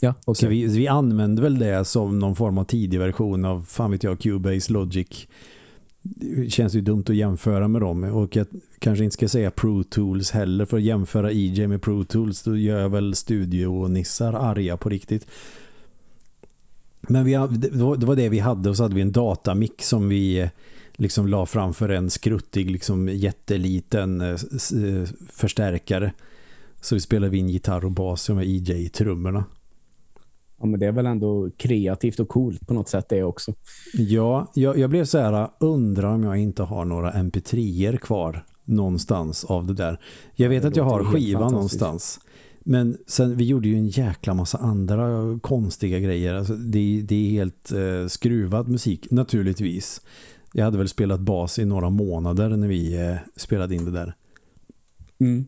Ja, 0.00 0.14
okay. 0.26 0.34
Så 0.34 0.48
vi, 0.48 0.66
vi 0.66 0.88
använde 0.88 1.42
väl 1.42 1.58
det 1.58 1.84
som 1.84 2.18
någon 2.18 2.36
form 2.36 2.58
av 2.58 2.64
tidig 2.64 2.98
version 2.98 3.44
av, 3.44 3.62
fan 3.62 3.90
vet 3.90 4.02
jag, 4.02 4.20
Cubase 4.20 4.72
Logic. 4.72 5.28
Det 6.08 6.50
känns 6.50 6.74
ju 6.74 6.80
dumt 6.80 7.04
att 7.08 7.16
jämföra 7.16 7.68
med 7.68 7.80
dem. 7.80 8.04
Och 8.04 8.36
jag 8.36 8.46
kanske 8.78 9.04
inte 9.04 9.14
ska 9.14 9.28
säga 9.28 9.50
Pro 9.50 9.84
Tools 9.84 10.30
heller. 10.30 10.64
För 10.64 10.76
att 10.76 10.82
jämföra 10.82 11.32
EJ 11.32 11.66
med 11.66 11.82
Pro 11.82 12.04
Tools 12.04 12.42
då 12.42 12.56
gör 12.56 12.80
jag 12.80 12.88
väl 12.88 13.14
studio 13.14 13.66
och 13.66 13.90
nissar 13.90 14.32
arga 14.32 14.76
på 14.76 14.88
riktigt. 14.88 15.26
Men 17.00 17.24
vi, 17.24 17.32
det 17.58 18.06
var 18.06 18.16
det 18.16 18.28
vi 18.28 18.38
hade 18.38 18.70
och 18.70 18.76
så 18.76 18.82
hade 18.82 18.94
vi 18.94 19.00
en 19.00 19.12
datamick 19.12 19.82
som 19.82 20.08
vi 20.08 20.38
eh, 20.38 20.48
liksom 20.96 21.28
la 21.28 21.46
framför 21.46 21.88
en 21.88 22.10
skruttig 22.10 22.70
liksom 22.70 23.08
jätteliten 23.08 24.20
eh, 24.20 24.28
eh, 24.28 25.08
förstärkare. 25.32 26.12
Så 26.80 26.94
vi 26.94 27.00
spelade 27.00 27.36
in 27.36 27.48
gitarr 27.48 27.84
och 27.84 27.90
bas 27.90 28.28
med 28.28 28.46
EJ 28.46 28.84
i 28.84 28.88
trummorna. 28.88 29.44
Ja, 30.60 30.66
men 30.66 30.80
det 30.80 30.86
är 30.86 30.92
väl 30.92 31.06
ändå 31.06 31.50
kreativt 31.56 32.20
och 32.20 32.28
coolt 32.28 32.66
på 32.66 32.74
något 32.74 32.88
sätt 32.88 33.08
det 33.08 33.22
också. 33.22 33.54
Ja, 33.94 34.52
jag, 34.54 34.78
jag 34.78 34.90
blev 34.90 35.04
så 35.04 35.18
här, 35.18 35.48
undrar 35.60 36.14
om 36.14 36.22
jag 36.22 36.36
inte 36.36 36.62
har 36.62 36.84
några 36.84 37.12
mp3er 37.12 37.96
kvar 37.96 38.44
någonstans 38.64 39.44
av 39.44 39.66
det 39.66 39.74
där. 39.74 40.00
Jag 40.34 40.48
vet 40.48 40.62
ja, 40.62 40.68
att 40.68 40.76
jag 40.76 40.84
har 40.84 41.04
skivan 41.04 41.52
någonstans. 41.52 42.20
Men 42.68 42.98
sen, 43.06 43.36
vi 43.36 43.44
gjorde 43.44 43.68
ju 43.68 43.74
en 43.74 43.88
jäkla 43.88 44.34
massa 44.34 44.58
andra 44.58 45.38
konstiga 45.42 45.98
grejer. 45.98 46.34
Alltså, 46.34 46.54
det, 46.54 47.02
det 47.02 47.14
är 47.14 47.30
helt 47.30 47.72
eh, 47.72 48.06
skruvad 48.08 48.68
musik, 48.68 49.10
naturligtvis. 49.10 50.00
Jag 50.52 50.64
hade 50.64 50.78
väl 50.78 50.88
spelat 50.88 51.20
bas 51.20 51.58
i 51.58 51.64
några 51.64 51.90
månader 51.90 52.48
när 52.48 52.68
vi 52.68 53.08
eh, 53.08 53.16
spelade 53.36 53.74
in 53.74 53.84
det 53.84 53.90
där. 53.90 54.14
Mm. 55.18 55.44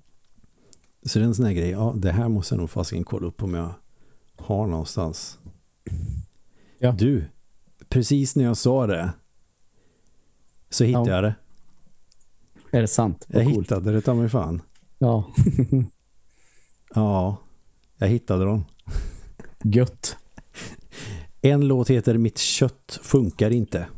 Så 1.02 1.18
det 1.18 1.24
är 1.24 1.26
en 1.26 1.34
sån 1.34 1.44
här 1.44 1.52
grej. 1.52 1.70
Ja, 1.70 1.94
det 1.96 2.12
här 2.12 2.28
måste 2.28 2.54
jag 2.54 2.60
nog 2.60 2.70
fasiken 2.70 3.04
kolla 3.04 3.26
upp 3.26 3.42
om 3.42 3.54
jag 3.54 3.74
har 4.40 4.66
någonstans. 4.66 5.38
Ja. 6.78 6.92
Du, 6.92 7.24
precis 7.88 8.36
när 8.36 8.44
jag 8.44 8.56
sa 8.56 8.86
det 8.86 9.12
så 10.70 10.84
hittade 10.84 11.10
ja. 11.10 11.14
jag 11.14 11.24
det. 11.24 11.34
Är 12.70 12.80
det 12.80 12.88
sant? 12.88 13.26
Vad 13.28 13.42
jag 13.42 13.52
coolt. 13.52 13.66
hittade 13.66 13.92
det, 13.92 14.00
ta 14.00 14.14
mig 14.14 14.28
fan. 14.28 14.62
Ja. 14.98 15.24
Ja, 16.94 17.36
jag 17.98 18.08
hittade 18.08 18.44
dem. 18.44 18.64
Gött. 19.64 20.16
En 21.40 21.68
låt 21.68 21.90
heter 21.90 22.18
Mitt 22.18 22.38
kött 22.38 22.98
funkar 23.02 23.50
inte. 23.50 23.88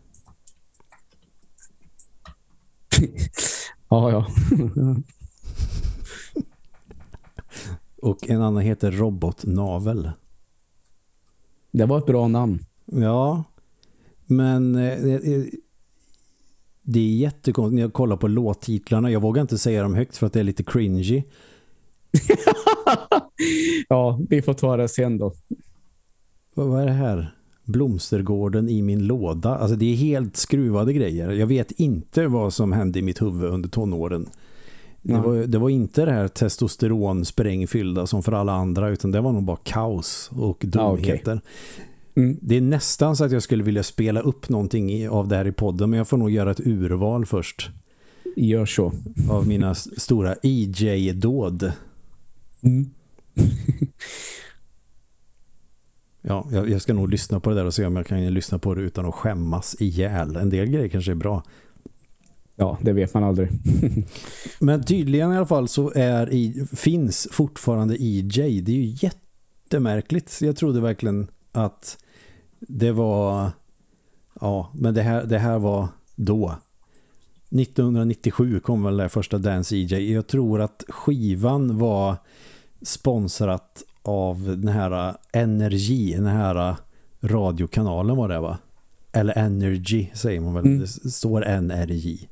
ja, 3.88 4.10
ja. 4.10 4.26
Och 8.02 8.30
en 8.30 8.42
annan 8.42 8.62
heter 8.62 8.90
Robotnavel. 8.90 10.10
Det 11.70 11.86
var 11.86 11.98
ett 11.98 12.06
bra 12.06 12.28
namn. 12.28 12.58
Ja, 12.84 13.44
men 14.26 14.74
eh, 14.74 15.04
eh, 15.04 15.44
det 16.82 17.00
är 17.00 17.16
jättekonstigt 17.16 17.74
när 17.74 17.82
jag 17.82 17.92
kollar 17.92 18.16
på 18.16 18.28
låttitlarna. 18.28 19.10
Jag 19.10 19.20
vågar 19.20 19.42
inte 19.42 19.58
säga 19.58 19.82
dem 19.82 19.94
högt 19.94 20.16
för 20.16 20.26
att 20.26 20.32
det 20.32 20.40
är 20.40 20.44
lite 20.44 20.62
cringy. 20.62 21.22
ja, 23.88 24.20
vi 24.28 24.42
får 24.42 24.54
ta 24.54 24.76
det 24.76 24.88
sen 24.88 25.18
då. 25.18 25.32
Vad, 26.54 26.66
vad 26.66 26.82
är 26.82 26.86
det 26.86 26.92
här? 26.92 27.34
Blomstergården 27.64 28.68
i 28.68 28.82
min 28.82 29.06
låda. 29.06 29.56
Alltså 29.56 29.76
det 29.76 29.92
är 29.92 29.96
helt 29.96 30.36
skruvade 30.36 30.92
grejer. 30.92 31.30
Jag 31.30 31.46
vet 31.46 31.70
inte 31.70 32.26
vad 32.26 32.52
som 32.52 32.72
hände 32.72 32.98
i 32.98 33.02
mitt 33.02 33.22
huvud 33.22 33.50
under 33.50 33.68
tonåren. 33.68 34.28
Det, 35.02 35.18
var, 35.18 35.36
det 35.36 35.58
var 35.58 35.70
inte 35.70 36.04
det 36.04 36.12
här 36.12 36.28
testosteron 36.28 37.24
sprängfyllda 37.24 38.06
som 38.06 38.22
för 38.22 38.32
alla 38.32 38.52
andra 38.52 38.88
utan 38.88 39.10
det 39.10 39.20
var 39.20 39.32
nog 39.32 39.42
bara 39.42 39.58
kaos 39.62 40.30
och 40.34 40.64
dumheter. 40.66 41.32
Ah, 41.32 41.36
okay. 41.36 41.40
mm. 42.14 42.38
Det 42.42 42.56
är 42.56 42.60
nästan 42.60 43.16
så 43.16 43.24
att 43.24 43.32
jag 43.32 43.42
skulle 43.42 43.62
vilja 43.62 43.82
spela 43.82 44.20
upp 44.20 44.48
någonting 44.48 45.08
av 45.08 45.28
det 45.28 45.36
här 45.36 45.46
i 45.46 45.52
podden 45.52 45.90
men 45.90 45.96
jag 45.96 46.08
får 46.08 46.16
nog 46.16 46.30
göra 46.30 46.50
ett 46.50 46.60
urval 46.60 47.26
först. 47.26 47.70
Gör 48.36 48.66
så. 48.66 48.92
Av 49.30 49.46
mina 49.46 49.74
stora 49.74 50.34
EJ-dåd. 50.42 51.72
Mm. 52.60 52.90
ja, 56.22 56.48
jag, 56.52 56.70
jag, 56.70 56.82
ska 56.82 56.94
nog 56.94 57.10
lyssna 57.10 57.40
på 57.40 57.50
det 57.50 57.56
där 57.56 57.64
och 57.64 57.74
se 57.74 57.86
om 57.86 57.96
jag 57.96 58.06
kan 58.06 58.34
lyssna 58.34 58.58
på 58.58 58.74
det 58.74 58.82
utan 58.82 59.06
att 59.06 59.14
skämmas 59.14 59.76
ihjäl. 59.78 60.36
En 60.36 60.50
del 60.50 60.66
grejer 60.66 60.88
kanske 60.88 61.10
är 61.10 61.14
bra. 61.16 61.42
Ja, 62.60 62.78
det 62.80 62.92
vet 62.92 63.14
man 63.14 63.24
aldrig. 63.24 63.48
Men 64.58 64.82
tydligen 64.82 65.32
i 65.32 65.36
alla 65.36 65.46
fall 65.46 65.68
så 65.68 65.92
är 65.94 66.32
i, 66.32 66.66
finns 66.72 67.28
fortfarande 67.32 67.96
EJ. 68.02 68.60
Det 68.60 68.72
är 68.72 68.76
ju 68.76 68.96
jättemärkligt. 69.00 70.38
Jag 70.40 70.56
trodde 70.56 70.80
verkligen 70.80 71.30
att 71.52 71.98
det 72.60 72.92
var 72.92 73.50
ja, 74.40 74.70
men 74.74 74.94
det 74.94 75.02
här, 75.02 75.24
det 75.24 75.38
här 75.38 75.58
var 75.58 75.88
då. 76.16 76.54
1997 77.50 78.60
kom 78.60 78.82
väl 78.82 78.96
det 78.96 79.08
första 79.08 79.38
Dance 79.38 79.76
EJ. 79.76 80.12
Jag 80.12 80.26
tror 80.26 80.60
att 80.60 80.84
skivan 80.88 81.78
var 81.78 82.16
sponsrat 82.82 83.82
av 84.02 84.56
den 84.58 84.68
här 84.68 85.16
Energy, 85.32 86.14
den 86.14 86.26
här 86.26 86.76
radiokanalen 87.20 88.16
var 88.16 88.28
det 88.28 88.40
va? 88.40 88.58
Eller 89.12 89.38
Energy 89.38 90.06
säger 90.14 90.40
man 90.40 90.54
väl. 90.54 90.64
Mm. 90.64 90.78
Det 90.80 90.86
står 90.88 91.60
NRJ. 91.60 92.29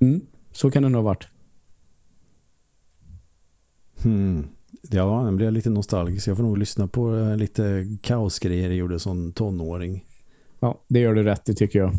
Mm. 0.00 0.20
Så 0.52 0.70
kan 0.70 0.82
det 0.82 0.88
nog 0.88 0.98
ha 0.98 1.10
varit. 1.10 1.28
Hmm. 4.02 4.46
Ja, 4.90 5.22
den 5.24 5.36
blev 5.36 5.52
lite 5.52 5.70
nostalgisk. 5.70 6.28
Jag 6.28 6.36
får 6.36 6.44
nog 6.44 6.58
lyssna 6.58 6.88
på 6.88 7.16
eh, 7.16 7.36
lite 7.36 7.86
kaosgrejer 8.02 8.68
jag 8.68 8.76
gjorde 8.76 8.98
som 8.98 9.32
tonåring. 9.32 10.04
Ja, 10.60 10.80
det 10.88 11.00
gör 11.00 11.14
du 11.14 11.22
rätt, 11.22 11.44
det 11.44 11.54
tycker 11.54 11.78
jag. 11.78 11.92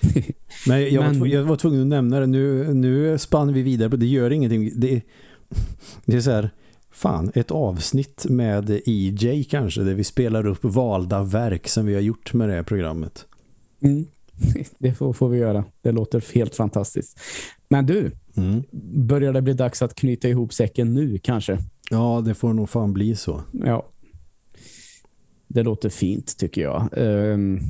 Men 0.66 0.94
jag, 0.94 1.04
Men... 1.04 1.20
Var, 1.20 1.26
jag 1.26 1.42
var 1.42 1.56
tvungen 1.56 1.80
att 1.80 1.86
nämna 1.86 2.20
det. 2.20 2.26
Nu, 2.26 2.74
nu 2.74 3.18
spann 3.18 3.52
vi 3.52 3.62
vidare 3.62 3.90
på 3.90 3.96
det. 3.96 4.06
gör 4.06 4.30
ingenting. 4.30 4.80
Det, 4.80 5.02
det 6.04 6.16
är 6.16 6.20
så 6.20 6.30
här 6.30 6.50
fan, 6.90 7.32
ett 7.34 7.50
avsnitt 7.50 8.26
med 8.28 8.70
EJ 8.86 9.44
kanske, 9.44 9.80
där 9.80 9.94
vi 9.94 10.04
spelar 10.04 10.46
upp 10.46 10.64
valda 10.64 11.22
verk 11.22 11.68
som 11.68 11.86
vi 11.86 11.94
har 11.94 12.00
gjort 12.00 12.34
med 12.34 12.48
det 12.48 12.54
här 12.54 12.62
programmet. 12.62 13.26
Mm. 13.82 14.06
Det 14.78 14.92
får, 14.92 15.12
får, 15.12 15.28
vi 15.28 15.38
göra. 15.38 15.64
Det 15.80 15.92
låter 15.92 16.34
helt 16.34 16.54
fantastiskt. 16.54 17.20
Men 17.68 17.86
du, 17.86 18.10
mm. 18.36 18.62
börjar 19.06 19.32
det 19.32 19.42
bli 19.42 19.52
dags 19.52 19.82
att 19.82 19.94
knyta 19.94 20.28
ihop 20.28 20.52
säcken 20.52 20.94
nu 20.94 21.18
kanske? 21.18 21.58
Ja, 21.90 22.22
det 22.24 22.34
får 22.34 22.52
nog 22.52 22.68
fan 22.68 22.92
bli 22.92 23.16
så. 23.16 23.42
Ja. 23.52 23.88
Det 25.48 25.62
låter 25.62 25.88
fint 25.88 26.38
tycker 26.38 26.62
jag. 26.62 26.88
Um, 26.96 27.60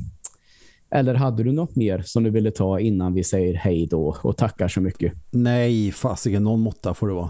eller 0.89 1.13
hade 1.13 1.43
du 1.43 1.51
något 1.51 1.75
mer 1.75 2.01
som 2.05 2.23
du 2.23 2.29
ville 2.29 2.51
ta 2.51 2.79
innan 2.79 3.13
vi 3.13 3.23
säger 3.23 3.53
hej 3.53 3.87
då 3.87 4.17
och 4.23 4.37
tackar 4.37 4.67
så 4.67 4.81
mycket? 4.81 5.13
Nej, 5.31 5.91
fasiken, 5.91 6.43
någon 6.43 6.59
måtta 6.59 6.93
får 6.93 7.07
det 7.07 7.13
vara. 7.13 7.29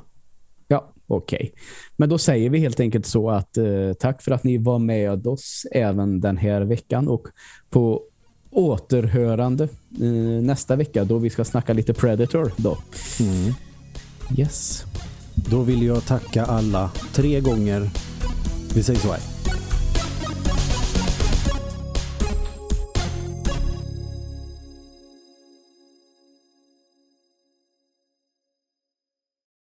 Ja, 0.67 0.93
okej. 1.07 1.37
Okay. 1.37 1.51
Men 1.97 2.09
då 2.09 2.17
säger 2.17 2.49
vi 2.49 2.59
helt 2.59 2.79
enkelt 2.79 3.05
så 3.05 3.29
att 3.29 3.57
eh, 3.57 3.93
tack 3.99 4.21
för 4.21 4.31
att 4.31 4.43
ni 4.43 4.57
var 4.57 4.79
med 4.79 5.27
oss 5.27 5.65
även 5.71 6.21
den 6.21 6.37
här 6.37 6.61
veckan 6.61 7.07
och 7.07 7.27
på 7.69 8.01
återhörande 8.51 9.63
eh, 10.01 10.41
nästa 10.41 10.75
vecka 10.75 11.03
då 11.03 11.17
vi 11.17 11.29
ska 11.29 11.45
snacka 11.45 11.73
lite 11.73 11.93
Predator 11.93 12.51
då. 12.57 12.77
Mm. 13.19 13.53
Yes. 14.37 14.83
Då 15.35 15.61
vill 15.61 15.83
jag 15.83 16.05
tacka 16.05 16.45
alla 16.45 16.91
tre 17.13 17.39
gånger. 17.39 17.89
Vi 18.75 18.83
säger 18.83 18.99
så 18.99 19.11
här. 19.11 19.36